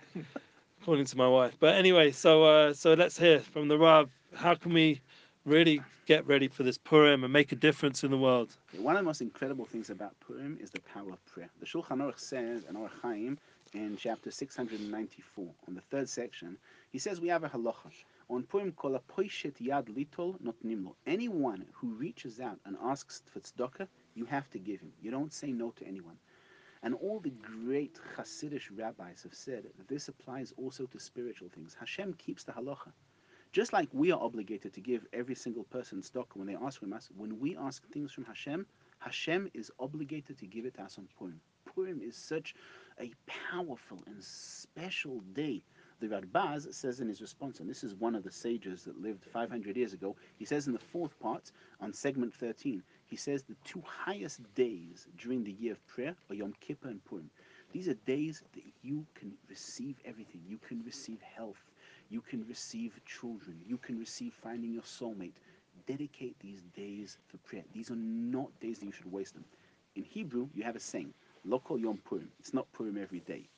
according 0.80 1.04
to 1.04 1.16
my 1.18 1.28
wife. 1.28 1.54
But 1.60 1.74
anyway, 1.74 2.10
so 2.10 2.44
uh, 2.44 2.72
so 2.72 2.94
let's 2.94 3.18
hear 3.18 3.38
from 3.40 3.68
the 3.68 3.78
Rav. 3.78 4.10
How 4.34 4.54
can 4.54 4.72
we 4.72 5.00
really 5.44 5.82
get 6.06 6.26
ready 6.26 6.48
for 6.48 6.62
this 6.62 6.78
Purim 6.78 7.24
and 7.24 7.32
make 7.32 7.52
a 7.52 7.56
difference 7.56 8.04
in 8.04 8.10
the 8.10 8.18
world? 8.18 8.56
One 8.78 8.96
of 8.96 9.00
the 9.00 9.04
most 9.04 9.20
incredible 9.20 9.64
things 9.64 9.90
about 9.90 10.18
Purim 10.20 10.58
is 10.60 10.70
the 10.70 10.80
power 10.80 11.10
of 11.10 11.24
prayer. 11.26 11.50
The 11.60 11.66
Shulchan 11.66 11.98
Aruch 11.98 12.18
says 12.18 12.64
in 12.68 12.76
Orach 12.76 12.90
Chaim 13.02 13.38
in 13.74 13.96
chapter 13.96 14.30
694, 14.30 15.46
on 15.68 15.74
the 15.74 15.80
third 15.80 16.08
section, 16.08 16.56
he 16.90 16.98
says 16.98 17.20
we 17.20 17.28
have 17.28 17.44
a 17.44 17.48
halacha. 17.48 17.90
On 18.30 18.42
Purim, 18.44 18.72
kol 18.72 18.98
poishet 19.08 19.60
yad 19.60 19.88
litol 19.94 20.40
not 20.40 20.54
nimlo. 20.64 20.94
Anyone 21.06 21.66
who 21.72 21.88
reaches 21.88 22.40
out 22.40 22.58
and 22.64 22.76
asks 22.82 23.22
for 23.32 23.40
tzedakah, 23.40 23.88
you 24.14 24.24
have 24.24 24.48
to 24.50 24.58
give 24.58 24.80
him. 24.80 24.92
You 25.02 25.10
don't 25.10 25.32
say 25.32 25.52
no 25.52 25.72
to 25.72 25.86
anyone. 25.86 26.16
And 26.82 26.94
all 26.94 27.18
the 27.18 27.30
great 27.30 27.98
Hasidic 28.16 28.62
rabbis 28.76 29.22
have 29.22 29.34
said 29.34 29.64
that 29.76 29.88
this 29.88 30.08
applies 30.08 30.52
also 30.56 30.86
to 30.86 31.00
spiritual 31.00 31.48
things. 31.54 31.74
Hashem 31.78 32.14
keeps 32.14 32.44
the 32.44 32.52
halacha. 32.52 32.92
Just 33.54 33.72
like 33.72 33.88
we 33.92 34.10
are 34.10 34.20
obligated 34.20 34.72
to 34.72 34.80
give 34.80 35.06
every 35.12 35.36
single 35.36 35.62
person 35.62 36.02
stock 36.02 36.26
when 36.34 36.48
they 36.48 36.56
ask 36.56 36.80
from 36.80 36.92
us, 36.92 37.08
when 37.16 37.38
we 37.38 37.56
ask 37.56 37.88
things 37.92 38.10
from 38.10 38.24
Hashem, 38.24 38.66
Hashem 38.98 39.48
is 39.54 39.70
obligated 39.78 40.38
to 40.38 40.46
give 40.46 40.64
it 40.64 40.74
to 40.74 40.82
us 40.82 40.98
on 40.98 41.06
Purim. 41.16 41.40
Purim 41.64 42.00
is 42.02 42.16
such 42.16 42.56
a 43.00 43.12
powerful 43.28 44.02
and 44.08 44.20
special 44.20 45.20
day. 45.34 45.62
The 46.00 46.08
Radbaz 46.08 46.74
says 46.74 46.98
in 46.98 47.08
his 47.08 47.20
response, 47.20 47.60
and 47.60 47.70
this 47.70 47.84
is 47.84 47.94
one 47.94 48.16
of 48.16 48.24
the 48.24 48.32
sages 48.32 48.82
that 48.86 49.00
lived 49.00 49.24
500 49.24 49.76
years 49.76 49.92
ago, 49.92 50.16
he 50.36 50.44
says 50.44 50.66
in 50.66 50.72
the 50.72 50.80
fourth 50.80 51.16
part, 51.20 51.52
on 51.80 51.92
segment 51.92 52.34
13, 52.34 52.82
he 53.06 53.14
says 53.14 53.44
the 53.44 53.54
two 53.64 53.84
highest 53.86 54.40
days 54.56 55.06
during 55.16 55.44
the 55.44 55.52
year 55.52 55.74
of 55.74 55.86
prayer 55.86 56.16
are 56.28 56.34
Yom 56.34 56.54
Kippur 56.58 56.88
and 56.88 57.04
Purim. 57.04 57.30
These 57.70 57.86
are 57.86 57.94
days 57.94 58.42
that 58.54 58.64
you 58.82 59.06
can 59.14 59.32
receive 59.48 59.94
everything. 60.04 60.40
You 60.48 60.58
can 60.58 60.82
receive 60.84 61.20
health. 61.20 61.62
You 62.14 62.20
can 62.20 62.46
receive 62.48 62.92
children. 63.04 63.60
You 63.66 63.76
can 63.76 63.98
receive 63.98 64.34
finding 64.40 64.72
your 64.72 64.84
soulmate. 64.84 65.32
Dedicate 65.88 66.38
these 66.38 66.60
days 66.76 67.18
for 67.26 67.38
prayer. 67.38 67.64
These 67.74 67.90
are 67.90 67.96
not 67.96 68.60
days 68.60 68.78
that 68.78 68.86
you 68.86 68.92
should 68.92 69.10
waste 69.10 69.34
them. 69.34 69.44
In 69.96 70.04
Hebrew, 70.04 70.46
you 70.54 70.62
have 70.62 70.76
a 70.76 70.80
saying, 70.80 71.12
Loko 71.44 71.76
Yom 71.76 71.98
Purim. 72.04 72.28
It's 72.38 72.54
not 72.54 72.70
Purim 72.72 72.98
every 73.02 73.18
day. 73.18 73.48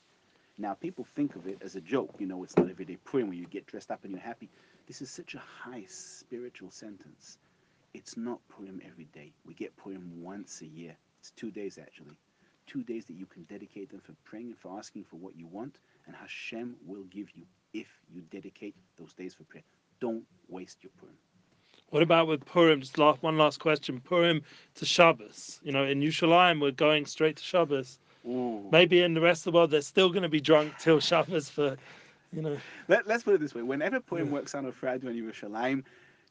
Now, 0.56 0.72
people 0.72 1.06
think 1.14 1.36
of 1.36 1.46
it 1.46 1.58
as 1.60 1.76
a 1.76 1.82
joke. 1.82 2.14
You 2.18 2.24
know, 2.24 2.44
it's 2.44 2.56
not 2.56 2.70
everyday 2.70 2.96
Purim 2.96 3.28
where 3.28 3.36
you 3.36 3.46
get 3.46 3.66
dressed 3.66 3.90
up 3.90 4.04
and 4.04 4.12
you're 4.12 4.22
happy. 4.22 4.48
This 4.86 5.02
is 5.02 5.10
such 5.10 5.34
a 5.34 5.42
high 5.62 5.84
spiritual 5.86 6.70
sentence. 6.70 7.36
It's 7.92 8.16
not 8.16 8.40
Purim 8.48 8.80
every 8.90 9.08
day. 9.12 9.32
We 9.44 9.52
get 9.52 9.76
Purim 9.76 10.22
once 10.22 10.62
a 10.62 10.66
year. 10.66 10.96
It's 11.20 11.30
two 11.32 11.50
days, 11.50 11.76
actually. 11.78 12.16
Two 12.66 12.82
days 12.82 13.04
that 13.04 13.16
you 13.16 13.26
can 13.26 13.42
dedicate 13.42 13.90
them 13.90 14.00
for 14.00 14.14
praying 14.24 14.46
and 14.46 14.58
for 14.58 14.78
asking 14.78 15.04
for 15.04 15.16
what 15.16 15.36
you 15.36 15.46
want, 15.46 15.78
and 16.06 16.16
Hashem 16.16 16.76
will 16.86 17.04
give 17.04 17.28
you 17.34 17.42
if 17.80 17.86
you 18.12 18.22
dedicate 18.30 18.74
those 18.98 19.12
days 19.12 19.34
for 19.34 19.44
prayer. 19.44 19.64
Don't 20.00 20.24
waste 20.48 20.82
your 20.82 20.90
Purim. 20.98 21.16
What 21.90 22.02
about 22.02 22.26
with 22.26 22.44
Purim? 22.44 22.80
Just 22.80 22.98
last, 22.98 23.22
one 23.22 23.38
last 23.38 23.60
question. 23.60 24.00
Purim 24.00 24.42
to 24.74 24.84
Shabbos. 24.84 25.60
You 25.62 25.72
know, 25.72 25.84
in 25.84 26.00
Yerushalayim, 26.00 26.60
we're 26.60 26.72
going 26.72 27.06
straight 27.06 27.36
to 27.36 27.42
Shabbos. 27.42 27.98
Ooh. 28.26 28.68
Maybe 28.72 29.02
in 29.02 29.14
the 29.14 29.20
rest 29.20 29.46
of 29.46 29.52
the 29.52 29.56
world, 29.56 29.70
they're 29.70 29.82
still 29.82 30.10
going 30.10 30.24
to 30.24 30.28
be 30.28 30.40
drunk 30.40 30.72
till 30.80 31.00
Shabbos 31.10 31.48
for, 31.48 31.76
you 32.32 32.42
know. 32.42 32.58
Let, 32.88 33.06
let's 33.06 33.22
put 33.22 33.34
it 33.34 33.40
this 33.40 33.54
way. 33.54 33.62
Whenever 33.62 34.00
Purim 34.00 34.30
works 34.30 34.54
on 34.54 34.66
a 34.66 34.72
Friday 34.72 35.06
in 35.06 35.14
Yerushalayim, 35.14 35.84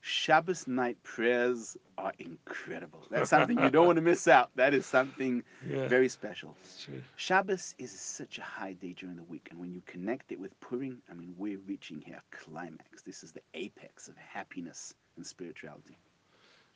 Shabbos 0.08 0.68
night 0.68 1.02
prayers 1.02 1.76
are 1.98 2.14
incredible. 2.20 3.08
That's 3.10 3.32
something 3.32 3.58
you 3.60 3.72
don't 3.72 3.88
want 3.88 3.96
to 3.96 4.04
miss 4.04 4.28
out. 4.28 4.52
That 4.56 4.76
is 4.76 4.86
something 4.86 5.42
Yeah, 5.68 5.88
very 5.88 6.10
special. 6.10 6.56
it's 6.64 6.84
true. 6.84 7.02
Shabbos 7.16 7.74
is 7.80 7.92
such 7.92 8.38
a 8.38 8.44
high 8.44 8.74
day 8.74 8.94
during 8.94 9.16
the 9.16 9.24
week, 9.24 9.48
and 9.50 9.60
when 9.60 9.74
you 9.74 9.82
connect 9.88 10.32
it 10.32 10.40
with 10.40 10.58
Purim, 10.60 11.02
I 11.10 11.16
mean, 11.16 11.34
we're 11.40 11.58
reaching 11.68 12.02
here 12.06 12.18
a 12.22 12.36
climax. 12.36 13.02
This 13.02 13.24
is 13.24 13.32
the 13.32 13.42
apex 13.56 14.08
of 14.08 14.16
happiness 14.18 14.94
and 15.18 15.26
spirituality. 15.26 15.98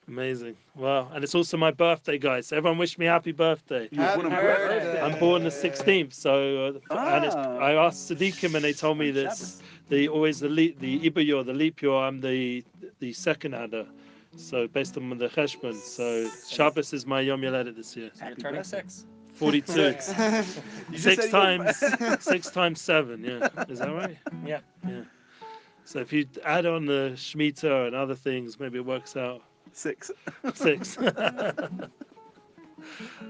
Amazing. 0.08 0.56
Wow. 0.76 1.12
And 1.14 1.24
it's 1.24 1.36
also 1.36 1.56
my 1.56 1.70
birthday, 1.70 2.18
guys. 2.18 2.52
Everyone 2.52 2.80
wish 2.80 2.98
me 2.98 3.06
happy 3.06 3.32
birthday. 3.32 3.90
You 3.92 4.00
were 4.02 4.16
born 4.16 4.32
Happy 4.32 4.44
birthday. 4.48 4.80
birthday. 4.86 5.02
I'm 5.04 5.20
born 5.20 5.44
the 5.44 5.50
16th, 5.52 6.14
so 6.14 6.80
uh, 6.90 6.96
and 6.96 7.26
it's. 7.26 7.36
I 7.36 7.74
asked 7.74 8.10
Sadiqim 8.10 8.56
and 8.56 8.64
they 8.66 8.74
told 8.74 8.98
me 8.98 9.12
this 9.12 9.38
Shabbos. 9.38 9.62
The 9.90 10.08
always 10.08 10.40
the 10.40 10.50
leap, 10.50 10.80
the 10.80 11.10
Ibayur, 11.10 11.46
the 11.46 11.54
leap 11.54 11.82
year. 11.82 11.94
I'm 11.94 12.22
the 12.22 12.64
the 13.00 13.14
second 13.14 13.54
Adar, 13.56 13.86
so 14.36 14.68
based 14.68 14.98
on 14.98 15.10
the 15.18 15.28
Cheshbon. 15.30 15.76
So 15.76 16.30
Shabbos 16.48 16.94
is 16.94 17.06
my 17.06 17.22
Yom 17.22 17.42
Yoledet 17.42 17.76
this 17.76 17.96
year. 17.98 18.12
So 18.14 18.26
you're 18.26 18.30
Happy 18.30 18.42
turning 18.42 18.62
birthday. 18.62 18.82
six. 18.82 19.06
42. 19.34 19.96
You 20.92 20.98
six 20.98 21.30
times 21.30 21.78
six 22.20 22.50
times 22.52 22.82
seven. 22.82 23.24
Yeah, 23.24 23.48
is 23.70 23.80
that 23.80 23.94
right? 23.94 24.18
Yeah. 24.46 24.60
Yeah. 24.88 25.02
So 25.86 26.00
if 26.00 26.14
you 26.14 26.26
add 26.46 26.66
on 26.66 26.86
the 26.86 27.14
Shemitah 27.16 27.88
and 27.88 27.96
other 27.96 28.16
things, 28.16 28.60
maybe 28.60 28.78
it 28.78 28.86
works 28.86 29.16
out 29.18 29.42
Six. 29.74 30.12
six. 30.54 30.98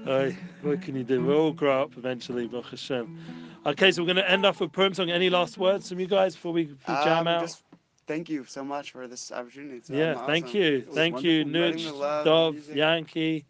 Aye, 0.06 0.36
what 0.62 0.82
can 0.82 0.96
you 0.96 1.04
do? 1.04 1.22
We'll 1.22 1.38
all 1.38 1.52
grow 1.52 1.82
up 1.82 1.96
eventually, 1.96 2.46
Baruch 2.46 2.66
Hashem. 2.66 3.18
Okay, 3.66 3.90
so 3.92 4.02
we're 4.02 4.06
going 4.06 4.16
to 4.16 4.30
end 4.30 4.46
off 4.46 4.60
with 4.60 4.72
Purim 4.72 4.94
song. 4.94 5.10
Any 5.10 5.30
last 5.30 5.58
words 5.58 5.88
from 5.88 6.00
you 6.00 6.06
guys 6.06 6.34
before 6.34 6.52
we, 6.52 6.64
before 6.64 6.96
we 6.96 7.04
jam 7.04 7.18
Um, 7.18 7.28
out? 7.28 7.40
Just 7.42 7.62
thank 8.06 8.28
you 8.28 8.44
so 8.44 8.64
much 8.64 8.92
for 8.92 9.06
this 9.06 9.30
opportunity. 9.30 9.92
Um, 9.92 9.98
yeah, 9.98 10.26
thank 10.26 10.54
you. 10.54 10.82
Thank 10.92 11.22
you, 11.22 11.44
Nuch, 11.44 12.24
Dov. 12.24 12.56
Yankee. 12.74 13.44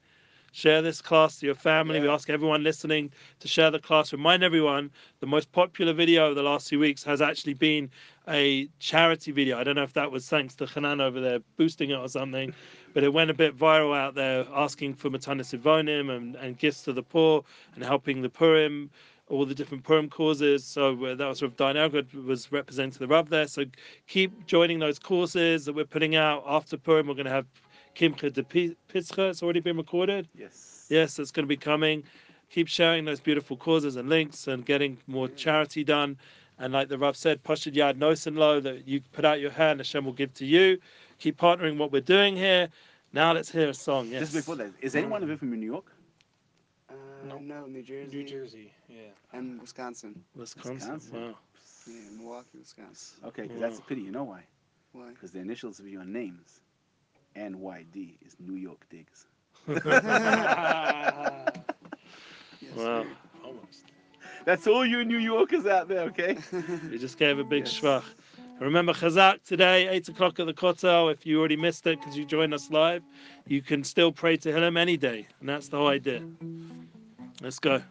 Share 0.53 0.83
this 0.83 1.01
class 1.01 1.39
to 1.39 1.47
your 1.47 1.55
family. 1.55 2.01
We 2.01 2.09
ask 2.09 2.29
everyone 2.29 2.65
listening 2.65 3.13
to 3.39 3.47
share 3.47 3.71
the 3.71 3.79
class. 3.79 4.13
Remind 4.13 4.43
everyone 4.43 4.91
the 5.21 5.27
most 5.27 5.53
popular 5.53 5.93
video 5.93 6.29
of 6.29 6.35
the 6.35 6.43
last 6.43 6.69
few 6.69 6.81
weeks 6.81 7.05
has 7.05 7.23
actually 7.23 7.55
been 7.55 7.89
a 8.29 8.69
charity 8.81 9.31
video. 9.31 9.59
I 9.59 9.63
don't 9.63 9.77
know 9.77 9.85
if 9.85 9.93
that 9.93 10.11
was 10.11 10.29
thanks 10.29 10.57
to 10.57 10.67
Hanan 10.67 11.01
over 11.01 11.21
there 11.21 11.39
boosting 11.57 11.91
it 11.91 11.95
or 11.95 12.09
something, 12.09 12.53
but 12.93 13.03
it 13.05 13.13
went 13.13 13.31
a 13.31 13.35
bit 13.35 13.57
viral 13.57 13.97
out 13.97 14.15
there 14.15 14.47
asking 14.55 14.95
for 14.95 15.11
Matanis 15.11 15.59
Ivonim 15.59 16.15
and, 16.15 16.37
and 16.37 16.59
gifts 16.59 16.83
to 16.83 16.93
the 16.93 17.03
poor 17.03 17.45
and 17.75 17.85
helping 17.85 18.23
the 18.23 18.29
Purim, 18.29 18.91
all 19.29 19.47
the 19.47 19.55
different 19.55 19.85
Purim 19.85 20.09
causes. 20.09 20.65
So 20.65 21.05
uh, 21.05 21.15
that 21.15 21.27
was 21.27 21.39
sort 21.39 21.53
of 21.53 21.57
Dayan 21.57 21.77
Elgrod 21.77 22.25
was 22.25 22.51
representing 22.51 22.99
the 23.07 23.13
Rov 23.13 23.29
there. 23.29 23.47
So 23.47 23.65
keep 24.09 24.47
joining 24.47 24.79
those 24.79 24.99
courses 24.99 25.65
that 25.65 25.75
we're 25.75 25.85
putting 25.85 26.17
out 26.17 26.43
after 26.47 26.77
Purim. 26.77 27.07
We're 27.07 27.15
going 27.15 27.27
to 27.27 27.33
have 27.33 27.47
Kimcha 27.95 28.33
de 28.33 28.43
Pi- 28.43 28.77
Pitzcha. 28.93 29.31
It's 29.31 29.43
already 29.43 29.61
been 29.61 29.77
recorded. 29.77 30.29
Yes. 30.35 30.87
Yes, 30.89 31.19
it's 31.19 31.31
going 31.31 31.45
to 31.45 31.49
be 31.49 31.57
coming. 31.57 32.03
Keep 32.51 32.67
sharing 32.67 33.05
those 33.05 33.21
beautiful 33.21 33.57
causes 33.57 33.95
and 33.95 34.09
links 34.09 34.49
and 34.49 34.67
getting 34.67 34.99
more 35.07 35.29
charity 35.29 35.85
done. 35.85 36.17
And 36.59 36.73
like 36.73 36.89
the 36.89 36.99
Rav 36.99 37.17
said, 37.17 37.43
Pashad 37.43 37.75
Yad 37.75 37.95
Nosen 37.95 38.37
Lo, 38.37 38.61
that 38.61 38.87
you 38.87 39.01
put 39.13 39.25
out 39.25 39.41
your 39.41 39.51
hand, 39.51 39.81
Hashem 39.81 40.05
will 40.05 40.13
give 40.13 40.35
to 40.35 40.45
you. 40.45 40.79
Keep 41.21 41.39
partnering 41.39 41.79
what 41.79 41.93
we're 41.93 42.01
doing 42.01 42.37
here. 42.37 42.69
Now 43.13 43.33
let's 43.33 43.51
hear 43.53 43.69
a 43.69 43.75
song. 43.75 44.09
Yes. 44.09 44.23
Just 44.23 44.35
before 44.35 44.57
that, 44.57 44.73
is 44.81 44.97
anyone 44.97 45.23
of 45.23 45.29
you 45.29 45.37
from 45.37 45.51
New 45.53 45.67
York? 45.67 45.93
Uh, 46.91 46.95
No. 47.29 47.39
no, 47.39 47.67
New 47.67 47.83
Jersey. 47.83 48.17
New 48.17 48.25
Jersey. 48.25 48.73
Yeah. 48.89 49.11
And 49.33 49.61
Wisconsin. 49.61 50.25
Wisconsin. 50.35 50.75
Wisconsin. 50.75 51.13
Wow. 51.13 51.35
Yeah, 51.87 51.95
Milwaukee, 52.17 52.59
Wisconsin. 52.59 53.25
Okay, 53.27 53.49
'cause 53.49 53.61
that's 53.61 53.79
a 53.79 53.83
pity. 53.83 54.03
You 54.03 54.13
know 54.13 54.25
why? 54.25 54.45
Why? 54.93 55.11
Because 55.11 55.33
the 55.33 55.41
initials 55.41 55.79
of 55.81 55.89
your 55.89 56.05
names, 56.05 56.61
NYD, 57.37 58.19
is 58.23 58.37
New 58.39 58.57
York 58.57 58.87
Digs. 58.89 59.27
Yes, 62.61 62.77
Wow. 62.77 63.07
Almost. 63.45 63.85
That's 64.45 64.67
all 64.67 64.85
you 64.87 65.05
New 65.05 65.19
Yorkers 65.19 65.67
out 65.67 65.89
there, 65.89 66.03
okay? 66.11 66.39
You 66.89 66.99
just 66.99 67.19
gave 67.19 67.39
a 67.39 67.45
big 67.45 67.65
Yes. 67.65 67.65
shvach. 67.65 68.05
Remember 68.61 68.93
Chazak 68.93 69.43
today, 69.43 69.89
8 69.89 70.11
o'clock 70.11 70.39
at 70.39 70.45
the 70.45 70.53
Kotel. 70.53 71.11
If 71.11 71.25
you 71.25 71.39
already 71.39 71.57
missed 71.57 71.87
it 71.87 71.99
because 71.99 72.15
you 72.15 72.27
joined 72.27 72.53
us 72.53 72.71
live, 72.71 73.03
you 73.47 73.63
can 73.63 73.83
still 73.83 74.13
pray 74.13 74.37
to 74.37 74.53
Hillel 74.53 74.77
any 74.77 74.99
day. 74.99 75.27
And 75.41 75.49
that's 75.49 75.69
the 75.69 75.79
whole 75.79 75.89
idea. 75.89 76.23
Let's 77.41 77.59
go. 77.59 77.83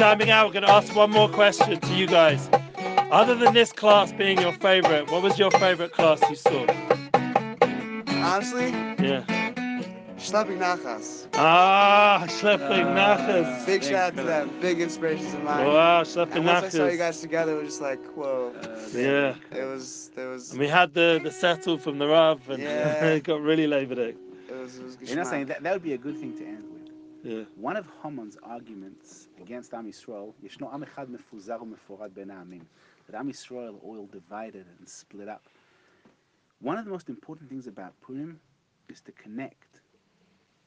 Chiming 0.00 0.30
out, 0.30 0.46
we're 0.46 0.52
going 0.54 0.64
to 0.64 0.70
ask 0.70 0.96
one 0.96 1.10
more 1.10 1.28
question 1.28 1.78
to 1.78 1.94
you 1.94 2.06
guys. 2.06 2.48
Other 3.12 3.34
than 3.34 3.52
this 3.52 3.70
class 3.70 4.10
being 4.12 4.40
your 4.40 4.54
favorite, 4.54 5.10
what 5.10 5.22
was 5.22 5.38
your 5.38 5.50
favorite 5.50 5.92
class 5.92 6.22
you 6.30 6.36
saw? 6.36 6.64
Honestly, 8.08 8.70
Yeah. 9.06 9.24
Schlepping 10.16 10.58
Nachas. 10.58 11.26
Ah, 11.34 12.24
Schlepping 12.28 12.94
Nachas. 12.96 13.66
Big 13.66 13.82
shout 13.84 13.94
out 13.94 14.16
to 14.16 14.22
them. 14.22 14.50
Big 14.62 14.80
inspirations 14.80 15.34
of 15.34 15.42
mine. 15.42 15.66
Wow, 15.66 16.02
Schlepping 16.02 16.36
and 16.36 16.46
once 16.46 16.64
I 16.64 16.68
saw 16.70 16.86
you 16.86 16.96
guys 16.96 17.20
together, 17.20 17.52
it 17.52 17.64
was 17.64 17.68
just 17.68 17.82
like, 17.82 18.02
whoa. 18.16 18.54
Yeah. 18.94 19.34
It 19.54 19.64
was, 19.64 20.10
there 20.14 20.30
was, 20.30 20.52
And 20.52 20.60
we 20.60 20.66
had 20.68 20.94
the, 20.94 21.20
the 21.22 21.30
settle 21.30 21.76
from 21.76 21.98
the 21.98 22.06
Rav 22.08 22.48
and 22.48 22.62
Yeah. 22.62 23.04
it 23.04 23.24
got 23.24 23.42
really 23.42 23.66
laboured 23.66 23.98
it. 23.98 24.16
it 24.48 24.56
was, 24.56 24.78
it 24.78 24.82
was 24.84 24.96
You're 25.02 25.16
not 25.18 25.26
saying 25.26 25.44
that, 25.46 25.62
that 25.62 25.74
would 25.74 25.82
be 25.82 25.92
a 25.92 25.98
good 25.98 26.16
thing 26.16 26.32
to 26.38 26.44
end 26.46 26.62
with. 26.64 26.69
Yeah. 27.22 27.42
One 27.56 27.76
of 27.76 27.86
Haman's 28.02 28.38
arguments 28.42 29.28
against 29.40 29.74
Am 29.74 29.86
Yisrael, 29.86 30.32
Yeshno 30.42 30.72
Am 30.72 30.84
Echad 30.84 31.08
Mefuzar 31.08 31.60
meforad 31.60 32.14
Ben 32.14 32.28
that 32.28 33.18
Am 33.18 33.30
Yisrael 33.30 33.76
are 33.84 34.06
divided 34.12 34.66
and 34.78 34.88
split 34.88 35.28
up. 35.28 35.42
One 36.60 36.78
of 36.78 36.84
the 36.84 36.90
most 36.90 37.08
important 37.08 37.48
things 37.48 37.66
about 37.66 37.92
Purim 38.00 38.40
is 38.88 39.00
to 39.02 39.12
connect 39.12 39.80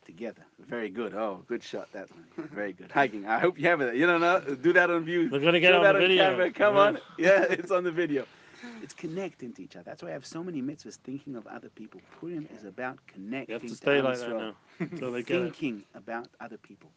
together. 0.06 0.44
Very 0.60 0.90
good. 0.90 1.14
Oh, 1.14 1.44
good 1.48 1.64
shot 1.64 1.92
that 1.94 2.10
one. 2.12 2.48
Very 2.50 2.74
good. 2.74 2.92
Hiking. 2.94 3.26
I 3.26 3.40
hope 3.40 3.58
you 3.58 3.68
have 3.68 3.82
it. 3.82 3.96
You 3.96 4.06
don't 4.06 4.22
know. 4.22 4.40
Do 4.40 4.74
that 4.74 4.90
on 4.90 5.06
view. 5.06 5.30
We're 5.32 5.40
gonna 5.40 5.60
get 5.60 5.74
on 5.74 5.84
the 5.84 6.00
video. 6.00 6.24
Camera. 6.32 6.52
Come 6.52 6.76
yeah. 6.76 6.82
on. 6.82 6.98
Yeah, 7.18 7.44
it's 7.50 7.72
on 7.72 7.84
the 7.84 7.92
video. 7.92 8.26
It's 8.82 8.94
connecting 8.94 9.54
to 9.54 9.64
each 9.64 9.76
other. 9.76 9.84
That's 9.86 10.04
why 10.04 10.10
I 10.10 10.14
have 10.14 10.26
so 10.26 10.44
many 10.44 10.62
mitzvahs 10.62 10.98
thinking 10.98 11.36
of 11.36 11.48
other 11.48 11.70
people. 11.70 12.02
Purim 12.20 12.48
is 12.58 12.64
about 12.64 13.00
connecting 13.08 13.54
You 13.54 13.60
have 13.60 13.70
to 13.70 13.76
stay 13.76 14.02
like 14.02 14.20
that 14.20 14.30
now 14.30 14.56
until 14.80 15.12
they 15.12 15.24
get 15.24 15.38
it. 15.42 15.56
thinking 15.56 15.84
about 15.94 16.28
other 16.40 16.58
people. 16.58 16.92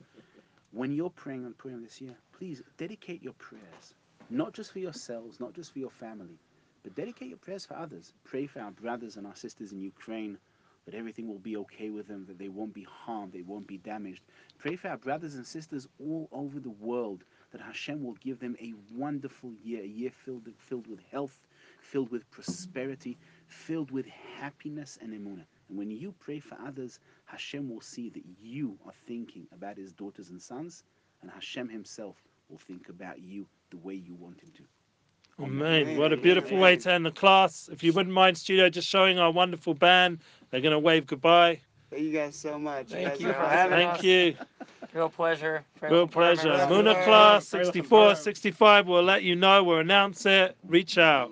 When 0.72 0.93
you're 0.93 1.10
praying 1.10 1.44
on 1.44 1.55
Purim 1.55 1.82
this 1.82 2.01
year, 2.01 2.16
please 2.32 2.62
dedicate 2.76 3.22
your 3.22 3.32
prayers, 3.34 3.94
not 4.30 4.52
just 4.52 4.72
for 4.72 4.78
yourselves, 4.80 5.40
not 5.40 5.55
just 5.55 5.72
for 5.72 5.78
your 5.78 5.90
family, 5.90 6.38
but 6.82 6.94
dedicate 6.94 7.28
your 7.28 7.38
prayers 7.38 7.64
for 7.66 7.74
others. 7.74 8.12
Pray 8.24 8.47
for 8.47 8.60
our 8.60 8.70
brothers 8.72 9.16
and 9.16 9.26
our 9.26 9.34
sisters 9.36 9.72
in 9.72 9.80
Ukraine, 9.80 10.38
that 10.84 10.94
everything 10.94 11.28
will 11.28 11.38
be 11.38 11.56
okay 11.59 11.90
with 11.90 12.06
them, 12.09 12.26
that 12.26 12.38
they 12.38 12.48
won't 12.48 12.74
be 12.74 12.84
harmed, 12.84 13.32
they 13.32 13.43
won't 13.43 13.66
be 13.66 13.78
damaged. 13.78 14.22
Pray 14.59 14.76
for 14.76 14.88
our 14.88 14.98
brothers 14.98 15.34
and 15.34 15.47
sisters 15.47 15.88
all 15.98 16.28
over 16.32 16.60
the 16.60 16.70
world, 16.70 17.24
that 17.52 17.60
Hashem 17.60 18.02
will 18.05 18.14
give 18.14 18.38
them 18.38 18.56
a 18.60 18.74
wonderful 18.94 19.52
year, 19.64 19.82
a 19.82 19.86
year 19.86 20.10
filled, 20.10 20.48
filled 20.59 20.86
with 20.86 21.01
health, 21.10 21.40
filled 21.87 22.11
with 22.11 22.29
prosperity, 22.31 23.17
filled 23.49 23.91
with 23.91 24.07
happiness 24.39 24.99
and 25.01 25.13
emunah. 25.13 25.45
And 25.69 25.79
when 25.79 25.91
you 25.91 26.15
pray 26.19 26.41
for 26.41 26.57
others, 26.67 27.01
Hashem 27.25 27.69
will 27.69 27.81
see 27.81 28.09
that 28.11 28.25
you 28.43 28.77
are 28.87 28.93
thinking 29.07 29.47
about 29.53 29.77
his 29.77 29.93
daughters 29.93 30.31
and 30.31 30.41
sons, 30.41 30.83
and 31.23 31.31
Hashem 31.31 31.69
himself 31.69 32.17
will 32.49 32.59
think 32.59 32.89
about 32.89 33.21
you 33.21 33.47
the 33.71 33.79
way 33.79 33.95
you 33.95 34.15
want 34.15 34.41
him 34.41 34.51
to. 34.57 34.63
Amen. 35.43 35.99
What 35.99 36.13
a 36.13 36.17
beautiful 36.17 36.59
way 36.59 36.77
to 36.77 36.93
end 36.93 37.05
the 37.05 37.11
class. 37.11 37.69
If 37.71 37.85
you 37.85 37.93
wouldn't 37.93 38.15
mind, 38.15 38.39
studio, 38.39 38.71
just 38.71 38.89
showing 38.89 39.19
our 39.19 39.31
wonderful 39.31 39.75
band. 39.75 40.21
They're 40.51 40.63
going 40.63 40.73
to 40.73 40.79
wave 40.79 41.07
goodbye. 41.07 41.61
Thank 41.91 42.03
you 42.03 42.13
guys 42.13 42.37
so 42.37 42.59
much. 42.59 42.89
Thank 42.89 43.09
guys 43.09 43.21
you 43.21 43.29
for 43.29 43.39
awesome. 43.39 43.51
having 43.51 43.79
Thank 43.79 43.99
us. 43.99 44.05
you. 44.05 44.35
Real 44.95 45.09
pleasure. 45.11 45.63
Real 45.83 46.07
pleasure. 46.07 46.49
Yeah. 46.49 46.69
Muna 46.69 47.05
class 47.05 47.49
64, 47.49 48.17
65. 48.17 48.87
We'll 48.89 49.03
let 49.03 49.23
you 49.25 49.37
know. 49.37 49.63
We'll 49.63 49.79
announce 49.79 50.25
it. 50.25 50.57
Reach 50.67 50.97
out. 50.97 51.31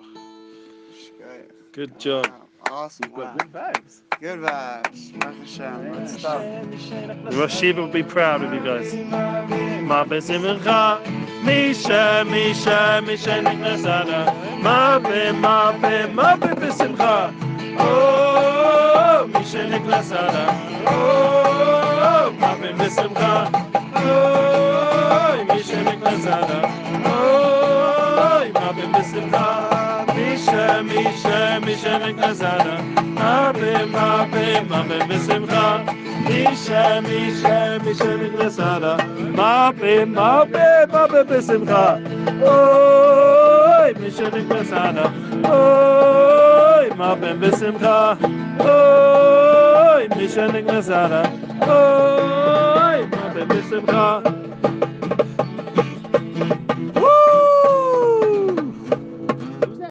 Good. 1.74 1.90
Good 1.90 1.98
job. 1.98 2.26
Wow. 2.28 2.48
Awesome. 2.70 3.10
Good, 3.10 3.24
Wow. 3.24 3.34
good 3.36 3.52
vibes. 3.52 4.02
Good 4.20 4.38
vibes. 4.40 5.18
Baruch 5.18 5.38
Hashem. 5.40 5.92
Good 5.92 6.08
stuff. 6.08 6.42
The 7.30 7.74
will 7.76 7.88
be 7.88 8.02
proud 8.04 8.44
of 8.44 8.54
you 8.54 8.60
guys. 8.60 8.94
Ma 9.82 10.04
besimcha, 10.04 11.00
Misha, 11.44 12.24
Misha, 12.30 13.02
Misha 13.04 13.42
niknasada. 13.42 14.62
Ma 14.62 15.00
be, 15.00 15.32
ma 15.32 15.72
be, 15.72 16.06
ma 16.14 16.36
be 16.36 16.46
besimcha. 16.62 17.34
Oh, 17.80 19.26
Misha 19.32 19.66
niknasada. 19.66 20.44
Oh, 20.86 22.32
ma 22.38 22.54
be 22.54 22.68
besimcha. 22.68 23.50
Oh, 23.96 25.44
Misha 25.48 25.76
niknasada. 25.82 26.62
Oh, 26.62 26.63
shemi 30.64 31.02
shemi 31.22 31.74
shemi 31.82 32.10
kazara 32.20 32.74
ma 33.18 33.52
be 33.52 33.72
ma 33.94 34.06
be 34.32 34.44
ma 34.70 34.82
be 34.88 34.98
besimcha 35.08 35.64
mi 36.26 36.40
shemi 36.64 37.18
shemi 37.40 37.92
shemi 38.00 38.28
kazara 38.38 38.92
ma 39.36 39.72
be 39.80 40.04
ma 40.04 40.44
be 40.52 40.66
ma 40.92 41.02
be 41.12 41.20
besimcha 41.30 41.84
oy 42.52 43.90
mi 44.00 44.08
shemi 44.16 44.42
kazara 44.50 45.06
oy 45.58 46.86
ma 47.02 47.14
be 47.24 47.30
besimcha 53.52 54.43